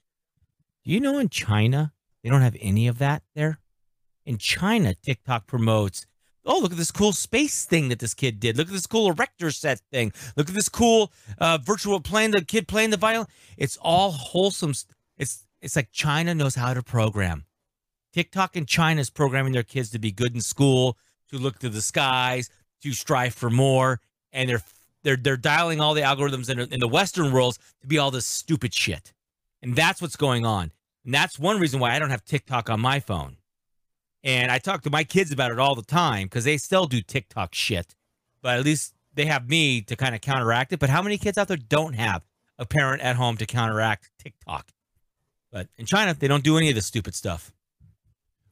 Do 0.84 0.92
you 0.92 1.00
know 1.00 1.18
in 1.18 1.30
China, 1.30 1.94
they 2.24 2.30
don't 2.30 2.42
have 2.42 2.58
any 2.60 2.88
of 2.88 2.98
that 3.00 3.24
there? 3.34 3.60
In 4.26 4.38
China, 4.38 4.94
TikTok 4.94 5.48
promotes, 5.48 6.06
oh, 6.46 6.60
look 6.60 6.72
at 6.72 6.78
this 6.78 6.92
cool 6.92 7.14
space 7.14 7.66
thing 7.66 7.90
that 7.90 8.00
this 8.00 8.14
kid 8.14 8.40
did. 8.40 8.58
Look 8.58 8.68
at 8.68 8.74
this 8.74 8.88
cool 8.88 9.10
erector 9.10 9.52
set 9.52 9.82
thing. 9.92 10.12
Look 10.36 10.50
at 10.50 10.56
this 10.56 10.70
cool 10.70 11.12
uh, 11.38 11.60
virtual 11.64 12.00
playing 12.00 12.32
the 12.32 12.44
kid 12.44 12.68
playing 12.68 12.90
the 12.90 12.98
violin. 12.98 13.28
It's 13.58 13.78
all 13.78 14.12
wholesome. 14.12 14.74
It's 15.22 15.45
it's 15.61 15.76
like 15.76 15.91
China 15.91 16.34
knows 16.34 16.55
how 16.55 16.74
to 16.74 16.82
program. 16.82 17.45
TikTok 18.11 18.57
in 18.57 18.65
China 18.65 18.99
is 18.99 19.11
programming 19.11 19.53
their 19.53 19.63
kids 19.63 19.91
to 19.91 19.99
be 19.99 20.11
good 20.11 20.34
in 20.34 20.41
school, 20.41 20.97
to 21.30 21.38
look 21.38 21.59
to 21.59 21.69
the 21.69 21.82
skies, 21.82 22.49
to 22.82 22.91
strive 22.91 23.36
for 23.36 23.51
more, 23.51 23.99
and 24.34 24.49
they're 24.49 24.63
they're 25.03 25.15
they're 25.15 25.38
dialing 25.38 25.80
all 25.80 25.93
the 25.93 26.01
algorithms 26.01 26.49
in, 26.49 26.59
in 26.59 26.80
the 26.80 26.88
Western 26.88 27.32
worlds 27.32 27.59
to 27.82 27.88
be 27.88 27.99
all 27.99 28.09
this 28.09 28.26
stupid 28.26 28.74
shit. 28.74 29.13
And 29.61 29.76
that's 29.76 30.01
what's 30.01 30.15
going 30.15 30.43
on. 30.43 30.72
And 31.05 31.13
that's 31.13 31.38
one 31.38 31.59
reason 31.59 31.80
why 31.80 31.93
I 31.95 31.99
don't 31.99 32.09
have 32.09 32.26
TikTok 32.26 32.72
on 32.72 32.82
my 32.82 32.99
phone. 32.99 33.38
And 34.24 34.51
I 34.51 34.57
talk 34.57 34.82
to 34.84 34.89
my 34.89 35.03
kids 35.03 35.32
about 35.32 35.51
it 35.51 35.59
all 35.59 35.76
the 35.76 35.84
time 35.84 36.24
because 36.24 36.45
they 36.45 36.57
still 36.57 36.88
do 36.88 37.01
TikTok 37.01 37.53
shit. 37.53 37.95
But 38.41 38.57
at 38.57 38.65
least 38.65 38.95
they 39.13 39.26
have 39.26 39.47
me 39.47 39.82
to 39.82 39.95
kind 39.95 40.15
of 40.15 40.22
counteract 40.22 40.74
it. 40.74 40.80
But 40.80 40.89
how 40.89 41.03
many 41.03 41.19
kids 41.19 41.38
out 41.38 41.47
there 41.47 41.57
don't 41.57 41.93
have 41.93 42.24
a 42.57 42.65
parent 42.65 43.03
at 43.03 43.17
home 43.17 43.38
to 43.38 43.45
counteract 43.45 44.09
TikTok? 44.17 44.72
But 45.52 45.68
in 45.78 45.86
China, 45.86 46.14
they 46.14 46.28
don't 46.28 46.43
do 46.43 46.58
any 46.58 46.70
of 46.70 46.76
this 46.76 46.86
stupid 46.86 47.16
stuff. 47.16 47.52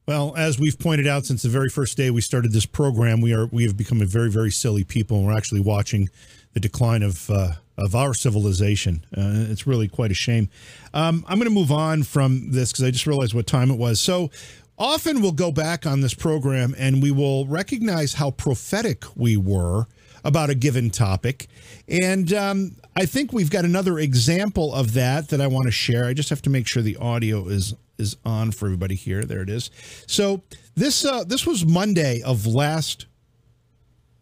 Well, 0.06 0.34
as 0.36 0.58
we've 0.58 0.78
pointed 0.78 1.06
out 1.06 1.24
since 1.24 1.42
the 1.42 1.48
very 1.48 1.68
first 1.68 1.96
day 1.96 2.10
we 2.10 2.20
started 2.20 2.52
this 2.52 2.66
program, 2.66 3.20
we 3.20 3.32
are 3.32 3.46
we 3.46 3.64
have 3.64 3.76
become 3.76 4.02
a 4.02 4.06
very 4.06 4.30
very 4.30 4.50
silly 4.50 4.84
people, 4.84 5.18
and 5.18 5.26
we're 5.26 5.36
actually 5.36 5.60
watching 5.60 6.08
the 6.52 6.60
decline 6.60 7.02
of 7.02 7.30
uh, 7.30 7.52
of 7.78 7.94
our 7.94 8.12
civilization. 8.12 9.04
Uh, 9.16 9.46
it's 9.50 9.66
really 9.66 9.88
quite 9.88 10.10
a 10.10 10.14
shame. 10.14 10.48
Um, 10.92 11.24
I'm 11.28 11.38
going 11.38 11.48
to 11.48 11.54
move 11.54 11.72
on 11.72 12.02
from 12.02 12.50
this 12.50 12.72
because 12.72 12.84
I 12.84 12.90
just 12.90 13.06
realized 13.06 13.34
what 13.34 13.46
time 13.46 13.70
it 13.70 13.78
was. 13.78 14.00
So 14.00 14.30
often 14.78 15.22
we'll 15.22 15.32
go 15.32 15.52
back 15.52 15.86
on 15.86 16.00
this 16.00 16.14
program 16.14 16.74
and 16.76 17.02
we 17.02 17.10
will 17.10 17.46
recognize 17.46 18.14
how 18.14 18.32
prophetic 18.32 19.04
we 19.16 19.36
were 19.36 19.86
about 20.24 20.50
a 20.50 20.54
given 20.54 20.90
topic. 20.90 21.48
And 21.88 22.32
um, 22.32 22.76
I 22.96 23.06
think 23.06 23.32
we've 23.32 23.50
got 23.50 23.64
another 23.64 23.98
example 23.98 24.74
of 24.74 24.94
that 24.94 25.28
that 25.28 25.40
I 25.40 25.46
want 25.46 25.66
to 25.66 25.72
share. 25.72 26.06
I 26.06 26.14
just 26.14 26.30
have 26.30 26.42
to 26.42 26.50
make 26.50 26.66
sure 26.66 26.82
the 26.82 26.96
audio 26.96 27.48
is 27.48 27.74
is 27.98 28.16
on 28.24 28.50
for 28.50 28.66
everybody 28.66 28.94
here. 28.94 29.24
There 29.24 29.42
it 29.42 29.50
is. 29.50 29.70
So 30.06 30.42
this 30.74 31.04
uh, 31.04 31.24
this 31.24 31.46
was 31.46 31.66
Monday 31.66 32.22
of 32.22 32.46
last 32.46 33.06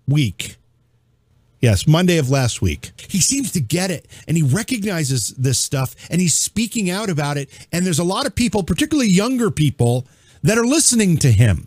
week. 0.06 0.56
Yes, 1.60 1.88
Monday 1.88 2.18
of 2.18 2.30
last 2.30 2.62
week. 2.62 2.92
He 3.08 3.20
seems 3.20 3.50
to 3.52 3.60
get 3.60 3.90
it 3.90 4.06
and 4.28 4.36
he 4.36 4.42
recognizes 4.42 5.30
this 5.30 5.58
stuff 5.58 5.96
and 6.08 6.20
he's 6.20 6.34
speaking 6.34 6.88
out 6.88 7.10
about 7.10 7.36
it. 7.36 7.50
And 7.72 7.84
there's 7.84 7.98
a 7.98 8.04
lot 8.04 8.26
of 8.26 8.34
people, 8.34 8.62
particularly 8.62 9.10
younger 9.10 9.50
people, 9.50 10.06
that 10.42 10.56
are 10.56 10.66
listening 10.66 11.16
to 11.18 11.32
him. 11.32 11.66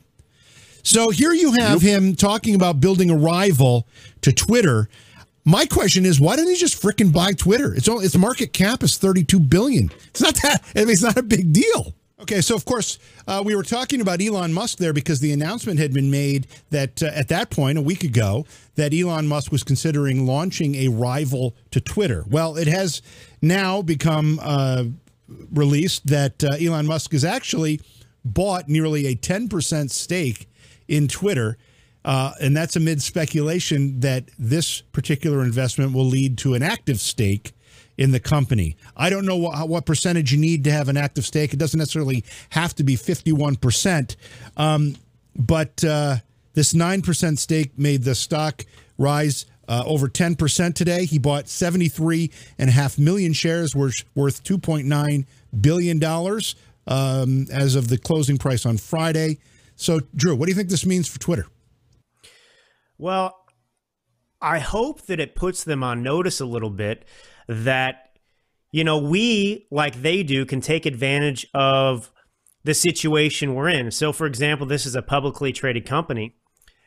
So 0.84 1.09
here 1.09 1.34
you 1.34 1.53
have 1.53 1.84
yep. 1.84 2.03
him 2.03 2.15
talking 2.15 2.55
about 2.55 2.79
building 2.79 3.09
a 3.09 3.15
rival 3.15 3.88
to 4.21 4.32
Twitter. 4.32 4.89
My 5.43 5.65
question 5.65 6.05
is, 6.05 6.19
why 6.19 6.36
didn't 6.36 6.51
he 6.51 6.57
just 6.57 6.82
fricking 6.82 7.11
buy 7.11 7.34
Twitter? 7.34 7.73
It's 7.73 7.88
only 7.88 8.05
its 8.05 8.17
market 8.17 8.53
cap 8.53 8.84
is 8.84 8.97
32 8.97 9.39
billion. 9.39 9.91
It's 10.07 10.21
not 10.21 10.36
that. 10.41 10.63
I 10.75 10.79
mean, 10.79 10.89
it's 10.89 11.03
not 11.03 11.17
a 11.17 11.23
big 11.23 11.51
deal. 11.53 11.95
Okay, 12.21 12.41
so 12.41 12.53
of 12.53 12.65
course, 12.65 12.99
uh, 13.27 13.41
we 13.43 13.55
were 13.55 13.63
talking 13.63 13.99
about 13.99 14.21
Elon 14.21 14.53
Musk 14.53 14.77
there 14.77 14.93
because 14.93 15.19
the 15.19 15.34
announcement 15.34 15.79
had 15.79 15.91
been 15.91 16.11
made 16.11 16.45
that 16.69 17.01
uh, 17.01 17.07
at 17.07 17.29
that 17.29 17.49
point, 17.49 17.79
a 17.79 17.82
week 17.82 18.03
ago, 18.03 18.45
that 18.75 18.93
Elon 18.93 19.27
Musk 19.27 19.51
was 19.51 19.63
considering 19.63 20.27
launching 20.27 20.75
a 20.75 20.88
rival 20.89 21.55
to 21.71 21.82
Twitter. 21.82 22.23
Well, 22.29 22.57
it 22.57 22.67
has 22.67 23.01
now 23.41 23.82
become 23.82 24.39
uh, 24.43 24.84
released 25.51 26.05
that 26.07 26.43
uh, 26.43 26.49
Elon 26.61 26.86
Musk 26.86 27.11
has 27.13 27.25
actually 27.25 27.82
bought 28.23 28.69
nearly 28.69 29.07
a 29.07 29.15
10% 29.15 29.89
stake 29.89 30.47
in 30.92 31.08
Twitter. 31.08 31.58
Uh, 32.04 32.34
and 32.42 32.56
that's 32.56 32.76
amid 32.76 33.02
speculation 33.02 34.02
that 34.02 34.26
this 34.38 34.82
particular 34.82 35.42
investment 35.42 35.94
will 35.94 36.06
lead 36.06 36.38
to 36.39 36.54
an 36.54 36.62
active 36.62 37.00
stake 37.00 37.54
in 37.98 38.12
the 38.12 38.20
company. 38.20 38.76
I 38.98 39.10
don't 39.10 39.26
know 39.26 39.38
what, 39.38 39.70
what 39.70 39.86
percentage 39.86 40.34
you 40.34 40.39
need 40.39 40.66
to 40.66 40.72
have 40.72 40.89
an 40.89 40.98
active 40.98 41.26
stake. 41.26 41.54
It 41.54 41.58
doesn't 41.58 41.78
necessarily 41.78 42.26
have 42.50 42.76
to 42.76 42.84
be 42.84 42.96
51%. 42.96 44.16
Um, 44.58 44.96
but 45.36 45.84
uh, 45.84 46.18
this 46.54 46.74
9% 46.74 47.38
stake 47.38 47.78
made 47.78 48.04
the 48.04 48.16
stock 48.16 48.66
rise 48.98 49.46
uh, 49.70 49.84
over 49.86 50.10
10% 50.10 50.74
today. 50.74 51.06
He 51.06 51.20
bought 51.20 51.46
73.5 51.46 53.00
million 53.00 53.32
shares 53.32 53.74
worth, 53.76 54.04
worth 54.16 54.44
$2.9 54.44 55.26
billion 55.62 56.04
um, 56.88 57.46
as 57.54 57.76
of 57.76 57.88
the 57.88 57.98
closing 57.98 58.38
price 58.38 58.66
on 58.66 58.78
Friday. 58.78 59.38
So, 59.82 59.99
Drew, 60.15 60.36
what 60.36 60.45
do 60.45 60.51
you 60.51 60.55
think 60.55 60.69
this 60.69 60.86
means 60.86 61.07
for 61.07 61.19
Twitter? 61.19 61.47
Well, 62.99 63.36
I 64.39 64.59
hope 64.59 65.07
that 65.07 65.19
it 65.19 65.34
puts 65.34 65.63
them 65.63 65.84
on 65.84 66.03
notice 66.03 66.39
a 66.39 66.45
little 66.45 66.69
bit 66.69 67.03
that, 67.47 68.11
you 68.71 68.84
know, 68.84 68.99
we, 68.99 69.65
like 69.71 70.03
they 70.03 70.21
do, 70.21 70.45
can 70.45 70.61
take 70.61 70.86
advantage 70.86 71.47
of 71.55 72.11
the 72.63 72.75
situation 72.75 73.55
we're 73.55 73.69
in. 73.69 73.89
So, 73.89 74.13
for 74.13 74.27
example, 74.27 74.67
this 74.67 74.86
is 74.86 74.93
a 74.93 75.01
publicly 75.01 75.51
traded 75.51 75.88
company. 75.88 76.36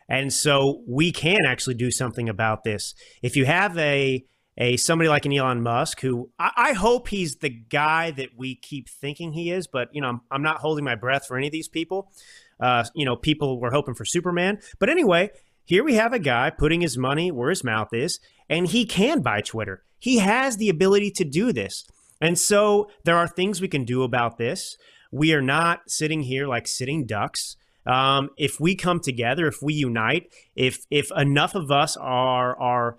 And 0.09 0.33
so 0.33 0.85
we 0.87 1.11
can 1.11 1.41
actually 1.47 1.75
do 1.75 1.91
something 1.91 2.29
about 2.29 2.63
this. 2.63 2.95
If 3.23 3.35
you 3.35 3.45
have 3.45 3.77
a 3.77 4.25
a 4.57 4.77
somebody 4.77 5.09
like 5.09 5.27
an 5.27 5.33
Elon 5.33 5.63
Musk, 5.63 6.01
who 6.01 6.31
I, 6.39 6.51
I 6.57 6.73
hope 6.75 7.09
he's 7.09 7.37
the 7.37 7.51
guy 7.51 8.13
that 8.13 8.31
we 8.37 8.55
keep 8.55 8.89
thinking 8.89 9.33
he 9.33 9.51
is, 9.51 9.67
but 9.67 9.89
you 9.93 10.01
know, 10.01 10.09
I'm, 10.09 10.21
I'm 10.31 10.43
not 10.43 10.59
holding 10.59 10.85
my 10.85 10.95
breath 10.95 11.27
for 11.27 11.37
any 11.37 11.47
of 11.47 11.53
these 11.53 11.67
people. 11.67 12.13
Uh, 12.61 12.85
you 12.95 13.05
know, 13.05 13.17
people 13.17 13.61
were 13.61 13.71
hoping 13.71 13.95
for 13.95 14.05
Superman, 14.05 14.59
but 14.79 14.89
anyway, 14.89 15.31
here 15.65 15.83
we 15.83 15.95
have 15.95 16.13
a 16.13 16.19
guy 16.19 16.51
putting 16.51 16.81
his 16.81 16.99
money 16.99 17.31
where 17.31 17.51
his 17.51 17.65
mouth 17.65 17.93
is, 17.93 18.21
and 18.49 18.69
he 18.69 18.85
can 18.85 19.21
buy 19.21 19.41
Twitter. 19.41 19.83
He 19.99 20.19
has 20.19 20.59
the 20.59 20.69
ability 20.69 21.11
to 21.13 21.25
do 21.25 21.53
this. 21.53 21.87
And 22.21 22.39
so 22.39 22.91
there 23.05 23.17
are 23.17 23.27
things 23.27 23.61
we 23.61 23.69
can 23.69 23.85
do 23.85 24.03
about 24.03 24.37
this. 24.37 24.77
We 25.11 25.33
are 25.33 25.43
not 25.43 25.83
sitting 25.89 26.23
here 26.23 26.47
like 26.47 26.67
sitting 26.67 27.07
ducks. 27.07 27.57
Um, 27.87 28.31
if 28.37 28.61
we 28.61 28.75
come 28.75 29.01
together, 29.01 29.47
if 29.47 29.63
we 29.63 29.75
unite, 29.75 30.33
if 30.55 30.85
if 30.91 31.11
enough 31.17 31.55
of 31.55 31.71
us 31.71 31.97
are 31.97 32.59
are 32.59 32.99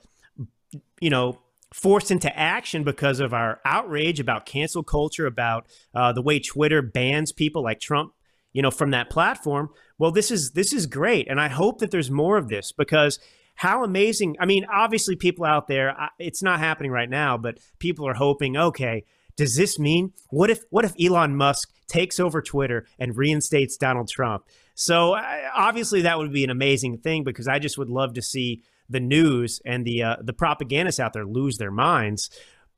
you 0.99 1.09
know 1.09 1.39
forced 1.73 2.09
into 2.09 2.35
action 2.37 2.83
because 2.83 3.19
of 3.19 3.33
our 3.33 3.59
outrage 3.65 4.19
about 4.19 4.45
cancel 4.45 4.81
culture, 4.81 5.25
about 5.25 5.67
uh, 5.93 6.13
the 6.13 6.21
way 6.21 6.39
Twitter 6.39 6.81
bans 6.81 7.31
people 7.31 7.63
like 7.63 7.79
Trump, 7.79 8.13
you 8.55 8.61
know, 8.61 8.71
from 8.71 8.91
that 8.91 9.09
platform. 9.09 9.69
Well, 9.97 10.11
this 10.11 10.31
is 10.31 10.51
this 10.51 10.71
is 10.71 10.85
great, 10.85 11.27
and 11.27 11.41
I 11.41 11.49
hope 11.49 11.79
that 11.79 11.91
there's 11.91 12.09
more 12.09 12.37
of 12.37 12.47
this 12.47 12.71
because 12.71 13.19
how 13.55 13.83
amazing! 13.83 14.37
I 14.39 14.45
mean, 14.45 14.65
obviously, 14.73 15.17
people 15.17 15.43
out 15.43 15.67
there, 15.67 15.93
it's 16.19 16.41
not 16.41 16.59
happening 16.59 16.89
right 16.89 17.09
now, 17.09 17.37
but 17.37 17.59
people 17.79 18.07
are 18.07 18.13
hoping. 18.13 18.55
Okay, 18.55 19.03
does 19.35 19.57
this 19.57 19.77
mean 19.77 20.13
what 20.29 20.49
if 20.49 20.63
what 20.69 20.85
if 20.85 20.93
Elon 20.99 21.35
Musk 21.35 21.69
takes 21.87 22.17
over 22.17 22.41
Twitter 22.41 22.87
and 22.97 23.17
reinstates 23.17 23.75
Donald 23.75 24.07
Trump? 24.07 24.45
So 24.73 25.17
obviously, 25.53 26.03
that 26.03 26.17
would 26.17 26.31
be 26.31 26.45
an 26.45 26.49
amazing 26.49 26.99
thing 26.99 27.25
because 27.25 27.49
I 27.49 27.59
just 27.59 27.77
would 27.77 27.89
love 27.89 28.13
to 28.13 28.21
see 28.21 28.63
the 28.89 29.01
news 29.01 29.61
and 29.65 29.83
the 29.83 30.01
uh, 30.01 30.15
the 30.21 30.33
propagandists 30.33 31.01
out 31.01 31.11
there 31.11 31.25
lose 31.25 31.57
their 31.57 31.71
minds. 31.71 32.29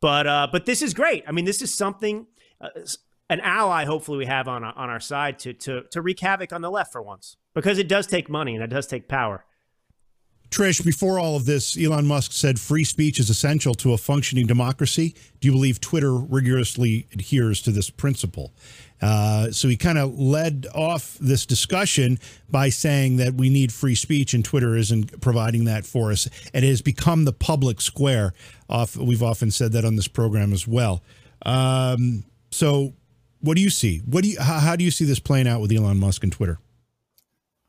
But 0.01 0.25
uh, 0.25 0.47
but 0.51 0.65
this 0.65 0.81
is 0.81 0.95
great. 0.95 1.23
I 1.27 1.31
mean, 1.31 1.45
this 1.45 1.61
is 1.61 1.71
something 1.71 2.25
uh, 2.59 2.69
an 3.29 3.39
ally. 3.41 3.85
Hopefully, 3.85 4.17
we 4.17 4.25
have 4.25 4.47
on 4.47 4.63
on 4.63 4.89
our 4.89 4.99
side 4.99 5.39
to 5.39 5.53
to 5.53 5.83
to 5.91 6.01
wreak 6.01 6.19
havoc 6.19 6.53
on 6.53 6.61
the 6.61 6.71
left 6.71 6.91
for 6.91 7.01
once 7.01 7.37
because 7.53 7.77
it 7.77 7.87
does 7.87 8.07
take 8.07 8.29
money 8.29 8.55
and 8.55 8.63
it 8.63 8.69
does 8.69 8.87
take 8.87 9.07
power. 9.07 9.43
Trish, 10.49 10.83
before 10.83 11.19
all 11.19 11.35
of 11.35 11.45
this, 11.45 11.77
Elon 11.77 12.05
Musk 12.05 12.31
said 12.31 12.59
free 12.59 12.85
speech 12.85 13.19
is 13.19 13.29
essential 13.29 13.73
to 13.75 13.91
a 13.91 13.97
functioning 13.97 14.47
democracy. 14.47 15.13
Do 15.41 15.47
you 15.47 15.51
believe 15.51 15.81
Twitter 15.81 16.13
rigorously 16.13 17.05
adheres 17.11 17.61
to 17.63 17.71
this 17.71 17.89
principle? 17.89 18.53
Uh, 19.01 19.51
so 19.51 19.67
he 19.67 19.75
kind 19.75 19.97
of 19.97 20.17
led 20.17 20.65
off 20.73 21.17
this 21.19 21.45
discussion 21.45 22.17
by 22.49 22.69
saying 22.69 23.17
that 23.17 23.33
we 23.33 23.49
need 23.49 23.73
free 23.73 23.93
speech, 23.93 24.33
and 24.33 24.43
Twitter 24.43 24.75
isn't 24.75 25.19
providing 25.19 25.65
that 25.65 25.85
for 25.85 26.11
us. 26.11 26.29
And 26.53 26.63
it 26.63 26.69
has 26.69 26.81
become 26.81 27.25
the 27.25 27.33
public 27.33 27.81
square. 27.81 28.33
Off, 28.69 28.95
we've 28.95 29.23
often 29.23 29.51
said 29.51 29.73
that 29.73 29.83
on 29.83 29.97
this 29.97 30.07
program 30.07 30.53
as 30.53 30.65
well. 30.65 31.03
Um, 31.45 32.23
so, 32.51 32.93
what 33.41 33.55
do 33.55 33.61
you 33.61 33.69
see? 33.69 33.99
What 33.99 34.23
do 34.23 34.29
you? 34.29 34.39
How, 34.39 34.59
how 34.59 34.75
do 34.75 34.83
you 34.83 34.91
see 34.91 35.05
this 35.05 35.19
playing 35.19 35.47
out 35.47 35.61
with 35.61 35.71
Elon 35.71 35.99
Musk 35.99 36.23
and 36.23 36.31
Twitter? 36.31 36.59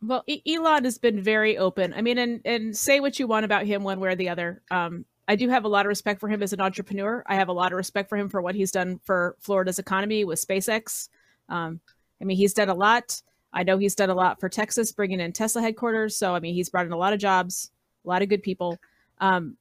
Well, 0.01 0.25
Elon 0.47 0.85
has 0.85 0.99
been 0.99 1.21
very 1.23 1.59
open. 1.59 1.93
I 1.95 2.03
mean, 2.03 2.19
and 2.19 2.41
and 2.45 2.77
say 2.77 3.01
what 3.01 3.19
you 3.19 3.27
want 3.27 3.45
about 3.45 3.67
him, 3.67 3.83
one 3.83 4.01
way 4.01 4.11
or 4.11 4.15
the 4.15 4.29
other. 4.29 4.63
Um, 4.71 5.05
I 5.27 5.37
do 5.37 5.49
have 5.51 5.65
a 5.65 5.69
lot 5.69 5.85
of 5.85 5.89
respect 5.89 6.21
for 6.21 6.29
him 6.29 6.43
as 6.43 6.55
an 6.55 6.61
entrepreneur. 6.61 7.23
I 7.27 7.35
have 7.35 7.49
a 7.49 7.53
lot 7.53 7.73
of 7.73 7.77
respect 7.77 8.09
for 8.09 8.17
him 8.17 8.31
for 8.31 8.41
what 8.41 8.55
he's 8.55 8.71
done 8.71 8.99
for 9.05 9.37
Florida's 9.41 9.79
economy 9.79 10.25
with 10.25 10.45
SpaceX. 10.45 11.09
Um, 11.51 11.81
I 12.21 12.25
mean, 12.25 12.39
he's 12.39 12.55
done 12.55 12.71
a 12.71 12.75
lot. 12.75 13.21
I 13.53 13.63
know 13.63 13.77
he's 13.77 13.95
done 13.95 14.11
a 14.11 14.15
lot 14.15 14.41
for 14.41 14.49
Texas, 14.49 14.91
bringing 14.93 15.21
in 15.21 15.33
Tesla 15.33 15.61
headquarters. 15.61 16.17
So, 16.17 16.35
I 16.35 16.41
mean, 16.41 16.55
he's 16.55 16.71
brought 16.71 16.87
in 16.87 16.93
a 16.93 16.97
lot 16.97 17.13
of 17.13 17.19
jobs, 17.19 17.71
a 18.05 18.09
lot 18.09 18.23
of 18.23 18.29
good 18.29 18.43
people. 18.43 18.79
Um, 19.19 19.57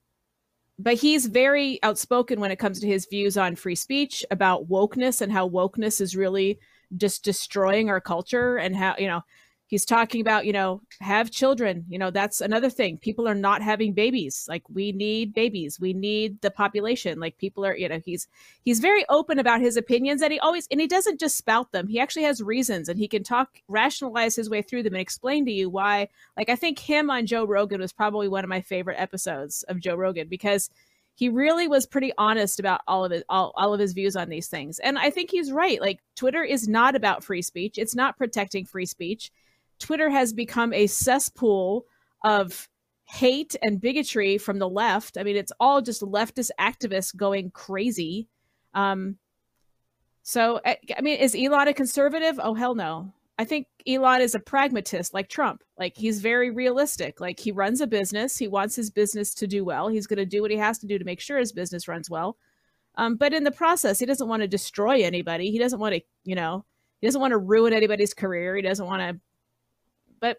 but 0.79 0.95
he's 0.95 1.25
very 1.25 1.79
outspoken 1.83 2.39
when 2.39 2.51
it 2.51 2.59
comes 2.59 2.79
to 2.79 2.87
his 2.87 3.05
views 3.05 3.37
on 3.37 3.55
free 3.55 3.75
speech, 3.75 4.25
about 4.31 4.69
wokeness, 4.69 5.21
and 5.21 5.31
how 5.31 5.49
wokeness 5.49 6.01
is 6.01 6.15
really 6.15 6.59
just 6.95 7.23
destroying 7.23 7.89
our 7.89 7.99
culture, 7.99 8.57
and 8.57 8.75
how, 8.75 8.95
you 8.97 9.07
know, 9.07 9.21
he's 9.67 9.85
talking 9.85 10.21
about 10.21 10.45
you 10.45 10.53
know 10.53 10.81
have 10.99 11.31
children. 11.31 11.85
You 11.87 11.99
know 11.99 12.09
that's 12.09 12.41
another 12.41 12.69
thing. 12.69 12.97
People 12.97 13.27
are 13.27 13.35
not 13.35 13.61
having 13.61 13.93
babies. 13.93 14.45
Like 14.49 14.63
we 14.69 14.91
need 14.91 15.33
babies. 15.33 15.79
We 15.79 15.93
need 15.93 16.41
the 16.41 16.51
population. 16.51 17.19
Like 17.19 17.37
people 17.37 17.65
are 17.65 17.77
you 17.77 17.87
know 17.87 18.01
he's 18.03 18.27
he's 18.63 18.79
very 18.79 19.05
open 19.09 19.39
about 19.39 19.61
his 19.61 19.77
opinions 19.77 20.21
and 20.21 20.33
he 20.33 20.39
always 20.39 20.67
and 20.71 20.81
he 20.81 20.87
doesn't 20.87 21.19
just 21.19 21.37
spout 21.37 21.71
them. 21.71 21.87
He 21.87 21.99
actually 21.99 22.23
has 22.23 22.41
reasons 22.41 22.89
and 22.89 22.97
he 22.97 23.07
can 23.07 23.23
talk 23.23 23.61
rationalize 23.67 24.35
his 24.35 24.49
way 24.49 24.61
through 24.61 24.83
them 24.83 24.93
and 24.93 25.01
explain 25.01 25.45
to 25.45 25.51
you 25.51 25.69
why 25.69 26.07
like 26.37 26.49
i 26.49 26.55
think 26.55 26.79
him 26.79 27.09
on 27.09 27.25
joe 27.25 27.45
rogan 27.45 27.81
was 27.81 27.93
probably 27.93 28.27
one 28.27 28.43
of 28.43 28.49
my 28.49 28.61
favorite 28.61 28.99
episodes 28.99 29.63
of 29.63 29.79
joe 29.79 29.95
rogan 29.95 30.27
because 30.27 30.69
he 31.15 31.29
really 31.29 31.67
was 31.67 31.87
pretty 31.87 32.11
honest 32.19 32.59
about 32.59 32.81
all 32.87 33.03
of 33.03 33.11
it 33.11 33.23
all, 33.27 33.51
all 33.55 33.73
of 33.73 33.79
his 33.79 33.93
views 33.93 34.15
on 34.15 34.29
these 34.29 34.47
things. 34.47 34.79
And 34.79 34.97
i 34.97 35.09
think 35.09 35.31
he's 35.31 35.51
right. 35.51 35.81
Like 35.81 35.99
twitter 36.15 36.43
is 36.43 36.67
not 36.67 36.95
about 36.95 37.23
free 37.23 37.41
speech. 37.41 37.77
It's 37.77 37.95
not 37.95 38.17
protecting 38.17 38.65
free 38.65 38.85
speech 38.85 39.31
Twitter 39.79 40.09
has 40.09 40.33
become 40.33 40.73
a 40.73 40.87
cesspool 40.87 41.85
of 42.23 42.67
hate 43.05 43.55
and 43.61 43.79
bigotry 43.79 44.37
from 44.37 44.59
the 44.59 44.69
left. 44.69 45.17
I 45.17 45.23
mean, 45.23 45.37
it's 45.37 45.53
all 45.59 45.81
just 45.81 46.01
leftist 46.01 46.51
activists 46.59 47.15
going 47.15 47.51
crazy. 47.51 48.27
Um, 48.73 49.17
so, 50.23 50.59
I, 50.65 50.77
mean, 51.01 51.17
is 51.17 51.35
Elon 51.35 51.69
a 51.69 51.73
conservative? 51.73 52.39
Oh, 52.41 52.53
hell 52.53 52.75
no. 52.75 53.13
I 53.39 53.45
think 53.45 53.67
Elon 53.87 54.21
is 54.21 54.35
a 54.35 54.39
pragmatist 54.39 55.13
like 55.13 55.29
Trump. 55.29 55.63
Like 55.77 55.95
he's 55.95 56.21
very 56.21 56.49
realistic. 56.49 57.21
Like 57.21 57.39
he 57.39 57.51
runs 57.51 57.81
a 57.81 57.87
business. 57.87 58.37
He 58.37 58.47
wants 58.47 58.75
his 58.75 58.89
business 58.89 59.33
to 59.35 59.47
do 59.47 59.63
well. 59.63 59.87
He's 59.87 60.07
going 60.07 60.17
to 60.17 60.25
do 60.25 60.41
what 60.41 60.51
he 60.51 60.57
has 60.57 60.79
to 60.79 60.87
do 60.87 60.97
to 60.97 61.05
make 61.05 61.21
sure 61.21 61.37
his 61.37 61.53
business 61.53 61.87
runs 61.87 62.09
well. 62.09 62.35
Um, 62.95 63.15
but 63.15 63.33
in 63.33 63.43
the 63.43 63.51
process, 63.51 63.99
he 63.99 64.07
doesn't 64.07 64.27
want 64.27 64.41
to 64.41 64.47
destroy 64.47 65.03
anybody. 65.03 65.51
He 65.51 65.59
doesn't 65.59 65.79
want 65.79 65.93
to, 65.93 66.01
you 66.23 66.33
know, 66.33 66.65
he 66.99 67.07
doesn't 67.07 67.21
want 67.21 67.31
to 67.31 67.37
ruin 67.37 67.73
anybody's 67.73 68.15
career. 68.15 68.55
He 68.55 68.63
doesn't 68.63 68.87
want 68.87 69.01
to 69.01 69.21
but 70.19 70.37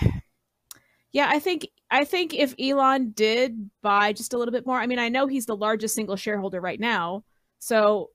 yeah, 1.12 1.28
I 1.30 1.38
think 1.38 1.68
I 1.90 2.04
think 2.04 2.34
if 2.34 2.54
Elon 2.58 3.10
did 3.10 3.70
buy 3.82 4.12
just 4.12 4.34
a 4.34 4.38
little 4.38 4.52
bit 4.52 4.66
more, 4.66 4.78
I 4.78 4.86
mean, 4.86 4.98
I 4.98 5.08
know 5.08 5.26
he's 5.26 5.46
the 5.46 5.56
largest 5.56 5.94
single 5.94 6.16
shareholder 6.16 6.60
right 6.60 6.80
now, 6.80 7.24
so 7.58 8.10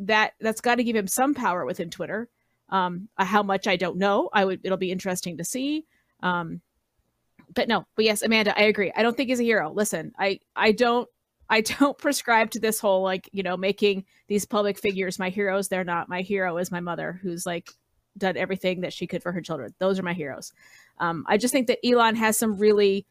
that 0.00 0.32
that's 0.40 0.60
got 0.60 0.76
to 0.76 0.84
give 0.84 0.96
him 0.96 1.06
some 1.06 1.34
power 1.34 1.64
within 1.64 1.90
Twitter. 1.90 2.28
Um, 2.70 3.08
uh, 3.16 3.24
how 3.24 3.42
much 3.42 3.66
I 3.66 3.76
don't 3.76 3.96
know. 3.96 4.28
I 4.32 4.44
would. 4.44 4.60
It'll 4.62 4.76
be 4.76 4.92
interesting 4.92 5.38
to 5.38 5.44
see. 5.44 5.86
Um, 6.22 6.60
but 7.54 7.68
no. 7.68 7.86
But 7.96 8.04
yes, 8.04 8.22
Amanda, 8.22 8.56
I 8.58 8.64
agree. 8.64 8.92
I 8.94 9.02
don't 9.02 9.16
think 9.16 9.30
he's 9.30 9.40
a 9.40 9.44
hero. 9.44 9.72
Listen, 9.72 10.12
I 10.18 10.40
I 10.54 10.72
don't 10.72 11.08
I 11.48 11.60
don't 11.78 11.98
prescribe 11.98 12.50
to 12.52 12.60
this 12.60 12.80
whole 12.80 13.02
like 13.02 13.28
you 13.32 13.42
know 13.42 13.56
making 13.56 14.04
these 14.28 14.46
public 14.46 14.78
figures 14.78 15.18
my 15.18 15.30
heroes. 15.30 15.68
They're 15.68 15.84
not. 15.84 16.08
My 16.08 16.22
hero 16.22 16.58
is 16.58 16.70
my 16.70 16.80
mother, 16.80 17.18
who's 17.22 17.46
like 17.46 17.70
done 18.18 18.36
everything 18.36 18.80
that 18.82 18.92
she 18.92 19.06
could 19.06 19.22
for 19.22 19.32
her 19.32 19.40
children. 19.40 19.74
Those 19.78 19.98
are 19.98 20.02
my 20.02 20.12
heroes. 20.12 20.52
Um, 20.98 21.24
I 21.28 21.36
just 21.36 21.52
think 21.52 21.66
that 21.68 21.84
Elon 21.86 22.16
has 22.16 22.36
some 22.36 22.58
really 22.58 23.06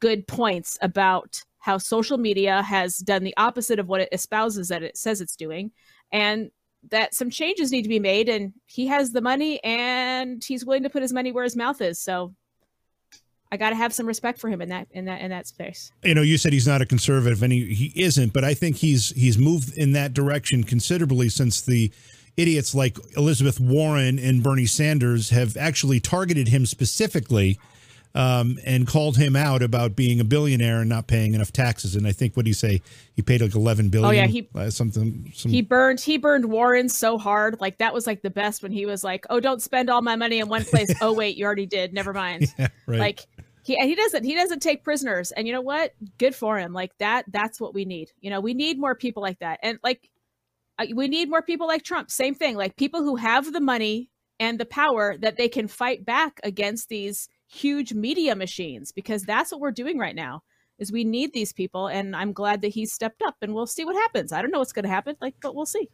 good 0.00 0.26
points 0.26 0.78
about 0.82 1.42
how 1.58 1.78
social 1.78 2.18
media 2.18 2.62
has 2.62 2.98
done 2.98 3.22
the 3.22 3.36
opposite 3.36 3.78
of 3.78 3.88
what 3.88 4.00
it 4.00 4.08
espouses 4.12 4.68
that 4.68 4.82
it 4.82 4.96
says 4.96 5.20
it's 5.20 5.36
doing, 5.36 5.70
and 6.10 6.50
that 6.90 7.14
some 7.14 7.30
changes 7.30 7.70
need 7.70 7.82
to 7.82 7.88
be 7.88 8.00
made. 8.00 8.28
And 8.28 8.52
he 8.66 8.88
has 8.88 9.10
the 9.12 9.20
money, 9.20 9.62
and 9.62 10.42
he's 10.42 10.64
willing 10.64 10.82
to 10.82 10.90
put 10.90 11.02
his 11.02 11.12
money 11.12 11.30
where 11.30 11.44
his 11.44 11.56
mouth 11.56 11.80
is. 11.80 12.00
So 12.00 12.34
I 13.52 13.58
got 13.58 13.70
to 13.70 13.76
have 13.76 13.92
some 13.92 14.06
respect 14.06 14.40
for 14.40 14.48
him 14.48 14.62
in 14.62 14.70
that 14.70 14.88
in 14.92 15.04
that 15.04 15.20
in 15.20 15.30
that 15.30 15.46
space. 15.46 15.92
You 16.02 16.14
know, 16.14 16.22
you 16.22 16.38
said 16.38 16.54
he's 16.54 16.66
not 16.66 16.80
a 16.80 16.86
conservative, 16.86 17.42
and 17.42 17.52
he, 17.52 17.66
he 17.74 17.92
isn't, 18.02 18.32
but 18.32 18.44
I 18.44 18.54
think 18.54 18.76
he's 18.76 19.10
he's 19.10 19.36
moved 19.36 19.76
in 19.76 19.92
that 19.92 20.14
direction 20.14 20.64
considerably 20.64 21.28
since 21.28 21.60
the 21.60 21.92
idiots 22.36 22.74
like 22.74 22.98
Elizabeth 23.16 23.60
Warren 23.60 24.18
and 24.18 24.42
Bernie 24.42 24.66
Sanders 24.66 25.30
have 25.30 25.56
actually 25.56 26.00
targeted 26.00 26.48
him 26.48 26.66
specifically 26.66 27.58
um, 28.14 28.58
and 28.64 28.86
called 28.86 29.16
him 29.16 29.34
out 29.36 29.62
about 29.62 29.96
being 29.96 30.20
a 30.20 30.24
billionaire 30.24 30.80
and 30.80 30.88
not 30.88 31.06
paying 31.06 31.34
enough 31.34 31.52
taxes. 31.52 31.96
And 31.96 32.06
I 32.06 32.12
think 32.12 32.36
what 32.36 32.44
do 32.44 32.50
you 32.50 32.54
say? 32.54 32.82
He 33.14 33.22
paid 33.22 33.40
like 33.40 33.54
eleven 33.54 33.88
billion. 33.88 34.08
Oh 34.08 34.12
yeah, 34.12 34.26
he 34.26 34.48
uh, 34.54 34.70
something. 34.70 35.32
Some, 35.34 35.50
he 35.50 35.62
burned 35.62 36.00
he 36.00 36.18
burned 36.18 36.46
Warren 36.46 36.88
so 36.88 37.18
hard. 37.18 37.60
Like 37.60 37.78
that 37.78 37.94
was 37.94 38.06
like 38.06 38.22
the 38.22 38.30
best 38.30 38.62
when 38.62 38.72
he 38.72 38.86
was 38.86 39.02
like, 39.02 39.24
"Oh, 39.30 39.40
don't 39.40 39.62
spend 39.62 39.88
all 39.88 40.02
my 40.02 40.16
money 40.16 40.40
in 40.40 40.48
one 40.48 40.64
place." 40.64 40.92
oh 41.00 41.12
wait, 41.12 41.36
you 41.36 41.44
already 41.46 41.66
did. 41.66 41.92
Never 41.92 42.12
mind. 42.12 42.46
Yeah, 42.58 42.68
right. 42.86 42.98
Like 42.98 43.20
he 43.64 43.76
he 43.76 43.94
doesn't 43.94 44.24
he 44.24 44.34
doesn't 44.34 44.60
take 44.60 44.84
prisoners. 44.84 45.32
And 45.32 45.46
you 45.46 45.54
know 45.54 45.62
what? 45.62 45.94
Good 46.18 46.34
for 46.34 46.58
him. 46.58 46.72
Like 46.72 46.96
that. 46.98 47.24
That's 47.28 47.60
what 47.60 47.72
we 47.72 47.84
need. 47.84 48.10
You 48.20 48.30
know, 48.30 48.40
we 48.40 48.52
need 48.52 48.78
more 48.78 48.94
people 48.94 49.22
like 49.22 49.38
that. 49.38 49.60
And 49.62 49.78
like 49.82 50.10
we 50.94 51.08
need 51.08 51.30
more 51.30 51.42
people 51.42 51.66
like 51.66 51.82
Trump. 51.82 52.10
Same 52.10 52.34
thing. 52.34 52.56
Like 52.56 52.76
people 52.76 53.02
who 53.02 53.16
have 53.16 53.52
the 53.52 53.60
money 53.60 54.10
and 54.42 54.58
the 54.58 54.66
power 54.66 55.16
that 55.18 55.36
they 55.36 55.48
can 55.48 55.68
fight 55.68 56.04
back 56.04 56.40
against 56.42 56.88
these 56.88 57.28
huge 57.46 57.92
media 57.92 58.34
machines 58.34 58.90
because 58.90 59.22
that's 59.22 59.52
what 59.52 59.60
we're 59.60 59.70
doing 59.70 59.98
right 59.98 60.16
now 60.16 60.42
is 60.78 60.90
we 60.90 61.04
need 61.04 61.32
these 61.32 61.52
people 61.52 61.86
and 61.86 62.16
i'm 62.16 62.32
glad 62.32 62.62
that 62.62 62.68
he 62.68 62.86
stepped 62.86 63.22
up 63.22 63.36
and 63.42 63.54
we'll 63.54 63.66
see 63.66 63.84
what 63.84 63.94
happens 63.94 64.32
i 64.32 64.40
don't 64.40 64.50
know 64.50 64.58
what's 64.58 64.72
going 64.72 64.84
to 64.84 64.88
happen 64.88 65.14
like 65.20 65.34
but 65.42 65.54
we'll 65.54 65.66
see 65.66 65.88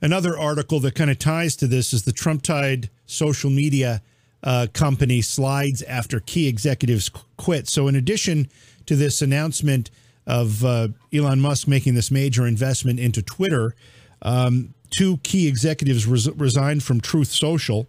another 0.00 0.38
article 0.38 0.78
that 0.78 0.94
kind 0.94 1.10
of 1.10 1.18
ties 1.18 1.56
to 1.56 1.66
this 1.66 1.92
is 1.92 2.04
the 2.04 2.12
trump 2.12 2.42
tide 2.42 2.88
social 3.06 3.50
media 3.50 4.00
uh, 4.42 4.66
company 4.72 5.20
slides 5.20 5.82
after 5.82 6.20
key 6.20 6.46
executives 6.46 7.10
quit 7.36 7.68
so 7.68 7.88
in 7.88 7.96
addition 7.96 8.48
to 8.86 8.94
this 8.94 9.20
announcement 9.20 9.90
of 10.28 10.64
uh, 10.64 10.88
elon 11.12 11.40
musk 11.40 11.66
making 11.66 11.94
this 11.94 12.10
major 12.10 12.46
investment 12.46 13.00
into 13.00 13.20
twitter 13.20 13.74
um, 14.22 14.74
two 14.90 15.18
key 15.18 15.48
executives 15.48 16.06
res- 16.06 16.30
resigned 16.30 16.82
from 16.82 17.00
truth 17.00 17.28
social 17.28 17.88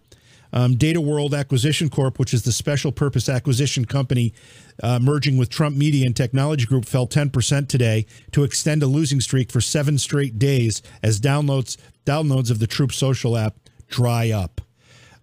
um, 0.52 0.76
Digital 0.76 1.04
World 1.04 1.34
Acquisition 1.34 1.88
Corp, 1.88 2.18
which 2.18 2.34
is 2.34 2.42
the 2.42 2.52
special 2.52 2.92
purpose 2.92 3.28
acquisition 3.28 3.84
company 3.84 4.34
uh, 4.82 4.98
merging 4.98 5.36
with 5.36 5.48
Trump 5.48 5.76
Media 5.76 6.04
and 6.06 6.14
Technology 6.14 6.66
Group, 6.66 6.84
fell 6.84 7.06
10% 7.06 7.68
today 7.68 8.06
to 8.32 8.44
extend 8.44 8.82
a 8.82 8.86
losing 8.86 9.20
streak 9.20 9.50
for 9.50 9.60
seven 9.60 9.98
straight 9.98 10.38
days 10.38 10.82
as 11.02 11.20
downloads 11.20 11.76
downloads 12.04 12.50
of 12.50 12.58
the 12.58 12.66
Truth 12.66 12.92
Social 12.92 13.36
app 13.36 13.54
dry 13.88 14.30
up. 14.30 14.60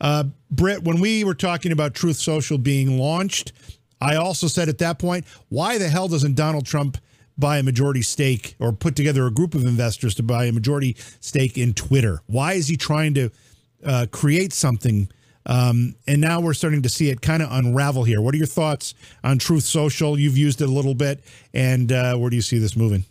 Uh, 0.02 0.26
Britt, 0.50 0.84
when 0.84 1.00
we 1.02 1.24
were 1.24 1.34
talking 1.34 1.72
about 1.72 1.94
Truth 1.94 2.16
Social 2.16 2.58
being 2.58 2.98
launched, 2.98 3.52
I 4.00 4.16
also 4.16 4.48
said 4.48 4.70
at 4.70 4.78
that 4.78 4.98
point, 4.98 5.26
why 5.50 5.78
the 5.78 5.90
hell 5.90 6.08
doesn't 6.08 6.36
Donald 6.36 6.66
Trump 6.66 6.98
buy 7.40 7.58
a 7.58 7.64
majority 7.64 8.02
stake 8.02 8.56
or 8.60 8.72
put 8.72 8.96
together 8.96 9.26
a 9.26 9.32
group 9.32 9.56
of 9.56 9.66
investors 9.66 10.16
to 10.16 10.24
buy 10.24 10.46
a 10.46 10.52
majority 10.52 10.96
stake 11.20 11.58
in 11.58 11.74
Twitter? 11.74 12.22
Why 12.28 12.54
is 12.54 12.68
he 12.68 12.78
trying 12.78 13.14
to 13.16 13.32
uh, 13.86 14.06
create 14.12 14.54
something 14.54 15.10
um, 15.46 15.96
and 16.06 16.22
now 16.22 16.42
we're 16.42 16.54
starting 16.54 16.84
to 16.84 16.90
see 16.90 17.10
it 17.10 17.22
kind 17.22 17.42
of 17.42 17.52
unravel 17.52 18.04
here. 18.04 18.22
What 18.22 18.36
are 18.36 18.38
your 18.38 18.46
thoughts 18.46 18.94
on 19.24 19.40
Truth 19.40 19.64
Social? 19.64 20.20
You've 20.20 20.38
used 20.38 20.62
it 20.62 20.70
a 20.70 20.72
little 20.72 20.94
bit, 20.94 21.24
and 21.56 21.92
uh, 21.92 22.16
where 22.18 22.30
do 22.30 22.36
you 22.36 22.42
see 22.44 22.60
this 22.60 22.76
moving? 22.76 23.04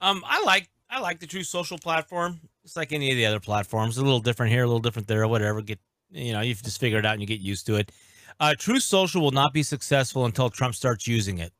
Um, 0.00 0.24
I 0.26 0.42
like 0.44 0.70
I 0.88 1.00
like 1.00 1.20
the 1.20 1.26
Truth 1.26 1.46
Social 1.46 1.76
platform. 1.76 2.40
It's 2.64 2.76
like 2.76 2.92
any 2.92 3.10
of 3.10 3.16
the 3.16 3.26
other 3.26 3.40
platforms. 3.40 3.98
A 3.98 4.02
little 4.02 4.20
different 4.20 4.52
here, 4.52 4.62
a 4.62 4.66
little 4.66 4.80
different 4.80 5.06
there, 5.06 5.28
whatever. 5.28 5.60
Get 5.60 5.78
you 6.10 6.32
know, 6.32 6.40
you 6.40 6.54
just 6.54 6.80
figure 6.80 6.98
it 6.98 7.04
out 7.04 7.12
and 7.12 7.20
you 7.20 7.26
get 7.26 7.40
used 7.40 7.66
to 7.66 7.76
it. 7.76 7.92
Uh, 8.40 8.54
Truth 8.58 8.82
Social 8.82 9.20
will 9.20 9.30
not 9.30 9.52
be 9.52 9.62
successful 9.62 10.24
until 10.24 10.48
Trump 10.48 10.74
starts 10.74 11.06
using 11.06 11.38
it. 11.38 11.52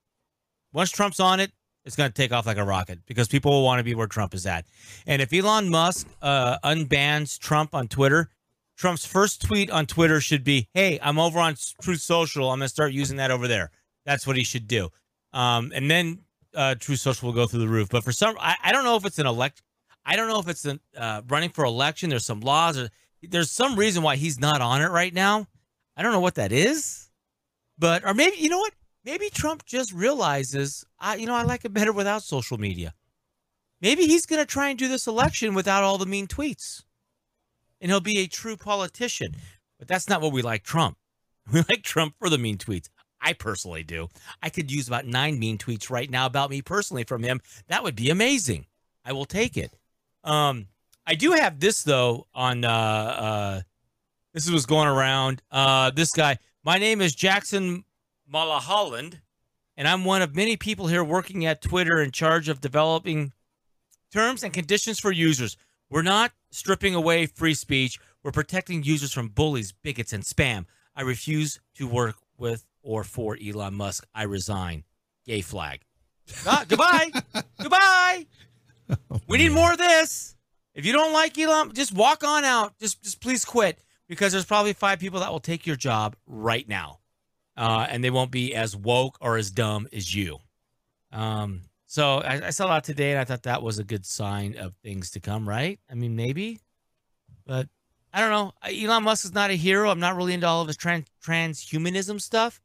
Once 0.72 0.90
Trump's 0.90 1.20
on 1.20 1.40
it, 1.40 1.52
it's 1.84 1.96
going 1.96 2.10
to 2.10 2.14
take 2.14 2.32
off 2.32 2.46
like 2.46 2.56
a 2.56 2.64
rocket 2.64 3.00
because 3.06 3.28
people 3.28 3.50
will 3.50 3.64
want 3.64 3.78
to 3.78 3.84
be 3.84 3.94
where 3.94 4.06
Trump 4.06 4.34
is 4.34 4.46
at. 4.46 4.64
And 5.06 5.20
if 5.20 5.32
Elon 5.32 5.68
Musk 5.68 6.08
uh, 6.22 6.58
unbans 6.64 7.38
Trump 7.38 7.74
on 7.74 7.88
Twitter, 7.88 8.30
Trump's 8.76 9.06
first 9.06 9.42
tweet 9.42 9.70
on 9.70 9.86
Twitter 9.86 10.20
should 10.20 10.42
be, 10.42 10.68
"Hey, 10.74 10.98
I'm 11.00 11.18
over 11.18 11.38
on 11.38 11.54
Truth 11.80 12.00
Social. 12.00 12.50
I'm 12.50 12.58
gonna 12.58 12.68
start 12.68 12.92
using 12.92 13.18
that 13.18 13.30
over 13.30 13.46
there." 13.46 13.70
That's 14.04 14.26
what 14.26 14.36
he 14.36 14.44
should 14.44 14.66
do. 14.66 14.88
Um, 15.32 15.72
and 15.74 15.90
then 15.90 16.20
uh, 16.54 16.74
Truth 16.74 17.00
Social 17.00 17.28
will 17.28 17.34
go 17.34 17.46
through 17.46 17.60
the 17.60 17.68
roof. 17.68 17.88
But 17.88 18.04
for 18.04 18.12
some, 18.12 18.36
I, 18.40 18.56
I 18.62 18.72
don't 18.72 18.84
know 18.84 18.96
if 18.96 19.04
it's 19.04 19.18
an 19.18 19.26
elect. 19.26 19.62
I 20.04 20.16
don't 20.16 20.28
know 20.28 20.38
if 20.38 20.48
it's 20.48 20.64
an, 20.64 20.80
uh, 20.96 21.22
running 21.28 21.50
for 21.50 21.64
election. 21.64 22.10
There's 22.10 22.26
some 22.26 22.40
laws 22.40 22.78
or 22.78 22.90
there's 23.22 23.50
some 23.50 23.76
reason 23.76 24.02
why 24.02 24.16
he's 24.16 24.38
not 24.38 24.60
on 24.60 24.82
it 24.82 24.88
right 24.88 25.14
now. 25.14 25.46
I 25.96 26.02
don't 26.02 26.12
know 26.12 26.20
what 26.20 26.34
that 26.34 26.52
is, 26.52 27.08
but 27.78 28.04
or 28.04 28.12
maybe 28.12 28.36
you 28.38 28.48
know 28.48 28.58
what? 28.58 28.74
Maybe 29.04 29.28
Trump 29.30 29.64
just 29.66 29.92
realizes, 29.92 30.84
I 30.98 31.16
you 31.16 31.26
know, 31.26 31.34
I 31.34 31.42
like 31.42 31.64
it 31.64 31.72
better 31.74 31.92
without 31.92 32.22
social 32.22 32.58
media. 32.58 32.94
Maybe 33.80 34.06
he's 34.06 34.26
gonna 34.26 34.46
try 34.46 34.70
and 34.70 34.78
do 34.78 34.88
this 34.88 35.06
election 35.06 35.54
without 35.54 35.82
all 35.82 35.98
the 35.98 36.06
mean 36.06 36.26
tweets 36.26 36.82
and 37.84 37.90
he'll 37.90 38.00
be 38.00 38.18
a 38.20 38.26
true 38.26 38.56
politician. 38.56 39.36
But 39.78 39.88
that's 39.88 40.08
not 40.08 40.22
what 40.22 40.32
we 40.32 40.42
like 40.42 40.64
Trump. 40.64 40.96
We 41.52 41.60
like 41.68 41.82
Trump 41.82 42.14
for 42.18 42.30
the 42.30 42.38
mean 42.38 42.56
tweets. 42.56 42.88
I 43.20 43.34
personally 43.34 43.82
do. 43.82 44.08
I 44.42 44.48
could 44.48 44.72
use 44.72 44.88
about 44.88 45.04
nine 45.04 45.38
mean 45.38 45.58
tweets 45.58 45.90
right 45.90 46.08
now 46.08 46.24
about 46.24 46.48
me 46.48 46.62
personally 46.62 47.04
from 47.04 47.22
him. 47.22 47.42
That 47.68 47.84
would 47.84 47.94
be 47.94 48.08
amazing. 48.08 48.64
I 49.04 49.12
will 49.12 49.26
take 49.26 49.58
it. 49.58 49.76
Um, 50.24 50.68
I 51.06 51.14
do 51.14 51.32
have 51.32 51.60
this 51.60 51.82
though 51.82 52.26
on 52.34 52.64
uh, 52.64 52.70
uh, 52.70 53.60
this 54.32 54.48
was 54.50 54.64
going 54.64 54.88
around. 54.88 55.42
Uh, 55.50 55.90
this 55.90 56.12
guy. 56.12 56.38
My 56.64 56.78
name 56.78 57.02
is 57.02 57.14
Jackson 57.14 57.84
Mulholland, 58.34 59.20
and 59.76 59.86
I'm 59.86 60.04
one 60.04 60.20
of 60.20 60.34
many 60.34 60.56
people 60.56 60.88
here 60.88 61.04
working 61.04 61.46
at 61.46 61.62
Twitter 61.62 62.02
in 62.02 62.10
charge 62.10 62.48
of 62.48 62.60
developing 62.60 63.32
terms 64.12 64.42
and 64.42 64.52
conditions 64.52 64.98
for 64.98 65.12
users. 65.12 65.56
We're 65.88 66.02
not 66.02 66.32
stripping 66.50 66.96
away 66.96 67.26
free 67.26 67.54
speech. 67.54 68.00
We're 68.24 68.32
protecting 68.32 68.82
users 68.82 69.12
from 69.12 69.28
bullies, 69.28 69.70
bigots, 69.70 70.12
and 70.12 70.24
spam. 70.24 70.66
I 70.96 71.02
refuse 71.02 71.60
to 71.76 71.86
work 71.86 72.16
with 72.36 72.66
or 72.82 73.04
for 73.04 73.38
Elon 73.40 73.74
Musk. 73.74 74.04
I 74.12 74.24
resign. 74.24 74.82
Gay 75.24 75.40
flag. 75.40 75.82
Ah, 76.44 76.64
goodbye. 76.68 77.12
goodbye. 77.60 78.26
Oh, 78.90 79.20
we 79.28 79.38
need 79.38 79.52
more 79.52 79.70
of 79.70 79.78
this. 79.78 80.34
If 80.74 80.84
you 80.84 80.92
don't 80.92 81.12
like 81.12 81.38
Elon, 81.38 81.72
just 81.72 81.92
walk 81.92 82.24
on 82.24 82.44
out. 82.44 82.76
Just, 82.80 83.00
just 83.04 83.20
please 83.20 83.44
quit 83.44 83.78
because 84.08 84.32
there's 84.32 84.44
probably 84.44 84.72
five 84.72 84.98
people 84.98 85.20
that 85.20 85.30
will 85.30 85.38
take 85.38 85.68
your 85.68 85.76
job 85.76 86.16
right 86.26 86.68
now, 86.68 86.98
uh, 87.56 87.86
and 87.88 88.02
they 88.02 88.10
won't 88.10 88.30
be 88.30 88.54
as 88.54 88.76
woke 88.76 89.16
or 89.20 89.36
as 89.36 89.50
dumb 89.50 89.88
as 89.92 90.14
you. 90.14 90.38
Um, 91.12 91.62
so 91.86 92.18
I, 92.18 92.46
I, 92.46 92.50
saw 92.50 92.68
that 92.68 92.82
today, 92.82 93.12
and 93.12 93.20
I 93.20 93.24
thought 93.24 93.44
that 93.44 93.62
was 93.62 93.78
a 93.78 93.84
good 93.84 94.04
sign 94.04 94.56
of 94.58 94.74
things 94.82 95.12
to 95.12 95.20
come, 95.20 95.48
right? 95.48 95.78
I 95.88 95.94
mean, 95.94 96.16
maybe, 96.16 96.58
but 97.46 97.68
I 98.12 98.20
don't 98.20 98.30
know. 98.30 98.52
Elon 98.68 99.04
Musk 99.04 99.24
is 99.24 99.34
not 99.34 99.50
a 99.50 99.54
hero. 99.54 99.90
I'm 99.90 100.00
not 100.00 100.16
really 100.16 100.34
into 100.34 100.46
all 100.46 100.60
of 100.60 100.66
his 100.66 100.76
trans 100.76 101.06
transhumanism 101.24 102.20
stuff. 102.20 102.60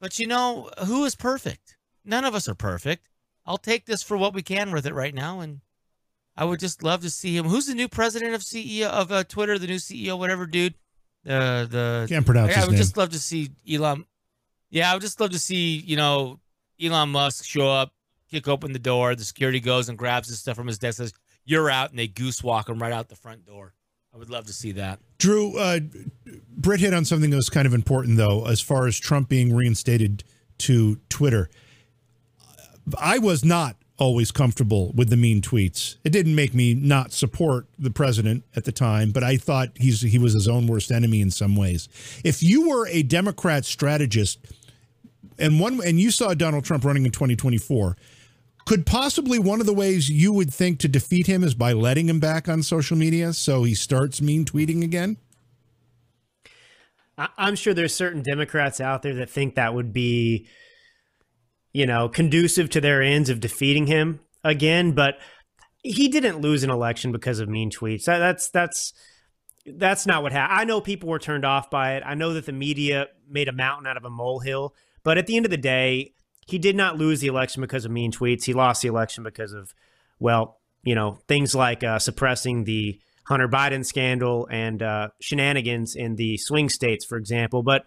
But 0.00 0.18
you 0.18 0.26
know, 0.26 0.70
who 0.86 1.04
is 1.04 1.14
perfect? 1.14 1.76
None 2.04 2.24
of 2.24 2.34
us 2.34 2.48
are 2.48 2.54
perfect. 2.54 3.08
I'll 3.46 3.58
take 3.58 3.86
this 3.86 4.02
for 4.02 4.16
what 4.16 4.34
we 4.34 4.42
can 4.42 4.72
with 4.72 4.86
it 4.86 4.94
right 4.94 5.14
now, 5.14 5.40
and 5.40 5.60
I 6.36 6.44
would 6.44 6.60
just 6.60 6.82
love 6.82 7.02
to 7.02 7.10
see 7.10 7.36
him. 7.36 7.46
Who's 7.46 7.66
the 7.66 7.74
new 7.74 7.88
president 7.88 8.34
of 8.34 8.40
CEO 8.40 8.86
of 8.86 9.12
uh, 9.12 9.24
Twitter? 9.24 9.58
The 9.58 9.66
new 9.66 9.76
CEO, 9.76 10.18
whatever, 10.18 10.46
dude. 10.46 10.74
The 11.24 11.68
the 11.70 12.06
can't 12.08 12.24
pronounce. 12.24 12.56
I, 12.56 12.62
I 12.62 12.64
would 12.64 12.72
name. 12.72 12.78
just 12.78 12.96
love 12.96 13.10
to 13.10 13.18
see 13.18 13.50
Elon. 13.70 14.06
Yeah, 14.70 14.90
I 14.90 14.94
would 14.94 15.02
just 15.02 15.20
love 15.20 15.30
to 15.30 15.38
see 15.38 15.78
you 15.78 15.96
know 15.96 16.40
Elon 16.80 17.10
Musk 17.10 17.44
show 17.44 17.68
up 17.68 17.92
kick 18.30 18.48
open 18.48 18.72
the 18.72 18.78
door. 18.78 19.14
The 19.14 19.24
security 19.24 19.60
goes 19.60 19.88
and 19.88 19.98
grabs 19.98 20.28
his 20.28 20.38
stuff 20.38 20.56
from 20.56 20.66
his 20.66 20.78
desk, 20.78 20.98
says, 20.98 21.12
You're 21.44 21.70
out. 21.70 21.90
And 21.90 21.98
they 21.98 22.06
goose 22.06 22.42
walk 22.42 22.68
him 22.68 22.80
right 22.80 22.92
out 22.92 23.08
the 23.08 23.16
front 23.16 23.44
door. 23.44 23.74
I 24.14 24.18
would 24.18 24.30
love 24.30 24.46
to 24.46 24.52
see 24.52 24.72
that. 24.72 24.98
Drew, 25.18 25.56
uh, 25.56 25.80
Britt 26.48 26.80
hit 26.80 26.94
on 26.94 27.04
something 27.04 27.30
that 27.30 27.36
was 27.36 27.48
kind 27.48 27.66
of 27.66 27.74
important, 27.74 28.16
though, 28.16 28.46
as 28.46 28.60
far 28.60 28.86
as 28.86 28.98
Trump 28.98 29.28
being 29.28 29.54
reinstated 29.54 30.24
to 30.58 30.96
Twitter. 31.08 31.48
I 32.98 33.18
was 33.18 33.44
not 33.44 33.76
always 33.98 34.32
comfortable 34.32 34.92
with 34.96 35.10
the 35.10 35.16
mean 35.16 35.42
tweets. 35.42 35.96
It 36.02 36.10
didn't 36.10 36.34
make 36.34 36.54
me 36.54 36.74
not 36.74 37.12
support 37.12 37.66
the 37.78 37.90
president 37.90 38.44
at 38.56 38.64
the 38.64 38.72
time, 38.72 39.12
but 39.12 39.22
I 39.22 39.36
thought 39.36 39.68
he's 39.76 40.00
he 40.00 40.18
was 40.18 40.32
his 40.32 40.48
own 40.48 40.66
worst 40.66 40.90
enemy 40.90 41.20
in 41.20 41.30
some 41.30 41.54
ways. 41.54 41.88
If 42.24 42.42
you 42.42 42.68
were 42.68 42.88
a 42.88 43.02
Democrat 43.02 43.64
strategist 43.64 44.38
and 45.40 45.60
one 45.60 45.80
and 45.84 46.00
you 46.00 46.10
saw 46.10 46.34
Donald 46.34 46.64
Trump 46.64 46.84
running 46.84 47.04
in 47.04 47.12
2024, 47.12 47.96
could 48.66 48.86
possibly 48.86 49.38
one 49.38 49.60
of 49.60 49.66
the 49.66 49.74
ways 49.74 50.08
you 50.08 50.32
would 50.32 50.52
think 50.52 50.78
to 50.80 50.88
defeat 50.88 51.26
him 51.26 51.42
is 51.42 51.54
by 51.54 51.72
letting 51.72 52.08
him 52.08 52.20
back 52.20 52.48
on 52.48 52.62
social 52.62 52.96
media 52.96 53.32
so 53.32 53.64
he 53.64 53.74
starts 53.74 54.20
mean 54.20 54.44
tweeting 54.44 54.84
again? 54.84 55.16
I'm 57.36 57.54
sure 57.54 57.74
there's 57.74 57.94
certain 57.94 58.22
Democrats 58.22 58.80
out 58.80 59.02
there 59.02 59.14
that 59.16 59.28
think 59.28 59.56
that 59.56 59.74
would 59.74 59.92
be, 59.92 60.46
you 61.72 61.84
know, 61.86 62.08
conducive 62.08 62.70
to 62.70 62.80
their 62.80 63.02
ends 63.02 63.28
of 63.28 63.40
defeating 63.40 63.86
him 63.86 64.20
again. 64.42 64.92
But 64.92 65.18
he 65.82 66.08
didn't 66.08 66.40
lose 66.40 66.62
an 66.62 66.70
election 66.70 67.12
because 67.12 67.40
of 67.40 67.48
mean 67.48 67.70
tweets. 67.70 68.04
That's 68.04 68.48
that's 68.50 68.92
that's 69.66 70.06
not 70.06 70.22
what 70.22 70.32
happened. 70.32 70.60
I 70.60 70.64
know 70.64 70.80
people 70.80 71.08
were 71.08 71.18
turned 71.18 71.44
off 71.44 71.70
by 71.70 71.96
it. 71.96 72.02
I 72.06 72.14
know 72.14 72.32
that 72.34 72.46
the 72.46 72.52
media 72.52 73.08
made 73.28 73.48
a 73.48 73.52
mountain 73.52 73.86
out 73.86 73.96
of 73.96 74.04
a 74.04 74.10
molehill. 74.10 74.74
But 75.02 75.18
at 75.18 75.26
the 75.26 75.36
end 75.36 75.46
of 75.46 75.50
the 75.50 75.56
day, 75.56 76.12
he 76.46 76.58
did 76.58 76.76
not 76.76 76.96
lose 76.96 77.20
the 77.20 77.28
election 77.28 77.60
because 77.60 77.84
of 77.84 77.90
mean 77.90 78.12
tweets. 78.12 78.44
He 78.44 78.52
lost 78.52 78.82
the 78.82 78.88
election 78.88 79.22
because 79.24 79.52
of, 79.52 79.74
well, 80.18 80.58
you 80.82 80.94
know, 80.94 81.18
things 81.28 81.54
like 81.54 81.84
uh, 81.84 81.98
suppressing 81.98 82.64
the 82.64 83.00
Hunter 83.24 83.48
Biden 83.48 83.84
scandal 83.84 84.48
and 84.50 84.82
uh, 84.82 85.08
shenanigans 85.20 85.94
in 85.94 86.16
the 86.16 86.36
swing 86.38 86.68
states, 86.68 87.04
for 87.04 87.16
example. 87.16 87.62
But, 87.62 87.84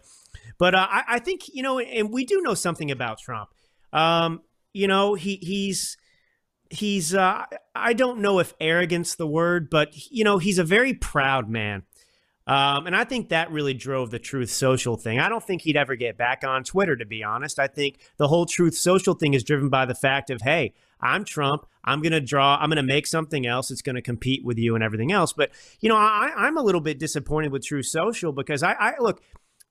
but 0.57 0.75
uh, 0.75 0.87
I, 0.89 1.03
I, 1.07 1.19
think 1.19 1.53
you 1.53 1.63
know, 1.63 1.79
and 1.79 2.11
we 2.11 2.25
do 2.25 2.41
know 2.41 2.53
something 2.53 2.91
about 2.91 3.19
Trump. 3.19 3.49
Um, 3.91 4.41
you 4.73 4.87
know, 4.87 5.13
he 5.15 5.37
he's 5.41 5.97
he's 6.69 7.13
uh, 7.13 7.43
I 7.75 7.93
don't 7.93 8.19
know 8.19 8.39
if 8.39 8.53
arrogance 8.59 9.15
the 9.15 9.27
word, 9.27 9.69
but 9.69 9.93
you 10.11 10.23
know, 10.23 10.37
he's 10.37 10.57
a 10.57 10.63
very 10.63 10.93
proud 10.93 11.49
man. 11.49 11.83
Um, 12.45 12.87
and 12.87 12.95
I 12.95 13.05
think 13.05 13.29
that 13.29 13.51
really 13.51 13.73
drove 13.73 14.11
the 14.11 14.19
Truth 14.19 14.49
Social 14.49 14.97
thing. 14.97 15.19
I 15.19 15.29
don't 15.29 15.43
think 15.43 15.61
he'd 15.61 15.77
ever 15.77 15.95
get 15.95 16.17
back 16.17 16.43
on 16.43 16.63
Twitter, 16.63 16.95
to 16.97 17.05
be 17.05 17.23
honest. 17.23 17.57
I 17.57 17.67
think 17.67 17.99
the 18.17 18.27
whole 18.27 18.45
Truth 18.45 18.75
Social 18.75 19.13
thing 19.13 19.33
is 19.33 19.43
driven 19.43 19.69
by 19.69 19.85
the 19.85 19.95
fact 19.95 20.29
of, 20.29 20.41
hey, 20.41 20.73
I'm 20.99 21.23
Trump. 21.23 21.65
I'm 21.85 22.01
going 22.01 22.11
to 22.11 22.21
draw, 22.21 22.57
I'm 22.59 22.69
going 22.69 22.77
to 22.77 22.83
make 22.83 23.07
something 23.07 23.45
else. 23.45 23.69
that's 23.69 23.81
going 23.81 23.95
to 23.95 24.01
compete 24.01 24.43
with 24.43 24.57
you 24.57 24.75
and 24.75 24.83
everything 24.83 25.11
else. 25.11 25.31
But, 25.31 25.51
you 25.79 25.89
know, 25.89 25.95
I, 25.95 26.47
am 26.47 26.57
a 26.57 26.61
little 26.61 26.81
bit 26.81 26.99
disappointed 26.99 27.51
with 27.51 27.65
Truth 27.65 27.87
Social 27.87 28.33
because 28.33 28.61
I, 28.61 28.73
I 28.73 28.93
look, 28.99 29.21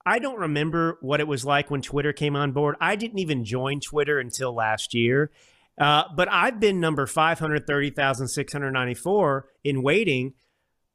I 0.05 0.19
don't 0.19 0.41
remember 0.41 0.99
what 1.01 1.21
it 1.21 1.29
was 1.29 1.45
like 1.45 1.71
when 1.71 1.83
Twitter 1.83 2.13
came 2.13 2.35
on 2.37 2.53
board. 2.53 2.77
I 2.81 2.97
didn't 2.97 3.19
even 3.19 3.45
join 3.45 3.81
Twitter 3.81 4.19
until 4.19 4.55
last 4.55 4.95
year. 4.95 5.31
Uh, 5.79 6.05
but 6.15 6.31
I've 6.31 6.61
been 6.61 6.81
number 6.81 7.07
530,694 7.07 9.47
in 9.65 9.83
waiting 9.83 10.35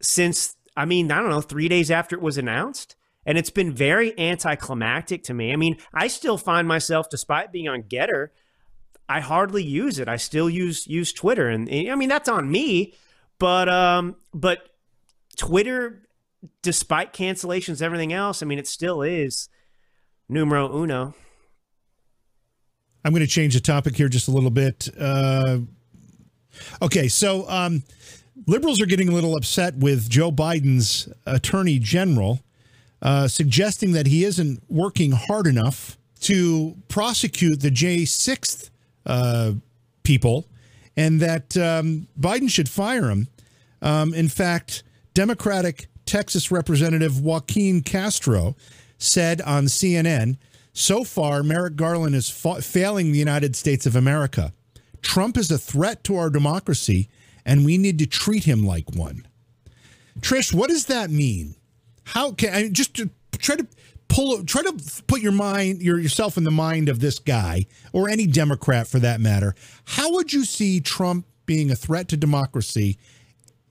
since 0.01 0.55
I 0.77 0.85
mean, 0.85 1.11
I 1.11 1.19
don't 1.19 1.29
know, 1.31 1.41
three 1.41 1.67
days 1.67 1.91
after 1.91 2.15
it 2.15 2.21
was 2.21 2.37
announced. 2.37 2.95
And 3.25 3.37
it's 3.37 3.49
been 3.49 3.73
very 3.73 4.17
anticlimactic 4.17 5.23
to 5.23 5.33
me. 5.33 5.51
I 5.51 5.57
mean, 5.57 5.75
I 5.93 6.07
still 6.07 6.37
find 6.37 6.65
myself, 6.65 7.09
despite 7.09 7.51
being 7.51 7.67
on 7.67 7.83
GETTR, 7.83 8.29
I 9.09 9.19
hardly 9.19 9.63
use 9.63 9.99
it. 9.99 10.07
I 10.07 10.17
still 10.17 10.49
use 10.49 10.87
use 10.87 11.11
Twitter, 11.13 11.49
and, 11.49 11.69
I 11.69 11.95
mean 11.95 12.09
that's 12.09 12.29
on 12.29 12.49
me. 12.49 12.93
But 13.39 13.69
um, 13.69 14.15
but 14.33 14.69
Twitter, 15.37 16.07
despite 16.61 17.13
cancellations, 17.13 17.81
everything 17.81 18.13
else, 18.13 18.41
I 18.41 18.45
mean, 18.45 18.59
it 18.59 18.67
still 18.67 19.01
is 19.01 19.49
numero 20.27 20.73
uno. 20.73 21.13
I'm 23.05 23.13
going 23.13 23.21
to 23.21 23.27
change 23.27 23.53
the 23.53 23.61
topic 23.61 23.95
here 23.95 24.09
just 24.09 24.27
a 24.27 24.31
little 24.31 24.49
bit. 24.49 24.89
Uh, 24.99 25.59
okay, 26.81 27.07
so 27.07 27.49
um, 27.49 27.83
Liberals 28.45 28.81
are 28.81 28.85
getting 28.85 29.09
a 29.09 29.11
little 29.11 29.35
upset 29.35 29.75
with 29.75 30.09
Joe 30.09 30.31
Biden's 30.31 31.09
attorney 31.25 31.79
general, 31.79 32.39
uh, 33.01 33.27
suggesting 33.27 33.93
that 33.93 34.07
he 34.07 34.23
isn't 34.23 34.61
working 34.69 35.11
hard 35.11 35.47
enough 35.47 35.97
to 36.21 36.75
prosecute 36.87 37.61
the 37.61 37.69
J6 37.69 38.69
uh, 39.05 39.53
people 40.03 40.45
and 40.95 41.19
that 41.19 41.55
um, 41.57 42.07
Biden 42.19 42.49
should 42.49 42.69
fire 42.69 43.09
him. 43.09 43.27
Um, 43.81 44.13
in 44.13 44.27
fact, 44.27 44.83
Democratic 45.13 45.87
Texas 46.05 46.51
Representative 46.51 47.21
Joaquin 47.21 47.81
Castro 47.81 48.55
said 48.97 49.41
on 49.41 49.65
CNN 49.65 50.37
so 50.73 51.03
far, 51.03 51.43
Merrick 51.43 51.75
Garland 51.75 52.15
is 52.15 52.29
fa- 52.29 52.61
failing 52.61 53.11
the 53.11 53.19
United 53.19 53.55
States 53.55 53.85
of 53.85 53.95
America. 53.95 54.53
Trump 55.01 55.37
is 55.37 55.51
a 55.51 55.57
threat 55.57 56.03
to 56.03 56.15
our 56.17 56.29
democracy 56.29 57.09
and 57.47 57.65
we 57.65 57.77
need 57.77 57.97
to 57.97 58.05
treat 58.05 58.43
him 58.43 58.63
like 58.63 58.93
one. 58.93 59.25
Trish, 60.19 60.53
what 60.53 60.69
does 60.69 60.85
that 60.87 61.09
mean? 61.09 61.55
How 62.03 62.31
can 62.31 62.53
I 62.53 62.69
just 62.69 62.93
to 62.95 63.09
try 63.37 63.55
to 63.55 63.65
pull 64.09 64.43
try 64.43 64.61
to 64.61 65.03
put 65.07 65.21
your 65.21 65.31
mind 65.31 65.81
your, 65.81 65.97
yourself 65.97 66.37
in 66.37 66.43
the 66.43 66.51
mind 66.51 66.89
of 66.89 66.99
this 66.99 67.19
guy 67.19 67.65
or 67.93 68.09
any 68.09 68.27
Democrat 68.27 68.87
for 68.87 68.99
that 68.99 69.21
matter? 69.21 69.55
How 69.85 70.11
would 70.11 70.33
you 70.33 70.43
see 70.43 70.81
Trump 70.81 71.25
being 71.45 71.71
a 71.71 71.75
threat 71.75 72.09
to 72.09 72.17
democracy? 72.17 72.97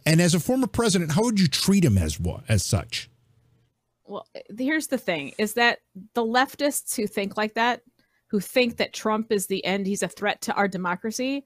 And 0.07 0.21
as 0.21 0.35
a 0.35 0.41
former 0.41 0.69
president, 0.69 1.13
how 1.13 1.25
would 1.25 1.39
you 1.39 1.49
treat 1.49 1.85
him 1.85 1.99
as 1.99 2.19
as 2.49 2.65
such? 2.65 3.11
Well, 4.05 4.27
here's 4.57 4.87
the 4.87 4.99
thing: 4.99 5.35
is 5.37 5.55
that 5.55 5.81
the 6.15 6.25
leftists 6.25 6.97
who 6.97 7.07
think 7.07 7.37
like 7.37 7.55
that, 7.55 7.83
who 8.29 8.41
think 8.41 8.79
that 8.79 8.95
Trump 8.95 9.33
is 9.33 9.49
the 9.49 9.65
end, 9.65 9.87
he's 9.87 10.03
a 10.03 10.09
threat 10.09 10.41
to 10.43 10.55
our 10.55 10.69
democracy, 10.69 11.45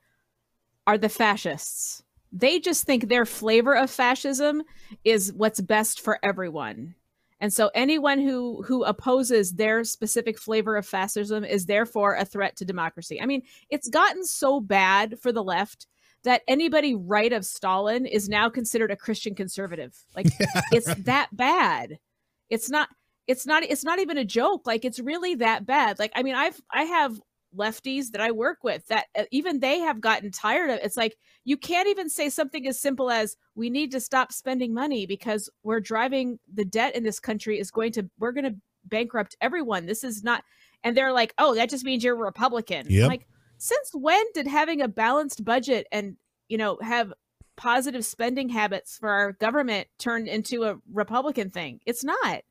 are 0.86 0.98
the 0.98 1.08
fascists 1.08 2.02
they 2.32 2.60
just 2.60 2.84
think 2.84 3.08
their 3.08 3.26
flavor 3.26 3.76
of 3.76 3.90
fascism 3.90 4.62
is 5.04 5.32
what's 5.32 5.60
best 5.60 6.00
for 6.00 6.18
everyone. 6.22 6.94
And 7.40 7.52
so 7.52 7.70
anyone 7.74 8.20
who 8.20 8.62
who 8.62 8.84
opposes 8.84 9.52
their 9.52 9.82
specific 9.82 10.38
flavor 10.38 10.76
of 10.76 10.86
fascism 10.86 11.44
is 11.44 11.66
therefore 11.66 12.14
a 12.14 12.24
threat 12.24 12.56
to 12.56 12.64
democracy. 12.64 13.20
I 13.20 13.26
mean, 13.26 13.42
it's 13.70 13.88
gotten 13.88 14.24
so 14.24 14.60
bad 14.60 15.18
for 15.18 15.32
the 15.32 15.42
left 15.42 15.86
that 16.24 16.42
anybody 16.46 16.94
right 16.94 17.32
of 17.32 17.46
Stalin 17.46 18.04
is 18.04 18.28
now 18.28 18.50
considered 18.50 18.90
a 18.90 18.96
Christian 18.96 19.34
conservative. 19.34 19.96
Like 20.14 20.26
yeah. 20.40 20.60
it's 20.70 20.94
that 21.04 21.28
bad. 21.32 21.98
It's 22.50 22.68
not 22.68 22.90
it's 23.26 23.46
not 23.46 23.62
it's 23.62 23.84
not 23.84 24.00
even 24.00 24.18
a 24.18 24.24
joke. 24.24 24.66
Like 24.66 24.84
it's 24.84 25.00
really 25.00 25.36
that 25.36 25.64
bad. 25.64 25.98
Like 25.98 26.12
I 26.14 26.22
mean, 26.22 26.34
I've 26.34 26.60
I 26.70 26.82
have 26.82 27.18
lefties 27.56 28.10
that 28.12 28.20
I 28.20 28.30
work 28.30 28.58
with 28.62 28.86
that 28.88 29.06
uh, 29.18 29.24
even 29.30 29.60
they 29.60 29.80
have 29.80 30.00
gotten 30.00 30.30
tired 30.30 30.70
of 30.70 30.78
it's 30.82 30.96
like 30.96 31.16
you 31.44 31.56
can't 31.56 31.88
even 31.88 32.08
say 32.08 32.28
something 32.28 32.66
as 32.66 32.80
simple 32.80 33.10
as 33.10 33.36
we 33.54 33.70
need 33.70 33.90
to 33.92 34.00
stop 34.00 34.32
spending 34.32 34.72
money 34.72 35.06
because 35.06 35.50
we're 35.62 35.80
driving 35.80 36.38
the 36.52 36.64
debt 36.64 36.94
in 36.94 37.02
this 37.02 37.18
country 37.18 37.58
is 37.58 37.70
going 37.70 37.92
to 37.92 38.08
we're 38.18 38.32
going 38.32 38.44
to 38.44 38.56
bankrupt 38.86 39.36
everyone. 39.40 39.86
This 39.86 40.04
is 40.04 40.22
not 40.22 40.44
and 40.84 40.96
they're 40.96 41.12
like 41.12 41.34
oh 41.38 41.54
that 41.54 41.70
just 41.70 41.84
means 41.84 42.04
you're 42.04 42.14
a 42.14 42.18
republican. 42.18 42.86
Yep. 42.88 43.08
like 43.08 43.26
since 43.58 43.90
when 43.92 44.24
did 44.32 44.46
having 44.46 44.80
a 44.80 44.88
balanced 44.88 45.44
budget 45.44 45.86
and 45.92 46.16
you 46.48 46.56
know 46.56 46.78
have 46.80 47.12
positive 47.56 48.06
spending 48.06 48.48
habits 48.48 48.96
for 48.96 49.10
our 49.10 49.32
government 49.32 49.86
turn 49.98 50.28
into 50.28 50.64
a 50.64 50.76
republican 50.92 51.50
thing? 51.50 51.80
It's 51.84 52.04
not. 52.04 52.42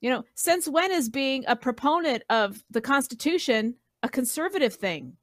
You 0.00 0.10
know 0.10 0.24
since 0.34 0.66
when 0.68 0.90
is 0.90 1.08
being 1.08 1.44
a 1.46 1.56
proponent 1.56 2.22
of 2.30 2.62
the 2.70 2.80
constitution 2.80 3.74
a 4.02 4.08
conservative 4.08 4.74
thing. 4.74 5.16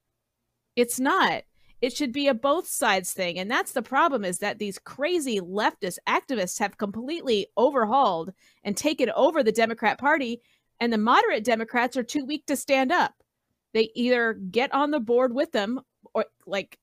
It's 0.76 1.00
not. 1.00 1.44
It 1.82 1.94
should 1.94 2.14
be 2.14 2.28
a 2.28 2.34
both 2.34 2.68
sides 2.68 3.12
thing. 3.12 3.38
And 3.40 3.52
that's 3.52 3.74
the 3.74 3.82
problem 3.82 4.24
is 4.24 4.40
that 4.40 4.58
these 4.58 4.80
crazy 4.80 5.42
leftist 5.42 5.98
activists 6.08 6.60
have 6.60 6.78
completely 6.78 7.48
overhauled 7.58 8.32
and 8.64 8.78
taken 8.78 9.12
over 9.16 9.44
the 9.44 9.52
Democrat 9.52 10.00
Party, 10.00 10.42
and 10.80 10.94
the 10.94 10.98
moderate 10.98 11.44
Democrats 11.44 11.98
are 11.98 12.04
too 12.04 12.26
weak 12.26 12.46
to 12.46 12.56
stand 12.56 12.92
up. 12.92 13.14
They 13.74 13.92
either 13.96 14.34
get 14.34 14.74
on 14.74 14.92
the 14.92 15.00
board 15.00 15.34
with 15.34 15.52
them 15.52 15.82
or 16.14 16.26
like 16.46 16.80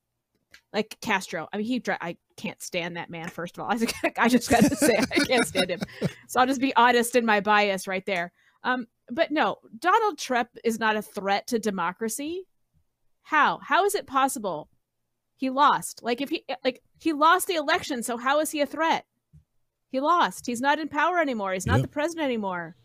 like 0.72 0.96
Castro. 1.00 1.48
I 1.52 1.56
mean, 1.56 1.66
he 1.66 1.82
I 2.00 2.16
can't 2.36 2.62
stand 2.62 2.96
that 2.96 3.10
man. 3.10 3.28
First 3.28 3.58
of 3.58 3.64
all, 3.64 3.70
I, 3.70 3.78
I 4.18 4.28
just 4.28 4.50
got 4.50 4.64
to 4.64 4.76
say 4.76 4.98
I 4.98 5.24
can't 5.24 5.46
stand 5.46 5.70
him. 5.70 5.80
So 6.28 6.40
I'll 6.40 6.46
just 6.46 6.60
be 6.60 6.74
honest 6.76 7.16
in 7.16 7.24
my 7.24 7.40
bias 7.40 7.88
right 7.88 8.04
there. 8.06 8.32
Um, 8.62 8.86
but 9.10 9.30
no, 9.30 9.58
Donald 9.78 10.18
Trump 10.18 10.50
is 10.64 10.78
not 10.78 10.96
a 10.96 11.02
threat 11.02 11.46
to 11.48 11.58
democracy. 11.58 12.46
How? 13.22 13.58
How 13.62 13.84
is 13.84 13.94
it 13.94 14.06
possible? 14.06 14.68
He 15.36 15.50
lost. 15.50 16.02
Like 16.02 16.20
if 16.20 16.28
he 16.28 16.44
like 16.64 16.82
he 16.98 17.12
lost 17.12 17.46
the 17.46 17.54
election, 17.54 18.02
so 18.02 18.16
how 18.16 18.40
is 18.40 18.50
he 18.50 18.60
a 18.60 18.66
threat? 18.66 19.06
He 19.90 20.00
lost. 20.00 20.46
He's 20.46 20.60
not 20.60 20.78
in 20.78 20.88
power 20.88 21.18
anymore. 21.18 21.52
He's 21.52 21.66
not 21.66 21.76
yep. 21.76 21.82
the 21.82 21.88
president 21.88 22.26
anymore. 22.26 22.76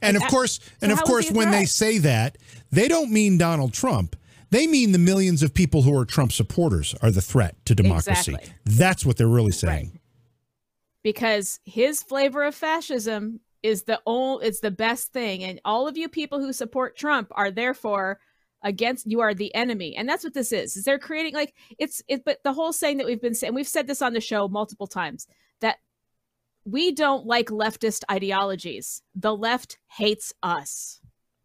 And 0.00 0.16
of 0.16 0.22
course, 0.24 0.58
so 0.58 0.70
and 0.82 0.92
of 0.92 1.02
course 1.04 1.30
when 1.30 1.50
they 1.50 1.64
say 1.64 1.98
that, 1.98 2.38
they 2.70 2.88
don't 2.88 3.10
mean 3.12 3.38
Donald 3.38 3.72
Trump. 3.72 4.16
They 4.50 4.66
mean 4.66 4.92
the 4.92 4.98
millions 4.98 5.42
of 5.42 5.54
people 5.54 5.82
who 5.82 5.96
are 5.96 6.04
Trump 6.04 6.32
supporters 6.32 6.94
are 7.00 7.10
the 7.10 7.22
threat 7.22 7.56
to 7.66 7.74
democracy. 7.74 8.32
Exactly. 8.34 8.52
That's 8.66 9.06
what 9.06 9.16
they're 9.16 9.26
really 9.26 9.52
saying. 9.52 9.90
Right. 9.92 10.00
Because 11.02 11.58
his 11.64 12.02
flavor 12.02 12.42
of 12.42 12.54
fascism 12.54 13.40
is 13.62 13.84
the 13.84 14.00
only 14.06 14.46
it's 14.46 14.60
the 14.60 14.70
best 14.70 15.12
thing. 15.12 15.44
And 15.44 15.60
all 15.64 15.86
of 15.86 15.96
you 15.96 16.08
people 16.08 16.40
who 16.40 16.52
support 16.52 16.96
trump 16.96 17.28
are 17.32 17.50
therefore 17.50 18.20
against 18.62 19.10
you 19.10 19.20
are 19.20 19.34
the 19.34 19.54
enemy. 19.54 19.96
And 19.96 20.08
that's 20.08 20.24
what 20.24 20.34
this 20.34 20.52
is 20.52 20.76
is 20.76 20.84
they're 20.84 20.98
creating 20.98 21.34
like 21.34 21.54
it's 21.78 22.02
it 22.08 22.24
but 22.24 22.38
the 22.44 22.52
whole 22.52 22.72
saying 22.72 22.98
that 22.98 23.06
we've 23.06 23.20
been 23.20 23.34
saying 23.34 23.54
we've 23.54 23.66
said 23.68 23.86
this 23.86 24.02
on 24.02 24.12
the 24.12 24.20
show 24.20 24.48
multiple 24.48 24.86
times 24.86 25.26
that 25.60 25.78
we 26.64 26.92
don't 26.92 27.26
like 27.26 27.48
leftist 27.48 28.02
ideologies. 28.10 29.02
The 29.14 29.34
left 29.34 29.78
hates 29.88 30.32
us 30.42 31.00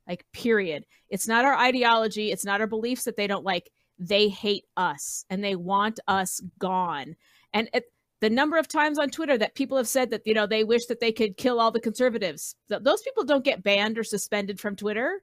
like 0.08 0.26
period. 0.32 0.86
It's 1.10 1.28
not 1.28 1.46
our 1.46 1.56
ideology. 1.56 2.32
It's 2.32 2.46
not 2.46 2.62
our 2.62 2.68
beliefs 2.68 3.04
that 3.04 3.18
they 3.18 3.28
don't 3.28 3.46
like. 3.46 3.70
They 4.00 4.30
hate 4.30 4.66
us 4.76 5.26
and 5.30 5.44
they 5.44 5.56
want 5.56 6.00
us 6.08 6.42
gone. 6.60 7.16
And 7.54 7.70
it, 7.74 7.86
the 8.20 8.30
number 8.30 8.58
of 8.58 8.68
times 8.68 8.98
on 8.98 9.10
Twitter 9.10 9.38
that 9.38 9.56
people 9.56 9.78
have 9.78 9.88
said 9.88 10.10
that 10.12 10.22
you 10.26 10.34
know 10.34 10.48
they 10.48 10.64
wish 10.64 10.86
that 10.88 11.00
they 11.00 11.12
could 11.12 11.38
kill 11.38 11.60
all 11.60 11.72
the 11.72 11.80
conservatives. 11.80 12.56
Those 12.70 13.02
people 13.02 13.24
don't 13.24 13.44
get 13.46 13.64
banned 13.64 13.98
or 13.98 14.04
suspended 14.04 14.60
from 14.60 14.76
Twitter. 14.76 15.22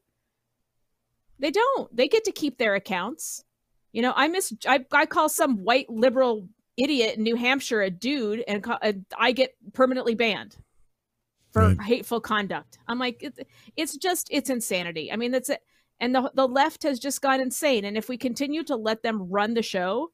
They 1.39 1.51
don't. 1.51 1.95
They 1.95 2.09
get 2.09 2.25
to 2.25 2.33
keep 2.33 2.59
their 2.59 2.75
accounts. 2.75 3.45
You 3.93 4.03
know, 4.03 4.13
I 4.15 4.29
miss 4.29 4.53
I, 4.67 4.85
I 4.93 5.07
call 5.07 5.29
some 5.29 5.59
white 5.65 5.91
liberal 5.91 6.49
idiot 6.77 7.17
in 7.17 7.23
New 7.23 7.37
Hampshire 7.37 7.83
a 7.83 7.91
dude, 7.91 8.43
and, 8.49 8.63
call, 8.63 8.79
I 9.19 9.33
get 9.33 9.55
permanently 9.73 10.15
banned 10.15 10.57
for 11.53 11.69
Right. 11.69 11.81
hateful 11.83 12.21
conduct. 12.21 12.79
I'm 12.89 12.99
like, 12.99 13.23
it, 13.23 13.47
it's 13.77 13.97
just 13.97 14.29
it's 14.31 14.51
insanity. 14.51 15.13
I 15.13 15.17
mean, 15.17 15.31
that's 15.31 15.49
it. 15.49 15.61
And 16.01 16.15
the 16.15 16.31
the 16.35 16.49
left 16.49 16.83
has 16.83 16.99
just 16.99 17.23
gone 17.23 17.41
insane. 17.41 17.85
And 17.85 17.97
if 17.97 18.09
we 18.09 18.17
continue 18.19 18.65
to 18.65 18.77
let 18.77 19.03
them 19.03 19.31
run 19.31 19.55
the 19.55 19.63
show, 19.63 20.11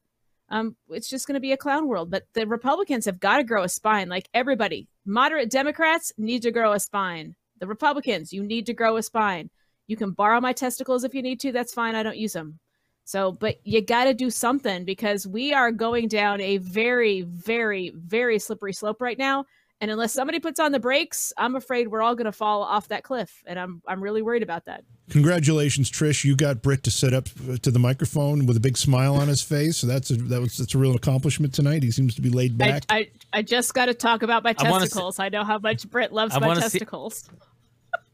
um, 0.50 0.76
it's 0.88 1.08
just 1.08 1.26
going 1.26 1.34
to 1.34 1.40
be 1.40 1.52
a 1.52 1.56
clown 1.56 1.86
world. 1.86 2.10
But 2.10 2.24
the 2.34 2.46
Republicans 2.46 3.04
have 3.04 3.20
got 3.20 3.38
to 3.38 3.44
grow 3.44 3.62
a 3.62 3.68
spine. 3.68 4.08
Like 4.08 4.28
everybody, 4.34 4.88
moderate 5.04 5.50
Democrats 5.50 6.12
need 6.18 6.42
to 6.42 6.50
grow 6.50 6.72
a 6.72 6.80
spine. 6.80 7.34
The 7.60 7.66
Republicans, 7.66 8.32
you 8.32 8.42
need 8.42 8.66
to 8.66 8.74
grow 8.74 8.96
a 8.96 9.02
spine. 9.02 9.50
You 9.86 9.96
can 9.96 10.12
borrow 10.12 10.40
my 10.40 10.52
testicles 10.52 11.04
if 11.04 11.14
you 11.14 11.22
need 11.22 11.40
to. 11.40 11.52
That's 11.52 11.74
fine. 11.74 11.94
I 11.94 12.02
don't 12.02 12.16
use 12.16 12.32
them. 12.32 12.58
So, 13.04 13.32
but 13.32 13.56
you 13.64 13.80
got 13.82 14.04
to 14.04 14.14
do 14.14 14.30
something 14.30 14.84
because 14.84 15.26
we 15.26 15.52
are 15.52 15.72
going 15.72 16.06
down 16.06 16.40
a 16.40 16.58
very, 16.58 17.22
very, 17.22 17.90
very 17.96 18.38
slippery 18.38 18.72
slope 18.72 19.00
right 19.00 19.18
now. 19.18 19.46
And 19.80 19.90
unless 19.90 20.12
somebody 20.12 20.40
puts 20.40 20.60
on 20.60 20.72
the 20.72 20.78
brakes, 20.78 21.32
I'm 21.38 21.56
afraid 21.56 21.88
we're 21.88 22.02
all 22.02 22.14
going 22.14 22.26
to 22.26 22.32
fall 22.32 22.62
off 22.62 22.88
that 22.88 23.02
cliff. 23.02 23.42
And 23.46 23.58
I'm, 23.58 23.80
I'm 23.88 24.02
really 24.02 24.20
worried 24.20 24.42
about 24.42 24.66
that. 24.66 24.84
Congratulations, 25.08 25.90
Trish! 25.90 26.22
You 26.24 26.36
got 26.36 26.60
Britt 26.62 26.82
to 26.84 26.90
sit 26.90 27.14
up 27.14 27.28
to 27.62 27.70
the 27.70 27.78
microphone 27.78 28.44
with 28.46 28.56
a 28.56 28.60
big 28.60 28.76
smile 28.76 29.16
on 29.16 29.26
his 29.28 29.42
face. 29.42 29.78
So 29.78 29.86
that's 29.86 30.10
a, 30.10 30.16
that 30.16 30.40
was 30.40 30.58
that's 30.58 30.74
a 30.74 30.78
real 30.78 30.94
accomplishment 30.94 31.54
tonight. 31.54 31.82
He 31.82 31.90
seems 31.90 32.14
to 32.14 32.20
be 32.22 32.28
laid 32.30 32.58
back. 32.58 32.84
I, 32.88 33.08
I 33.32 33.42
just 33.42 33.74
got 33.74 33.86
to 33.86 33.94
talk 33.94 34.22
about 34.22 34.44
my 34.44 34.54
I 34.58 34.70
wanna 34.70 34.80
see- 34.82 34.88
testicles. 34.90 35.18
I 35.18 35.30
know 35.30 35.44
how 35.44 35.58
much 35.58 35.88
Britt 35.90 36.12
loves 36.12 36.34
I 36.36 36.38
my 36.38 36.46
wanna 36.46 36.60
see- 36.68 36.78
testicles. 36.78 37.28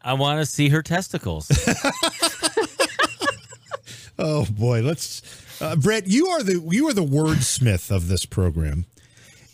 I 0.02 0.14
want 0.14 0.38
to 0.40 0.47
see 0.47 0.68
her 0.68 0.82
testicles. 0.82 1.48
Oh 4.18 4.47
boy, 4.47 4.82
let's 4.82 5.22
uh, 5.60 5.76
Britt, 5.76 6.06
you 6.06 6.28
are 6.28 6.43
the 6.43 6.66
you 6.70 6.88
are 6.88 6.93
the 6.94 7.05
wordsmith 7.05 7.94
of 7.94 8.09
this 8.09 8.24
program. 8.24 8.86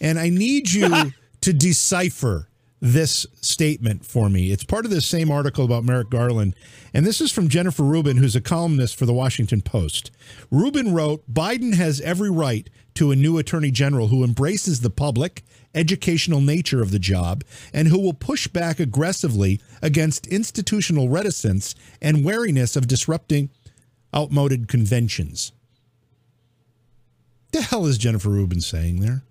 And 0.01 0.19
I 0.19 0.29
need 0.29 0.73
you 0.73 0.89
to 1.43 1.53
decipher 1.53 2.49
this 2.83 3.27
statement 3.41 4.05
for 4.05 4.29
me. 4.29 4.51
It's 4.51 4.65
part 4.65 4.85
of 4.85 4.91
the 4.91 5.01
same 5.01 5.31
article 5.31 5.65
about 5.65 5.85
Merrick 5.85 6.11
Garland. 6.11 6.57
And 6.93 7.07
this 7.07 7.21
is 7.21 7.31
from 7.31 7.49
Jennifer 7.49 7.85
Rubin, 7.85 8.17
who's 8.17 8.35
a 8.35 8.41
columnist 8.41 8.97
for 8.97 9.07
the 9.07 9.13
Washington 9.13 9.63
Post. 9.63 10.11
Rubin 10.51 10.93
wrote 10.93 11.23
Biden 11.33 11.75
has 11.75 12.01
every 12.01 12.29
right 12.29 12.69
to 12.95 13.13
a 13.13 13.17
new 13.17 13.39
attorney 13.39 13.71
general 13.71 14.09
who 14.09 14.25
embraces 14.25 14.81
the 14.81 14.91
public, 14.91 15.45
educational 15.77 16.41
nature 16.41 16.83
of 16.83 16.91
the 16.91 16.99
job 16.99 17.45
and 17.73 17.87
who 17.87 18.01
will 18.01 18.15
push 18.15 18.49
back 18.49 18.81
aggressively 18.81 19.61
against 19.81 20.27
institutional 20.27 21.09
reticence 21.09 21.77
and 22.01 22.25
wariness 22.25 22.75
of 22.75 22.89
disrupting 22.89 23.49
outmoded 24.15 24.67
conventions. 24.67 25.53
The 27.53 27.63
hell 27.63 27.87
is 27.87 27.97
Jennifer 27.97 28.29
Rubin 28.29 28.61
saying 28.61 29.01
there? 29.01 29.23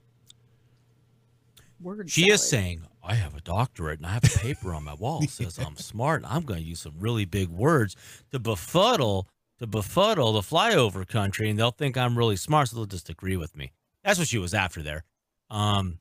Word 1.81 2.09
She 2.09 2.29
is 2.29 2.41
saying, 2.41 2.83
I 3.03 3.15
have 3.15 3.35
a 3.35 3.41
doctorate 3.41 3.99
and 3.99 4.05
I 4.05 4.13
have 4.13 4.23
a 4.23 4.39
paper 4.39 4.73
on 4.73 4.83
my 4.83 4.93
wall 4.93 5.19
that 5.21 5.29
says 5.29 5.57
I'm 5.59 5.75
smart. 5.75 6.23
I'm 6.27 6.43
going 6.43 6.59
to 6.61 6.65
use 6.65 6.81
some 6.81 6.95
really 6.99 7.25
big 7.25 7.49
words 7.49 7.95
to 8.31 8.39
befuddle 8.39 9.27
to 9.61 9.67
befuddle 9.67 10.33
the 10.33 10.41
flyover 10.41 11.07
country, 11.07 11.47
and 11.47 11.59
they'll 11.59 11.69
think 11.69 11.95
I'm 11.95 12.17
really 12.17 12.35
smart, 12.35 12.69
so 12.69 12.75
they'll 12.75 12.85
just 12.87 13.09
agree 13.09 13.37
with 13.37 13.55
me. 13.55 13.71
That's 14.03 14.17
what 14.17 14.27
she 14.27 14.39
was 14.39 14.55
after 14.55 14.81
there. 14.81 15.03
Um, 15.51 15.99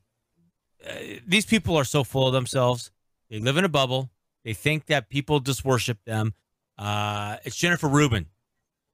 uh, 0.83 0.93
these 1.27 1.45
people 1.45 1.77
are 1.77 1.83
so 1.83 2.03
full 2.03 2.25
of 2.25 2.33
themselves. 2.33 2.89
They 3.29 3.37
live 3.37 3.57
in 3.57 3.63
a 3.63 3.69
bubble. 3.69 4.09
They 4.43 4.55
think 4.55 4.87
that 4.87 5.09
people 5.09 5.39
just 5.39 5.63
worship 5.63 6.03
them. 6.05 6.33
Uh, 6.75 7.37
it's 7.43 7.55
Jennifer 7.55 7.87
Rubin. 7.87 8.25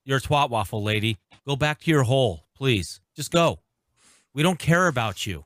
You're 0.03 0.18
a 0.18 0.22
twat 0.22 0.49
waffle 0.49 0.84
lady. 0.84 1.18
Go 1.47 1.55
back 1.55 1.80
to 1.81 1.91
your 1.91 2.03
hole, 2.03 2.43
please. 2.53 2.99
Just 3.15 3.31
go. 3.31 3.59
We 4.34 4.43
don't 4.43 4.59
care 4.59 4.88
about 4.88 5.26
you. 5.26 5.45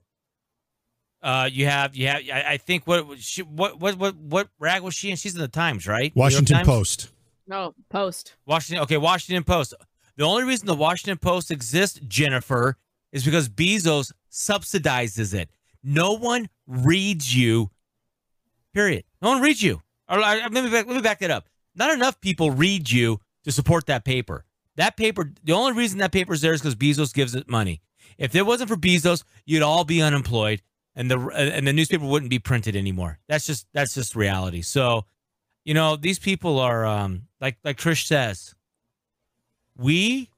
Uh, 1.22 1.48
you 1.52 1.66
have 1.68 1.96
you 1.96 2.08
have. 2.08 2.22
I, 2.34 2.44
I 2.54 2.58
think 2.58 2.88
what 2.88 3.20
she 3.20 3.44
what 3.44 3.80
what 3.80 3.96
what 3.98 4.16
what 4.16 4.50
rag 4.60 4.82
was 4.82 4.96
she 4.96 5.12
in? 5.12 5.18
She's 5.18 5.36
in 5.36 5.42
the 5.42 5.48
Times, 5.48 5.88
right? 5.88 6.12
Washington 6.16 6.56
Times? 6.58 6.68
Post. 6.68 7.12
No, 7.48 7.74
post. 7.90 8.36
Washington. 8.46 8.84
Okay, 8.84 8.98
Washington 8.98 9.44
Post. 9.44 9.74
The 10.18 10.24
only 10.24 10.44
reason 10.44 10.68
the 10.68 10.74
Washington 10.76 11.18
Post 11.18 11.52
exists, 11.52 12.00
Jennifer, 12.08 12.78
is 13.12 13.24
because 13.24 13.50
Bezos 13.50 14.12
subsidizes 14.32 15.34
it. 15.34 15.50
No 15.84 16.14
one 16.14 16.50
reads 16.68 17.36
you. 17.36 17.70
Period. 18.74 19.04
No 19.22 19.30
one 19.30 19.42
reads 19.42 19.62
you. 19.62 19.82
Or, 20.10 20.20
I- 20.20 20.40
I- 20.40 20.48
let 20.48 20.64
me 20.64 20.70
back, 20.70 20.88
let 20.88 20.96
me 20.96 21.02
back 21.02 21.20
that 21.20 21.32
up. 21.32 21.48
Not 21.76 21.94
enough 21.94 22.20
people 22.22 22.52
read 22.52 22.90
you 22.92 23.20
to 23.44 23.52
support 23.52 23.86
that 23.88 24.06
paper. 24.06 24.46
That 24.76 24.98
paper. 24.98 25.32
The 25.44 25.54
only 25.54 25.74
reason 25.74 26.00
that 26.00 26.12
paper 26.12 26.34
is 26.34 26.42
there 26.42 26.54
is 26.54 26.62
because 26.62 26.76
Bezos 26.76 27.14
gives 27.14 27.36
it 27.36 27.50
money. 27.50 27.82
If 28.18 28.36
it 28.36 28.46
wasn't 28.46 28.70
for 28.70 28.76
Bezos, 28.78 29.24
you'd 29.46 29.62
all 29.64 29.84
be 29.84 30.02
unemployed, 30.02 30.62
and 30.96 31.10
the 31.10 31.20
and 31.30 31.66
the 31.66 31.74
newspaper 31.74 32.06
wouldn't 32.06 32.30
be 32.30 32.40
printed 32.40 32.76
anymore. 32.76 33.20
That's 33.28 33.46
just 33.46 33.68
that's 33.74 33.94
just 33.94 34.16
reality. 34.16 34.62
So, 34.62 35.06
you 35.64 35.74
know, 35.74 35.96
these 35.96 36.20
people 36.20 36.60
are 36.60 36.86
um, 36.86 37.28
like 37.40 37.58
like 37.64 37.78
Trish 37.78 38.06
says. 38.06 38.56
We 39.78 40.30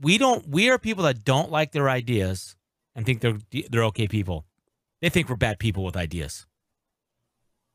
we 0.00 0.18
don't 0.18 0.48
we 0.48 0.70
are 0.70 0.78
people 0.78 1.04
that 1.04 1.24
don't 1.24 1.50
like 1.50 1.72
their 1.72 1.90
ideas 1.90 2.56
and 2.94 3.04
think 3.04 3.20
they're 3.20 3.38
they're 3.70 3.84
okay 3.84 4.08
people. 4.08 4.44
They 5.02 5.08
think 5.08 5.28
we're 5.28 5.36
bad 5.36 5.58
people 5.58 5.84
with 5.84 5.96
ideas. 5.96 6.46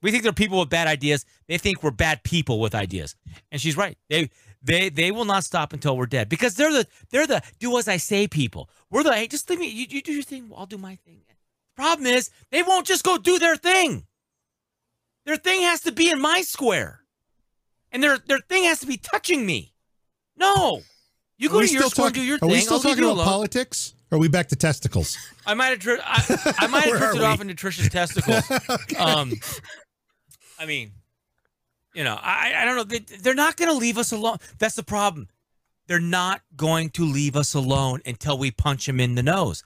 We 0.02 0.12
think 0.12 0.24
they're 0.24 0.34
people 0.34 0.60
with 0.60 0.70
bad 0.70 0.88
ideas. 0.88 1.26
They 1.48 1.58
think 1.58 1.82
we're 1.82 1.92
bad 1.92 2.24
people 2.24 2.60
with 2.60 2.76
ideas. 2.76 3.16
And 3.52 3.60
she's 3.60 3.76
right. 3.76 3.98
They 4.10 4.30
they 4.62 4.90
they 4.90 5.12
will 5.12 5.26
not 5.26 5.44
stop 5.44 5.74
until 5.74 5.98
we're 5.98 6.06
dead 6.06 6.30
because 6.30 6.56
they're 6.56 6.72
the 6.72 6.88
they're 7.10 7.28
the 7.28 7.42
do 7.60 7.78
as 7.78 7.88
I 7.88 7.98
say 7.98 8.28
people. 8.28 8.70
We're 8.90 9.04
the 9.04 9.14
hey, 9.14 9.28
just 9.28 9.50
leave 9.50 9.60
me. 9.60 9.68
You, 9.68 9.88
you 9.90 10.02
do 10.02 10.14
your 10.14 10.24
thing. 10.24 10.52
I'll 10.56 10.66
do 10.66 10.78
my 10.78 10.96
thing. 10.96 11.22
Problem 11.76 12.08
is 12.08 12.30
they 12.52 12.64
won't 12.64 12.88
just 12.88 13.04
go 13.04 13.18
do 13.18 13.38
their 13.40 13.56
thing. 13.56 14.06
Their 15.26 15.38
thing 15.38 15.62
has 15.62 15.82
to 15.82 15.92
be 15.92 16.10
in 16.10 16.22
my 16.22 16.42
square, 16.42 17.02
and 17.92 18.02
their 18.02 18.18
their 18.18 18.40
thing 18.40 18.64
has 18.66 18.80
to 18.82 18.88
be 18.88 18.98
touching 18.98 19.46
me. 19.46 19.74
No, 20.38 20.82
you 21.38 21.50
go 21.50 21.62
to 21.62 21.68
your 21.68 21.84
square, 21.84 22.12
do 22.12 22.22
your 22.22 22.36
Are 22.36 22.40
thing. 22.40 22.50
Are 22.50 22.52
we 22.52 22.60
still 22.60 22.76
I'll 22.76 22.82
talking 22.82 23.04
about 23.04 23.26
politics? 23.26 23.94
Or 24.12 24.18
are 24.18 24.22
we 24.22 24.28
back 24.28 24.48
to 24.50 24.56
testicles? 24.56 25.18
I 25.46 25.56
might 25.56 25.82
have 25.82 26.00
I, 26.06 26.54
I 26.60 26.68
might 26.68 26.84
have 26.84 26.98
drifted 26.98 27.24
off 27.24 27.42
into 27.42 27.56
Trisha's 27.56 27.90
testicles. 27.90 28.44
Um, 29.00 29.34
I 30.60 30.66
mean, 30.66 30.92
you 31.94 32.04
know, 32.04 32.18
I 32.22 32.54
I 32.56 32.66
don't 32.66 32.76
know. 32.76 32.84
They, 32.84 33.00
they're 33.00 33.34
not 33.34 33.58
going 33.58 33.70
to 33.70 33.76
leave 33.76 33.98
us 33.98 34.12
alone. 34.12 34.38
That's 34.60 34.76
the 34.76 34.84
problem. 34.84 35.28
They're 35.88 36.00
not 36.00 36.42
going 36.56 36.92
to 36.92 37.06
leave 37.06 37.36
us 37.36 37.54
alone 37.54 38.02
until 38.06 38.38
we 38.38 38.52
punch 38.52 38.86
them 38.86 39.00
in 39.00 39.16
the 39.16 39.24
nose. 39.24 39.64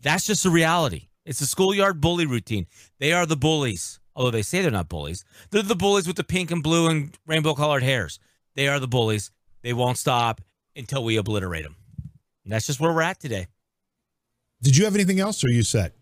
That's 0.00 0.26
just 0.26 0.44
the 0.44 0.50
reality. 0.50 1.08
It's 1.30 1.40
a 1.40 1.46
schoolyard 1.46 2.00
bully 2.00 2.26
routine. 2.26 2.66
They 2.98 3.12
are 3.12 3.24
the 3.24 3.36
bullies, 3.36 4.00
although 4.16 4.32
they 4.32 4.42
say 4.42 4.62
they're 4.62 4.72
not 4.72 4.88
bullies. 4.88 5.24
They're 5.50 5.62
the 5.62 5.76
bullies 5.76 6.08
with 6.08 6.16
the 6.16 6.24
pink 6.24 6.50
and 6.50 6.60
blue 6.60 6.88
and 6.88 7.16
rainbow 7.24 7.54
colored 7.54 7.84
hairs. 7.84 8.18
They 8.56 8.66
are 8.66 8.80
the 8.80 8.88
bullies. 8.88 9.30
They 9.62 9.72
won't 9.72 9.96
stop 9.96 10.40
until 10.74 11.04
we 11.04 11.16
obliterate 11.16 11.62
them. 11.62 11.76
And 12.42 12.52
that's 12.52 12.66
just 12.66 12.80
where 12.80 12.92
we're 12.92 13.02
at 13.02 13.20
today. 13.20 13.46
Did 14.60 14.76
you 14.76 14.84
have 14.86 14.96
anything 14.96 15.20
else 15.20 15.44
or 15.44 15.46
are 15.46 15.52
you 15.52 15.62
set? 15.62 15.92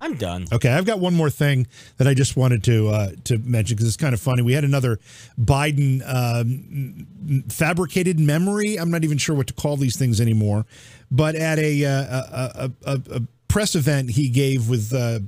I'm 0.00 0.16
done. 0.16 0.46
Okay, 0.52 0.70
I've 0.70 0.84
got 0.84 0.98
one 0.98 1.14
more 1.14 1.30
thing 1.30 1.68
that 1.96 2.06
I 2.08 2.14
just 2.14 2.36
wanted 2.36 2.62
to 2.64 2.88
uh, 2.88 3.10
to 3.24 3.38
mention 3.38 3.76
because 3.76 3.88
it's 3.88 3.96
kind 3.96 4.14
of 4.14 4.20
funny. 4.20 4.42
We 4.42 4.52
had 4.52 4.64
another 4.64 4.98
Biden 5.40 6.02
um, 6.06 7.44
fabricated 7.48 8.20
memory. 8.20 8.76
I'm 8.76 8.90
not 8.90 9.02
even 9.02 9.18
sure 9.18 9.34
what 9.34 9.48
to 9.48 9.54
call 9.54 9.76
these 9.76 9.96
things 9.96 10.20
anymore, 10.20 10.66
but 11.10 11.34
at 11.34 11.58
a 11.58 11.84
uh, 11.84 11.90
a, 11.90 12.72
a, 12.84 13.00
a, 13.12 13.22
press 13.48 13.74
event 13.74 14.10
he 14.10 14.28
gave 14.28 14.68
with 14.68 14.92
uh, 14.92 15.20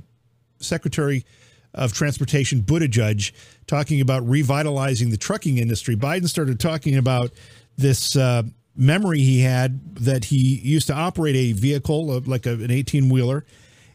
Secretary 0.59 1.25
of 1.73 1.93
Transportation 1.93 2.61
Buttigieg 2.61 3.31
talking 3.65 4.01
about 4.01 4.27
revitalizing 4.27 5.09
the 5.09 5.17
trucking 5.17 5.57
industry. 5.57 5.95
Biden 5.95 6.27
started 6.27 6.59
talking 6.59 6.97
about 6.97 7.31
this 7.77 8.15
uh, 8.15 8.43
memory 8.75 9.19
he 9.19 9.41
had 9.41 9.95
that 9.95 10.25
he 10.25 10.59
used 10.59 10.87
to 10.87 10.93
operate 10.93 11.35
a 11.35 11.53
vehicle 11.53 12.11
uh, 12.11 12.21
like 12.25 12.45
an 12.45 12.69
18 12.69 13.09
wheeler. 13.09 13.45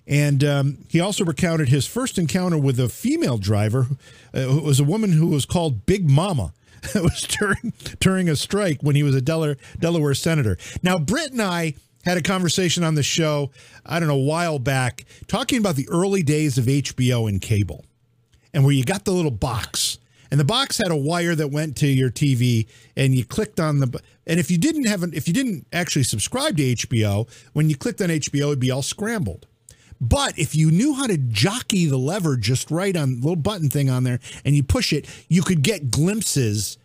And 0.07 0.45
um, 0.45 0.79
he 0.89 1.01
also 1.01 1.25
recounted 1.25 1.69
his 1.69 1.85
first 1.85 2.17
encounter 2.17 2.57
with 2.57 2.79
a 2.79 2.89
female 2.89 3.39
driver, 3.39 3.89
uh, 4.33 4.41
who 4.41 4.61
was 4.61 4.79
a 4.79 4.85
woman 4.85 5.13
who 5.13 5.27
was 5.27 5.45
called 5.45 5.85
Big 5.85 6.09
Mama. 6.09 6.53
It 6.95 7.03
was 7.03 7.23
during 7.23 7.73
during 8.01 8.29
a 8.29 8.37
strike 8.37 8.79
when 8.83 8.97
he 8.97 9.03
was 9.03 9.15
a 9.15 9.21
Delaware 9.21 9.57
Delaware 9.79 10.15
senator. 10.15 10.57
Now, 10.83 10.99
Britt 10.99 11.33
and 11.33 11.43
I 11.43 11.75
had 12.05 12.17
a 12.17 12.23
conversation 12.23 12.85
on 12.85 12.95
the 12.95 13.03
show, 13.03 13.51
I 13.85 13.99
don't 13.99 14.09
know, 14.09 14.15
a 14.15 14.19
while 14.19 14.61
back, 14.61 15.05
talking 15.27 15.59
about 15.59 15.75
the 15.75 15.89
early 15.91 16.23
days 16.23 16.57
of 16.57 16.67
HBO 16.67 17.29
and 17.29 17.41
cable, 17.41 17.85
and 18.55 18.65
where 18.65 18.73
you 18.73 18.85
got 18.85 19.05
the 19.05 19.11
little 19.11 19.33
box, 19.33 19.99
and 20.31 20.39
the 20.39 20.45
box 20.45 20.79
had 20.79 20.93
a 20.93 20.97
wire 20.97 21.35
that 21.35 21.51
went 21.51 21.77
to 21.79 21.87
your 21.87 22.11
TV, 22.11 22.69
and 22.97 23.15
you 23.15 23.25
clicked 23.25 23.61
on 23.61 23.81
the. 23.81 24.01
And 24.27 24.41
if 24.41 24.51
you 24.51 24.59
didn't 24.59 24.87
have 24.87 25.03
an, 25.03 25.13
if 25.15 25.27
you 25.29 25.35
didn't 25.35 25.67
actually 25.73 26.05
subscribe 26.05 26.57
to 26.57 26.63
HBO, 26.63 27.29
when 27.53 27.69
you 27.69 27.77
clicked 27.77 28.01
on 28.01 28.09
HBO, 28.09 28.47
it'd 28.47 28.61
be 28.61 28.71
all 28.71 28.83
scrambled. 28.83 29.47
But 30.01 30.39
if 30.39 30.55
you 30.55 30.71
knew 30.71 30.95
how 30.95 31.07
to 31.07 31.17
jockey 31.17 31.87
the 31.87 31.97
lever 31.97 32.37
just 32.37 32.71
right 32.71 32.97
on 32.97 33.17
the 33.17 33.21
little 33.21 33.37
button 33.37 33.69
thing 33.69 33.89
on 33.89 34.05
there 34.05 34.21
and 34.45 34.55
you 34.55 34.63
push 34.63 34.93
it, 34.93 35.07
you 35.29 35.43
could 35.43 35.63
get 35.63 35.91
glimpses 35.91 36.79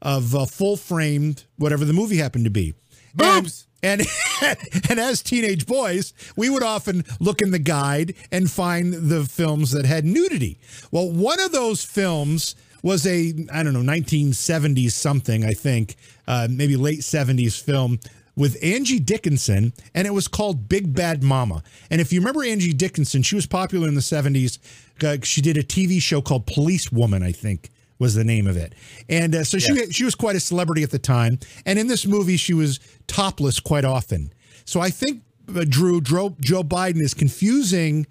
of 0.00 0.34
uh, 0.34 0.46
full 0.46 0.76
framed, 0.76 1.44
whatever 1.56 1.84
the 1.84 1.92
movie 1.92 2.16
happened 2.16 2.44
to 2.44 2.50
be. 2.50 2.74
Boobs. 3.14 3.66
And 3.82 4.02
and 4.88 5.00
as 5.00 5.22
teenage 5.22 5.66
boys, 5.66 6.14
we 6.36 6.48
would 6.48 6.62
often 6.62 7.04
look 7.18 7.42
in 7.42 7.50
the 7.50 7.58
guide 7.58 8.14
and 8.30 8.50
find 8.50 8.94
the 8.94 9.24
films 9.24 9.72
that 9.72 9.84
had 9.84 10.04
nudity. 10.04 10.58
Well, 10.90 11.10
one 11.10 11.40
of 11.40 11.52
those 11.52 11.84
films 11.84 12.54
was 12.82 13.06
a 13.06 13.34
I 13.52 13.62
don't 13.62 13.72
know 13.72 13.80
1970s 13.80 14.92
something 14.92 15.44
I 15.44 15.52
think 15.52 15.96
uh, 16.26 16.48
maybe 16.50 16.76
late 16.76 17.00
70s 17.00 17.60
film 17.60 17.98
with 18.36 18.56
Angie 18.62 18.98
Dickinson, 18.98 19.72
and 19.94 20.06
it 20.06 20.12
was 20.14 20.26
called 20.28 20.68
Big 20.68 20.94
Bad 20.94 21.22
Mama. 21.22 21.62
And 21.90 22.00
if 22.00 22.12
you 22.12 22.20
remember 22.20 22.42
Angie 22.44 22.72
Dickinson, 22.72 23.22
she 23.22 23.34
was 23.34 23.46
popular 23.46 23.88
in 23.88 23.94
the 23.94 24.00
70s. 24.00 24.58
Uh, 25.02 25.18
she 25.22 25.40
did 25.40 25.56
a 25.56 25.62
TV 25.62 26.00
show 26.00 26.22
called 26.22 26.46
Police 26.46 26.90
Woman, 26.90 27.22
I 27.22 27.32
think 27.32 27.70
was 27.98 28.14
the 28.14 28.24
name 28.24 28.46
of 28.48 28.56
it. 28.56 28.74
And 29.08 29.34
uh, 29.34 29.44
so 29.44 29.58
she 29.58 29.72
Yes. 29.74 29.92
she 29.94 30.04
was 30.04 30.14
quite 30.16 30.34
a 30.34 30.40
celebrity 30.40 30.82
at 30.82 30.90
the 30.90 30.98
time. 30.98 31.38
And 31.64 31.78
in 31.78 31.86
this 31.86 32.04
movie, 32.04 32.36
she 32.36 32.52
was 32.52 32.80
topless 33.06 33.60
quite 33.60 33.84
often. 33.84 34.32
So 34.64 34.80
I 34.80 34.90
think 34.90 35.22
uh, 35.54 35.64
Drew, 35.68 36.00
Joe, 36.00 36.36
Joe 36.40 36.64
Biden 36.64 37.00
is 37.00 37.14
confusing 37.14 38.06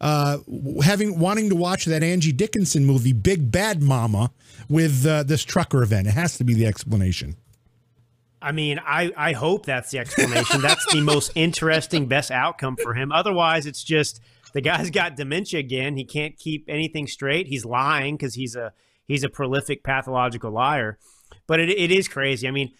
uh, 0.00 0.38
having 0.82 1.18
wanting 1.18 1.48
to 1.48 1.56
watch 1.56 1.86
that 1.86 2.02
Angie 2.02 2.32
Dickinson 2.32 2.84
movie, 2.84 3.12
Big 3.12 3.50
Bad 3.50 3.82
Mama, 3.82 4.30
with 4.68 5.06
uh, 5.06 5.22
this 5.22 5.42
trucker 5.44 5.82
event. 5.82 6.06
It 6.06 6.12
has 6.14 6.36
to 6.38 6.44
be 6.44 6.52
the 6.54 6.66
explanation. 6.66 7.36
I 8.46 8.52
mean, 8.52 8.78
I, 8.78 9.12
I 9.16 9.32
hope 9.32 9.66
that's 9.66 9.90
the 9.90 9.98
explanation. 9.98 10.62
that's 10.62 10.86
the 10.92 11.00
most 11.00 11.32
interesting, 11.34 12.06
best 12.06 12.30
outcome 12.30 12.76
for 12.76 12.94
him. 12.94 13.10
Otherwise, 13.10 13.66
it's 13.66 13.82
just 13.82 14.20
the 14.54 14.60
guy's 14.60 14.88
got 14.90 15.16
dementia 15.16 15.58
again. 15.58 15.96
He 15.96 16.04
can't 16.04 16.38
keep 16.38 16.66
anything 16.68 17.08
straight. 17.08 17.48
He's 17.48 17.64
lying 17.64 18.16
because 18.16 18.34
he's 18.34 18.54
a 18.54 18.72
he's 19.08 19.24
a 19.24 19.28
prolific 19.28 19.82
pathological 19.82 20.52
liar. 20.52 20.96
But 21.48 21.58
it, 21.58 21.70
it 21.70 21.90
is 21.90 22.06
crazy. 22.06 22.46
I 22.46 22.52
mean, 22.52 22.70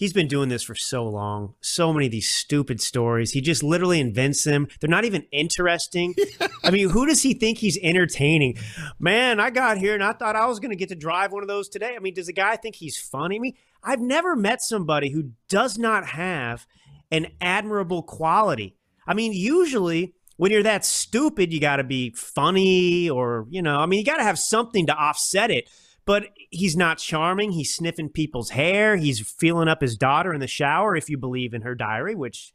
he's 0.00 0.14
been 0.14 0.28
doing 0.28 0.48
this 0.48 0.62
for 0.62 0.74
so 0.74 1.04
long. 1.06 1.52
So 1.60 1.92
many 1.92 2.06
of 2.06 2.12
these 2.12 2.28
stupid 2.28 2.80
stories. 2.80 3.32
He 3.32 3.42
just 3.42 3.62
literally 3.62 4.00
invents 4.00 4.44
them. 4.44 4.66
They're 4.80 4.88
not 4.88 5.04
even 5.04 5.26
interesting. 5.30 6.14
I 6.64 6.70
mean, 6.70 6.88
who 6.88 7.06
does 7.06 7.22
he 7.22 7.34
think 7.34 7.58
he's 7.58 7.78
entertaining? 7.82 8.56
Man, 8.98 9.38
I 9.38 9.50
got 9.50 9.76
here 9.76 9.92
and 9.92 10.02
I 10.02 10.14
thought 10.14 10.36
I 10.36 10.46
was 10.46 10.58
going 10.58 10.70
to 10.70 10.76
get 10.76 10.88
to 10.88 10.94
drive 10.94 11.32
one 11.32 11.42
of 11.42 11.48
those 11.48 11.68
today. 11.68 11.94
I 11.94 11.98
mean, 11.98 12.14
does 12.14 12.28
the 12.28 12.32
guy 12.32 12.56
think 12.56 12.76
he's 12.76 12.96
funny? 12.96 13.36
I 13.36 13.38
mean, 13.40 13.54
I've 13.84 14.00
never 14.00 14.34
met 14.34 14.62
somebody 14.62 15.10
who 15.10 15.32
does 15.50 15.76
not 15.76 16.06
have 16.06 16.66
an 17.10 17.26
admirable 17.38 18.02
quality. 18.02 18.76
I 19.06 19.12
mean, 19.12 19.34
usually 19.34 20.14
when 20.38 20.50
you're 20.50 20.62
that 20.62 20.86
stupid, 20.86 21.52
you 21.52 21.60
got 21.60 21.76
to 21.76 21.84
be 21.84 22.12
funny 22.16 23.10
or, 23.10 23.46
you 23.50 23.60
know, 23.60 23.76
I 23.76 23.84
mean, 23.84 23.98
you 23.98 24.06
got 24.06 24.16
to 24.16 24.22
have 24.22 24.38
something 24.38 24.86
to 24.86 24.94
offset 24.94 25.50
it. 25.50 25.68
But 26.10 26.30
he's 26.50 26.76
not 26.76 26.98
charming. 26.98 27.52
He's 27.52 27.72
sniffing 27.72 28.08
people's 28.08 28.50
hair. 28.50 28.96
He's 28.96 29.20
feeling 29.20 29.68
up 29.68 29.80
his 29.80 29.96
daughter 29.96 30.34
in 30.34 30.40
the 30.40 30.48
shower, 30.48 30.96
if 30.96 31.08
you 31.08 31.16
believe 31.16 31.54
in 31.54 31.62
her 31.62 31.76
diary, 31.76 32.16
which 32.16 32.52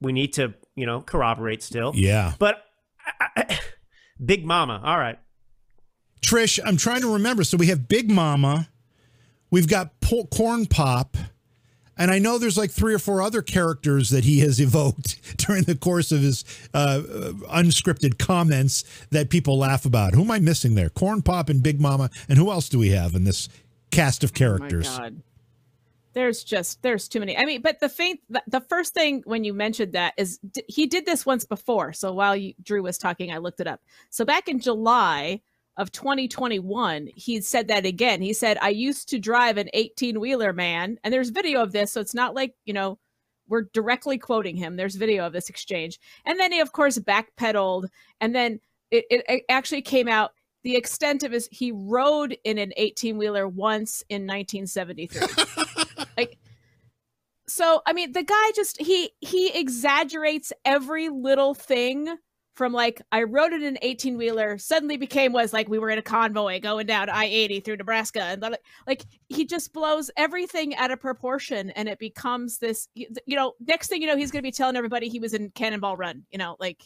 we 0.00 0.12
need 0.12 0.34
to, 0.34 0.54
you 0.76 0.86
know, 0.86 1.00
corroborate 1.00 1.64
still. 1.64 1.90
Yeah. 1.96 2.34
But 2.38 2.62
Big 4.24 4.46
Mama, 4.46 4.80
all 4.84 4.98
right. 4.98 5.18
Trish, 6.20 6.60
I'm 6.64 6.76
trying 6.76 7.00
to 7.00 7.14
remember. 7.14 7.42
So 7.42 7.56
we 7.56 7.66
have 7.66 7.88
Big 7.88 8.08
Mama, 8.08 8.68
we've 9.50 9.66
got 9.66 10.00
po- 10.00 10.26
Corn 10.26 10.66
Pop, 10.66 11.16
and 11.96 12.10
I 12.10 12.18
know 12.18 12.38
there's 12.38 12.58
like 12.58 12.70
three 12.70 12.94
or 12.94 12.98
four 12.98 13.22
other 13.22 13.42
characters 13.42 14.10
that 14.10 14.24
he 14.24 14.40
has 14.40 14.60
evoked 14.60 15.38
during 15.38 15.64
the 15.64 15.74
course 15.74 16.12
of 16.12 16.20
his 16.20 16.44
uh, 16.74 17.02
unscripted 17.48 18.18
comments 18.18 18.84
that 19.10 19.30
people 19.30 19.58
laugh 19.58 19.84
about. 19.84 20.14
Who 20.14 20.22
am 20.22 20.30
I 20.30 20.38
missing 20.38 20.74
there? 20.74 20.90
Corn 20.90 21.22
Pop 21.22 21.48
and 21.48 21.62
Big 21.62 21.80
Mama, 21.80 22.10
and 22.28 22.38
who 22.38 22.50
else 22.50 22.68
do 22.68 22.78
we 22.78 22.90
have 22.90 23.14
in 23.14 23.24
this 23.24 23.48
cast 23.90 24.24
of 24.24 24.34
characters? 24.34 24.88
Oh 24.88 24.92
my 24.92 24.98
God. 24.98 25.22
There's 26.12 26.44
just 26.44 26.80
there's 26.80 27.08
too 27.08 27.20
many. 27.20 27.36
I 27.36 27.44
mean, 27.44 27.60
but 27.60 27.78
the 27.78 27.90
faint 27.90 28.20
the, 28.30 28.42
the 28.46 28.62
first 28.62 28.94
thing 28.94 29.22
when 29.26 29.44
you 29.44 29.52
mentioned 29.52 29.92
that 29.92 30.14
is 30.16 30.38
d- 30.38 30.64
he 30.66 30.86
did 30.86 31.04
this 31.04 31.26
once 31.26 31.44
before. 31.44 31.92
So 31.92 32.10
while 32.14 32.34
you, 32.34 32.54
Drew 32.62 32.82
was 32.82 32.96
talking, 32.96 33.30
I 33.30 33.36
looked 33.36 33.60
it 33.60 33.66
up. 33.66 33.82
So 34.08 34.24
back 34.24 34.48
in 34.48 34.58
July 34.58 35.42
of 35.76 35.92
2021, 35.92 37.08
he 37.14 37.40
said 37.40 37.68
that 37.68 37.84
again. 37.84 38.22
He 38.22 38.32
said, 38.32 38.58
"I 38.60 38.70
used 38.70 39.08
to 39.10 39.18
drive 39.18 39.58
an 39.58 39.68
18 39.74 40.20
wheeler, 40.20 40.52
man," 40.52 40.98
and 41.04 41.12
there's 41.12 41.30
video 41.30 41.62
of 41.62 41.72
this, 41.72 41.92
so 41.92 42.00
it's 42.00 42.14
not 42.14 42.34
like 42.34 42.54
you 42.64 42.72
know 42.72 42.98
we're 43.48 43.66
directly 43.72 44.18
quoting 44.18 44.56
him. 44.56 44.76
There's 44.76 44.96
video 44.96 45.26
of 45.26 45.32
this 45.32 45.50
exchange, 45.50 45.98
and 46.24 46.40
then 46.40 46.52
he 46.52 46.60
of 46.60 46.72
course 46.72 46.98
backpedaled, 46.98 47.88
and 48.20 48.34
then 48.34 48.60
it, 48.90 49.04
it, 49.10 49.44
actually 49.48 49.82
came 49.82 50.08
out 50.08 50.32
the 50.62 50.76
extent 50.76 51.22
of 51.22 51.32
his 51.32 51.48
he 51.52 51.72
rode 51.72 52.36
in 52.44 52.58
an 52.58 52.72
18 52.76 53.18
wheeler 53.18 53.46
once 53.46 54.02
in 54.08 54.26
1973 54.26 55.20
like 56.16 56.38
so 57.46 57.82
i 57.86 57.92
mean 57.92 58.12
the 58.12 58.22
guy 58.22 58.50
just 58.54 58.80
he 58.80 59.10
he 59.20 59.56
exaggerates 59.56 60.52
every 60.64 61.08
little 61.08 61.54
thing 61.54 62.16
from 62.56 62.72
like 62.72 63.00
i 63.12 63.22
rode 63.22 63.52
in 63.52 63.62
an 63.62 63.78
18 63.82 64.16
wheeler 64.16 64.58
suddenly 64.58 64.96
became 64.96 65.32
was 65.32 65.52
like 65.52 65.68
we 65.68 65.78
were 65.78 65.90
in 65.90 65.98
a 65.98 66.02
convoy 66.02 66.58
going 66.58 66.86
down 66.86 67.08
i-80 67.08 67.64
through 67.64 67.76
nebraska 67.76 68.22
and 68.22 68.42
then, 68.42 68.56
like 68.86 69.04
he 69.28 69.44
just 69.44 69.72
blows 69.72 70.10
everything 70.16 70.74
out 70.76 70.90
of 70.90 71.00
proportion 71.00 71.70
and 71.70 71.88
it 71.88 71.98
becomes 71.98 72.58
this 72.58 72.88
you 72.94 73.06
know 73.28 73.52
next 73.66 73.88
thing 73.88 74.00
you 74.00 74.08
know 74.08 74.16
he's 74.16 74.30
going 74.30 74.42
to 74.42 74.46
be 74.46 74.52
telling 74.52 74.76
everybody 74.76 75.08
he 75.08 75.20
was 75.20 75.34
in 75.34 75.50
cannonball 75.50 75.96
run 75.96 76.24
you 76.30 76.38
know 76.38 76.56
like 76.58 76.82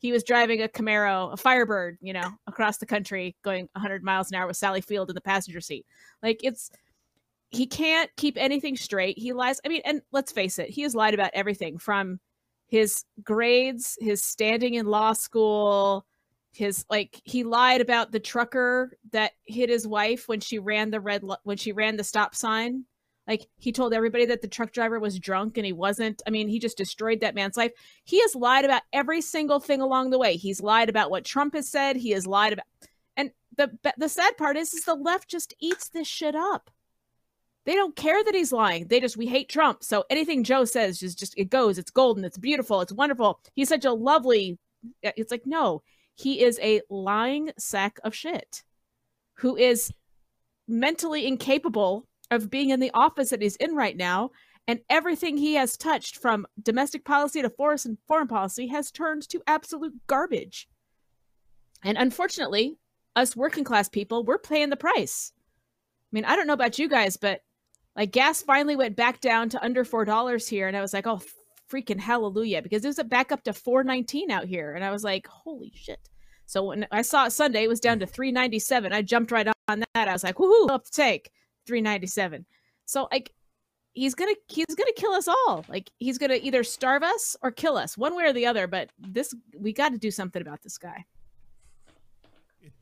he 0.00 0.12
was 0.12 0.22
driving 0.22 0.62
a 0.62 0.68
Camaro, 0.68 1.32
a 1.32 1.36
Firebird, 1.36 1.98
you 2.00 2.12
know, 2.12 2.30
across 2.46 2.78
the 2.78 2.86
country 2.86 3.34
going 3.42 3.68
100 3.72 4.04
miles 4.04 4.30
an 4.30 4.36
hour 4.36 4.46
with 4.46 4.56
Sally 4.56 4.80
Field 4.80 5.10
in 5.10 5.14
the 5.14 5.20
passenger 5.20 5.60
seat. 5.60 5.84
Like 6.22 6.40
it's 6.44 6.70
he 7.50 7.66
can't 7.66 8.10
keep 8.16 8.36
anything 8.36 8.76
straight. 8.76 9.18
He 9.18 9.32
lies. 9.32 9.60
I 9.64 9.68
mean, 9.68 9.82
and 9.84 10.02
let's 10.12 10.32
face 10.32 10.58
it, 10.58 10.68
he 10.68 10.82
has 10.82 10.94
lied 10.94 11.14
about 11.14 11.30
everything 11.34 11.78
from 11.78 12.20
his 12.68 13.04
grades, 13.24 13.96
his 14.00 14.22
standing 14.22 14.74
in 14.74 14.86
law 14.86 15.14
school, 15.14 16.06
his 16.52 16.84
like 16.90 17.20
he 17.24 17.42
lied 17.44 17.80
about 17.80 18.12
the 18.12 18.20
trucker 18.20 18.92
that 19.12 19.32
hit 19.46 19.68
his 19.68 19.86
wife 19.86 20.28
when 20.28 20.40
she 20.40 20.58
ran 20.58 20.90
the 20.90 21.00
red 21.00 21.22
when 21.42 21.56
she 21.56 21.72
ran 21.72 21.96
the 21.96 22.04
stop 22.04 22.34
sign. 22.34 22.84
Like 23.26 23.46
he 23.58 23.72
told 23.72 23.92
everybody 23.92 24.24
that 24.26 24.40
the 24.40 24.48
truck 24.48 24.72
driver 24.72 24.98
was 25.00 25.18
drunk 25.18 25.58
and 25.58 25.66
he 25.66 25.72
wasn't. 25.72 26.22
I 26.26 26.30
mean, 26.30 26.48
he 26.48 26.58
just 26.58 26.78
destroyed 26.78 27.20
that 27.20 27.34
man's 27.34 27.56
life. 27.56 27.72
He 28.04 28.20
has 28.20 28.34
lied 28.34 28.64
about 28.64 28.82
every 28.92 29.20
single 29.20 29.60
thing 29.60 29.80
along 29.82 30.10
the 30.10 30.18
way. 30.18 30.36
He's 30.36 30.62
lied 30.62 30.88
about 30.88 31.10
what 31.10 31.24
Trump 31.24 31.54
has 31.54 31.68
said. 31.68 31.96
He 31.96 32.10
has 32.10 32.26
lied 32.26 32.54
about 32.54 32.66
and 33.16 33.30
the 33.56 33.70
the 33.96 34.08
sad 34.08 34.36
part 34.36 34.56
is 34.56 34.74
is 34.74 34.84
the 34.84 34.94
left 34.94 35.28
just 35.28 35.54
eats 35.60 35.88
this 35.88 36.08
shit 36.08 36.34
up. 36.34 36.70
They 37.68 37.74
don't 37.74 37.94
care 37.94 38.24
that 38.24 38.34
he's 38.34 38.50
lying. 38.50 38.86
They 38.86 38.98
just 38.98 39.18
we 39.18 39.26
hate 39.26 39.50
Trump. 39.50 39.84
So 39.84 40.06
anything 40.08 40.42
Joe 40.42 40.64
says 40.64 40.98
just 40.98 41.18
just 41.18 41.34
it 41.36 41.50
goes. 41.50 41.76
It's 41.76 41.90
golden. 41.90 42.24
It's 42.24 42.38
beautiful. 42.38 42.80
It's 42.80 42.94
wonderful. 42.94 43.40
He's 43.54 43.68
such 43.68 43.84
a 43.84 43.92
lovely 43.92 44.58
it's 45.02 45.30
like 45.30 45.42
no, 45.44 45.82
he 46.14 46.40
is 46.40 46.58
a 46.62 46.80
lying 46.88 47.50
sack 47.58 47.98
of 48.04 48.14
shit 48.14 48.62
who 49.34 49.54
is 49.54 49.92
mentally 50.66 51.26
incapable 51.26 52.06
of 52.30 52.48
being 52.48 52.70
in 52.70 52.80
the 52.80 52.90
office 52.94 53.28
that 53.28 53.42
he's 53.42 53.56
in 53.56 53.74
right 53.74 53.98
now 53.98 54.30
and 54.66 54.80
everything 54.88 55.36
he 55.36 55.52
has 55.56 55.76
touched 55.76 56.16
from 56.16 56.46
domestic 56.62 57.04
policy 57.04 57.42
to 57.42 57.50
forest 57.50 57.84
and 57.84 57.98
foreign 58.06 58.28
policy 58.28 58.68
has 58.68 58.90
turned 58.90 59.28
to 59.28 59.42
absolute 59.46 59.92
garbage 60.06 60.70
and 61.84 61.98
unfortunately 61.98 62.78
us 63.14 63.36
working 63.36 63.64
class 63.64 63.90
people 63.90 64.24
we're 64.24 64.38
paying 64.38 64.70
the 64.70 64.76
price 64.76 65.32
i 65.36 66.10
mean 66.12 66.24
i 66.24 66.34
don't 66.34 66.46
know 66.46 66.52
about 66.52 66.78
you 66.78 66.88
guys 66.88 67.16
but 67.16 67.42
like 67.98 68.12
gas 68.12 68.40
finally 68.40 68.76
went 68.76 68.96
back 68.96 69.20
down 69.20 69.50
to 69.50 69.62
under 69.62 69.84
four 69.84 70.06
dollars 70.06 70.48
here 70.48 70.68
and 70.68 70.76
i 70.76 70.80
was 70.80 70.94
like 70.94 71.06
oh 71.06 71.20
freaking 71.70 72.00
hallelujah 72.00 72.62
because 72.62 72.82
it 72.82 72.88
was 72.88 73.02
back 73.08 73.30
up 73.30 73.42
to 73.42 73.52
419 73.52 74.30
out 74.30 74.46
here 74.46 74.74
and 74.74 74.82
i 74.82 74.90
was 74.90 75.04
like 75.04 75.26
holy 75.26 75.72
shit. 75.74 76.00
So 76.46 76.64
when 76.64 76.86
i 76.90 77.02
saw 77.02 77.26
it 77.26 77.32
sunday 77.32 77.64
it 77.64 77.68
was 77.68 77.80
down 77.80 77.98
to 77.98 78.06
397 78.06 78.92
i 78.92 79.02
jumped 79.02 79.32
right 79.32 79.48
on 79.66 79.80
that. 79.94 80.08
I 80.08 80.12
was 80.12 80.24
like 80.24 80.36
woohoo 80.36 80.70
up 80.70 80.84
to 80.84 80.90
take 80.90 81.30
397 81.66 82.46
so 82.86 83.06
like 83.12 83.32
he's 83.92 84.14
gonna 84.14 84.34
he's 84.46 84.74
gonna 84.76 84.92
kill 84.96 85.12
us 85.12 85.28
all. 85.28 85.64
Like 85.68 85.90
he's 85.98 86.18
gonna 86.18 86.38
either 86.40 86.62
starve 86.62 87.02
us 87.02 87.36
or 87.42 87.50
kill 87.50 87.76
us 87.76 87.98
one 87.98 88.16
way 88.16 88.24
or 88.24 88.32
the 88.32 88.46
other 88.46 88.66
but 88.66 88.90
this 88.98 89.34
we 89.58 89.72
got 89.72 89.90
to 89.90 89.98
do 89.98 90.10
something 90.10 90.40
about 90.40 90.62
this 90.62 90.78
guy 90.78 91.04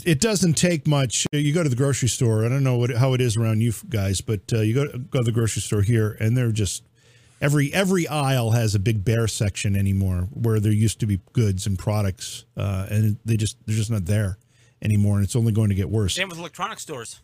It 0.05 0.20
doesn't 0.20 0.55
take 0.55 0.86
much. 0.86 1.27
You 1.32 1.53
go 1.53 1.62
to 1.62 1.69
the 1.69 1.77
grocery 1.77 2.09
store. 2.09 2.44
I 2.44 2.48
don't 2.48 2.62
know 2.62 2.77
what, 2.77 2.90
how 2.90 3.15
it 3.15 3.20
is 3.20 3.36
around 3.36 3.61
you 3.62 3.73
guys, 3.89 4.20
but 4.20 4.40
uh, 4.53 4.61
you 4.61 4.74
go 4.74 4.86
go 4.98 5.20
to 5.20 5.24
the 5.24 5.32
grocery 5.32 5.62
store 5.62 5.82
here, 5.82 6.16
and 6.20 6.36
they're 6.36 6.53
just 6.53 6.85
every 7.40 7.73
every 7.73 8.07
aisle 8.07 8.51
has 8.53 8.74
a 8.74 8.78
big 8.78 9.05
bear 9.05 9.27
section 9.27 9.74
anymore, 9.74 10.28
where 10.32 10.61
there 10.61 10.73
used 10.73 11.01
to 11.01 11.07
be 11.07 11.20
goods 11.32 11.66
and 11.66 11.78
products, 11.78 12.44
uh, 12.57 12.86
and 12.90 13.16
they 13.24 13.36
just 13.36 13.57
they're 13.66 13.77
just 13.77 13.90
not 13.90 14.05
there 14.05 14.39
anymore, 14.82 15.16
and 15.16 15.24
it's 15.24 15.36
only 15.36 15.53
going 15.53 15.70
to 15.70 15.74
get 15.74 15.89
worse. 15.89 16.15
Same 16.15 16.28
with 16.28 16.39
electronic 16.39 16.78
stores. 16.78 17.20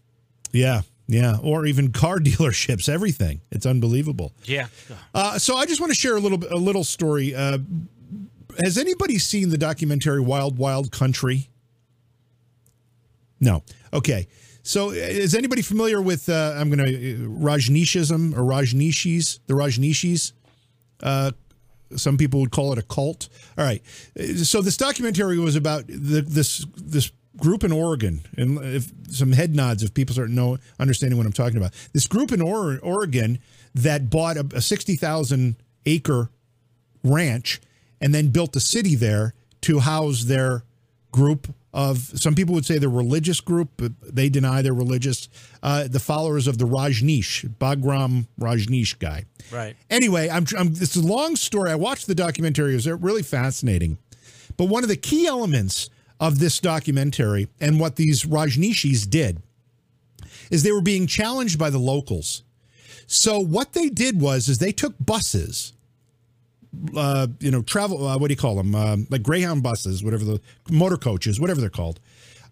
Yeah, 0.50 0.82
yeah, 1.06 1.36
or 1.42 1.66
even 1.66 1.92
car 1.92 2.18
dealerships. 2.20 2.88
Everything. 2.88 3.42
It's 3.50 3.66
unbelievable. 3.66 4.32
Yeah. 4.44 4.68
Uh, 5.14 5.38
so 5.38 5.56
I 5.56 5.66
just 5.66 5.80
want 5.80 5.90
to 5.92 5.98
share 5.98 6.16
a 6.16 6.20
little 6.20 6.42
a 6.50 6.56
little 6.56 6.84
story. 6.84 7.34
Uh, 7.34 7.58
has 8.62 8.76
anybody 8.76 9.18
seen 9.18 9.50
the 9.50 9.58
documentary 9.58 10.20
Wild 10.20 10.58
Wild 10.58 10.90
Country? 10.90 11.48
No. 13.42 13.62
Okay. 13.92 14.28
So 14.62 14.90
is 14.90 15.34
anybody 15.34 15.60
familiar 15.60 16.00
with 16.00 16.28
uh, 16.28 16.54
I'm 16.56 16.70
going 16.70 16.78
to 16.78 17.28
Rajneeshism 17.28 18.32
or 18.34 18.42
Rajneeshis, 18.42 19.40
the 19.48 19.54
Rajneeshis? 19.54 20.32
Uh, 21.02 21.32
some 21.96 22.16
people 22.16 22.40
would 22.40 22.52
call 22.52 22.72
it 22.72 22.78
a 22.78 22.82
cult. 22.82 23.28
All 23.58 23.64
right. 23.64 23.82
So 24.36 24.62
this 24.62 24.76
documentary 24.76 25.38
was 25.38 25.56
about 25.56 25.88
the, 25.88 26.22
this 26.22 26.64
this 26.76 27.10
group 27.36 27.64
in 27.64 27.72
Oregon, 27.72 28.20
and 28.36 28.58
if 28.62 28.90
some 29.10 29.32
head 29.32 29.54
nods 29.54 29.82
if 29.82 29.92
people 29.92 30.12
start 30.12 30.30
know 30.30 30.58
understanding 30.78 31.16
what 31.18 31.26
I'm 31.26 31.32
talking 31.32 31.56
about. 31.56 31.72
This 31.92 32.06
group 32.06 32.30
in 32.30 32.40
or- 32.40 32.78
Oregon 32.82 33.40
that 33.74 34.08
bought 34.08 34.36
a, 34.36 34.46
a 34.54 34.60
sixty 34.60 34.94
thousand 34.94 35.56
acre 35.84 36.30
ranch 37.02 37.60
and 38.00 38.14
then 38.14 38.28
built 38.28 38.54
a 38.54 38.60
city 38.60 38.94
there 38.94 39.34
to 39.62 39.80
house 39.80 40.24
their 40.24 40.62
group 41.10 41.52
of 41.74 41.98
some 41.98 42.34
people 42.34 42.54
would 42.54 42.66
say 42.66 42.78
the 42.78 42.88
religious 42.88 43.40
group, 43.40 43.70
but 43.76 43.92
they 44.02 44.28
deny 44.28 44.60
they're 44.60 44.74
religious. 44.74 45.28
Uh, 45.62 45.88
the 45.88 46.00
followers 46.00 46.46
of 46.46 46.58
the 46.58 46.66
Rajneesh, 46.66 47.58
Bhagwan 47.58 48.26
Rajneesh 48.38 48.98
guy. 48.98 49.24
Right. 49.50 49.74
Anyway, 49.88 50.28
I'm, 50.28 50.44
I'm 50.58 50.68
it's 50.68 50.96
a 50.96 51.00
long 51.00 51.36
story. 51.36 51.70
I 51.70 51.76
watched 51.76 52.06
the 52.06 52.14
documentary; 52.14 52.72
it 52.72 52.76
was 52.76 52.86
really 52.88 53.22
fascinating. 53.22 53.98
But 54.56 54.66
one 54.66 54.82
of 54.82 54.88
the 54.88 54.96
key 54.96 55.26
elements 55.26 55.88
of 56.20 56.38
this 56.38 56.60
documentary 56.60 57.48
and 57.60 57.80
what 57.80 57.96
these 57.96 58.24
Rajneeshis 58.24 59.08
did 59.08 59.42
is 60.50 60.62
they 60.62 60.72
were 60.72 60.82
being 60.82 61.06
challenged 61.06 61.58
by 61.58 61.70
the 61.70 61.78
locals. 61.78 62.42
So 63.06 63.40
what 63.40 63.72
they 63.72 63.88
did 63.88 64.20
was 64.20 64.48
is 64.48 64.58
they 64.58 64.72
took 64.72 64.94
buses 65.00 65.72
uh, 66.96 67.26
you 67.40 67.50
know, 67.50 67.62
travel, 67.62 68.06
uh, 68.06 68.18
what 68.18 68.28
do 68.28 68.32
you 68.32 68.40
call 68.40 68.56
them? 68.56 68.74
Uh, 68.74 68.96
like 69.10 69.22
Greyhound 69.22 69.62
buses, 69.62 70.02
whatever 70.02 70.24
the 70.24 70.40
motor 70.70 70.96
coaches, 70.96 71.38
whatever 71.38 71.60
they're 71.60 71.70
called, 71.70 72.00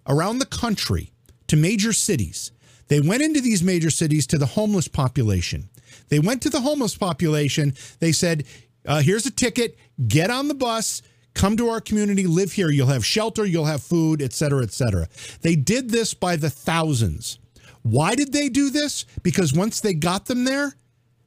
around 0.06 0.38
the 0.38 0.47
country 0.47 1.12
to 1.47 1.56
major 1.56 1.92
cities. 1.92 2.52
They 2.88 3.01
went 3.01 3.22
into 3.22 3.40
these 3.40 3.62
major 3.62 3.90
cities 3.90 4.26
to 4.28 4.38
the 4.38 4.47
homeless 4.47 4.88
population. 4.88 5.68
They 6.09 6.18
went 6.18 6.42
to 6.42 6.51
the 6.51 6.60
homeless 6.60 6.97
population. 6.97 7.74
They 8.01 8.12
said, 8.12 8.44
uh, 8.86 9.01
here's 9.01 9.26
a 9.26 9.30
ticket, 9.30 9.76
get 10.09 10.30
on 10.30 10.48
the 10.48 10.55
bus, 10.55 11.02
come 11.34 11.56
to 11.56 11.68
our 11.68 11.80
community, 11.80 12.26
live 12.26 12.52
here. 12.52 12.70
You'll 12.70 12.88
have 12.88 13.06
shelter, 13.06 13.44
you'll 13.44 13.66
have 13.66 13.82
food, 13.82 14.20
et 14.20 14.32
cetera, 14.32 14.62
et 14.62 14.72
cetera. 14.72 15.09
They 15.42 15.55
did 15.55 15.90
this 15.90 16.14
by 16.14 16.36
the 16.36 16.51
thousands. 16.51 17.38
Why 17.82 18.14
did 18.14 18.32
they 18.32 18.48
do 18.48 18.70
this? 18.70 19.05
Because 19.22 19.52
once 19.52 19.80
they 19.80 19.94
got 19.94 20.26
them 20.26 20.44
there, 20.44 20.74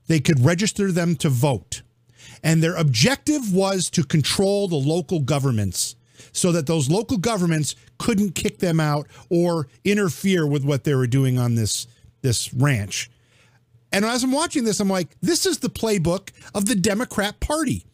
they 0.07 0.19
could 0.19 0.43
register 0.43 0.91
them 0.91 1.15
to 1.17 1.29
vote. 1.29 1.81
And 2.43 2.61
their 2.61 2.75
objective 2.75 3.53
was 3.53 3.89
to 3.91 4.03
control 4.03 4.67
the 4.67 4.75
local 4.75 5.21
governments 5.21 5.95
so 6.33 6.51
that 6.51 6.67
those 6.67 6.89
local 6.89 7.17
governments 7.17 7.75
couldn't 7.97 8.35
kick 8.35 8.59
them 8.59 8.79
out 8.79 9.07
or 9.29 9.67
interfere 9.83 10.45
with 10.45 10.63
what 10.63 10.83
they 10.83 10.93
were 10.95 11.07
doing 11.07 11.39
on 11.39 11.55
this 11.55 11.87
this 12.21 12.53
ranch. 12.53 13.09
And 13.91 14.03
as 14.05 14.23
I'm 14.23 14.31
watching 14.31 14.63
this, 14.63 14.79
I'm 14.79 14.89
like, 14.89 15.09
this 15.21 15.45
is 15.45 15.59
the 15.59 15.69
playbook 15.69 16.31
of 16.55 16.65
the 16.65 16.75
Democrat 16.75 17.39
Party. 17.39 17.85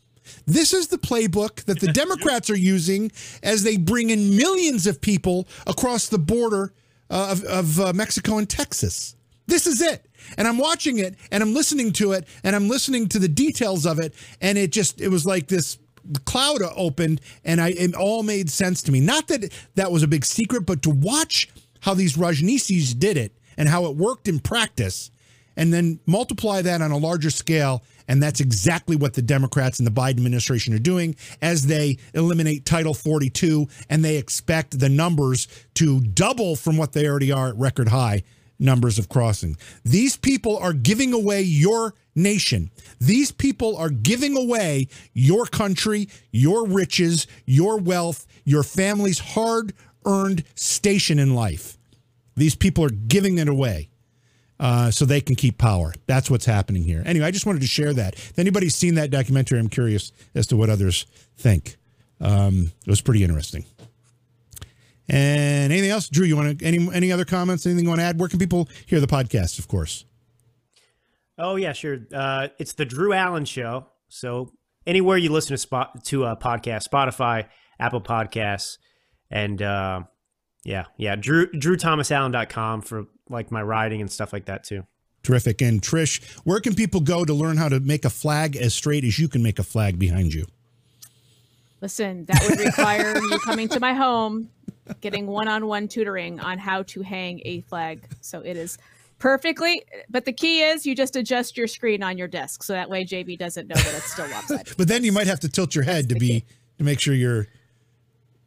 This 0.45 0.73
is 0.73 0.87
the 0.87 0.97
playbook 0.97 1.65
that 1.65 1.79
the 1.79 1.91
Democrats 1.93 2.49
are 2.49 2.57
using 2.57 3.11
as 3.43 3.63
they 3.63 3.75
bring 3.75 4.09
in 4.09 4.37
millions 4.37 4.87
of 4.87 5.01
people 5.01 5.47
across 5.67 6.07
the 6.07 6.19
border 6.19 6.73
uh, 7.09 7.29
of, 7.31 7.43
of 7.43 7.79
uh, 7.79 7.93
Mexico 7.93 8.37
and 8.37 8.49
Texas. 8.49 9.15
This 9.49 9.67
is 9.67 9.81
it. 9.81 10.05
And 10.37 10.47
I'm 10.47 10.57
watching 10.57 10.99
it 10.99 11.15
and 11.31 11.41
I'm 11.41 11.53
listening 11.53 11.91
to 11.93 12.11
it 12.11 12.27
and 12.43 12.55
I'm 12.55 12.69
listening 12.69 13.07
to 13.09 13.19
the 13.19 13.27
details 13.27 13.85
of 13.85 13.99
it. 13.99 14.13
And 14.41 14.57
it 14.57 14.71
just, 14.71 15.01
it 15.01 15.09
was 15.09 15.25
like 15.25 15.47
this 15.47 15.79
cloud 16.25 16.61
opened 16.75 17.21
and 17.43 17.59
I, 17.59 17.69
it 17.69 17.95
all 17.95 18.23
made 18.23 18.49
sense 18.49 18.81
to 18.83 18.91
me. 18.91 18.99
Not 18.99 19.27
that 19.27 19.51
that 19.75 19.91
was 19.91 20.03
a 20.03 20.07
big 20.07 20.25
secret, 20.25 20.65
but 20.65 20.81
to 20.83 20.89
watch 20.89 21.49
how 21.81 21.93
these 21.93 22.15
Rajneeshis 22.15 22.97
did 22.97 23.17
it 23.17 23.33
and 23.57 23.67
how 23.67 23.85
it 23.85 23.95
worked 23.95 24.27
in 24.27 24.39
practice 24.39 25.11
and 25.55 25.73
then 25.73 25.99
multiply 26.05 26.61
that 26.61 26.81
on 26.81 26.91
a 26.91 26.97
larger 26.97 27.29
scale. 27.29 27.83
And 28.07 28.23
that's 28.23 28.39
exactly 28.39 28.95
what 28.95 29.13
the 29.13 29.21
Democrats 29.21 29.79
and 29.79 29.85
the 29.85 29.91
Biden 29.91 30.11
administration 30.11 30.73
are 30.73 30.79
doing 30.79 31.15
as 31.41 31.67
they 31.67 31.97
eliminate 32.13 32.65
Title 32.65 32.93
42 32.93 33.67
and 33.89 34.03
they 34.03 34.17
expect 34.17 34.79
the 34.79 34.89
numbers 34.89 35.47
to 35.75 35.99
double 36.01 36.55
from 36.55 36.77
what 36.77 36.93
they 36.93 37.07
already 37.07 37.31
are 37.31 37.49
at 37.49 37.57
record 37.57 37.89
high 37.89 38.23
numbers 38.59 38.99
of 38.99 39.09
crossings. 39.09 39.57
These 39.83 40.17
people 40.17 40.57
are 40.57 40.73
giving 40.73 41.13
away 41.13 41.41
your 41.41 41.95
nation. 42.15 42.71
These 42.99 43.31
people 43.31 43.77
are 43.77 43.89
giving 43.89 44.35
away 44.37 44.89
your 45.13 45.45
country, 45.45 46.09
your 46.31 46.67
riches, 46.67 47.25
your 47.45 47.77
wealth, 47.77 48.27
your 48.43 48.63
family's 48.63 49.19
hard 49.19 49.73
earned 50.05 50.43
station 50.55 51.19
in 51.19 51.33
life. 51.33 51.77
These 52.35 52.55
people 52.55 52.83
are 52.83 52.89
giving 52.89 53.37
it 53.37 53.47
away. 53.47 53.89
Uh, 54.61 54.91
so 54.91 55.05
they 55.05 55.21
can 55.21 55.37
keep 55.37 55.57
power. 55.57 55.93
That's 56.05 56.29
what's 56.29 56.43
happening 56.43 56.83
here. 56.83 57.01
Anyway, 57.05 57.25
I 57.25 57.31
just 57.31 57.45
wanted 57.45 57.61
to 57.61 57.67
share 57.67 57.93
that. 57.93 58.15
If 58.15 58.37
anybody's 58.37 58.75
seen 58.75 58.95
that 58.95 59.09
documentary, 59.09 59.57
I'm 59.57 59.69
curious 59.69 60.11
as 60.35 60.47
to 60.47 60.57
what 60.57 60.69
others 60.69 61.05
think. 61.37 61.77
Um, 62.19 62.73
it 62.85 62.89
was 62.89 62.99
pretty 62.99 63.23
interesting. 63.23 63.63
And 65.09 65.73
anything 65.73 65.89
else, 65.89 66.07
Drew? 66.07 66.25
You 66.25 66.37
want 66.37 66.59
to 66.59 66.65
any 66.65 66.87
any 66.93 67.11
other 67.11 67.25
comments? 67.25 67.65
Anything 67.65 67.85
you 67.85 67.89
want 67.89 67.99
to 67.99 68.05
add? 68.05 68.19
Where 68.19 68.29
can 68.29 68.37
people 68.37 68.69
hear 68.85 68.99
the 68.99 69.07
podcast? 69.07 69.57
Of 69.57 69.67
course. 69.67 70.05
Oh 71.37 71.55
yeah, 71.55 71.73
sure. 71.73 71.99
Uh, 72.13 72.49
it's 72.59 72.73
the 72.73 72.85
Drew 72.85 73.13
Allen 73.13 73.45
Show. 73.45 73.87
So 74.07 74.51
anywhere 74.85 75.17
you 75.17 75.31
listen 75.31 75.53
to 75.55 75.57
spot 75.57 76.03
to 76.05 76.25
a 76.25 76.35
podcast, 76.35 76.87
Spotify, 76.87 77.47
Apple 77.79 78.01
Podcasts, 78.01 78.77
and 79.31 79.59
uh, 79.61 80.01
yeah, 80.63 80.85
yeah, 80.97 81.15
Drew 81.15 81.51
DrewThomasAllen.com 81.51 82.81
for 82.81 83.05
like 83.29 83.51
my 83.51 83.63
writing 83.63 84.01
and 84.01 84.11
stuff 84.11 84.31
like 84.31 84.45
that 84.45 84.63
too. 84.63 84.85
Terrific. 85.23 85.61
And 85.61 85.81
Trish, 85.81 86.23
where 86.43 86.59
can 86.59 86.75
people 86.75 87.01
go 87.01 87.25
to 87.25 87.33
learn 87.33 87.57
how 87.57 87.69
to 87.69 87.79
make 87.79 88.05
a 88.05 88.09
flag 88.09 88.55
as 88.55 88.73
straight 88.73 89.03
as 89.03 89.19
you 89.19 89.27
can 89.27 89.41
make 89.41 89.59
a 89.59 89.63
flag 89.63 89.97
behind 89.97 90.33
you? 90.33 90.45
Listen, 91.81 92.25
that 92.25 92.45
would 92.47 92.59
require 92.59 93.17
you 93.17 93.39
coming 93.39 93.69
to 93.69 93.79
my 93.79 93.93
home 93.93 94.49
getting 95.01 95.27
one-on-one 95.27 95.87
tutoring 95.87 96.39
on 96.39 96.57
how 96.57 96.83
to 96.83 97.01
hang 97.01 97.41
a 97.45 97.61
flag. 97.61 98.03
So 98.21 98.41
it 98.41 98.57
is 98.57 98.77
perfectly 99.19 99.83
but 100.09 100.23
the 100.23 100.31
key 100.31 100.61
is 100.61 100.85
you 100.85 100.95
just 100.95 101.17
adjust 101.17 101.57
your 101.57 101.67
screen 101.67 102.01
on 102.01 102.17
your 102.17 102.27
desk 102.27 102.63
so 102.63 102.71
that 102.71 102.89
way 102.89 103.03
JV 103.03 103.37
doesn't 103.37 103.67
know 103.67 103.75
that 103.75 103.93
it's 103.95 104.11
still 104.13 104.27
lopsided. 104.31 104.77
but 104.77 104.87
then 104.87 105.03
you 105.03 105.11
might 105.11 105.27
have 105.27 105.41
to 105.41 105.49
tilt 105.49 105.75
your 105.75 105.83
head 105.83 106.07
to 106.07 106.15
be 106.15 106.27
key. 106.41 106.45
to 106.77 106.83
make 106.85 107.01
sure 107.01 107.13
you're 107.13 107.47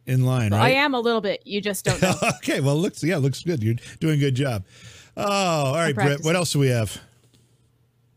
in 0.07 0.25
line, 0.25 0.53
right? 0.53 0.63
I 0.63 0.71
am 0.71 0.95
a 0.95 1.01
little 1.01 1.21
bit. 1.21 1.43
You 1.45 1.61
just 1.61 1.85
don't 1.85 2.01
know. 2.03 2.15
okay, 2.39 2.61
well 2.61 2.77
looks 2.77 3.05
yeah, 3.05 3.19
looks 3.19 3.43
good. 3.43 3.63
You're 3.63 3.77
doing 4.01 4.15
a 4.15 4.21
good 4.21 4.35
job. 4.35 4.65
Oh, 5.17 5.25
all 5.27 5.75
right, 5.75 5.95
Britt, 5.95 6.25
what 6.25 6.35
else 6.35 6.53
do 6.53 6.59
we 6.59 6.69
have? 6.69 6.99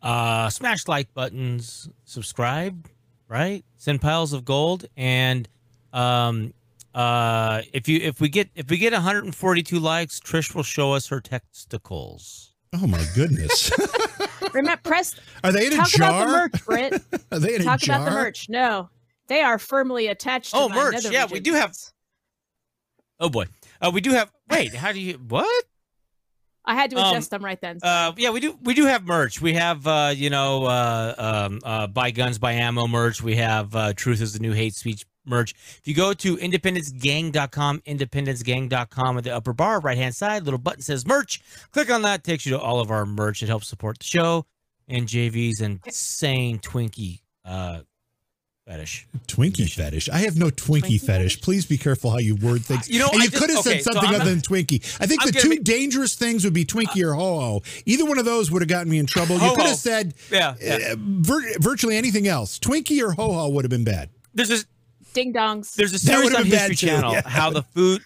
Uh 0.02 0.50
smash 0.50 0.88
like 0.88 1.14
buttons, 1.14 1.90
subscribe, 2.06 2.88
right? 3.28 3.66
Send 3.78 4.02
piles 4.02 4.32
of 4.34 4.46
gold 4.46 4.86
and 4.96 5.48
um 5.92 6.54
uh, 6.96 7.62
if 7.74 7.90
you 7.90 8.00
if 8.02 8.22
we 8.22 8.30
get 8.30 8.50
if 8.56 8.70
we 8.70 8.78
get 8.78 8.94
142 8.94 9.80
likes, 9.80 10.20
Trish 10.20 10.56
will 10.56 10.64
show 10.64 10.94
us 10.94 11.10
her 11.10 11.20
testicles. 11.20 12.54
Oh 12.74 12.88
my 12.88 13.06
goodness! 13.14 13.70
Remember, 14.54 14.82
press. 14.82 15.20
Are 15.44 15.52
they 15.52 15.68
in 15.68 15.74
a 15.74 15.76
talk 15.76 15.90
jar? 15.90 16.10
Talk 16.10 16.22
about 16.22 16.28
the 16.28 16.34
merch, 16.34 16.66
Britt. 16.66 17.04
are 17.32 17.40
they 17.40 17.56
in 17.56 17.64
talk 17.64 17.82
a 17.82 17.86
jar? 17.86 17.96
about 17.98 18.06
the 18.10 18.12
merch. 18.16 18.50
No, 18.50 18.90
they 19.28 19.42
are 19.42 19.60
firmly 19.60 20.08
attached. 20.08 20.52
to 20.52 20.58
Oh, 20.58 20.70
merch. 20.70 21.06
Yeah, 21.12 21.26
we 21.30 21.42
do 21.42 21.54
have. 21.54 21.76
Oh 23.20 23.30
boy, 23.30 23.46
uh, 23.82 23.92
we 23.94 24.00
do 24.00 24.12
have. 24.12 24.32
Wait, 24.50 24.74
how 24.74 24.94
do 24.94 25.00
you 25.02 25.16
what? 25.16 25.66
I 26.68 26.76
had 26.76 26.90
to 26.92 26.96
adjust 26.96 27.32
um, 27.34 27.40
them 27.40 27.46
right 27.46 27.60
then. 27.60 27.80
Uh, 27.84 28.14
yeah, 28.18 28.32
we 28.32 28.40
do. 28.40 28.58
We 28.64 28.74
do 28.74 28.86
have 28.86 29.06
merch. 29.06 29.40
We 29.42 29.54
have, 29.54 29.86
uh, 29.86 30.14
you 30.16 30.30
know, 30.30 30.66
uh, 30.66 31.14
um, 31.18 31.60
uh, 31.64 31.88
buy 31.88 32.12
guns, 32.12 32.40
buy 32.40 32.54
ammo 32.54 32.88
merch. 32.88 33.22
We 33.22 33.36
have 33.36 33.76
uh, 33.76 33.94
truth 33.94 34.22
is 34.22 34.34
the 34.34 34.40
new 34.40 34.52
hate 34.54 34.74
speech 34.74 35.06
merch. 35.26 35.54
If 35.80 35.88
you 35.88 35.94
go 35.94 36.14
to 36.14 36.38
independencegang.com, 36.38 37.82
independencegang.com 37.82 39.18
at 39.18 39.24
the 39.24 39.36
upper 39.36 39.54
bar, 39.54 39.80
right 39.80 39.98
hand 39.98 40.16
side, 40.16 40.44
little 40.44 40.60
button 40.60 40.82
says 40.82 41.06
merch. 41.06 41.42
Click 41.72 41.90
on 41.90 42.02
that, 42.04 42.24
takes 42.24 42.46
you 42.46 42.52
to 42.52 42.60
all 42.60 42.80
of 42.80 42.92
our 42.92 43.06
merch. 43.06 43.44
It 43.44 43.48
helps 43.48 43.68
support 43.68 44.00
the 44.00 44.06
show 44.06 44.46
and 44.88 45.08
JV's 45.08 45.62
insane 45.62 46.60
Twinkie 46.60 47.22
uh, 47.44 47.80
fetish. 48.68 49.08
Twinkie 49.28 49.72
fetish. 49.72 50.10
I 50.10 50.20
have 50.20 50.38
no 50.38 50.48
Twinkie, 50.48 50.82
Twinkie 50.82 51.02
fetish. 51.02 51.42
Please 51.42 51.66
be 51.66 51.78
careful 51.78 52.12
how 52.12 52.18
you 52.18 52.36
word 52.36 52.64
things. 52.64 52.90
You 52.90 53.00
know, 53.00 53.10
and 53.12 53.24
you 53.24 53.30
could 53.30 53.50
have 53.50 53.60
okay, 53.60 53.82
said 53.82 53.84
something 53.84 54.10
so 54.10 54.16
other 54.16 54.26
than 54.26 54.42
Twinkie. 54.42 54.84
I 55.00 55.08
think 55.08 55.22
I'm 55.24 55.32
the 55.32 55.40
two 55.40 55.50
be, 55.50 55.60
dangerous 55.60 56.16
things 56.16 56.44
would 56.44 56.54
be 56.54 56.66
Twinkie 56.66 57.04
uh, 57.04 57.10
or 57.10 57.14
ho 57.14 57.40
ho. 57.40 57.62
Either 57.86 58.06
one 58.06 58.20
of 58.20 58.26
those 58.26 58.52
would 58.52 58.62
have 58.62 58.70
gotten 58.70 58.92
me 58.92 59.00
in 59.00 59.06
trouble. 59.06 59.40
You 59.40 59.54
could 59.56 59.66
have 59.66 59.78
said 59.78 60.14
yeah, 60.32 60.56
yeah. 60.62 60.94
Uh, 60.94 60.96
vir- 60.98 61.60
virtually 61.60 61.98
anything 61.98 62.28
else. 62.28 62.60
Twinkie 62.60 63.02
or 63.02 63.12
ho 63.12 63.34
ho 63.34 63.50
would 63.50 63.66
have 63.66 63.72
been 63.72 63.84
bad. 63.84 64.10
There's 64.34 64.50
this 64.50 64.66
Ding 65.16 65.34
dongs. 65.34 65.74
There's 65.74 65.94
a 65.94 66.00
series 66.00 66.36
on 66.36 66.46
History 66.46 66.76
Channel 66.76 67.14
yeah. 67.14 67.22
how 67.26 67.50
the 67.50 67.64
food, 67.64 68.02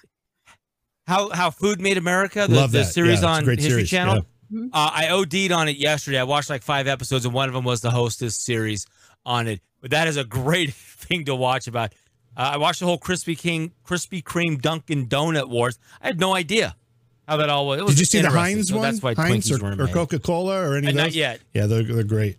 how 1.07 1.30
how 1.30 1.49
food 1.49 1.81
made 1.81 1.98
America. 1.98 2.45
The, 2.48 2.56
Love 2.56 2.72
the 2.72 2.80
that. 2.80 2.86
series 2.86 3.22
yeah, 3.22 3.30
on 3.30 3.45
History 3.45 3.69
series. 3.69 3.90
Channel. 3.90 4.26
Yeah. 4.49 4.65
Uh, 4.73 4.91
I 4.94 5.10
OD'd 5.10 5.52
on 5.52 5.68
it 5.68 5.77
yesterday. 5.77 6.19
I 6.19 6.23
watched 6.23 6.49
like 6.49 6.61
five 6.61 6.88
episodes, 6.88 7.26
and 7.26 7.34
one 7.34 7.49
of 7.49 7.53
them 7.53 7.65
was 7.65 7.81
the 7.81 7.91
hostess 7.91 8.38
series 8.38 8.88
on 9.26 9.48
it. 9.48 9.61
But 9.81 9.91
that 9.91 10.07
is 10.07 10.18
a 10.18 10.23
great 10.23 10.73
thing 10.73 11.26
to 11.26 11.36
watch 11.36 11.68
about. 11.68 11.94
Uh, 12.38 12.52
I 12.53 12.57
watched 12.57 12.80
the 12.80 12.86
whole 12.86 12.99
Krispy 12.99 13.38
King, 13.38 13.73
Krispy 13.86 14.23
Kreme 14.23 14.61
Dunkin' 14.61 15.07
Donut 15.07 15.49
Wars. 15.49 15.77
I 16.02 16.07
had 16.07 16.19
no 16.19 16.36
idea 16.36 16.76
how 17.27 17.38
that 17.38 17.49
all 17.49 17.68
was. 17.68 17.81
was 17.81 17.91
Did 17.95 17.99
you 17.99 18.06
see 18.06 18.22
the 18.22 18.30
Heinz 18.30 18.69
so 18.69 18.76
one? 18.77 18.84
That's 18.84 19.02
why 19.02 19.14
Heinz 19.14 19.49
Twinkies 19.49 19.80
or, 19.80 19.84
or 19.84 19.88
Coca 19.88 20.19
Cola 20.19 20.61
or 20.61 20.77
any 20.77 20.90
of 20.90 20.94
those? 20.94 21.03
Not 21.03 21.14
yet. 21.14 21.41
Yeah, 21.53 21.65
they're, 21.65 21.84
they're 21.84 22.03
great. 22.03 22.38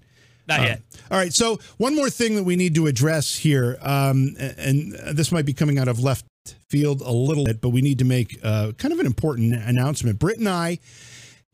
Not 0.51 0.61
Uh, 0.61 0.65
yet. 0.65 0.83
All 1.11 1.17
right. 1.17 1.33
So 1.33 1.61
one 1.79 1.95
more 1.95 2.11
thing 2.11 2.35
that 2.35 2.43
we 2.43 2.57
need 2.57 2.75
to 2.75 2.87
address 2.89 3.37
here, 3.37 3.79
um, 3.83 4.35
and 4.39 4.95
and 4.97 5.17
this 5.17 5.31
might 5.31 5.47
be 5.47 5.53
coming 5.55 5.79
out 5.79 5.89
of 5.89 6.01
left 6.01 6.25
field 6.69 7.01
a 7.03 7.13
little 7.13 7.45
bit, 7.45 7.61
but 7.61 7.69
we 7.71 7.81
need 7.83 7.99
to 8.01 8.05
make 8.05 8.39
uh, 8.43 8.73
kind 8.77 8.93
of 8.93 8.99
an 8.99 9.07
important 9.07 9.55
announcement. 9.55 10.19
Britt 10.19 10.39
and 10.39 10.49
I 10.49 10.79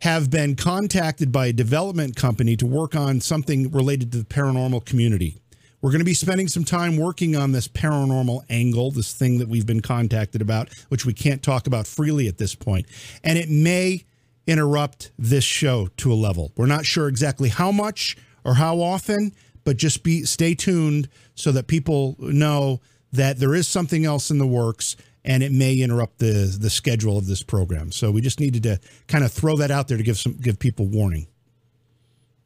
have 0.00 0.30
been 0.30 0.56
contacted 0.56 1.30
by 1.30 1.46
a 1.46 1.52
development 1.52 2.16
company 2.16 2.56
to 2.56 2.66
work 2.66 2.94
on 2.96 3.20
something 3.20 3.70
related 3.70 4.12
to 4.12 4.18
the 4.18 4.24
paranormal 4.24 4.84
community. 4.84 5.38
We're 5.82 5.90
going 5.90 6.00
to 6.00 6.04
be 6.06 6.14
spending 6.14 6.48
some 6.48 6.64
time 6.64 6.96
working 6.96 7.36
on 7.36 7.52
this 7.52 7.68
paranormal 7.68 8.44
angle, 8.48 8.90
this 8.90 9.12
thing 9.12 9.38
that 9.38 9.48
we've 9.48 9.66
been 9.66 9.82
contacted 9.82 10.40
about, 10.42 10.70
which 10.88 11.04
we 11.04 11.12
can't 11.12 11.42
talk 11.42 11.66
about 11.66 11.86
freely 11.86 12.28
at 12.28 12.38
this 12.38 12.54
point. 12.54 12.86
And 13.22 13.38
it 13.38 13.48
may 13.50 14.04
interrupt 14.46 15.12
this 15.18 15.44
show 15.44 15.88
to 15.98 16.12
a 16.12 16.14
level. 16.14 16.52
We're 16.56 16.66
not 16.66 16.86
sure 16.86 17.08
exactly 17.08 17.48
how 17.50 17.72
much 17.72 18.16
or 18.46 18.54
how 18.54 18.80
often, 18.80 19.32
but 19.64 19.76
just 19.76 20.04
be 20.04 20.22
stay 20.22 20.54
tuned 20.54 21.08
so 21.34 21.50
that 21.52 21.66
people 21.66 22.16
know 22.20 22.80
that 23.12 23.38
there 23.38 23.54
is 23.54 23.66
something 23.66 24.06
else 24.06 24.30
in 24.30 24.38
the 24.38 24.46
works 24.46 24.96
and 25.24 25.42
it 25.42 25.50
may 25.50 25.74
interrupt 25.74 26.18
the 26.20 26.56
the 26.58 26.70
schedule 26.70 27.18
of 27.18 27.26
this 27.26 27.42
program. 27.42 27.90
So 27.90 28.10
we 28.12 28.20
just 28.20 28.38
needed 28.38 28.62
to 28.62 28.78
kind 29.08 29.24
of 29.24 29.32
throw 29.32 29.56
that 29.56 29.72
out 29.72 29.88
there 29.88 29.98
to 29.98 30.04
give 30.04 30.16
some 30.16 30.34
give 30.34 30.60
people 30.60 30.86
warning. 30.86 31.26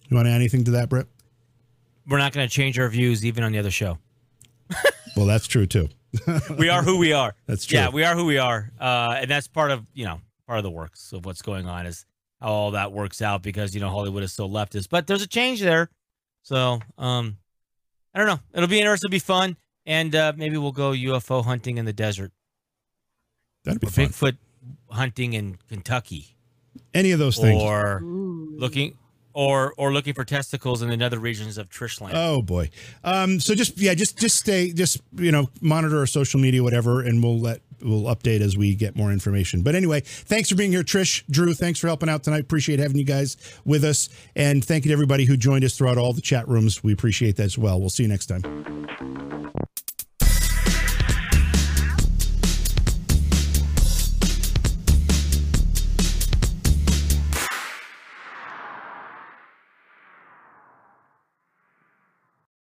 You 0.08 0.16
want 0.16 0.26
to 0.26 0.30
add 0.30 0.36
anything 0.36 0.64
to 0.64 0.70
that, 0.72 0.88
Britt? 0.88 1.06
We're 2.08 2.18
not 2.18 2.32
going 2.32 2.48
to 2.48 2.52
change 2.52 2.78
our 2.78 2.88
views 2.88 3.24
even 3.24 3.44
on 3.44 3.52
the 3.52 3.58
other 3.58 3.70
show. 3.70 3.98
Well, 5.16 5.26
that's 5.26 5.48
true 5.48 5.66
too. 5.66 5.88
We 6.56 6.68
are 6.68 6.82
who 6.82 6.96
we 6.96 7.12
are. 7.12 7.34
That's 7.46 7.66
true. 7.66 7.78
Yeah, 7.78 7.90
we 7.90 8.04
are 8.04 8.14
who 8.14 8.24
we 8.24 8.38
are, 8.38 8.70
uh, 8.80 9.16
and 9.18 9.30
that's 9.30 9.48
part 9.48 9.72
of 9.72 9.84
you 9.92 10.04
know 10.06 10.20
part 10.46 10.58
of 10.58 10.62
the 10.62 10.70
works 10.70 11.12
of 11.12 11.26
what's 11.26 11.42
going 11.42 11.66
on 11.66 11.84
is 11.84 12.06
how 12.40 12.48
all 12.48 12.70
that 12.72 12.92
works 12.92 13.20
out 13.22 13.42
because 13.42 13.74
you 13.74 13.80
know 13.80 13.88
Hollywood 13.90 14.22
is 14.22 14.32
so 14.32 14.48
leftist. 14.48 14.88
But 14.90 15.06
there's 15.06 15.22
a 15.22 15.26
change 15.28 15.60
there, 15.60 15.90
so 16.42 16.80
um, 16.98 17.36
I 18.14 18.18
don't 18.18 18.28
know. 18.28 18.40
It'll 18.54 18.68
be 18.68 18.78
interesting. 18.80 19.08
It'll 19.08 19.12
be 19.12 19.18
fun, 19.18 19.56
and 19.86 20.14
uh, 20.14 20.32
maybe 20.36 20.56
we'll 20.56 20.72
go 20.72 20.92
UFO 20.92 21.44
hunting 21.44 21.78
in 21.78 21.84
the 21.84 21.92
desert, 21.92 22.32
That'd 23.64 23.80
be 23.80 23.86
or 23.86 23.90
fun. 23.90 24.06
Bigfoot 24.06 24.36
hunting 24.90 25.32
in 25.34 25.58
Kentucky, 25.68 26.36
Any 26.94 27.12
of 27.12 27.18
those 27.18 27.36
things. 27.38 27.62
or 27.62 28.00
Ooh. 28.02 28.54
looking 28.56 28.96
or 29.32 29.72
or 29.76 29.92
looking 29.92 30.12
for 30.14 30.24
testicles 30.24 30.82
in 30.82 30.88
the 30.88 30.96
nether 30.96 31.18
regions 31.18 31.56
of 31.58 31.68
Trishland. 31.70 32.10
Oh 32.14 32.42
boy. 32.42 32.70
Um, 33.04 33.38
so 33.38 33.54
just 33.54 33.78
yeah, 33.78 33.94
just 33.94 34.18
just 34.18 34.36
stay, 34.36 34.72
just 34.72 35.00
you 35.16 35.30
know, 35.30 35.48
monitor 35.60 35.98
our 35.98 36.06
social 36.06 36.40
media, 36.40 36.62
whatever, 36.62 37.00
and 37.02 37.22
we'll 37.22 37.38
let 37.38 37.60
we'll 37.82 38.14
update 38.14 38.40
as 38.40 38.56
we 38.56 38.74
get 38.74 38.96
more 38.96 39.12
information. 39.12 39.62
But 39.62 39.74
anyway, 39.74 40.00
thanks 40.00 40.48
for 40.48 40.56
being 40.56 40.72
here, 40.72 40.82
Trish, 40.82 41.24
Drew. 41.30 41.54
Thanks 41.54 41.78
for 41.78 41.86
helping 41.86 42.08
out 42.08 42.22
tonight. 42.22 42.42
Appreciate 42.42 42.78
having 42.78 42.98
you 42.98 43.04
guys 43.04 43.36
with 43.64 43.84
us, 43.84 44.08
and 44.36 44.64
thank 44.64 44.84
you 44.84 44.90
to 44.90 44.92
everybody 44.92 45.24
who 45.24 45.36
joined 45.36 45.64
us 45.64 45.76
throughout 45.76 45.98
all 45.98 46.12
the 46.12 46.20
chat 46.20 46.48
rooms. 46.48 46.82
We 46.82 46.92
appreciate 46.92 47.36
that 47.36 47.44
as 47.44 47.58
well. 47.58 47.80
We'll 47.80 47.90
see 47.90 48.04
you 48.04 48.08
next 48.08 48.26
time. 48.26 48.86